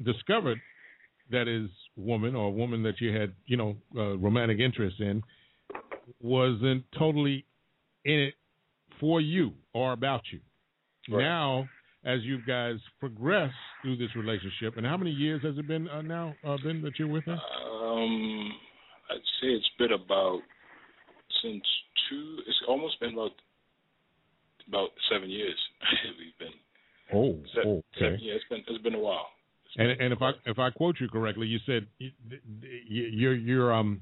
discovered 0.03 0.59
that 1.33 1.47
his 1.47 1.69
woman 1.95 2.35
or 2.35 2.47
a 2.47 2.51
woman 2.51 2.81
that 2.83 2.99
you 3.01 3.15
had, 3.15 3.33
you 3.45 3.57
know, 3.57 3.75
uh, 3.97 4.17
romantic 4.17 4.59
interest 4.59 4.99
in 4.99 5.21
wasn't 6.21 6.83
totally 6.97 7.45
in 8.05 8.19
it 8.19 8.33
for 8.99 9.19
you 9.21 9.51
or 9.73 9.93
about 9.93 10.21
you. 10.31 10.39
Right. 11.09 11.23
Now, 11.23 11.67
as 12.05 12.21
you 12.23 12.39
guys 12.45 12.75
progress 12.99 13.51
through 13.81 13.97
this 13.97 14.15
relationship, 14.15 14.77
and 14.77 14.85
how 14.85 14.97
many 14.97 15.11
years 15.11 15.41
has 15.43 15.57
it 15.57 15.67
been 15.67 15.87
uh, 15.89 16.01
now, 16.01 16.33
uh, 16.45 16.57
Ben, 16.63 16.81
that 16.83 16.97
you're 16.99 17.07
with 17.07 17.25
her? 17.25 17.33
Um, 17.33 18.51
I'd 19.09 19.17
say 19.41 19.47
it's 19.47 19.69
been 19.77 19.91
about 19.93 20.39
since 21.41 21.63
two. 22.09 22.37
It's 22.47 22.61
almost 22.67 22.99
been 22.99 23.13
about 23.13 23.31
about 24.67 24.89
seven 25.11 25.29
years. 25.29 25.57
We've 26.19 26.37
been 26.39 26.57
Oh, 27.13 27.37
se- 27.53 27.67
okay. 27.67 27.83
seven, 27.99 28.19
yeah, 28.21 28.33
it's 28.33 28.45
been 28.49 28.63
it's 28.67 28.81
been 28.83 28.95
a 28.95 28.99
while. 28.99 29.27
And 29.77 29.89
and 30.01 30.13
if 30.13 30.21
I 30.21 30.31
if 30.45 30.59
I 30.59 30.69
quote 30.69 30.95
you 30.99 31.07
correctly, 31.09 31.47
you 31.47 31.59
said 31.65 31.87
y- 31.99 32.11
y- 32.29 32.37
you're 32.89 33.33
you're 33.35 33.73
um, 33.73 34.01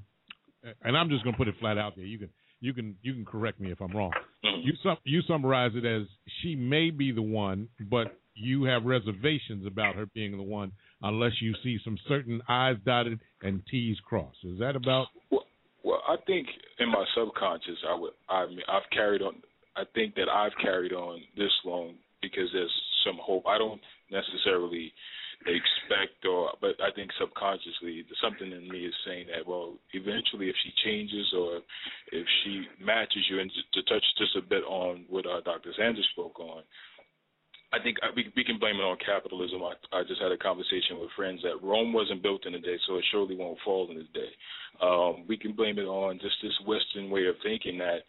and 0.84 0.98
I'm 0.98 1.10
just 1.10 1.23
gonna 1.23 1.38
put 1.38 1.48
it 1.48 1.56
flat 1.60 1.77
out 1.77 1.95
there. 1.95 2.06
You 2.06 2.18
can 2.19 2.30
you 2.60 2.73
can 2.73 2.95
you 3.02 3.14
can 3.14 3.26
correct 3.26 3.60
me 3.60 3.72
if 3.72 3.81
I'm 3.81 3.91
wrong. 3.95 4.11
Mhm. 4.43 4.65
You 4.65 4.73
sum 4.84 4.98
you 5.03 5.22
summarize 5.23 5.72
it 5.76 5.85
as 5.85 6.07
she 6.41 6.56
may 6.56 6.89
be 6.89 7.11
the 7.11 7.22
one, 7.22 7.69
but 7.80 8.18
you 8.35 8.64
have 8.64 8.85
reservations 8.85 9.65
about 9.65 9.95
her 9.95 10.06
being 10.07 10.35
the 10.38 10.43
one 10.43 10.72
unless 11.02 11.34
you 11.41 11.53
see 11.64 11.77
some 11.84 11.98
certain 12.07 12.41
I's 12.48 12.77
dotted 12.85 13.19
and 13.41 13.61
T's 13.68 13.98
crossed. 14.02 14.43
Is 14.43 14.60
that 14.60 14.76
about? 14.76 15.07
Well, 15.30 15.45
well, 15.84 16.02
I 16.07 16.15
think 16.27 16.48
in 16.80 16.89
my 16.89 17.06
subconscious, 17.15 17.77
I 17.88 17.95
would. 17.95 18.11
I 18.30 18.45
mean, 18.48 18.61
I've 18.68 18.89
carried 18.91 19.22
on. 19.22 19.35
I 19.76 19.84
think 19.95 20.15
that 20.15 20.27
I've 20.30 20.56
carried 20.61 20.91
on 20.93 21.22
this 21.38 21.52
long 21.65 21.95
because 22.22 22.49
there's 22.53 22.73
some 23.06 23.18
hope. 23.22 23.48
I 23.48 23.57
don't 23.57 23.81
necessarily 24.11 24.93
expect 25.45 26.26
or 26.26 26.51
but 26.61 26.77
I 26.81 26.91
think 26.93 27.09
subconsciously 27.19 28.05
something 28.22 28.51
in 28.51 28.69
me 28.69 28.85
is 28.85 28.93
saying 29.05 29.27
that 29.34 29.47
well 29.47 29.73
eventually 29.93 30.49
if 30.49 30.55
she 30.63 30.72
changes 30.85 31.34
or 31.38 31.61
if 32.11 32.27
she 32.43 32.68
matches 32.80 33.26
you 33.30 33.39
and 33.39 33.51
to 33.73 33.81
touch 33.84 34.03
just 34.18 34.35
a 34.35 34.41
bit 34.41 34.63
on 34.63 35.05
what 35.09 35.26
uh, 35.26 35.41
Dr. 35.41 35.73
Sanders 35.77 36.07
spoke 36.13 36.39
on 36.39 36.63
I 37.73 37.80
think 37.80 37.97
we 38.15 38.31
we 38.35 38.43
can 38.43 38.59
blame 38.59 38.76
it 38.76 38.84
on 38.84 38.97
capitalism. 38.99 39.63
I, 39.63 39.73
I 39.95 40.03
just 40.03 40.22
had 40.22 40.31
a 40.31 40.38
conversation 40.38 40.99
with 40.99 41.09
friends 41.15 41.39
that 41.43 41.63
Rome 41.63 41.93
wasn't 41.93 42.22
built 42.22 42.45
in 42.45 42.55
a 42.55 42.59
day, 42.59 42.76
so 42.85 42.97
it 42.97 43.05
surely 43.11 43.35
won't 43.35 43.59
fall 43.63 43.89
in 43.89 43.97
a 43.97 44.03
day. 44.11 44.31
Um, 44.81 45.23
we 45.27 45.38
can 45.38 45.53
blame 45.53 45.80
it 45.80 45.88
on 45.88 46.19
just 46.19 46.35
this 46.43 46.55
Western 46.68 47.09
way 47.09 47.27
of 47.27 47.35
thinking 47.43 47.77
that 47.77 48.03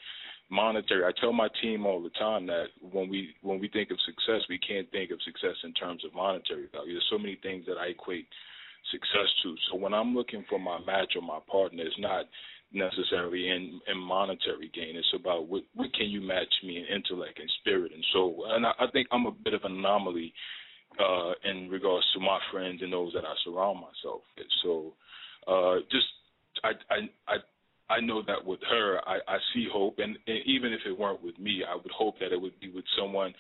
monetary. 0.53 1.05
I 1.05 1.13
tell 1.19 1.33
my 1.33 1.49
team 1.63 1.87
all 1.87 2.03
the 2.03 2.11
time 2.11 2.47
that 2.47 2.67
when 2.81 3.09
we 3.09 3.35
when 3.41 3.59
we 3.59 3.69
think 3.69 3.91
of 3.91 3.99
success, 4.05 4.45
we 4.49 4.59
can't 4.59 4.91
think 4.93 5.11
of 5.11 5.19
success 5.23 5.57
in 5.65 5.73
terms 5.73 6.05
of 6.05 6.15
monetary 6.15 6.69
value. 6.71 6.93
There's 6.93 7.09
so 7.11 7.19
many 7.19 7.39
things 7.43 7.65
that 7.67 7.79
I 7.79 7.87
equate 7.87 8.29
success 8.93 9.29
to. 9.43 9.57
So 9.71 9.79
when 9.79 9.95
I'm 9.95 10.15
looking 10.15 10.45
for 10.49 10.61
my 10.61 10.79
match 10.85 11.15
or 11.17 11.23
my 11.23 11.39
partner, 11.51 11.83
it's 11.83 11.99
not 11.99 12.27
necessarily 12.73 13.49
in 13.49 13.81
in 13.89 13.99
monetary 13.99 14.71
gain. 14.75 14.97
It's 14.97 15.15
about 15.19 15.49
what 15.49 15.63
what 15.75 15.93
can 15.95 16.11
you 16.11 16.21
match 16.21 16.53
me 16.63 16.77
in 16.77 16.85
intellect 16.85 17.41
and 17.41 17.51
spirit 17.61 17.93
and 17.93 18.05
soul. 18.13 18.45
And 18.49 18.67
I, 18.67 18.73
I 18.79 18.87
think 18.93 19.09
I'm 19.11 19.27
a 19.27 19.33
bit 19.33 19.55
of 19.55 19.65
an 19.65 19.73
anomaly 19.73 20.35
uh 21.01 21.33
in 21.49 21.71
regards 21.71 22.05
to 22.13 22.21
my 22.21 22.39
friends 22.53 22.83
and 22.83 22.93
those 22.93 23.15
that 23.15 23.25
I 23.25 23.33
surround 23.45 23.81
myself 23.81 24.21
with. 24.37 24.47
So 24.63 24.93
uh 25.49 25.77
just 25.91 26.07
I 26.63 26.73
I 26.91 26.99
I 27.29 27.37
I 27.93 28.01
know 28.01 28.23
that 28.27 28.45
with 28.45 28.61
her, 28.71 29.01
I, 29.07 29.19
I 29.29 29.39
see 29.53 29.69
hope, 29.71 29.99
and, 29.99 30.17
and 30.27 30.39
even 30.47 30.73
if 30.73 30.81
it 30.87 30.99
weren't 30.99 31.23
with 31.23 31.39
me, 31.39 31.63
I 31.69 31.75
would 31.75 31.91
hope 31.93 32.19
that 32.21 32.33
it 32.33 32.41
would 32.41 32.59
be 32.61 32.71
with 32.71 32.85
someone 32.99 33.35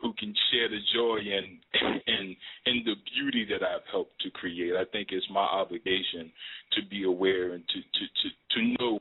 who 0.00 0.12
can 0.18 0.34
share 0.52 0.68
the 0.68 0.78
joy 0.94 1.18
and 1.18 1.58
and 2.06 2.36
and 2.66 2.84
the 2.84 2.94
beauty 3.14 3.46
that 3.50 3.66
I've 3.66 3.86
helped 3.90 4.20
to 4.22 4.30
create. 4.30 4.76
I 4.76 4.84
think 4.92 5.08
it's 5.10 5.26
my 5.30 5.40
obligation 5.44 6.30
to 6.72 6.80
be 6.88 7.04
aware 7.04 7.52
and 7.54 7.64
to 7.66 7.80
to 7.80 8.04
to 8.06 8.28
to 8.54 8.76
know 8.78 8.98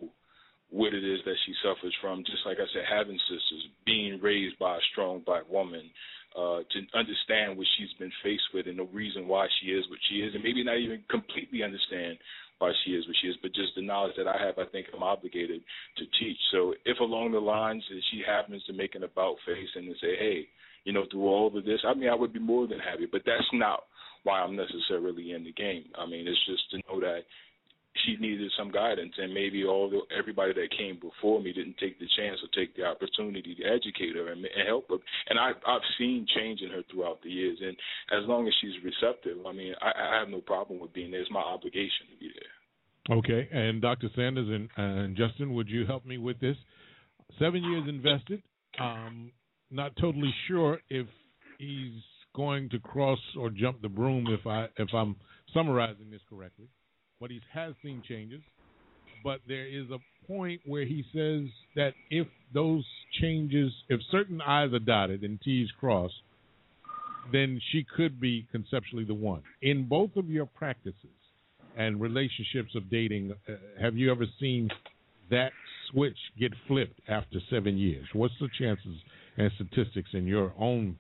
what 0.70 0.94
it 0.94 1.04
is 1.04 1.20
that 1.26 1.36
she 1.46 1.54
suffers 1.64 1.94
from. 2.02 2.24
Just 2.26 2.46
like 2.46 2.58
I 2.58 2.68
said, 2.74 2.84
having 2.90 3.20
sisters, 3.30 3.68
being 3.86 4.20
raised 4.22 4.58
by 4.58 4.78
a 4.78 4.88
strong 4.92 5.22
black 5.26 5.48
woman, 5.50 5.90
uh, 6.36 6.60
to 6.68 6.78
understand 6.98 7.58
what 7.58 7.68
she's 7.78 7.94
been 8.00 8.12
faced 8.24 8.50
with 8.54 8.68
and 8.68 8.80
the 8.80 8.90
reason 8.92 9.28
why 9.28 9.48
she 9.60 9.72
is 9.72 9.86
what 9.90 10.00
she 10.10 10.16
is, 10.16 10.34
and 10.34 10.44
maybe 10.44 10.64
not 10.64 10.80
even 10.80 11.04
completely 11.10 11.64
understand 11.64 12.18
why 12.60 12.72
she 12.84 12.92
is 12.92 13.06
what 13.08 13.16
she 13.22 13.28
is, 13.28 13.36
but 13.42 13.54
just 13.54 13.76
the 13.76 13.82
knowledge 13.82 14.14
that 14.18 14.28
I 14.28 14.38
have, 14.46 14.58
I 14.58 14.66
think 14.72 14.88
I'm 14.94 15.04
obligated 15.04 15.62
to 15.98 16.04
teach. 16.20 16.38
So 16.52 16.74
if 16.86 17.00
along 17.00 17.32
the 17.32 17.40
lines 17.40 17.84
that 17.90 18.02
she 18.12 18.22
happens 18.26 18.64
to 18.66 18.74
make 18.74 18.96
an 18.96 19.04
about 19.04 19.36
face 19.46 19.68
and 19.76 19.86
to 19.86 19.94
say, 20.00 20.16
hey, 20.18 20.48
you 20.86 20.94
know, 20.94 21.04
through 21.12 21.28
all 21.28 21.48
of 21.48 21.66
this, 21.66 21.80
I 21.86 21.94
mean, 21.94 22.10
I 22.10 22.16
would 22.16 22.32
be 22.32 22.40
more 22.40 22.68
than 22.68 22.80
happy, 22.80 23.08
but 23.12 23.22
that's 23.26 23.50
not 23.54 23.82
why 24.24 24.42
I'm 24.42 24.56
necessarily 24.56 25.32
in 25.32 25.44
the 25.44 25.54
game. 25.54 25.86
I 25.98 26.06
mean, 26.06 26.28
it's 26.28 26.46
just 26.46 26.70
to 26.72 26.78
know 26.88 27.00
that 27.02 27.22
she 28.06 28.18
needed 28.18 28.52
some 28.58 28.72
guidance, 28.72 29.14
and 29.18 29.34
maybe 29.34 29.64
all 29.64 29.90
the, 29.90 30.02
everybody 30.18 30.54
that 30.54 30.78
came 30.78 31.00
before 31.00 31.42
me 31.42 31.54
didn't 31.54 31.78
take 31.78 32.00
the 32.00 32.08
chance 32.18 32.40
or 32.44 32.50
take 32.54 32.76
the 32.76 32.84
opportunity 32.84 33.56
to 33.56 33.64
educate 33.64 34.16
her 34.16 34.32
and, 34.32 34.44
and 34.44 34.68
help 34.68 34.90
her. 34.90 34.98
And 35.30 35.40
I, 35.40 35.52
I've 35.68 35.86
seen 35.98 36.26
change 36.36 36.62
in 36.62 36.70
her 36.70 36.82
throughout 36.92 37.22
the 37.24 37.30
years, 37.30 37.58
and 37.62 37.76
as 38.12 38.28
long 38.28 38.48
as 38.48 38.54
she's 38.62 38.84
receptive, 38.84 39.38
I 39.46 39.54
mean, 39.54 39.74
I, 39.82 39.92
I 39.96 40.20
have 40.20 40.30
no 40.30 40.42
problem 40.42 40.80
with 40.80 40.94
being 40.94 41.12
there. 41.12 41.22
It's 41.22 41.32
my 41.32 41.42
obligation 41.42 42.12
to 42.12 42.20
be 42.20 42.30
there. 42.34 43.18
Okay, 43.18 43.48
and 43.52 43.82
Dr. 43.82 44.10
Sanders 44.16 44.48
and, 44.50 44.70
and 44.78 45.16
Justin, 45.16 45.54
would 45.54 45.70
you 45.70 45.86
help 45.86 46.06
me 46.06 46.18
with 46.18 46.40
this? 46.40 46.58
Seven 47.40 47.64
years 47.64 47.84
invested. 47.88 48.42
Um, 48.80 49.32
not 49.72 49.96
totally 50.00 50.34
sure 50.48 50.80
if 50.90 51.08
he's 51.60 52.02
going 52.36 52.70
to 52.70 52.80
cross 52.80 53.20
or 53.38 53.50
jump 53.50 53.82
the 53.82 53.90
broom. 53.90 54.26
If 54.28 54.46
I 54.48 54.68
if 54.78 54.90
I'm 54.94 55.16
summarizing 55.54 56.10
this 56.12 56.22
correctly, 56.30 56.68
but 57.26 57.32
he 57.32 57.42
has 57.52 57.74
seen 57.82 58.04
changes. 58.08 58.40
But 59.24 59.40
there 59.48 59.66
is 59.66 59.90
a 59.90 59.98
point 60.28 60.62
where 60.64 60.86
he 60.86 61.04
says 61.12 61.50
that 61.76 61.94
if 62.12 62.28
those 62.54 62.86
changes, 63.20 63.74
if 63.90 64.00
certain 64.12 64.42
I's 64.42 64.72
are 64.74 64.80
dotted 64.80 65.24
and 65.24 65.42
T's 65.42 65.68
crossed, 65.80 66.14
then 67.32 67.60
she 67.72 67.84
could 67.98 68.22
be 68.22 68.46
conceptually 68.52 69.06
the 69.06 69.16
one. 69.16 69.42
In 69.64 69.88
both 69.88 70.12
of 70.18 70.30
your 70.30 70.46
practices 70.46 70.94
and 71.76 72.00
relationships 72.00 72.76
of 72.76 72.92
dating, 72.92 73.34
uh, 73.50 73.54
have 73.82 73.98
you 73.98 74.12
ever 74.12 74.28
seen 74.40 74.70
that 75.32 75.52
switch 75.90 76.18
get 76.40 76.52
flipped 76.68 77.00
after 77.08 77.40
seven 77.50 77.76
years? 77.76 78.06
What's 78.14 78.36
the 78.40 78.50
chances 78.60 78.98
and 79.38 79.52
statistics 79.56 80.10
in 80.14 80.28
your 80.28 80.54
own? 80.60 81.00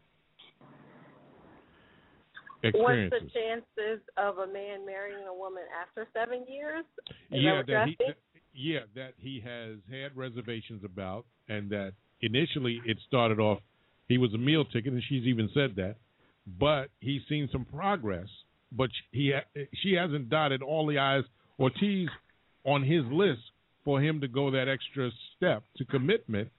What's 2.74 3.12
the 3.12 3.30
chances 3.34 4.02
of 4.18 4.38
a 4.40 4.48
man 4.48 4.86
marrying 4.86 5.28
a 5.28 5.34
woman 5.34 5.64
after 5.82 6.08
seven 6.14 6.46
years? 6.48 6.86
Is 7.32 7.44
yeah, 7.44 7.58
that 7.58 7.68
that 7.68 7.88
he, 7.88 7.96
that- 8.00 8.18
yeah, 8.54 8.80
that 8.96 9.14
he 9.20 9.42
has 9.42 9.78
had 9.92 10.16
reservations 10.16 10.84
about, 10.84 11.26
and 11.50 11.70
that 11.70 11.94
initially 12.22 12.82
it 12.86 12.98
started 13.08 13.40
off 13.40 13.60
he 14.08 14.18
was 14.18 14.34
a 14.34 14.38
meal 14.38 14.66
ticket, 14.66 14.94
and 14.94 15.02
she's 15.10 15.26
even 15.26 15.50
said 15.54 15.76
that, 15.78 15.96
but 16.60 16.90
he's 17.00 17.22
seen 17.28 17.50
some 17.52 17.66
progress. 17.66 18.28
But 18.72 18.90
he 19.12 19.34
she 19.82 19.94
hasn't 19.94 20.30
dotted 20.30 20.62
all 20.62 20.86
the 20.86 20.98
i's 21.00 21.24
or 21.58 21.70
t's 21.70 22.10
on 22.66 22.84
his 22.84 23.04
list 23.12 23.42
for 23.84 24.02
him 24.02 24.22
to 24.22 24.28
go 24.28 24.52
that 24.52 24.68
extra 24.68 25.12
step 25.36 25.64
to 25.78 25.86
commitment. 25.86 26.50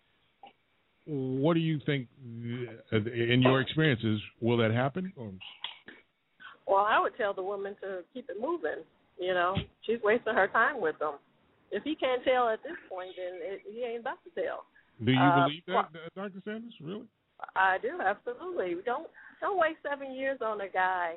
What 1.04 1.54
do 1.54 1.60
you 1.60 1.78
think, 1.86 2.08
uh, 2.92 2.96
in 2.96 3.42
your 3.42 3.60
experiences, 3.60 4.20
will 4.40 4.56
that 4.56 4.72
happen? 4.72 5.12
Or, 5.16 5.30
Well, 6.66 6.84
I 6.84 6.98
would 7.00 7.16
tell 7.16 7.32
the 7.34 7.42
woman 7.42 7.76
to 7.82 8.02
keep 8.12 8.28
it 8.28 8.36
moving. 8.40 8.82
You 9.18 9.34
know, 9.34 9.56
she's 9.82 9.98
wasting 10.02 10.34
her 10.34 10.48
time 10.48 10.80
with 10.80 10.96
him. 11.00 11.14
If 11.70 11.82
he 11.84 11.94
can't 11.94 12.22
tell 12.24 12.48
at 12.48 12.62
this 12.62 12.76
point, 12.88 13.10
then 13.16 13.40
it, 13.40 13.60
he 13.68 13.82
ain't 13.82 14.00
about 14.00 14.18
to 14.24 14.30
tell. 14.40 14.64
do 15.04 15.12
you 15.12 15.18
Uh, 15.18 15.44
believe 15.44 15.62
that, 15.66 15.74
uh, 15.76 16.08
Dr. 16.14 16.42
Sanders? 16.44 16.74
Really? 16.80 17.06
I 17.54 17.78
do 17.82 18.00
absolutely. 18.00 18.76
Don't 18.84 19.08
don't 19.40 19.58
waste 19.58 19.78
seven 19.88 20.12
years 20.14 20.38
on 20.40 20.60
a 20.62 20.68
guy, 20.68 21.16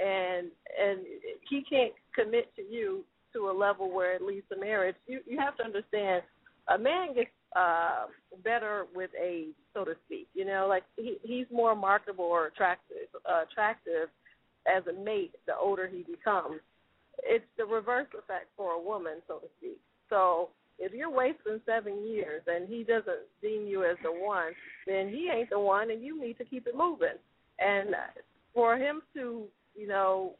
and 0.00 0.48
and 0.80 1.00
he 1.48 1.62
can't 1.62 1.92
commit 2.14 2.54
to 2.56 2.62
you 2.62 3.04
to 3.34 3.50
a 3.50 3.52
level 3.52 3.90
where 3.92 4.14
it 4.14 4.22
leads 4.22 4.48
to 4.50 4.58
marriage. 4.58 4.96
You 5.06 5.20
you 5.26 5.38
have 5.38 5.56
to 5.58 5.64
understand, 5.64 6.22
a 6.68 6.78
man 6.78 7.14
gets 7.14 7.30
uh 7.54 8.06
better 8.44 8.86
with 8.94 9.10
age, 9.20 9.54
so 9.74 9.84
to 9.84 9.94
speak. 10.06 10.28
You 10.34 10.44
know, 10.46 10.66
like 10.68 10.84
he 10.96 11.18
he's 11.22 11.46
more 11.52 11.74
marketable 11.76 12.24
or 12.24 12.46
attractive 12.46 12.96
uh, 13.28 13.42
attractive 13.50 14.08
as 14.66 14.82
a 14.86 14.92
mate 14.92 15.34
the 15.46 15.56
older 15.56 15.88
he 15.88 16.02
becomes. 16.02 16.60
It's 17.22 17.44
the 17.56 17.64
reverse 17.64 18.08
effect 18.16 18.46
for 18.56 18.72
a 18.72 18.82
woman, 18.82 19.22
so 19.26 19.38
to 19.38 19.46
speak. 19.58 19.78
So 20.08 20.50
if 20.78 20.92
you're 20.92 21.10
wasting 21.10 21.60
seven 21.66 22.06
years 22.06 22.42
and 22.46 22.68
he 22.68 22.84
doesn't 22.84 23.26
deem 23.42 23.66
you 23.66 23.84
as 23.84 23.96
the 24.02 24.12
one, 24.12 24.52
then 24.86 25.08
he 25.08 25.30
ain't 25.34 25.50
the 25.50 25.58
one, 25.58 25.90
and 25.90 26.02
you 26.02 26.20
need 26.20 26.38
to 26.38 26.44
keep 26.44 26.66
it 26.66 26.76
moving. 26.76 27.18
And 27.58 27.90
for 28.54 28.76
him 28.76 29.02
to, 29.14 29.44
you 29.76 29.86
know, 29.88 30.34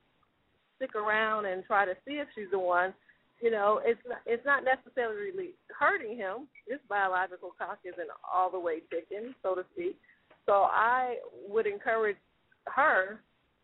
stick 0.77 0.95
around 0.95 1.47
and 1.47 1.65
try 1.65 1.85
to 1.85 1.95
see 2.07 2.15
if 2.15 2.29
she's 2.35 2.51
the 2.53 2.59
one, 2.59 2.95
you 3.41 3.51
know, 3.51 3.81
it's 3.85 4.01
not, 4.09 4.19
it's 4.27 4.45
not 4.47 4.63
necessarily 4.65 5.51
hurting 5.77 6.17
him. 6.17 6.49
His 6.69 6.79
biological 6.89 7.51
clock 7.57 7.79
isn't 7.85 8.09
all 8.33 8.51
the 8.51 8.59
way 8.59 8.81
ticking, 8.91 9.35
so 9.43 9.55
to 9.55 9.65
speak. 9.75 9.97
So 10.47 10.53
I 10.53 11.17
would 11.49 11.67
encourage 11.67 12.17
her, 12.67 13.21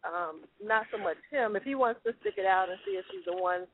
um, 0.06 0.43
not 0.62 0.86
so 0.93 0.98
much 0.98 1.16
him. 1.31 1.56
If 1.56 1.62
he 1.62 1.74
wants 1.74 2.01
to 2.05 2.12
stick 2.20 2.35
it 2.36 2.47
out 2.47 2.68
and 2.68 2.78
see 2.85 2.93
if 2.93 3.05
she's 3.10 3.24
the 3.26 3.40
one, 3.40 3.66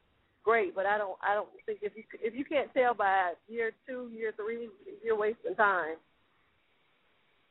great. 0.45 0.75
But 0.75 0.87
I 0.87 0.99
don't 0.99 1.19
I 1.23 1.35
don't 1.35 1.49
think 1.67 1.81
if 1.83 1.93
you 1.97 2.05
if 2.21 2.35
you 2.35 2.45
can't 2.45 2.73
tell 2.75 2.95
by 2.95 3.33
year 3.49 3.73
two, 3.87 4.11
year 4.15 4.33
three, 4.37 4.69
you're 5.05 5.19
wasting 5.19 5.55
time. 5.55 5.97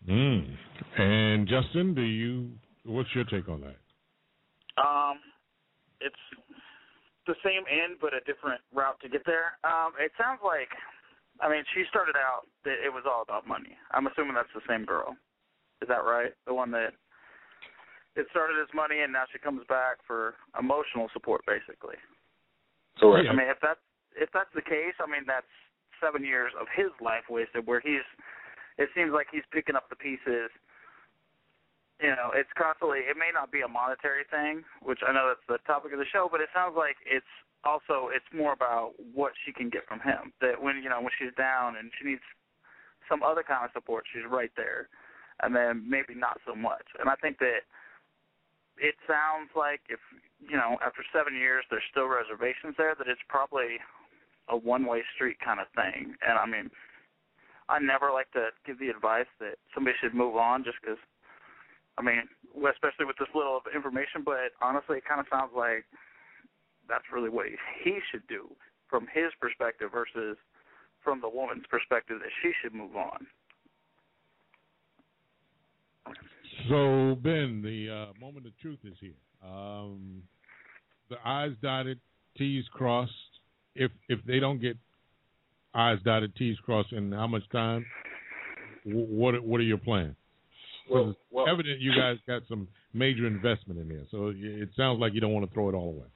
Mm. 0.08 0.56
And 0.98 1.48
Justin, 1.48 1.94
do 1.94 2.02
you? 2.02 2.52
What's 2.86 3.10
your 3.14 3.26
take 3.26 3.50
on 3.50 3.62
that? 3.62 3.78
Um, 4.80 5.20
it's 6.00 6.16
the 7.28 7.36
same 7.44 7.68
end, 7.68 8.00
but 8.00 8.14
a 8.14 8.24
different 8.26 8.62
route 8.74 8.98
to 9.04 9.10
get 9.10 9.22
there. 9.26 9.60
Um, 9.64 9.92
it 10.00 10.12
sounds 10.18 10.40
like, 10.44 10.72
I 11.42 11.50
mean, 11.52 11.64
she 11.76 11.84
started 11.90 12.16
out 12.16 12.48
that 12.64 12.80
it 12.80 12.90
was 12.90 13.04
all 13.06 13.22
about 13.22 13.46
money. 13.46 13.76
I'm 13.92 14.08
assuming 14.08 14.34
that's 14.34 14.50
the 14.56 14.66
same 14.68 14.86
girl. 14.86 15.16
Is 15.82 15.88
that 15.88 16.08
right? 16.08 16.32
The 16.48 16.54
one 16.54 16.72
that 16.72 16.96
it 18.20 18.28
started 18.36 18.60
as 18.60 18.68
money, 18.76 19.00
and 19.00 19.16
now 19.16 19.24
she 19.32 19.40
comes 19.40 19.64
back 19.72 20.04
for 20.04 20.36
emotional 20.60 21.08
support, 21.16 21.42
basically. 21.48 21.96
Correct. 23.00 23.32
I 23.32 23.34
mean, 23.34 23.48
if 23.48 23.58
that's 23.64 23.80
if 24.20 24.28
that's 24.36 24.52
the 24.52 24.62
case, 24.62 25.00
I 25.00 25.08
mean 25.08 25.24
that's 25.24 25.48
seven 26.04 26.28
years 26.28 26.52
of 26.60 26.68
his 26.76 26.92
life 27.00 27.32
wasted. 27.32 27.64
Where 27.64 27.80
he's, 27.80 28.04
it 28.76 28.92
seems 28.92 29.16
like 29.16 29.32
he's 29.32 29.48
picking 29.56 29.80
up 29.80 29.88
the 29.88 29.96
pieces. 29.96 30.52
You 32.04 32.12
know, 32.16 32.36
it's 32.36 32.52
constantly. 32.60 33.08
It 33.08 33.16
may 33.16 33.32
not 33.32 33.52
be 33.52 33.64
a 33.64 33.72
monetary 33.72 34.28
thing, 34.28 34.64
which 34.84 35.00
I 35.04 35.12
know 35.16 35.32
that's 35.32 35.48
the 35.48 35.60
topic 35.64 35.92
of 35.96 36.00
the 36.00 36.08
show, 36.12 36.28
but 36.32 36.44
it 36.44 36.52
sounds 36.52 36.76
like 36.76 37.00
it's 37.08 37.28
also 37.64 38.12
it's 38.12 38.28
more 38.36 38.52
about 38.52 38.96
what 39.16 39.32
she 39.44 39.52
can 39.56 39.72
get 39.72 39.88
from 39.88 40.04
him. 40.04 40.36
That 40.44 40.60
when 40.60 40.84
you 40.84 40.92
know 40.92 41.00
when 41.00 41.16
she's 41.16 41.36
down 41.40 41.80
and 41.80 41.92
she 41.96 42.08
needs 42.08 42.24
some 43.08 43.24
other 43.24 43.44
kind 43.44 43.64
of 43.64 43.72
support, 43.72 44.04
she's 44.12 44.28
right 44.28 44.52
there, 44.60 44.92
and 45.40 45.56
then 45.56 45.84
maybe 45.88 46.16
not 46.16 46.40
so 46.44 46.56
much. 46.56 46.88
And 47.00 47.08
I 47.08 47.16
think 47.16 47.40
that 47.40 47.64
it 48.80 48.96
sounds 49.06 49.52
like 49.56 49.84
if 49.92 50.00
you 50.40 50.56
know 50.56 50.80
after 50.80 51.04
seven 51.12 51.36
years 51.36 51.64
there's 51.70 51.86
still 51.92 52.08
reservations 52.08 52.76
there 52.80 52.96
that 52.98 53.08
it's 53.08 53.24
probably 53.28 53.78
a 54.48 54.58
one 54.58 54.88
way 54.88 55.04
street 55.14 55.38
kind 55.44 55.60
of 55.60 55.68
thing. 55.76 56.16
And 56.24 56.40
i 56.40 56.48
mean 56.48 56.72
i 57.68 57.78
never 57.78 58.12
like 58.12 58.32
to 58.32 58.50
give 58.66 58.80
the 58.80 58.90
advice 58.90 59.30
that 59.40 59.60
somebody 59.76 59.96
should 60.00 60.16
move 60.16 60.36
on 60.36 60.64
just 60.64 60.80
because 60.82 61.00
i 61.98 62.02
mean 62.02 62.24
especially 62.56 63.06
with 63.06 63.20
this 63.20 63.30
little 63.36 63.62
information 63.76 64.24
but 64.24 64.56
honestly 64.64 64.98
it 64.98 65.06
kind 65.06 65.20
of 65.20 65.28
sounds 65.30 65.52
like 65.56 65.86
that's 66.88 67.06
really 67.14 67.30
what 67.30 67.46
he 67.84 68.00
should 68.10 68.26
do 68.28 68.50
from 68.90 69.06
his 69.14 69.30
perspective 69.40 69.92
versus 69.94 70.36
from 71.04 71.22
the 71.22 71.30
woman's 71.30 71.68
perspective 71.70 72.18
that 72.20 72.34
she 72.42 72.52
should 72.58 72.74
move 72.74 72.96
on 72.96 73.28
So 76.70 77.18
Ben, 77.24 77.62
the 77.64 77.90
uh, 77.90 78.20
moment 78.24 78.46
of 78.46 78.58
truth 78.60 78.80
is 78.84 78.94
here. 79.00 79.12
Um, 79.44 80.22
the 81.10 81.16
I's 81.26 81.52
dotted, 81.62 82.00
T's 82.38 82.64
crossed. 82.72 83.12
If 83.76 83.92
if 84.08 84.20
they 84.26 84.40
don't 84.40 84.62
get 84.62 84.78
I's 85.74 85.98
dotted, 86.06 86.36
T's 86.36 86.58
crossed 86.60 86.94
in 86.94 87.12
how 87.12 87.28
much 87.28 87.44
time? 87.52 87.86
What 88.86 89.44
what 89.44 89.60
are 89.60 89.64
your 89.64 89.78
plans? 89.78 90.16
Well, 90.90 91.10
it's 91.10 91.20
well, 91.32 91.48
evident 91.50 91.80
you 91.80 91.92
guys 91.96 92.18
got 92.28 92.44
some 92.48 92.68
major 92.94 93.28
investment 93.28 93.80
in 93.80 93.90
there, 93.90 94.06
so 94.12 94.34
it- 94.36 94.70
sounds 94.76 95.00
like 95.00 95.14
you 95.14 95.22
don't 95.22 95.34
want 95.34 95.48
to 95.48 95.54
throw 95.54 95.70
it 95.70 95.76
all 95.76 95.90
away. 95.90 96.08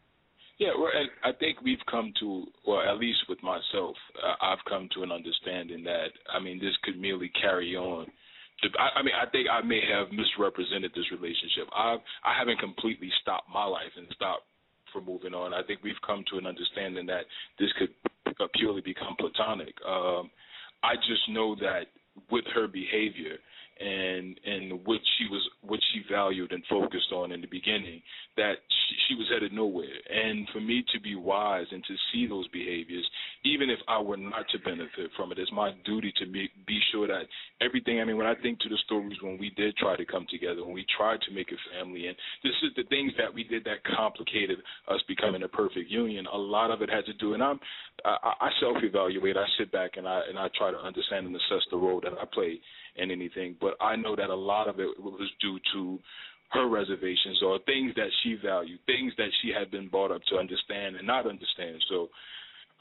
Yeah, 0.58 0.70
well, 0.78 0.90
I 1.24 1.32
think 1.34 1.62
we've 1.62 1.84
come 1.90 2.14
to, 2.20 2.46
well, 2.66 2.82
at 2.82 2.98
least 2.98 3.20
with 3.28 3.42
myself, 3.44 3.96
uh, 4.24 4.36
I've 4.42 4.64
come 4.70 4.88
to 4.96 5.04
an 5.04 5.12
understanding 5.12 5.84
that, 5.84 6.10
I 6.32 6.40
mean, 6.40 6.60
this 6.60 6.76
could 6.84 7.00
merely 7.00 7.30
carry 7.42 7.76
on. 7.76 8.08
I, 8.80 9.00
I 9.00 9.04
mean, 9.04 9.16
I 9.16 9.30
think 9.30 9.48
I 9.52 9.62
may 9.62 9.82
have 9.92 10.12
misrepresented 10.12 10.92
this 10.96 11.10
relationship. 11.12 11.68
I 11.74 11.98
I 12.24 12.38
haven't 12.38 12.60
completely 12.60 13.10
stopped 13.22 13.50
my 13.52 13.66
life 13.66 13.92
and 13.98 14.08
stopped 14.16 14.44
from 14.92 15.06
moving 15.06 15.34
on. 15.34 15.54
I 15.54 15.64
think 15.64 15.82
we've 15.84 16.00
come 16.06 16.24
to 16.32 16.38
an 16.38 16.46
understanding 16.46 17.06
that 17.08 17.26
this 17.60 17.70
could 17.78 17.90
purely 18.54 18.82
become 18.82 19.16
platonic. 19.20 19.74
Um, 19.86 20.30
I 20.84 20.96
just 20.96 21.28
know 21.30 21.56
that 21.56 21.88
with 22.30 22.46
her 22.54 22.68
behavior 22.68 23.38
and 23.84 24.40
and 24.46 24.86
what 24.86 25.00
she 25.18 25.28
was 25.28 25.42
what 25.62 25.80
she 25.92 26.02
valued 26.10 26.52
and 26.52 26.64
focused 26.70 27.12
on 27.12 27.32
in 27.32 27.42
the 27.42 27.48
beginning 27.48 28.02
that 28.38 28.56
she, 28.70 28.96
she 29.08 29.16
was 29.16 29.28
headed 29.32 29.52
nowhere. 29.52 30.00
And 30.10 30.48
for 30.54 30.62
me 30.62 30.84
to 30.94 31.00
be 31.02 31.16
wise 31.16 31.66
and 31.72 31.84
to 31.84 31.96
see 32.12 32.28
those 32.28 32.48
behaviors 32.50 33.08
even 33.44 33.70
if 33.70 33.80
I 33.88 34.00
were 34.00 34.18
not 34.18 34.46
to 34.52 34.60
benefit 34.60 35.12
from 35.18 35.32
it 35.32 35.40
it's 35.40 35.52
my 35.52 35.72
duty 35.86 36.14
to 36.20 36.32
be, 36.32 36.50
be 36.66 36.80
sure 36.92 37.08
that 37.08 37.24
everything 37.62 38.00
I 38.00 38.06
mean 38.06 38.18
when 38.18 38.28
I 38.28 38.36
think 38.36 38.60
to 38.60 38.70
the 38.70 38.78
stories 38.86 39.18
when 39.22 39.38
we 39.38 39.50
did 39.52 39.76
try 39.78 39.98
to 39.98 40.06
come 40.06 40.26
together 40.30 40.64
when 40.64 40.74
we 40.74 40.86
tried 40.98 41.20
to 41.28 41.34
make 41.34 41.52
a 41.52 41.60
family 41.76 42.08
and 42.08 42.16
this 42.44 42.56
is 42.64 42.72
the 42.76 42.84
things 42.90 43.12
that 43.18 43.34
we 43.34 43.44
did 43.44 43.66
that 43.66 43.84
complicated 43.96 44.60
us 44.88 45.02
becoming 45.08 45.44
a 45.44 45.48
perfect 45.48 45.90
union 45.90 46.26
a 46.32 46.38
lot 46.38 46.72
of 46.72 46.82
it 46.82 46.90
had 46.90 47.06
to 47.06 47.14
do 47.14 47.34
and 47.34 47.44
I'm 47.44 47.60
I, 48.06 48.34
I 48.40 48.50
self 48.62 48.78
evaluate 48.82 49.36
I 49.36 49.46
sit 49.58 49.72
back 49.72 49.92
and 49.98 50.08
I 50.08 50.22
and 50.30 50.40
I 50.40 50.48
try 50.58 50.72
to 50.72 50.80
understand 50.80 51.28
and 51.28 51.36
assess 51.36 51.68
the 51.70 51.78
role 51.78 52.00
that 52.02 52.14
I 52.14 52.26
play 52.34 52.60
in 52.96 53.12
anything. 53.12 53.56
But 53.60 53.76
I 53.82 53.96
know 53.96 54.16
that 54.16 54.30
a 54.30 54.36
lot 54.36 54.68
of 54.68 54.80
it 54.80 54.88
was 55.00 55.30
due 55.42 55.60
to 55.74 56.00
her 56.52 56.68
reservations 56.70 57.42
or 57.44 57.60
things 57.66 57.94
that 57.96 58.10
she 58.24 58.38
valued, 58.44 58.80
things 58.86 59.14
that 59.18 59.30
she 59.42 59.52
had 59.58 59.72
been 59.72 59.90
brought 59.90 60.12
up 60.12 60.22
to 60.30 60.38
understand 60.38 60.96
and 60.96 61.08
not 61.08 61.28
understand. 61.28 61.84
So 61.90 62.10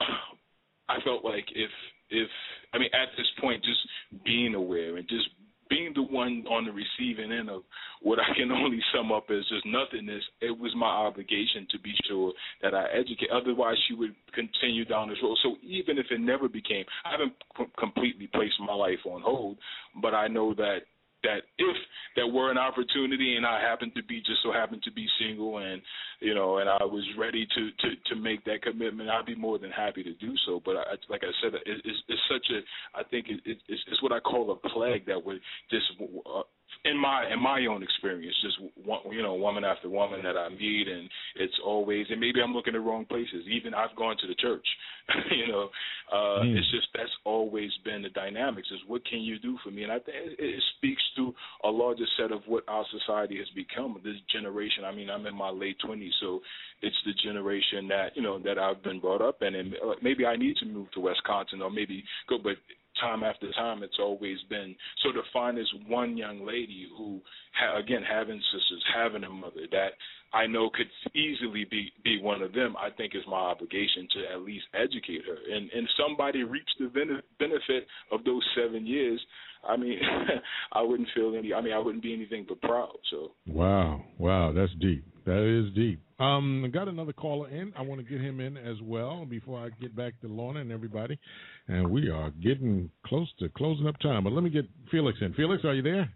I 0.89 1.01
felt 1.05 1.25
like 1.25 1.47
if 1.55 1.71
if 2.11 2.29
I 2.75 2.79
mean 2.79 2.91
at 2.93 3.09
this 3.17 3.27
point 3.41 3.65
just 3.65 4.25
being 4.25 4.55
aware 4.55 4.97
and 4.99 5.09
just 5.09 5.29
being 5.73 5.93
the 5.95 6.03
one 6.03 6.45
on 6.51 6.67
the 6.67 6.73
receiving 6.73 7.33
end 7.33 7.49
of 7.49 7.63
what 8.03 8.19
I 8.19 8.37
can 8.37 8.53
only 8.53 8.81
sum 8.95 9.11
up 9.11 9.27
as 9.31 9.43
just 9.49 9.65
nothingness, 9.65 10.23
it 10.41 10.57
was 10.57 10.73
my 10.77 10.87
obligation 10.87 11.67
to 11.71 11.79
be 11.79 11.95
sure 12.07 12.33
that 12.63 12.75
I 12.75 12.87
educate. 12.93 13.31
Otherwise, 13.33 13.77
she 13.89 13.95
would 13.95 14.15
continue 14.35 14.85
down 14.85 15.09
this 15.09 15.19
road. 15.23 15.39
So 15.43 15.57
even 15.63 15.97
if 15.99 16.07
it 16.11 16.21
never 16.21 16.49
became, 16.49 16.85
I 17.05 17.13
haven't 17.13 17.33
completely 17.79 18.29
placed 18.35 18.55
my 18.61 18.75
life 18.75 19.01
on 19.07 19.23
hold, 19.23 19.57
but 20.03 20.15
I 20.15 20.29
know 20.29 20.53
that 20.55 20.81
that 21.23 21.43
if 21.59 21.77
there 22.17 22.27
were 22.27 22.51
an 22.51 22.59
opportunity 22.59 23.37
and 23.37 23.47
I 23.47 23.61
happened 23.61 23.93
to 23.97 24.03
be 24.03 24.19
just 24.19 24.43
so 24.43 24.53
happened 24.53 24.83
to 24.85 24.93
be 24.93 25.07
single 25.21 25.59
and 25.59 25.81
you 26.21 26.35
know 26.35 26.59
and 26.59 26.69
I 26.69 26.85
was 26.85 27.05
ready 27.19 27.47
to 27.47 27.71
to 27.71 28.15
to 28.15 28.21
make 28.21 28.45
that 28.45 28.63
commitment, 28.63 29.11
I'd 29.11 29.27
be 29.27 29.35
more 29.35 29.59
than 29.59 29.71
happy 29.71 30.03
to 30.03 30.13
do 30.15 30.35
so. 30.47 30.61
But 30.65 30.77
I, 30.77 30.83
like 31.09 31.23
I 31.23 31.33
said, 31.43 31.55
it, 31.55 31.63
it's, 31.67 31.99
it's 32.09 32.23
such 32.31 32.47
a 32.51 32.99
I 32.99 33.03
think 33.05 33.27
it, 33.29 33.41
it, 33.45 33.59
it's, 33.69 33.83
it's 33.91 34.03
what 34.03 34.13
I 34.13 34.21
call 34.21 34.51
a 34.51 34.69
plague 34.69 35.07
that 35.07 35.25
would 35.25 35.41
just 35.71 35.87
uh, 36.01 36.43
in 36.85 36.99
my 36.99 37.31
in 37.33 37.41
my 37.41 37.65
own 37.67 37.83
experience, 37.83 38.35
just 38.43 38.59
one, 38.85 39.01
you 39.13 39.23
know, 39.23 39.35
woman 39.35 39.65
after 39.65 39.89
woman 39.89 40.23
that 40.25 40.37
I 40.37 40.49
meet, 40.49 40.89
and 40.89 41.09
it's 41.37 41.55
always, 41.65 42.07
and 42.11 42.21
maybe 42.21 42.41
I'm 42.43 42.53
looking 42.53 42.75
at 42.75 42.79
the 42.79 42.81
wrong 42.81 43.05
places. 43.05 43.45
Even 43.51 43.75
I've 43.75 43.95
gone 43.97 44.17
to 44.21 44.27
the 44.27 44.35
church, 44.35 44.67
you 45.31 45.49
know, 45.49 45.69
uh, 46.13 46.43
Mm. 46.43 46.57
it's 46.57 46.71
just 46.71 46.89
that's 46.95 47.11
always 47.25 47.71
been 47.85 48.03
the 48.03 48.09
dynamics. 48.11 48.69
Is 48.73 48.81
what 48.87 49.05
can 49.07 49.21
you 49.21 49.39
do 49.39 49.59
for 49.63 49.71
me? 49.71 49.85
And 49.85 49.93
I 49.93 49.99
think 49.99 50.17
it, 50.17 50.37
it 50.39 50.63
speaks 50.77 51.03
to 51.17 51.35
a 51.65 51.69
larger 51.71 52.07
set 52.19 52.33
of 52.33 52.41
what 52.47 52.65
our 52.69 52.85
society 52.91 53.39
has 53.39 53.49
become. 53.55 54.01
This 54.03 54.17
generation. 54.33 54.85
I 54.85 54.93
mean, 54.93 55.09
I'm 55.11 55.27
in 55.27 55.35
my 55.35 55.51
late 55.51 55.77
twenties, 55.85 56.15
so 56.21 56.41
it's 56.83 56.97
the 57.07 57.13
generation 57.23 57.87
that 57.89 58.17
you 58.17 58.23
know 58.23 58.39
that 58.41 58.59
I've 58.59 58.83
been 58.83 58.99
brought 59.01 59.23
up 59.23 59.43
in, 59.43 59.55
and 59.55 59.75
uh, 59.75 59.95
maybe 60.03 60.27
I 60.27 60.37
need 60.37 60.57
to 60.57 60.67
move 60.67 60.91
to 60.93 61.01
Wisconsin 61.01 61.63
or 61.63 61.71
maybe 61.71 62.03
go, 62.29 62.39
but 62.43 62.57
time 63.03 63.23
after 63.23 63.51
time, 63.53 63.83
it's 63.83 63.99
always 64.01 64.39
been 64.49 64.75
so 65.03 65.13
to 65.13 65.21
find 65.33 65.59
this 65.59 65.73
one 65.87 66.17
young 66.17 66.47
lady 66.47 66.87
who, 66.97 67.21
ha- 67.53 67.79
again, 67.79 68.03
having 68.09 68.41
sisters, 68.53 68.85
having 68.95 69.25
a 69.25 69.31
mother 69.31 69.67
that 69.73 69.93
I 70.33 70.47
know 70.47 70.71
could 70.71 70.89
easily 71.15 71.67
be 71.71 71.93
be 72.03 72.21
one 72.23 72.43
of 72.43 72.53
them. 72.55 72.75
I 72.77 72.89
think 72.91 73.15
is 73.15 73.23
my 73.29 73.37
obligation 73.37 74.09
to 74.15 74.35
at 74.35 74.43
least 74.43 74.65
educate 74.75 75.23
her, 75.27 75.55
and 75.55 75.71
and 75.71 75.89
somebody 75.99 76.43
reaps 76.45 76.73
the 76.79 76.87
bene- 76.87 77.23
benefit 77.39 77.87
of 78.11 78.25
those 78.25 78.43
seven 78.57 78.87
years. 78.87 79.21
I 79.69 79.77
mean, 79.77 79.99
I 80.73 80.83
wouldn't 80.83 81.09
feel 81.15 81.35
any. 81.37 81.53
I 81.53 81.61
mean, 81.61 81.75
I 81.75 81.79
wouldn't 81.79 82.03
be 82.03 82.15
anything 82.15 82.47
but 82.49 82.61
proud. 82.63 82.97
So 83.11 83.33
Wow, 83.47 84.05
wow, 84.19 84.53
that's 84.53 84.73
deep. 84.81 85.05
That 85.27 85.43
is 85.43 85.75
deep. 85.75 86.01
Um, 86.23 86.65
I 86.65 86.69
got 86.69 86.87
another 86.89 87.13
caller 87.13 87.49
in. 87.49 87.73
I 87.77 87.83
want 87.83 88.01
to 88.01 88.07
get 88.09 88.21
him 88.21 88.39
in 88.39 88.57
as 88.57 88.77
well 88.83 89.25
before 89.25 89.59
I 89.59 89.71
get 89.81 89.97
back 89.97 90.21
to 90.21 90.29
Lorna 90.29 90.61
and 90.61 90.71
everybody. 90.71 91.19
And 91.67 91.91
we 91.91 92.11
are 92.11 92.31
getting 92.43 92.91
close 93.05 93.29
to 93.41 93.49
closing 93.49 93.89
up 93.89 93.99
time. 93.99 94.23
But 94.25 94.33
let 94.33 94.45
me 94.45 94.51
get 94.51 94.67
Felix 94.91 95.19
in. 95.21 95.35
Felix, 95.35 95.65
are 95.65 95.75
you 95.75 95.83
there? 95.83 96.09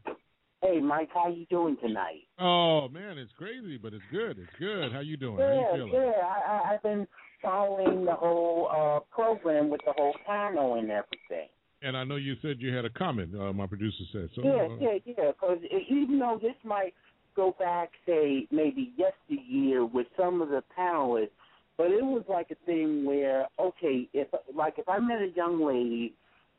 Hey, 0.63 0.81
Mike, 0.81 1.11
how 1.13 1.29
you 1.29 1.45
doing 1.51 1.77
tonight? 1.83 2.23
Oh 2.39 2.89
man, 2.89 3.19
it's 3.19 3.33
crazy, 3.37 3.79
but 3.79 3.93
it's 3.93 4.05
good. 4.11 4.39
It's 4.39 4.51
good. 4.59 4.93
How 4.93 5.01
you 5.01 5.17
doing? 5.17 5.39
How 5.39 5.53
Yeah, 5.53 5.61
you 5.61 5.67
feeling? 5.77 5.93
yeah. 5.93 6.27
I, 6.27 6.53
I, 6.53 6.75
I've 6.75 6.83
been 6.83 7.07
following 7.43 8.05
the 8.05 8.15
whole 8.15 8.69
uh 8.71 9.01
program 9.15 9.69
with 9.71 9.81
the 9.87 9.93
whole 9.97 10.15
panel 10.27 10.75
and 10.75 10.91
everything. 10.91 11.49
And 11.83 11.97
I 11.97 12.05
know 12.05 12.17
you 12.17 12.35
said 12.43 12.57
you 12.59 12.75
had 12.75 12.85
a 12.85 12.91
comment. 12.91 13.35
Uh, 13.39 13.53
my 13.53 13.67
producer 13.67 14.03
said 14.13 14.29
so. 14.35 14.43
yeah, 14.43 14.51
uh, 14.51 14.77
yeah, 14.81 14.99
yeah. 15.05 15.31
Because 15.33 15.59
even 15.91 16.19
though 16.19 16.39
this 16.41 16.55
might 16.65 16.95
go 17.37 17.55
back, 17.59 17.91
say 18.07 18.49
maybe 18.51 18.93
yesteryear 18.97 19.85
with 19.85 20.07
some 20.17 20.43
of 20.43 20.49
the 20.49 20.63
panelists, 20.77 21.31
but 21.77 21.89
it 21.91 22.03
was 22.03 22.25
like 22.29 22.51
a 22.51 22.67
thing 22.67 23.05
where 23.05 23.47
okay, 23.61 24.09
if 24.13 24.29
like 24.55 24.75
if 24.79 24.89
I 24.89 24.99
met 24.99 25.21
a 25.21 25.31
young 25.37 25.65
lady, 25.65 26.15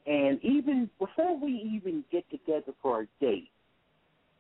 and 0.06 0.40
even 0.44 0.90
before 1.00 1.38
we 1.40 1.52
even 1.76 2.06
get 2.12 2.30
together 2.30 2.74
for 2.82 3.02
a 3.02 3.08
date, 3.20 3.50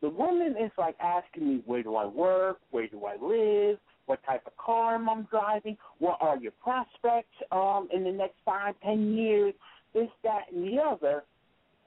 the 0.01 0.09
woman 0.09 0.55
is 0.63 0.71
like 0.77 0.95
asking 1.01 1.47
me 1.47 1.63
where 1.65 1.83
do 1.83 1.95
I 1.95 2.05
work, 2.05 2.59
where 2.71 2.87
do 2.87 3.05
I 3.05 3.15
live, 3.21 3.79
what 4.05 4.23
type 4.23 4.45
of 4.45 4.55
car 4.57 4.95
am 4.95 5.09
I 5.09 5.21
driving, 5.29 5.77
what 5.99 6.17
are 6.21 6.37
your 6.37 6.53
prospects 6.63 7.35
um 7.51 7.89
in 7.93 8.03
the 8.03 8.11
next 8.11 8.35
five, 8.45 8.75
ten 8.83 9.13
years, 9.13 9.53
this, 9.93 10.09
that, 10.23 10.43
and 10.53 10.63
the 10.65 10.81
other. 10.81 11.23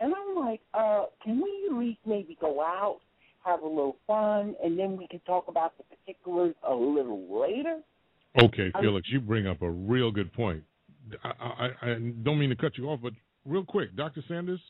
And 0.01 0.15
I'm 0.15 0.45
like, 0.45 0.61
uh, 0.73 1.05
can 1.23 1.37
we 1.43 1.69
at 1.71 1.77
least 1.77 2.01
maybe 2.07 2.37
go 2.41 2.61
out, 2.61 3.01
have 3.45 3.63
a 3.63 3.67
little 3.67 3.97
fun, 4.07 4.55
and 4.63 4.79
then 4.79 4.97
we 4.97 5.07
can 5.09 5.21
talk 5.21 5.47
about 5.49 5.73
the 5.79 5.85
particulars 5.85 6.55
a 6.69 6.75
little 6.75 7.41
later? 7.41 7.81
Okay, 8.41 8.71
I'm- 8.75 8.83
Felix, 8.85 9.09
you 9.11 9.21
bring 9.21 9.47
up 9.47 9.63
a 9.63 9.71
real 9.71 10.11
good 10.11 10.33
point. 10.33 10.63
I, 11.25 11.31
I, 11.31 11.71
I 11.83 11.95
don't 12.23 12.39
mean 12.39 12.51
to 12.51 12.57
cut 12.57 12.79
you 12.79 12.89
off, 12.91 13.01
but 13.03 13.13
real 13.45 13.65
quick, 13.65 13.97
Dr. 13.97 14.23
Sanders, 14.29 14.61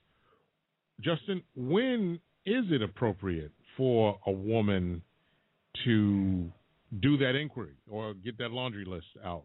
Justin, 1.00 1.42
when 1.54 2.20
is 2.46 2.64
it 2.70 2.82
appropriate 2.82 3.52
for 3.76 4.18
a 4.26 4.30
woman 4.30 5.02
to 5.84 6.50
do 7.00 7.16
that 7.18 7.34
inquiry 7.34 7.74
or 7.90 8.14
get 8.14 8.38
that 8.38 8.50
laundry 8.50 8.84
list 8.84 9.06
out? 9.24 9.44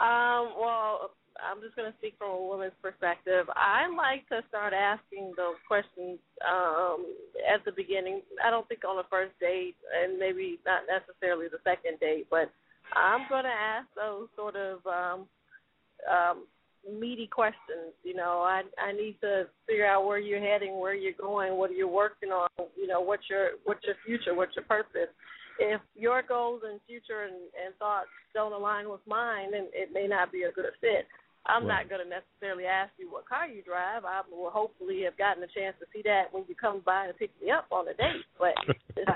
Um, 0.00 0.52
well, 0.60 1.10
I'm 1.42 1.60
just 1.60 1.76
going 1.76 1.90
to 1.90 1.98
speak 1.98 2.14
from 2.18 2.30
a 2.30 2.42
woman's 2.42 2.76
perspective. 2.82 3.46
I 3.54 3.88
like 3.88 4.28
to 4.28 4.46
start 4.48 4.72
asking 4.72 5.34
those 5.36 5.56
questions 5.66 6.18
um, 6.44 7.06
at 7.44 7.64
the 7.64 7.72
beginning. 7.72 8.22
I 8.44 8.50
don't 8.50 8.66
think 8.68 8.84
on 8.84 8.96
the 8.96 9.08
first 9.10 9.32
date, 9.40 9.76
and 9.90 10.18
maybe 10.18 10.58
not 10.64 10.82
necessarily 10.88 11.46
the 11.48 11.62
second 11.64 12.00
date, 12.00 12.26
but 12.30 12.50
I'm 12.94 13.26
going 13.28 13.44
to 13.44 13.50
ask 13.50 13.86
those 13.96 14.28
sort 14.36 14.56
of 14.56 14.84
um, 14.86 15.26
um, 16.06 16.46
meaty 16.86 17.26
questions. 17.26 17.92
You 18.04 18.14
know, 18.14 18.44
I 18.46 18.62
I 18.78 18.92
need 18.92 19.16
to 19.20 19.46
figure 19.66 19.86
out 19.86 20.06
where 20.06 20.18
you're 20.18 20.40
heading, 20.40 20.78
where 20.78 20.94
you're 20.94 21.12
going, 21.12 21.56
what 21.56 21.70
are 21.70 21.74
you're 21.74 21.88
working 21.88 22.30
on. 22.30 22.48
You 22.76 22.86
know, 22.86 23.00
what's 23.00 23.28
your 23.28 23.50
what's 23.64 23.84
your 23.84 23.96
future, 24.04 24.34
what's 24.34 24.54
your 24.56 24.64
purpose. 24.64 25.10
If 25.58 25.80
your 25.94 26.22
goals 26.22 26.62
and 26.68 26.80
future 26.86 27.24
and, 27.24 27.34
and 27.64 27.74
thoughts 27.78 28.08
don't 28.34 28.52
align 28.52 28.90
with 28.90 29.00
mine, 29.06 29.52
then 29.52 29.68
it 29.72 29.88
may 29.92 30.06
not 30.06 30.30
be 30.30 30.42
a 30.42 30.52
good 30.52 30.66
fit. 30.80 31.06
I'm 31.48 31.66
not 31.66 31.88
going 31.88 32.02
to 32.02 32.08
necessarily 32.08 32.64
ask 32.66 32.92
you 32.98 33.10
what 33.10 33.28
car 33.28 33.46
you 33.48 33.62
drive. 33.62 34.04
I 34.04 34.22
will 34.30 34.50
hopefully 34.50 35.02
have 35.04 35.16
gotten 35.16 35.42
a 35.42 35.46
chance 35.46 35.76
to 35.80 35.86
see 35.94 36.02
that 36.04 36.32
when 36.32 36.44
you 36.48 36.54
come 36.54 36.82
by 36.84 37.06
and 37.06 37.16
pick 37.16 37.30
me 37.42 37.50
up 37.50 37.66
on 37.70 37.88
a 37.88 37.94
date. 37.94 38.26
But 38.38 38.54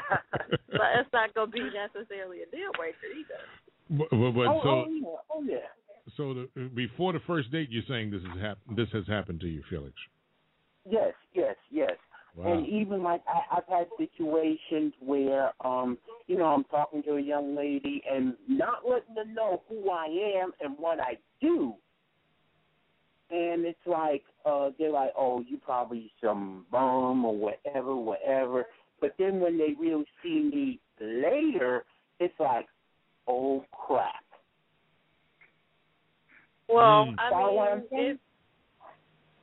but 0.70 0.90
it's 0.98 1.12
not 1.12 1.34
going 1.34 1.50
to 1.50 1.52
be 1.52 1.70
necessarily 1.70 2.42
a 2.42 2.50
deal 2.50 2.70
breaker 2.76 3.10
either. 3.10 3.42
But, 3.90 4.10
but, 4.10 4.30
but 4.32 4.46
oh, 4.46 4.60
so, 4.62 4.70
oh 4.70 4.86
yeah, 4.88 5.06
oh 5.34 5.42
yeah. 5.42 5.68
so 6.16 6.34
the, 6.34 6.68
before 6.68 7.12
the 7.12 7.20
first 7.26 7.50
date, 7.50 7.68
you're 7.70 7.82
saying 7.88 8.10
this 8.10 8.22
has 8.22 8.40
hap- 8.40 8.76
this 8.76 8.88
has 8.92 9.06
happened 9.06 9.40
to 9.40 9.48
you, 9.48 9.62
Felix? 9.68 9.94
Yes, 10.88 11.12
yes, 11.34 11.56
yes. 11.70 11.92
Wow. 12.36 12.52
And 12.52 12.66
even 12.68 13.02
like 13.02 13.22
I, 13.26 13.56
I've 13.56 13.68
had 13.68 13.86
situations 13.98 14.92
where, 15.00 15.50
um, 15.64 15.98
you 16.26 16.38
know, 16.38 16.44
I'm 16.44 16.64
talking 16.64 17.02
to 17.04 17.16
a 17.16 17.20
young 17.20 17.56
lady 17.56 18.02
and 18.10 18.34
not 18.48 18.86
letting 18.88 19.16
her 19.16 19.24
know 19.24 19.62
who 19.68 19.90
I 19.90 20.06
am 20.40 20.52
and 20.60 20.76
what 20.78 21.00
I 21.00 21.18
do. 21.40 21.74
And 23.30 23.64
it's 23.64 23.78
like, 23.86 24.24
uh, 24.44 24.70
they're 24.78 24.90
like, 24.90 25.12
oh, 25.16 25.44
you 25.46 25.58
probably 25.58 26.10
some 26.22 26.66
bum 26.70 27.24
or 27.24 27.36
whatever, 27.36 27.94
whatever. 27.94 28.64
But 29.00 29.14
then 29.18 29.40
when 29.40 29.56
they 29.56 29.74
really 29.78 30.04
see 30.22 30.40
me 30.52 30.80
later, 31.00 31.84
it's 32.18 32.34
like, 32.40 32.66
oh 33.28 33.64
crap. 33.72 34.24
Well, 36.68 37.06
Mm. 37.06 37.14
I 37.18 37.30
Follow 37.30 37.54
what 37.54 37.72
I'm 37.72 37.78
mean, 37.78 37.86
saying? 37.90 38.18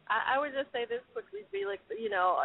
I, 0.09 0.35
I 0.35 0.39
would 0.39 0.53
just 0.53 0.71
say 0.71 0.85
this 0.85 1.01
quickly, 1.13 1.41
Felix. 1.51 1.81
You 1.97 2.09
know, 2.09 2.39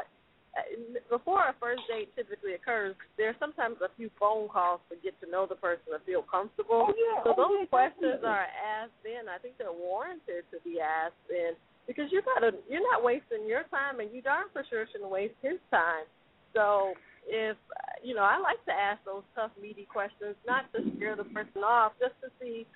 before 1.08 1.48
a 1.48 1.54
first 1.58 1.82
date 1.88 2.12
typically 2.14 2.54
occurs, 2.54 2.94
there's 3.16 3.36
sometimes 3.40 3.76
a 3.80 3.88
few 3.96 4.10
phone 4.20 4.48
calls 4.48 4.80
to 4.90 4.96
get 5.00 5.18
to 5.24 5.30
know 5.30 5.46
the 5.48 5.56
person 5.56 5.96
and 5.96 6.02
feel 6.04 6.22
comfortable. 6.22 6.88
Oh, 6.88 6.94
yeah, 6.94 7.24
so 7.24 7.32
oh, 7.32 7.40
those 7.40 7.64
yeah, 7.64 7.72
questions 7.72 8.20
definitely. 8.20 8.28
are 8.28 8.48
asked 8.52 9.00
then. 9.00 9.32
I 9.32 9.38
think 9.40 9.56
they're 9.56 9.72
warranted 9.72 10.44
to 10.52 10.60
be 10.60 10.76
asked 10.80 11.20
then 11.28 11.56
because 11.86 12.12
you're 12.12 12.26
not 12.36 12.44
a, 12.44 12.52
you're 12.68 12.84
not 12.84 13.02
wasting 13.02 13.48
your 13.48 13.64
time, 13.72 14.00
and 14.00 14.12
you 14.12 14.20
darn 14.20 14.52
for 14.52 14.64
sure 14.68 14.84
shouldn't 14.92 15.10
waste 15.10 15.40
his 15.40 15.56
time. 15.70 16.04
So 16.52 16.92
if 17.26 17.56
you 18.04 18.14
know, 18.14 18.22
I 18.22 18.36
like 18.38 18.62
to 18.66 18.72
ask 18.72 19.00
those 19.04 19.24
tough, 19.34 19.52
meaty 19.60 19.88
questions, 19.88 20.36
not 20.46 20.68
to 20.74 20.84
scare 20.96 21.16
the 21.16 21.24
person 21.32 21.64
off, 21.64 21.92
just 22.00 22.14
to 22.20 22.28
see 22.40 22.66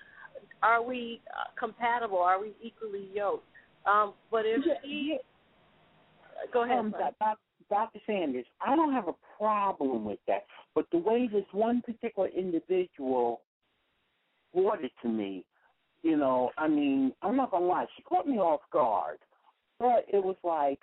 are 0.63 0.81
we 0.81 1.21
uh, 1.29 1.53
compatible? 1.59 2.17
Are 2.17 2.41
we 2.41 2.53
equally 2.61 3.07
yoked? 3.13 3.45
Um, 3.85 4.13
but 4.31 4.45
if 4.45 4.65
Yeah, 4.65 4.73
she, 4.83 5.17
yeah. 5.17 6.51
go 6.53 6.63
ahead. 6.63 6.79
Um, 6.79 6.93
Dr. 7.69 7.99
Sanders, 8.05 8.45
I 8.65 8.75
don't 8.75 8.93
have 8.93 9.07
a 9.07 9.15
problem 9.37 10.05
with 10.05 10.19
that, 10.27 10.45
but 10.73 10.85
the 10.91 10.97
way 10.97 11.27
this 11.31 11.45
one 11.51 11.81
particular 11.81 12.29
individual 12.29 13.41
brought 14.53 14.83
it 14.83 14.91
to 15.01 15.09
me, 15.09 15.45
you 16.01 16.17
know, 16.17 16.51
I 16.57 16.67
mean, 16.67 17.13
I'm 17.21 17.35
not 17.35 17.51
gonna 17.51 17.65
lie, 17.65 17.85
she 17.95 18.03
caught 18.03 18.27
me 18.27 18.37
off 18.37 18.61
guard, 18.71 19.17
but 19.79 20.05
it 20.11 20.23
was 20.23 20.37
like, 20.43 20.79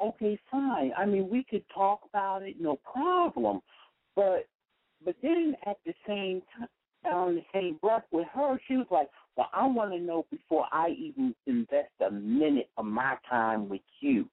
okay, 0.00 0.38
fine. 0.50 0.92
I 0.96 1.06
mean, 1.06 1.28
we 1.28 1.44
could 1.44 1.64
talk 1.74 2.00
about 2.08 2.42
it, 2.42 2.56
no 2.60 2.76
problem, 2.76 3.60
but 4.14 4.46
but 5.04 5.16
then 5.22 5.54
at 5.66 5.76
the 5.84 5.94
same 6.06 6.42
time. 6.58 6.68
On 7.04 7.36
the 7.36 7.44
same 7.54 7.78
breath 7.80 8.02
with 8.10 8.26
her, 8.34 8.58
she 8.66 8.76
was 8.76 8.88
like, 8.90 9.08
"Well, 9.36 9.48
I 9.52 9.64
want 9.64 9.92
to 9.92 9.98
know 10.00 10.26
before 10.28 10.66
I 10.72 10.88
even 10.88 11.36
invest 11.46 11.92
a 12.00 12.10
minute 12.10 12.68
of 12.76 12.84
my 12.84 13.16
time 13.30 13.68
with 13.68 13.82
you." 14.00 14.28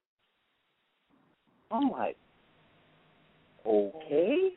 I'm 1.74 1.90
like, 1.90 2.18
okay. 3.66 4.52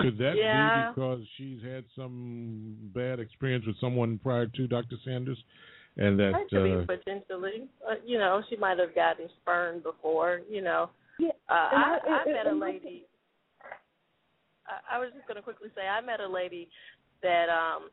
Could 0.00 0.18
that 0.18 0.36
Yeah. 0.36 0.86
be 0.86 0.92
because 0.92 1.20
she's 1.36 1.62
had 1.62 1.84
some 1.94 2.76
bad 2.94 3.20
experience 3.20 3.66
with 3.66 3.76
someone 3.80 4.18
prior 4.18 4.46
to 4.46 4.66
Dr. 4.66 4.96
Sanders, 5.04 5.38
and 5.96 6.18
that 6.18 6.32
That 6.32 6.48
could 6.50 6.72
uh, 6.72 6.80
be 6.80 6.86
potentially. 6.86 7.68
Uh, 7.88 7.94
you 8.04 8.18
know, 8.18 8.42
she 8.48 8.56
might 8.56 8.78
have 8.78 8.94
gotten 8.94 9.28
spurned 9.42 9.82
before. 9.82 10.40
You 10.48 10.62
know, 10.62 10.90
Yeah, 11.18 11.30
uh, 11.48 11.68
and 11.72 11.84
I, 11.84 11.98
I- 12.08 12.22
I 12.22 12.32
met 12.32 12.46
a 12.46 12.54
lady. 12.54 13.06
I, 14.66 14.96
I 14.96 14.98
was 14.98 15.10
just 15.14 15.26
going 15.26 15.36
to 15.36 15.42
quickly 15.42 15.68
say 15.74 15.86
I 15.86 16.00
met 16.00 16.20
a 16.20 16.28
lady 16.28 16.68
that 17.22 17.48
um, 17.48 17.90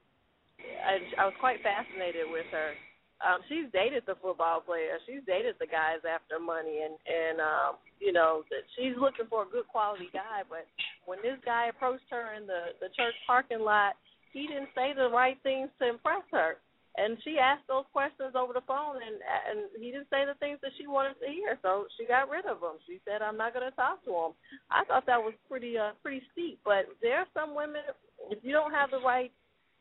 I, 0.86 1.22
I 1.22 1.26
was 1.26 1.34
quite 1.40 1.62
fascinated 1.62 2.26
with 2.32 2.45
her. 2.52 2.72
Um, 3.18 3.41
she's 3.49 3.65
dated 3.73 4.03
the 4.06 4.14
football 4.22 4.61
player. 4.61 5.02
She's 5.10 5.26
dated 5.26 5.56
the 5.57 5.65
guys 5.65 6.06
after 6.06 6.38
money, 6.38 6.85
and 6.85 6.94
and 7.02 7.41
um, 7.41 7.81
you 7.99 8.14
know 8.14 8.45
she's 8.77 8.94
looking 8.94 9.26
for 9.26 9.41
a 9.41 9.49
good 9.49 9.68
quality 9.68 10.10
guy. 10.14 10.45
But 10.45 10.69
when 11.10 11.18
this 11.26 11.41
guy 11.41 11.68
approached 11.73 12.06
her 12.11 12.38
in 12.38 12.45
the 12.45 12.77
the 12.77 12.94
church 12.94 13.18
parking 13.26 13.65
lot, 13.65 13.98
he 14.34 14.45
didn't 14.45 14.69
say 14.77 14.94
the 14.94 15.10
right 15.10 15.38
things 15.41 15.69
to 15.81 15.89
impress 15.89 16.22
her. 16.31 16.61
And 16.98 17.18
she 17.22 17.38
asked 17.38 17.65
those 17.69 17.85
questions 17.94 18.34
over 18.34 18.53
the 18.53 18.65
phone, 18.65 18.98
and 19.02 19.18
and 19.22 19.69
he 19.81 19.89
didn't 19.89 20.10
say 20.14 20.26
the 20.26 20.38
things 20.38 20.57
that 20.61 20.73
she 20.77 20.85
wanted 20.85 21.18
to 21.22 21.30
hear. 21.30 21.57
So 21.61 21.85
she 21.98 22.06
got 22.06 22.30
rid 22.30 22.45
of 22.45 22.61
him. 22.61 22.77
She 22.85 23.02
said, 23.06 23.22
"I'm 23.22 23.38
not 23.38 23.53
going 23.53 23.65
to 23.65 23.76
talk 23.76 24.06
to 24.06 24.14
him." 24.14 24.31
I 24.69 24.85
thought 24.85 25.06
that 25.06 25.22
was 25.22 25.34
pretty 25.49 25.77
uh 25.77 25.98
pretty 26.02 26.22
steep. 26.34 26.61
But 26.65 26.85
there 27.02 27.18
are 27.18 27.30
some 27.34 27.53
women, 27.53 27.81
if 28.30 28.45
you 28.45 28.53
don't 28.53 28.73
have 28.73 28.89
the 28.89 29.02
right 29.02 29.31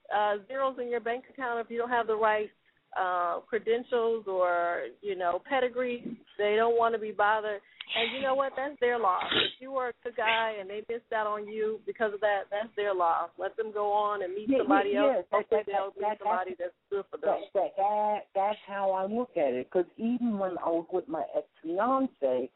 uh 0.08 0.40
zeros 0.48 0.76
in 0.80 0.88
your 0.88 1.00
bank 1.00 1.24
account, 1.28 1.60
if 1.60 1.70
you 1.70 1.76
don't 1.76 1.92
have 1.92 2.06
the 2.06 2.16
right 2.16 2.48
uh 2.98 3.40
credentials 3.40 4.24
or 4.26 4.84
you 5.02 5.16
know 5.16 5.40
pedigree, 5.48 6.04
they 6.38 6.56
don't 6.56 6.76
want 6.78 6.94
to 6.94 7.00
be 7.00 7.10
bothered. 7.12 7.60
And 7.96 8.16
you 8.16 8.20
know 8.20 8.34
what? 8.34 8.52
That's 8.56 8.78
their 8.80 8.98
loss. 8.98 9.22
If 9.30 9.60
you 9.60 9.70
were 9.70 9.88
a 10.04 10.10
guy 10.16 10.54
and 10.60 10.68
they 10.68 10.82
missed 10.88 11.12
out 11.14 11.26
on 11.28 11.46
you 11.46 11.78
because 11.86 12.12
of 12.12 12.20
that, 12.20 12.42
that's 12.50 12.68
their 12.74 12.92
loss. 12.92 13.30
Let 13.38 13.56
them 13.56 13.70
go 13.72 13.92
on 13.92 14.22
and 14.24 14.34
meet 14.34 14.48
Yeah, 14.50 14.58
somebody 14.58 14.90
yeah, 14.90 14.98
else. 15.02 15.08
yeah. 15.08 15.16
That- 15.22 15.26
Hopefully 15.30 15.60
that- 15.60 15.66
they'll 15.72 15.90
that- 15.92 15.96
meet 15.96 16.08
that- 16.08 16.18
somebody 16.18 16.54
that's 16.58 16.74
good 16.90 17.04
for 17.10 17.16
them. 17.18 17.38
That, 17.54 17.54
that, 17.54 17.76
that, 17.76 18.18
that's 18.34 18.58
how 18.66 18.90
I 18.90 19.06
look 19.06 19.30
at 19.36 19.54
it. 19.54 19.68
Because 19.70 19.86
even 19.96 20.36
when 20.36 20.58
I 20.58 20.68
was 20.68 20.86
with 20.92 21.06
my 21.08 21.22
ex 21.36 21.46
fiance, 21.62 22.50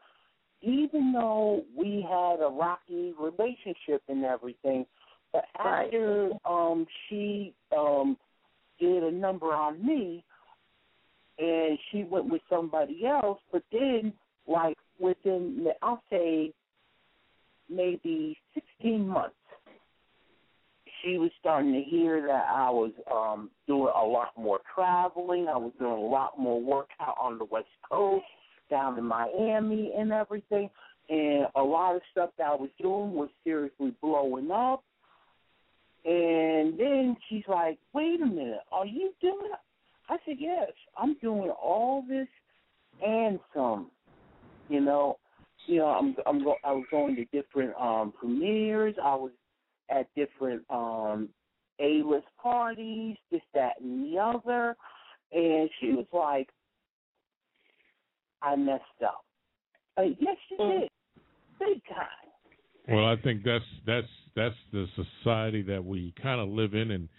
even 0.61 1.13
though 1.13 1.63
we 1.75 2.01
had 2.07 2.43
a 2.45 2.49
rocky 2.51 3.13
relationship 3.17 4.03
and 4.09 4.25
everything, 4.25 4.85
but 5.31 5.45
Right. 5.57 5.85
after 5.85 6.31
um 6.45 6.85
she 7.07 7.53
um 7.75 8.17
did 8.81 9.03
a 9.03 9.11
number 9.11 9.53
on 9.53 9.85
me, 9.85 10.23
and 11.39 11.77
she 11.91 12.03
went 12.03 12.29
with 12.29 12.41
somebody 12.49 13.05
else, 13.05 13.39
but 13.51 13.63
then 13.71 14.11
like 14.47 14.77
within 14.99 15.67
I'll 15.81 16.03
say 16.09 16.51
maybe 17.69 18.37
sixteen 18.53 19.07
months, 19.07 19.35
she 21.01 21.17
was 21.17 21.31
starting 21.39 21.73
to 21.73 21.81
hear 21.81 22.21
that 22.27 22.45
I 22.53 22.69
was 22.69 22.91
um 23.13 23.49
doing 23.67 23.93
a 23.95 24.05
lot 24.05 24.29
more 24.37 24.59
traveling. 24.75 25.47
I 25.47 25.57
was 25.57 25.71
doing 25.79 25.91
a 25.91 25.95
lot 25.95 26.37
more 26.37 26.61
work 26.61 26.89
out 26.99 27.15
on 27.21 27.37
the 27.37 27.45
West 27.45 27.67
Coast, 27.89 28.25
down 28.69 28.97
in 28.97 29.05
Miami 29.05 29.93
and 29.97 30.11
everything. 30.11 30.69
And 31.09 31.47
a 31.55 31.61
lot 31.61 31.95
of 31.95 32.01
stuff 32.11 32.29
that 32.37 32.47
I 32.47 32.55
was 32.55 32.69
doing 32.81 33.13
was 33.13 33.29
seriously 33.43 33.93
blowing 34.01 34.49
up. 34.51 34.83
And 36.03 36.79
then 36.79 37.15
she's 37.29 37.43
like, 37.47 37.77
"Wait 37.93 38.21
a 38.21 38.25
minute, 38.25 38.61
are 38.71 38.85
you 38.85 39.13
doing?" 39.21 39.51
I 40.09 40.17
said, 40.25 40.37
"Yes, 40.39 40.71
I'm 40.97 41.15
doing 41.19 41.49
all 41.49 42.03
this 42.07 42.27
and 43.05 43.39
some." 43.53 43.91
You 44.69 44.81
know, 44.81 45.17
you 45.67 45.77
know, 45.77 45.87
I'm 45.87 46.15
I'm 46.25 46.43
go, 46.43 46.55
I 46.63 46.71
was 46.71 46.85
going 46.89 47.15
to 47.17 47.25
different 47.25 47.75
um 47.79 48.13
premieres. 48.17 48.95
I 49.01 49.15
was 49.15 49.31
at 49.89 50.07
different 50.15 50.63
um 50.69 51.29
A 51.79 52.01
list 52.03 52.27
parties, 52.41 53.17
this, 53.31 53.41
that, 53.53 53.79
and 53.81 54.05
the 54.05 54.17
other. 54.17 54.75
And 55.33 55.69
she 55.79 55.93
was 55.93 56.07
like, 56.11 56.49
I 58.41 58.55
messed 58.55 58.81
up. 59.05 59.23
Uh, 59.97 60.03
yes, 60.19 60.37
you 60.49 60.57
did. 60.57 60.89
Big 61.59 61.83
time. 61.85 62.30
Well, 62.87 63.05
I 63.05 63.15
think 63.23 63.43
that's 63.43 63.65
that's 63.85 64.07
that's 64.35 64.55
the 64.71 64.87
society 64.95 65.61
that 65.63 65.83
we 65.83 66.13
kind 66.21 66.41
of 66.41 66.49
live 66.49 66.73
in, 66.73 66.91
and 66.91 67.09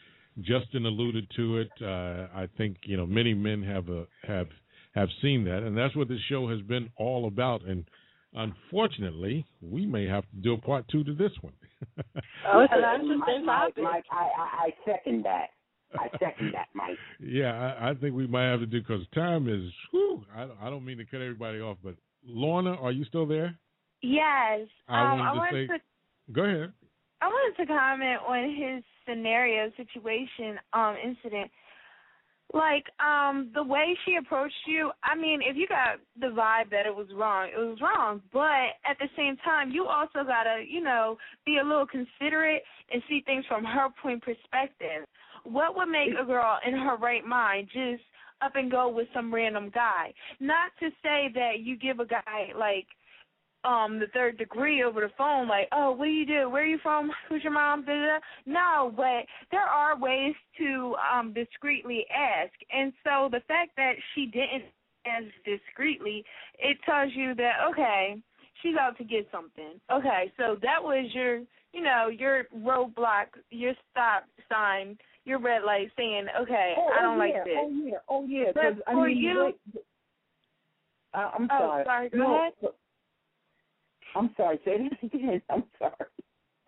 Justin 0.40 0.86
alluded 0.86 1.26
to 1.36 1.58
it. 1.58 1.70
Uh, 1.80 2.26
I 2.34 2.48
think 2.56 2.78
you 2.84 2.96
know 2.96 3.06
many 3.06 3.34
men 3.34 3.62
have 3.62 3.88
a, 3.88 4.06
have 4.26 4.48
have 4.94 5.08
seen 5.20 5.44
that, 5.44 5.62
and 5.62 5.76
that's 5.76 5.94
what 5.96 6.08
this 6.08 6.20
show 6.28 6.48
has 6.48 6.60
been 6.62 6.88
all 6.96 7.26
about. 7.26 7.64
And 7.64 7.84
unfortunately, 8.34 9.44
we 9.60 9.86
may 9.86 10.06
have 10.06 10.24
to 10.30 10.36
do 10.42 10.54
a 10.54 10.58
part 10.58 10.86
two 10.90 11.04
to 11.04 11.14
this 11.14 11.32
one. 11.40 11.54
Oh, 12.44 12.60
it's 12.60 12.72
an 12.72 12.82
Mike, 12.82 13.00
interesting 13.00 13.46
Mike, 13.46 13.74
topic. 13.74 13.84
Mike, 13.84 14.04
I, 14.10 14.16
I, 14.16 14.66
I 14.66 14.70
second 14.84 15.24
that. 15.24 15.46
I 15.94 16.08
second 16.18 16.52
that, 16.54 16.66
Mike. 16.74 16.96
yeah, 17.20 17.74
I, 17.80 17.90
I 17.90 17.94
think 17.94 18.14
we 18.14 18.26
might 18.26 18.50
have 18.50 18.60
to 18.60 18.66
do 18.66 18.80
because 18.80 19.02
time 19.14 19.48
is. 19.48 19.72
Whew, 19.92 20.24
I, 20.34 20.48
I 20.60 20.70
don't 20.70 20.84
mean 20.84 20.98
to 20.98 21.04
cut 21.04 21.20
everybody 21.20 21.60
off, 21.60 21.78
but 21.82 21.94
Lorna, 22.26 22.74
are 22.74 22.92
you 22.92 23.04
still 23.04 23.26
there? 23.26 23.58
Yes. 24.02 24.68
I 24.88 25.12
um, 25.12 25.18
wanted 25.18 25.22
I 25.22 25.32
to 25.32 25.38
wanted 25.38 25.68
say- 25.68 25.76
to 25.78 25.82
Go 26.32 26.42
ahead. 26.44 26.72
I 27.20 27.28
wanted 27.28 27.56
to 27.62 27.66
comment 27.66 28.20
on 28.26 28.50
his 28.50 28.84
scenario 29.08 29.70
situation 29.76 30.58
um 30.72 30.96
incident. 31.02 31.50
Like 32.52 32.84
um 33.00 33.50
the 33.54 33.62
way 33.62 33.96
she 34.04 34.16
approached 34.16 34.66
you, 34.66 34.90
I 35.02 35.14
mean, 35.14 35.40
if 35.42 35.56
you 35.56 35.66
got 35.68 35.98
the 36.20 36.26
vibe 36.34 36.70
that 36.70 36.84
it 36.86 36.94
was 36.94 37.06
wrong, 37.14 37.48
it 37.54 37.58
was 37.58 37.78
wrong. 37.80 38.20
But 38.32 38.76
at 38.84 38.98
the 38.98 39.08
same 39.16 39.36
time, 39.38 39.70
you 39.70 39.86
also 39.86 40.24
got 40.26 40.44
to, 40.44 40.62
you 40.68 40.80
know, 40.82 41.16
be 41.46 41.58
a 41.58 41.64
little 41.64 41.86
considerate 41.86 42.62
and 42.92 43.02
see 43.08 43.22
things 43.24 43.44
from 43.46 43.64
her 43.64 43.88
point 44.02 44.22
perspective. 44.22 45.06
What 45.44 45.76
would 45.76 45.88
make 45.88 46.10
a 46.20 46.24
girl 46.24 46.58
in 46.66 46.74
her 46.74 46.96
right 46.96 47.24
mind 47.24 47.68
just 47.72 48.02
up 48.42 48.56
and 48.56 48.70
go 48.70 48.88
with 48.88 49.08
some 49.14 49.32
random 49.32 49.70
guy? 49.74 50.12
Not 50.40 50.72
to 50.80 50.90
say 51.02 51.30
that 51.34 51.60
you 51.60 51.76
give 51.76 52.00
a 52.00 52.06
guy 52.06 52.50
like 52.58 52.86
um 53.64 53.98
the 54.00 54.06
third 54.12 54.36
degree 54.38 54.82
over 54.82 55.00
the 55.00 55.10
phone 55.16 55.46
like 55.48 55.68
oh 55.72 55.92
what 55.92 56.06
do 56.06 56.10
you 56.10 56.26
do 56.26 56.48
where 56.50 56.62
are 56.62 56.66
you 56.66 56.78
from 56.82 57.10
who's 57.28 57.42
your 57.44 57.52
mom 57.52 57.84
da, 57.84 57.92
da. 57.92 58.18
no 58.46 58.92
but 58.96 59.24
there 59.50 59.60
are 59.62 59.96
ways 59.98 60.34
to 60.58 60.94
um 61.12 61.32
discreetly 61.32 62.04
ask 62.14 62.52
and 62.72 62.92
so 63.04 63.28
the 63.30 63.40
fact 63.46 63.70
that 63.76 63.92
she 64.14 64.26
didn't 64.26 64.64
ask 65.06 65.26
discreetly 65.44 66.24
it 66.58 66.76
tells 66.84 67.12
you 67.14 67.34
that 67.34 67.54
okay 67.70 68.16
she's 68.62 68.76
out 68.76 68.96
to 68.98 69.04
get 69.04 69.26
something 69.30 69.80
okay 69.92 70.32
so 70.36 70.56
that 70.60 70.82
was 70.82 71.08
your 71.14 71.38
you 71.72 71.82
know 71.82 72.08
your 72.08 72.44
roadblock 72.56 73.26
your 73.50 73.74
stop 73.90 74.24
sign 74.50 74.96
your 75.24 75.38
red 75.38 75.62
light 75.64 75.88
saying 75.96 76.26
okay 76.40 76.74
Oh, 76.76 76.90
i 76.98 77.00
don't 77.02 77.16
oh, 77.16 77.18
like 77.18 77.34
yeah, 77.34 77.44
this 77.44 77.54
Oh 77.56 77.70
yeah, 77.70 77.98
oh 78.08 78.26
yeah. 78.26 78.44
But 78.54 78.82
I 78.88 78.92
for 78.92 79.06
mean, 79.06 79.16
you- 79.18 79.52
wait, 79.74 79.84
I, 81.14 81.30
I'm 81.34 81.48
Oh, 81.52 81.58
sorry. 81.58 81.84
sorry, 81.84 82.08
go 82.10 82.16
no, 82.18 82.34
ahead. 82.36 82.52
but- 82.60 82.76
I'm 84.14 84.30
sorry. 84.36 84.60
Say 84.64 84.76
that 84.78 85.02
again. 85.14 85.42
I'm 85.50 85.64
sorry. 85.78 85.94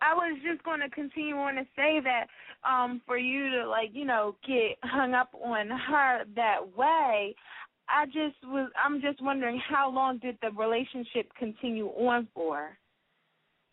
I 0.01 0.13
was 0.13 0.37
just 0.47 0.63
going 0.63 0.81
to 0.81 0.89
continue 0.89 1.35
on 1.35 1.55
to 1.55 1.63
say 1.75 1.99
that 2.03 2.27
um 2.67 3.01
for 3.05 3.17
you 3.17 3.49
to 3.51 3.67
like 3.67 3.89
you 3.93 4.05
know 4.05 4.35
get 4.45 4.77
hung 4.83 5.13
up 5.13 5.29
on 5.33 5.69
her 5.69 6.23
that 6.35 6.59
way 6.77 7.35
I 7.87 8.05
just 8.05 8.35
was 8.43 8.71
I'm 8.83 9.01
just 9.01 9.21
wondering 9.21 9.61
how 9.67 9.89
long 9.89 10.17
did 10.19 10.37
the 10.41 10.51
relationship 10.51 11.31
continue 11.37 11.87
on 11.87 12.27
for 12.33 12.77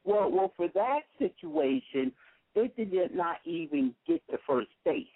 Well, 0.04 0.30
well, 0.30 0.52
for 0.56 0.68
that 0.74 1.00
situation, 1.18 2.12
it 2.54 2.76
did 2.76 3.14
not 3.14 3.36
even 3.44 3.94
get 4.06 4.22
the 4.30 4.38
first 4.46 4.70
base. 4.84 5.06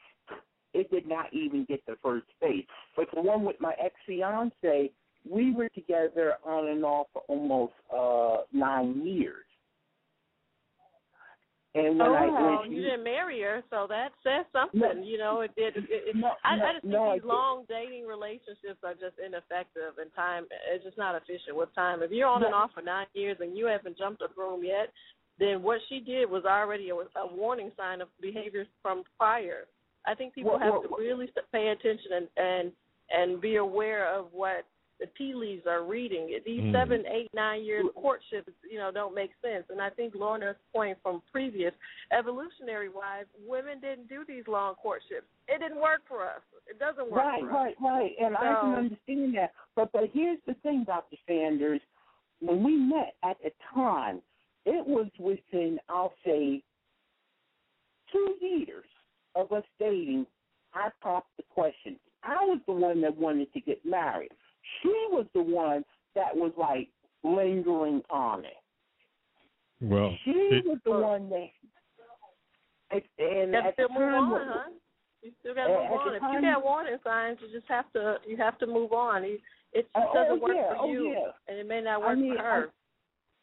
It 0.73 0.91
did 0.91 1.07
not 1.07 1.33
even 1.33 1.65
get 1.65 1.85
the 1.87 1.97
first 2.03 2.27
base. 2.41 2.67
But 2.97 3.07
the 3.15 3.21
one 3.21 3.45
with 3.45 3.57
my 3.61 3.75
ex 3.83 3.95
fiance, 4.07 4.91
we 5.31 5.53
were 5.53 5.69
together 5.71 6.35
on 6.45 6.69
and 6.69 6.85
off 6.85 7.07
for 7.13 7.23
almost 7.29 7.73
uh 7.95 8.43
nine 8.53 9.07
years. 9.07 9.43
And 11.77 11.99
when 11.99 12.09
oh, 12.09 12.15
I 12.15 12.27
well, 12.27 12.61
when 12.63 12.73
you 12.73 12.83
didn't 12.83 13.05
marry 13.05 13.43
her, 13.43 13.63
so 13.69 13.87
that 13.91 14.09
says 14.25 14.47
something. 14.51 14.81
No. 14.81 15.05
you 15.05 15.19
know, 15.19 15.43
it 15.43 15.55
did. 15.57 15.77
It, 15.77 15.85
it, 15.91 16.17
No, 16.17 16.33
I, 16.43 16.57
no, 16.57 16.65
I 16.65 16.73
just 16.73 16.83
think 16.83 16.93
no, 16.93 17.13
these 17.13 17.23
long 17.23 17.65
dating 17.69 18.07
relationships 18.07 18.81
are 18.83 18.95
just 18.95 19.21
ineffective, 19.21 20.01
and 20.01 20.09
time 20.17 20.47
it's 20.73 20.85
just 20.85 20.97
not 20.97 21.15
efficient 21.17 21.55
with 21.55 21.75
time. 21.75 22.03
If 22.03 22.11
you're 22.13 22.29
on 22.29 22.43
and 22.45 22.55
off 22.55 22.71
for 22.73 22.81
nine 22.81 23.07
years 23.13 23.37
and 23.41 23.55
you 23.55 23.67
haven't 23.67 23.99
jumped 23.99 24.23
a 24.23 24.29
broom 24.29 24.65
yet, 24.65 24.91
then 25.39 25.63
what 25.63 25.81
she 25.91 26.01
did 26.01 26.31
was 26.31 26.45
already 26.47 26.89
a, 26.89 26.95
a 26.95 27.35
warning 27.35 27.71
sign 27.77 28.01
of 28.01 28.09
behaviors 28.23 28.69
from 28.81 29.05
prior. 29.19 29.67
I 30.07 30.15
think 30.15 30.35
people 30.35 30.53
Well, 30.53 30.61
have 30.61 30.73
well, 30.73 30.83
to 30.83 30.97
really 30.99 31.29
pay 31.53 31.69
attention 31.69 32.13
and 32.17 32.29
and 32.39 32.73
and 33.11 33.41
be 33.41 33.57
aware 33.57 34.09
of 34.09 34.29
what 34.33 34.65
the 34.99 35.07
tea 35.19 35.35
leaves 35.35 35.67
are 35.67 35.83
reading. 35.83 36.41
These 36.45 36.63
Mm. 36.63 36.73
seven, 36.73 37.07
eight, 37.07 37.29
nine 37.35 37.63
year 37.65 37.83
courtships, 37.95 38.53
you 38.69 38.79
know, 38.79 38.91
don't 38.91 39.15
make 39.15 39.31
sense. 39.43 39.69
And 39.69 39.81
I 39.81 39.91
think 39.91 40.15
Lorna's 40.15 40.57
point 40.73 40.99
from 41.03 41.21
previous, 41.31 41.75
evolutionary 42.13 42.89
wise, 42.89 43.27
women 43.47 43.79
didn't 43.81 44.09
do 44.09 44.25
these 44.25 44.47
long 44.49 44.75
courtships. 44.77 45.27
It 45.49 45.59
didn't 45.59 45.81
work 45.81 46.03
for 46.09 46.25
us. 46.25 46.41
It 46.67 46.79
doesn't 46.79 47.11
work 47.11 47.23
Right, 47.23 47.41
for 47.41 47.51
us. 47.51 47.55
right, 47.55 47.77
right. 47.81 48.17
And 48.19 48.37
I 48.37 48.55
can 48.61 48.75
understand 48.75 49.35
that. 49.37 49.53
But 49.75 49.93
but 49.93 50.09
here's 50.11 50.41
the 50.47 50.55
thing, 50.55 50.85
Dr. 50.85 51.17
Sanders. 51.27 51.81
When 52.41 52.63
we 52.63 52.77
met 52.77 53.17
at 53.23 53.41
the 53.43 53.53
time, 53.75 54.23
it 54.65 54.87
was 54.87 55.09
within 55.19 55.79
I'll 55.89 56.15
say 56.25 56.63
two 58.13 58.35
years 58.41 58.87
of 59.35 59.53
us 59.53 59.65
dating. 59.79 60.27
I 60.75 60.91
popped 61.01 61.37
the 61.37 61.43
question. 61.45 61.99
I 62.23 62.45
was 62.45 62.61
the 62.67 62.73
one 62.73 63.01
that 63.03 63.17
wanted 63.17 63.53
to 63.53 63.61
get 63.61 63.85
married. 63.85 64.33
She 64.83 64.95
was 65.11 65.27
the 65.35 65.43
one 65.43 65.85
that 66.15 66.35
was 66.35 66.53
like 66.59 66.89
lingering 67.23 68.03
on 68.11 68.45
it. 68.45 68.53
Well, 69.81 70.17
She 70.25 70.31
it- 70.31 70.67
was 70.67 70.79
the 70.85 70.93
one 70.93 71.29
that. 71.31 71.49
And 72.91 73.03
You 73.19 73.53
got 73.53 73.63
to 73.63 73.69
at 73.69 73.77
the 73.77 73.85
still 73.85 73.89
move 73.89 73.99
time, 74.13 74.33
on, 74.33 74.41
huh? 74.47 74.71
You 75.23 75.33
still 75.41 75.55
got 75.55 75.67
to 75.67 75.73
move 75.73 76.01
on. 76.01 76.15
If 76.15 76.23
you 76.23 76.41
got 76.41 76.65
warning 76.65 76.99
signs, 77.03 77.39
you 77.41 77.49
just 77.59 77.69
have 77.69 77.93
to 77.95 78.17
you 78.27 78.37
have 78.37 78.59
to 78.59 78.67
move 78.67 78.93
on. 78.93 79.25
It, 79.25 79.41
it 79.73 79.83
just 79.83 79.89
Oh, 79.97 80.15
doesn't 80.15 80.39
oh, 80.41 80.43
work 80.43 80.55
yeah, 80.57 80.69
for 80.69 80.77
oh, 80.83 80.89
you, 80.93 81.09
yeah. 81.13 81.31
and 81.49 81.59
it 81.59 81.67
may 81.67 81.81
not 81.83 82.03
I 82.03 82.07
work 82.07 82.19
mean, 82.19 82.37
for 82.37 82.43
her. 82.43 82.71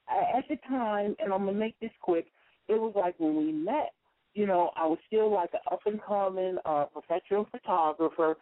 I- 0.07 0.37
at 0.37 0.47
the 0.47 0.55
time, 0.67 1.15
and 1.19 1.33
I'm 1.33 1.45
gonna 1.45 1.51
make 1.53 1.77
this 1.79 1.91
quick. 2.01 2.27
It 2.69 2.79
was 2.79 2.93
like 2.95 3.15
when 3.19 3.35
we 3.35 3.51
met. 3.51 3.93
You 4.33 4.47
know, 4.47 4.71
I 4.75 4.85
was 4.87 4.97
still 5.07 5.29
like 5.31 5.53
an 5.53 5.59
up 5.71 5.81
and 5.85 6.01
coming 6.01 6.57
uh, 6.65 6.85
professional 6.85 7.45
photographer, 7.51 8.35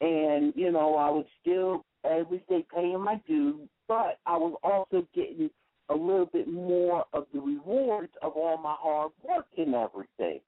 and 0.00 0.52
you 0.56 0.70
know, 0.70 0.94
I 0.94 1.10
was 1.10 1.26
still 1.42 1.84
every 2.04 2.42
day 2.48 2.64
paying 2.74 3.00
my 3.00 3.20
dues, 3.26 3.68
but 3.86 4.18
I 4.26 4.36
was 4.36 4.54
also 4.62 5.06
getting 5.14 5.50
a 5.90 5.94
little 5.94 6.26
bit 6.26 6.48
more 6.48 7.04
of 7.12 7.26
the 7.32 7.40
rewards 7.40 8.12
of 8.22 8.32
all 8.36 8.58
my 8.58 8.74
hard 8.78 9.12
work 9.26 9.46
and 9.56 9.74
everything. 9.74 10.40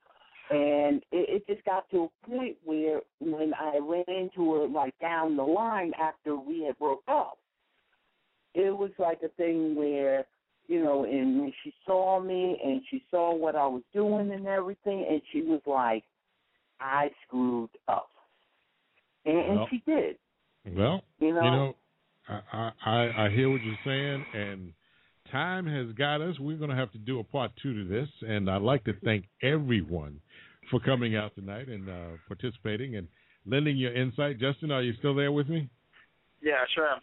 And 0.50 1.02
it, 1.12 1.42
it 1.42 1.46
just 1.46 1.64
got 1.64 1.88
to 1.90 2.08
a 2.08 2.28
point 2.28 2.56
where 2.64 3.00
when 3.20 3.54
I 3.54 3.78
ran 3.80 4.04
into 4.08 4.52
her 4.54 4.66
like 4.66 4.98
down 5.00 5.36
the 5.36 5.44
line 5.44 5.92
after 6.00 6.36
we 6.36 6.64
had 6.64 6.78
broke 6.78 7.02
up, 7.08 7.38
it 8.54 8.76
was 8.76 8.90
like 8.98 9.20
a 9.22 9.28
thing 9.28 9.76
where, 9.76 10.26
you 10.66 10.82
know, 10.82 11.04
and 11.04 11.40
when 11.40 11.52
she 11.62 11.72
saw 11.86 12.20
me 12.20 12.60
and 12.64 12.82
she 12.90 13.02
saw 13.10 13.34
what 13.34 13.54
I 13.54 13.66
was 13.66 13.82
doing 13.94 14.32
and 14.32 14.46
everything, 14.46 15.06
and 15.08 15.22
she 15.32 15.42
was 15.42 15.60
like, 15.66 16.02
I 16.80 17.10
screwed 17.26 17.70
up. 17.86 18.08
And, 19.24 19.38
and 19.38 19.56
Well, 19.56 19.68
she 19.70 19.82
did. 19.86 20.16
Well, 20.66 21.02
You 21.44 21.50
know? 21.50 21.76
I, 22.28 22.70
I 22.84 23.26
I 23.26 23.30
hear 23.30 23.50
what 23.50 23.60
you're 23.62 23.78
saying, 23.84 24.24
and 24.34 24.72
time 25.32 25.66
has 25.66 25.92
got 25.96 26.20
us. 26.20 26.38
We're 26.38 26.58
going 26.58 26.70
to 26.70 26.76
have 26.76 26.92
to 26.92 26.98
do 26.98 27.18
a 27.18 27.24
part 27.24 27.50
two 27.62 27.74
to 27.74 27.88
this, 27.88 28.08
and 28.22 28.48
I'd 28.48 28.62
like 28.62 28.84
to 28.84 28.92
thank 29.04 29.24
everyone 29.42 30.20
for 30.70 30.80
coming 30.80 31.16
out 31.16 31.34
tonight 31.34 31.68
and 31.68 31.88
uh, 31.88 32.16
participating 32.28 32.96
and 32.96 33.08
lending 33.46 33.76
your 33.76 33.94
insight. 33.94 34.38
Justin, 34.38 34.70
are 34.70 34.82
you 34.82 34.92
still 34.98 35.14
there 35.14 35.32
with 35.32 35.48
me? 35.48 35.68
Yeah, 36.42 36.64
sure. 36.74 36.96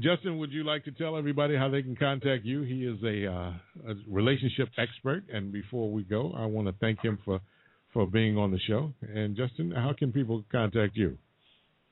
Justin, 0.00 0.38
would 0.38 0.52
you 0.52 0.64
like 0.64 0.84
to 0.84 0.92
tell 0.92 1.16
everybody 1.16 1.56
how 1.56 1.68
they 1.68 1.82
can 1.82 1.96
contact 1.96 2.44
you? 2.44 2.62
He 2.62 2.84
is 2.84 3.02
a, 3.02 3.26
uh, 3.26 3.52
a 3.90 3.94
relationship 4.08 4.68
expert, 4.76 5.24
and 5.32 5.50
before 5.50 5.90
we 5.90 6.02
go, 6.02 6.32
I 6.36 6.44
want 6.46 6.68
to 6.68 6.74
thank 6.80 7.00
him 7.02 7.18
for 7.24 7.40
for 7.94 8.06
being 8.06 8.36
on 8.36 8.50
the 8.50 8.58
show. 8.68 8.92
And 9.00 9.34
Justin, 9.34 9.70
how 9.70 9.94
can 9.98 10.12
people 10.12 10.44
contact 10.52 10.94
you? 10.94 11.16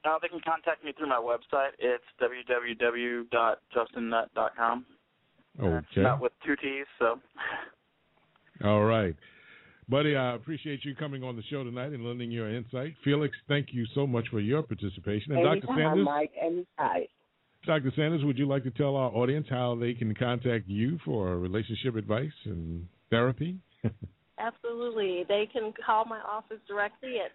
Uh, 0.07 0.19
they 0.23 0.28
can 0.28 0.41
contact 0.41 0.85
me 0.85 0.93
through 0.97 1.09
my 1.09 1.16
website. 1.16 1.70
It's 1.78 2.05
www.justinnut.com. 2.23 4.87
Okay. 5.61 6.03
Not 6.03 6.20
with 6.20 6.33
two 6.45 6.55
T's, 6.57 6.87
so. 6.99 7.19
All 8.65 8.85
right. 8.85 9.15
Buddy, 9.89 10.16
I 10.16 10.35
appreciate 10.35 10.85
you 10.85 10.95
coming 10.95 11.23
on 11.23 11.37
the 11.37 11.43
show 11.45 11.65
tonight 11.65 11.93
and 11.93 12.05
lending 12.05 12.31
your 12.31 12.55
insight. 12.55 12.95
Felix, 13.05 13.35
thank 13.49 13.69
you 13.73 13.87
so 13.95 14.07
much 14.07 14.27
for 14.31 14.41
your 14.41 14.62
participation. 14.62 15.33
And 15.33 15.43
Dr. 15.45 15.66
Sanders, 15.66 16.05
Mike, 16.05 16.33
anytime. 16.41 17.07
Dr. 17.65 17.91
Sanders, 17.97 18.23
would 18.24 18.37
you 18.39 18.47
like 18.47 18.62
to 18.65 18.70
tell 18.70 18.97
our 18.97 19.11
audience 19.11 19.47
how 19.49 19.74
they 19.74 19.95
can 19.95 20.15
contact 20.15 20.69
you 20.69 20.99
for 21.05 21.39
relationship 21.39 21.97
advice 21.97 22.33
and 22.45 22.87
therapy? 23.11 23.59
Absolutely. 24.39 25.24
They 25.28 25.49
can 25.53 25.73
call 25.85 26.05
my 26.05 26.20
office 26.20 26.61
directly 26.69 27.16
at 27.24 27.33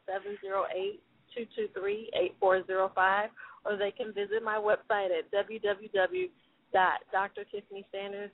708-223-8405 1.38 3.28
or 3.66 3.78
they 3.78 3.92
can 3.92 4.14
visit 4.14 4.44
my 4.44 4.56
website 4.56 5.10
at 5.18 5.32
www.drtiffany 5.32 6.32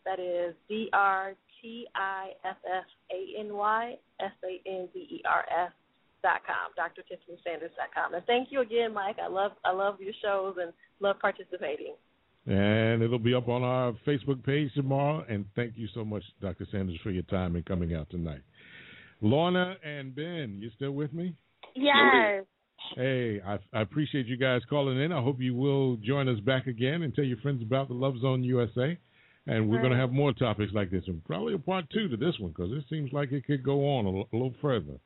That 0.05 0.19
is 0.19 0.55
D 0.69 0.89
R 0.93 1.33
T 1.61 1.87
I 1.95 2.29
F 2.45 2.57
F 2.65 2.85
A 3.11 3.39
N 3.39 3.53
Y 3.53 3.95
S 4.21 4.31
A 4.43 4.61
N 4.69 4.87
D 4.93 4.99
E 4.99 5.21
R 5.29 5.45
S 5.65 5.71
dot 6.23 6.41
com, 6.45 6.71
drtiffanysanders 6.77 7.75
dot 7.75 7.93
com. 7.93 8.13
And 8.13 8.25
thank 8.25 8.51
you 8.51 8.61
again, 8.61 8.93
Mike. 8.93 9.17
I 9.21 9.27
love 9.27 9.51
I 9.65 9.71
love 9.71 9.99
your 9.99 10.13
shows 10.21 10.55
and 10.61 10.73
love 10.99 11.17
participating. 11.19 11.95
And 12.45 13.03
it'll 13.03 13.19
be 13.19 13.33
up 13.33 13.49
on 13.49 13.61
our 13.63 13.93
Facebook 14.07 14.43
page 14.45 14.73
tomorrow. 14.73 15.25
And 15.27 15.45
thank 15.55 15.73
you 15.75 15.89
so 15.93 16.05
much, 16.05 16.23
Dr. 16.41 16.65
Sanders, 16.71 16.97
for 17.03 17.11
your 17.11 17.23
time 17.23 17.55
and 17.55 17.65
coming 17.65 17.93
out 17.93 18.09
tonight. 18.09 18.41
Lorna 19.21 19.75
and 19.83 20.15
Ben, 20.15 20.59
you 20.61 20.69
still 20.75 20.91
with 20.91 21.11
me? 21.11 21.35
Yes. 21.75 22.45
Hey, 22.95 23.41
I, 23.45 23.57
I 23.73 23.81
appreciate 23.81 24.27
you 24.27 24.37
guys 24.37 24.61
calling 24.69 24.99
in. 25.01 25.11
I 25.11 25.21
hope 25.21 25.39
you 25.39 25.53
will 25.55 25.97
join 25.97 26.27
us 26.27 26.39
back 26.41 26.67
again 26.67 27.01
and 27.03 27.13
tell 27.13 27.25
your 27.25 27.37
friends 27.37 27.61
about 27.61 27.87
the 27.89 27.93
Love 27.93 28.17
Zone 28.19 28.43
USA. 28.43 28.97
And 29.49 29.69
we're 29.69 29.79
going 29.79 29.93
to 29.93 29.97
have 29.97 30.11
more 30.11 30.33
topics 30.33 30.73
like 30.73 30.91
this, 30.91 31.03
and 31.07 31.23
probably 31.23 31.53
a 31.53 31.57
part 31.57 31.85
two 31.89 32.09
to 32.09 32.17
this 32.17 32.35
one 32.37 32.51
because 32.51 32.71
it 32.73 32.83
seems 32.89 33.13
like 33.13 33.31
it 33.31 33.45
could 33.45 33.63
go 33.63 33.79
on 33.97 34.05
a, 34.05 34.09
l- 34.19 34.27
a 34.33 34.35
little 34.35 34.53
further. 34.61 34.99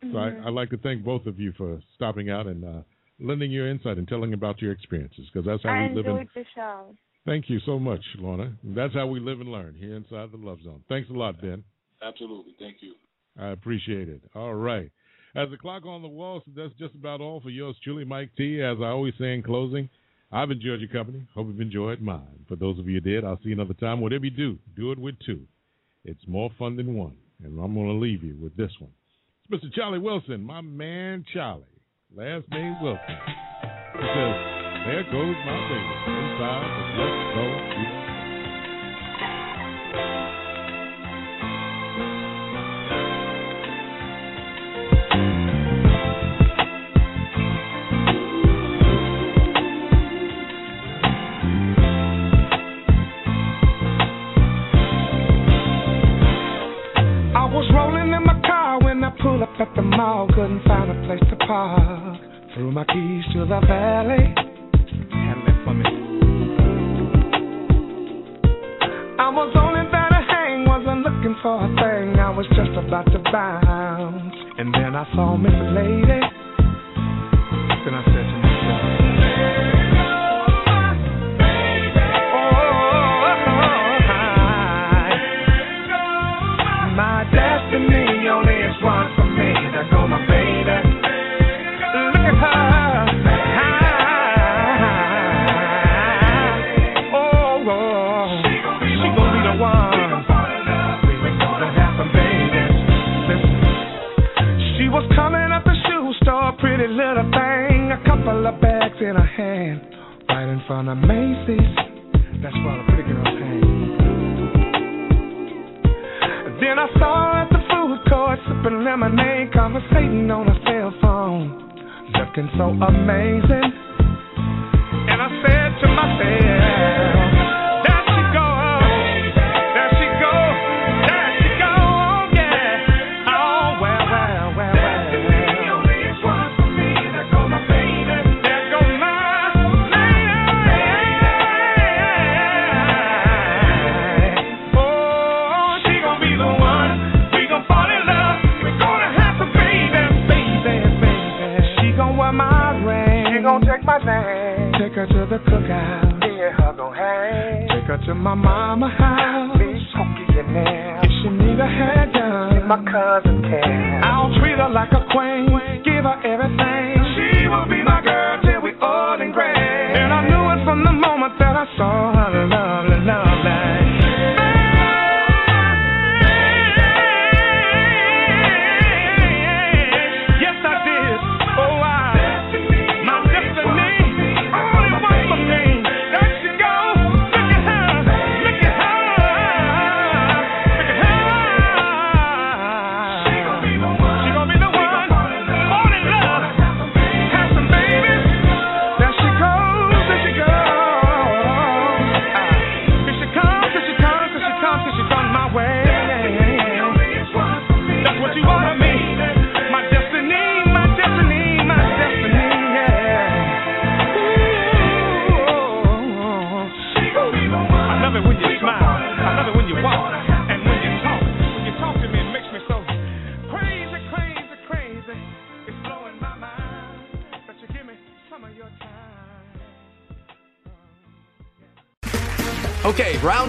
So 0.00 0.18
I, 0.18 0.30
Mhm. 0.30 0.46
I'd 0.46 0.52
like 0.52 0.70
to 0.70 0.76
thank 0.78 1.04
both 1.04 1.26
of 1.26 1.38
you 1.38 1.52
for 1.52 1.80
stopping 1.94 2.28
out 2.28 2.46
and 2.48 2.64
uh, 2.64 2.82
lending 3.20 3.52
your 3.52 3.68
insight 3.68 3.96
and 3.98 4.06
telling 4.08 4.32
about 4.32 4.60
your 4.60 4.72
experiences 4.72 5.26
because 5.32 5.46
that's 5.46 5.62
how 5.62 5.70
I 5.70 5.82
we 5.88 5.94
live 5.94 6.06
in. 6.06 6.10
enjoyed 6.12 6.28
the 6.34 6.44
show. 6.56 6.96
Thank 7.24 7.48
you 7.50 7.60
so 7.66 7.78
much, 7.78 8.04
Lorna. 8.18 8.52
That's 8.64 8.94
how 8.94 9.06
we 9.06 9.20
live 9.20 9.40
and 9.40 9.50
learn 9.52 9.74
here 9.78 9.94
inside 9.94 10.32
the 10.32 10.38
Love 10.38 10.60
Zone. 10.62 10.82
Thanks 10.88 11.08
a 11.10 11.12
lot, 11.12 11.40
Ben. 11.40 11.62
Absolutely. 12.02 12.54
Thank 12.58 12.76
you. 12.82 12.94
I 13.38 13.48
appreciate 13.48 14.08
it. 14.08 14.22
All 14.34 14.54
right. 14.54 14.90
As 15.36 15.50
the 15.50 15.56
clock 15.56 15.84
on 15.84 16.02
the 16.02 16.08
wall, 16.08 16.42
so 16.44 16.52
that's 16.56 16.74
just 16.78 16.94
about 16.94 17.20
all 17.20 17.40
for 17.40 17.50
yours 17.50 17.76
truly, 17.84 18.04
Mike 18.04 18.30
T. 18.36 18.62
As 18.62 18.78
I 18.80 18.86
always 18.86 19.14
say 19.18 19.34
in 19.34 19.42
closing, 19.42 19.88
I've 20.32 20.50
enjoyed 20.50 20.80
your 20.80 20.88
company. 20.88 21.26
Hope 21.34 21.48
you've 21.48 21.60
enjoyed 21.60 22.00
mine. 22.00 22.44
For 22.48 22.56
those 22.56 22.78
of 22.78 22.86
you 22.86 22.94
who 22.94 23.00
did, 23.00 23.24
I'll 23.24 23.38
see 23.38 23.50
you 23.50 23.54
another 23.54 23.74
time. 23.74 24.00
Whatever 24.00 24.24
you 24.24 24.30
do, 24.30 24.58
do 24.76 24.92
it 24.92 24.98
with 24.98 25.16
two. 25.24 25.40
It's 26.04 26.20
more 26.26 26.50
fun 26.58 26.76
than 26.76 26.94
one. 26.94 27.16
And 27.42 27.58
I'm 27.58 27.74
going 27.74 27.86
to 27.86 27.92
leave 27.92 28.22
you 28.22 28.36
with 28.40 28.56
this 28.56 28.72
one. 28.78 28.90
It's 29.48 29.64
Mr. 29.64 29.72
Charlie 29.74 29.98
Wilson, 29.98 30.42
my 30.42 30.60
man 30.60 31.24
Charlie. 31.32 31.64
Last 32.14 32.44
name 32.50 32.76
Wilson. 32.82 33.00
He 33.06 34.00
says, 34.00 34.34
There 34.86 35.04
goes 35.12 35.36
my 35.44 35.68
baby 35.68 35.94
inside 36.08 36.68
the 36.74 37.02
Let's 37.02 37.34
Go 37.34 38.07